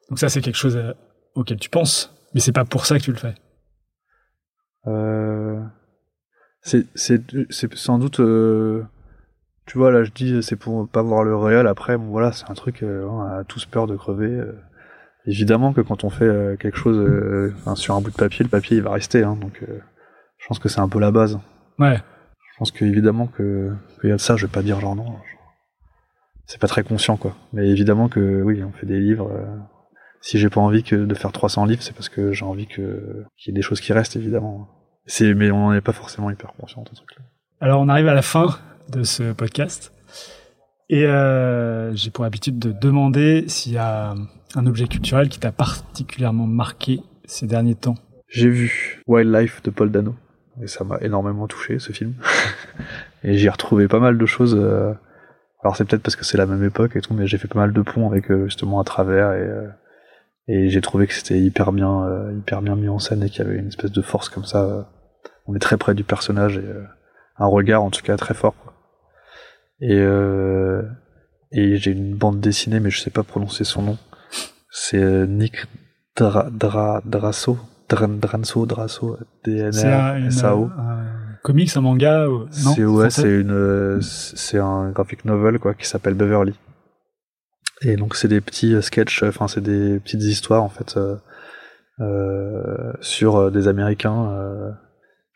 Donc 0.08 0.18
ça, 0.20 0.28
c'est 0.28 0.40
quelque 0.40 0.56
chose 0.56 0.76
euh, 0.76 0.92
auquel 1.34 1.58
tu 1.58 1.68
penses, 1.70 2.14
mais 2.34 2.40
c'est 2.40 2.52
pas 2.52 2.64
pour 2.64 2.86
ça 2.86 2.96
que 2.98 3.02
tu 3.04 3.10
le 3.10 3.16
fais. 3.18 3.34
Euh, 4.86 5.60
c'est 6.62 6.86
sans 7.74 7.98
doute 7.98 8.20
euh, 8.20 8.84
tu 9.66 9.78
vois 9.78 9.90
là 9.90 10.04
je 10.04 10.10
dis 10.10 10.42
c'est 10.42 10.56
pour 10.56 10.86
pas 10.88 11.02
voir 11.02 11.24
le 11.24 11.34
réel 11.36 11.66
après 11.66 11.96
bon 11.96 12.06
voilà 12.10 12.32
c'est 12.32 12.50
un 12.50 12.54
truc 12.54 12.82
euh, 12.82 13.06
on 13.06 13.20
a 13.22 13.44
tous 13.44 13.64
peur 13.66 13.86
de 13.86 13.96
crever 13.96 14.42
évidemment 15.26 15.72
que 15.72 15.80
quand 15.80 16.04
on 16.04 16.10
fait 16.10 16.56
quelque 16.60 16.76
chose 16.76 17.52
sur 17.76 17.94
un 17.94 18.00
bout 18.02 18.10
de 18.10 18.16
papier 18.16 18.44
le 18.44 18.50
papier 18.50 18.76
il 18.76 18.82
va 18.82 18.92
rester 18.92 19.22
hein, 19.24 19.36
donc 19.40 19.62
je 19.62 20.46
pense 20.46 20.58
que 20.58 20.68
c'est 20.68 20.80
un 20.80 20.88
peu 20.88 21.00
la 21.00 21.10
base 21.10 21.38
Ouais. 21.78 21.98
Je 22.54 22.58
pense 22.58 22.70
que 22.70 22.84
évidemment 22.84 23.26
que 23.26 23.72
qu'il 24.00 24.10
y 24.10 24.12
a 24.12 24.16
de 24.16 24.20
ça, 24.20 24.36
je 24.36 24.46
vais 24.46 24.52
pas 24.52 24.62
dire 24.62 24.78
genre 24.78 24.94
non. 24.94 25.16
C'est 26.46 26.60
pas 26.60 26.68
très 26.68 26.84
conscient 26.84 27.16
quoi. 27.16 27.34
Mais 27.52 27.68
évidemment 27.68 28.08
que 28.08 28.42
oui, 28.42 28.62
on 28.62 28.70
fait 28.70 28.86
des 28.86 29.00
livres. 29.00 29.28
euh, 29.32 29.44
si 30.20 30.38
j'ai 30.38 30.48
pas 30.48 30.60
envie 30.60 30.84
que 30.84 30.94
de 30.94 31.14
faire 31.14 31.32
300 31.32 31.66
livres, 31.66 31.82
c'est 31.82 31.94
parce 31.94 32.08
que 32.08 32.32
j'ai 32.32 32.44
envie 32.44 32.66
que 32.66 33.24
qu'il 33.36 33.50
y 33.52 33.54
ait 33.54 33.58
des 33.58 33.62
choses 33.62 33.80
qui 33.80 33.92
restent 33.92 34.16
évidemment. 34.16 34.68
C'est 35.04 35.34
mais 35.34 35.50
on 35.50 35.58
n'en 35.58 35.72
est 35.74 35.80
pas 35.80 35.92
forcément 35.92 36.30
hyper 36.30 36.52
conscient 36.54 36.82
de 36.82 36.88
ce 36.90 36.94
truc-là. 36.94 37.24
Alors, 37.60 37.80
on 37.80 37.88
arrive 37.88 38.08
à 38.08 38.14
la 38.14 38.22
fin 38.22 38.46
de 38.88 39.02
ce 39.02 39.32
podcast. 39.32 39.92
Et 40.88 41.06
euh, 41.06 41.94
j'ai 41.94 42.10
pour 42.10 42.24
habitude 42.24 42.58
de 42.58 42.72
demander 42.72 43.44
s'il 43.48 43.72
y 43.72 43.78
a 43.78 44.14
un 44.54 44.66
objet 44.66 44.86
culturel 44.86 45.28
qui 45.28 45.40
t'a 45.40 45.50
particulièrement 45.50 46.46
marqué 46.46 47.00
ces 47.24 47.46
derniers 47.46 47.74
temps. 47.74 47.96
J'ai 48.28 48.48
vu 48.48 49.02
Wildlife 49.06 49.62
de 49.62 49.70
Paul 49.70 49.90
Dano 49.90 50.14
et 50.62 50.66
ça 50.66 50.84
m'a 50.84 50.98
énormément 51.00 51.46
touché 51.46 51.78
ce 51.78 51.92
film. 51.92 52.14
et 53.24 53.36
j'y 53.36 53.46
ai 53.46 53.50
retrouvé 53.50 53.88
pas 53.88 53.98
mal 54.00 54.18
de 54.18 54.26
choses. 54.26 54.54
euh, 54.58 54.92
Alors 55.62 55.76
c'est 55.76 55.84
peut-être 55.84 56.02
parce 56.02 56.16
que 56.16 56.24
c'est 56.24 56.38
la 56.38 56.46
même 56.46 56.64
époque 56.64 56.96
et 56.96 57.00
tout, 57.00 57.14
mais 57.14 57.26
j'ai 57.26 57.38
fait 57.38 57.48
pas 57.48 57.58
mal 57.60 57.72
de 57.72 57.82
ponts 57.82 58.08
avec 58.08 58.30
euh, 58.30 58.44
justement 58.44 58.80
à 58.80 58.84
travers 58.84 59.32
et 59.32 59.42
euh, 59.42 59.68
et 60.46 60.68
j'ai 60.68 60.82
trouvé 60.82 61.06
que 61.06 61.14
c'était 61.14 61.38
hyper 61.40 61.72
bien 61.72 62.06
hyper 62.36 62.60
bien 62.60 62.76
mis 62.76 62.90
en 62.90 62.98
scène 62.98 63.22
et 63.22 63.30
qu'il 63.30 63.42
y 63.42 63.48
avait 63.48 63.56
une 63.56 63.68
espèce 63.68 63.92
de 63.92 64.02
force 64.02 64.28
comme 64.28 64.44
ça. 64.44 64.90
On 65.46 65.54
est 65.54 65.58
très 65.58 65.78
près 65.78 65.94
du 65.94 66.04
personnage 66.04 66.58
et 66.58 66.70
un 67.38 67.46
regard 67.46 67.82
en 67.82 67.90
tout 67.90 68.02
cas 68.02 68.16
très 68.18 68.34
fort. 68.34 68.54
Et 69.80 69.98
euh, 69.98 70.82
et 71.50 71.76
j'ai 71.76 71.92
une 71.92 72.14
bande 72.14 72.40
dessinée 72.40 72.78
mais 72.78 72.90
je 72.90 73.00
sais 73.00 73.08
pas 73.10 73.22
prononcer 73.22 73.64
son 73.64 73.82
nom. 73.82 73.98
C'est 74.70 75.26
Nick 75.26 75.64
Dra, 76.14 76.48
Dra, 76.50 77.00
Drasso, 77.06 77.58
Dran, 77.94 78.08
Dranso, 78.20 78.66
Drasso, 78.66 79.16
C'est 79.44 79.60
un, 79.62 80.16
une- 80.16 80.28
D-N-R-S-A-O. 80.28 80.70
un 80.78 81.04
comics, 81.42 81.76
un 81.76 81.80
manga 81.82 82.26
Non 82.26 82.46
C'est 82.52 82.84
ouais, 82.84 83.10
c'est 83.10 83.28
une, 83.40 83.50
euh, 83.52 84.00
c'est 84.00 84.58
un 84.58 84.90
graphic 84.90 85.24
novel 85.24 85.58
quoi 85.58 85.74
qui 85.74 85.86
s'appelle 85.86 86.14
Beverly. 86.14 86.54
Et 87.82 87.96
donc 87.96 88.14
c'est 88.16 88.28
des 88.28 88.40
petits 88.40 88.74
euh, 88.74 88.80
sketchs, 88.80 89.22
enfin 89.24 89.46
c'est 89.48 89.60
des 89.60 89.98
petites 90.00 90.22
histoires 90.22 90.62
en 90.62 90.68
fait 90.70 90.96
euh, 90.96 91.16
euh, 92.00 92.92
sur 93.00 93.36
euh, 93.36 93.50
des 93.50 93.68
Américains 93.68 94.30
euh, 94.32 94.70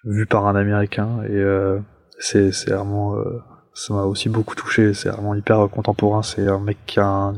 vus 0.04 0.26
par 0.26 0.46
un 0.46 0.56
Américain 0.56 1.22
et 1.28 1.36
euh, 1.36 1.78
c'est 2.18 2.52
c'est 2.52 2.72
vraiment 2.72 3.16
euh, 3.16 3.40
ça 3.74 3.94
m'a 3.94 4.02
aussi 4.04 4.28
beaucoup 4.28 4.54
touché. 4.54 4.94
C'est 4.94 5.08
vraiment 5.10 5.34
hyper 5.34 5.60
euh, 5.64 5.68
contemporain. 5.68 6.22
C'est 6.22 6.48
un 6.48 6.58
mec 6.58 6.78
qui 6.86 6.98
a 7.00 7.06
un, 7.06 7.34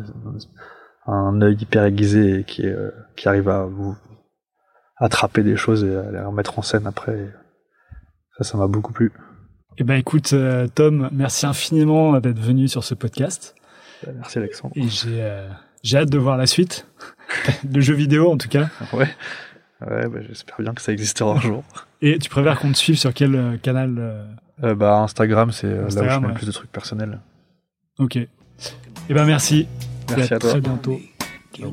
un 1.07 1.43
œil 1.43 1.57
hyper 1.61 1.85
aiguisé 1.85 2.41
et 2.41 2.45
qui 2.45 2.67
est, 2.67 2.73
euh, 2.73 2.91
qui 3.17 3.29
arrive 3.29 3.49
à 3.49 3.65
vous 3.65 3.97
attraper 5.01 5.43
des 5.43 5.57
choses 5.57 5.85
et 5.85 5.97
à 5.97 6.11
les 6.11 6.21
remettre 6.21 6.59
en 6.59 6.63
scène 6.63 6.87
après. 6.87 7.19
Ça, 8.39 8.45
ça 8.45 8.59
m'a 8.59 8.69
beaucoup 8.69 8.93
plu. 8.93 9.13
Eh 9.79 9.85
ben 9.85 9.95
écoute, 9.95 10.33
euh, 10.33 10.69
Tom, 10.73 11.09
merci 11.13 11.47
infiniment 11.47 12.21
d'être 12.21 12.39
venu 12.39 12.69
sur 12.69 12.85
ce 12.85 12.95
podcast. 12.95 13.55
Merci 14.15 14.39
Alexandre. 14.39 14.73
Et 14.77 14.89
j'ai 14.89 15.23
euh, 15.23 15.49
j'ai 15.83 15.99
hâte 15.99 16.11
de 16.11 16.19
voir 16.19 16.37
la 16.37 16.47
suite. 16.47 16.87
Le 17.73 17.81
jeu 17.81 17.95
vidéo, 17.95 18.31
en 18.31 18.37
tout 18.37 18.49
cas. 18.49 18.69
Ouais. 18.93 19.09
Ouais, 19.89 20.07
bah, 20.09 20.19
j'espère 20.29 20.57
bien 20.59 20.75
que 20.75 20.83
ça 20.83 20.93
existera 20.93 21.33
un 21.33 21.41
jour. 21.41 21.65
Et 22.03 22.19
tu 22.19 22.29
préfères 22.29 22.59
qu'on 22.61 22.71
te 22.71 22.77
suive 22.77 22.99
sur 22.99 23.15
quel 23.15 23.35
euh, 23.35 23.57
canal 23.57 23.97
euh, 23.99 24.25
Euh, 24.63 24.75
bah, 24.75 24.99
Instagram, 24.99 25.53
c'est 25.53 25.69
euh, 25.69 25.81
là 25.81 25.87
où 25.87 25.91
je 25.91 25.97
mets 25.97 26.17
ouais. 26.17 26.29
le 26.29 26.35
plus 26.35 26.47
de 26.47 26.53
trucs 26.53 26.71
personnels. 26.71 27.19
Ok. 27.99 28.17
Eh 28.17 29.15
ben 29.15 29.25
merci. 29.25 29.67
Merci 30.11 30.33
Et 30.33 30.37
à 30.37 30.39
toi. 30.39 30.51
très 30.51 30.61
bientôt. 30.61 31.01
You 31.59 31.73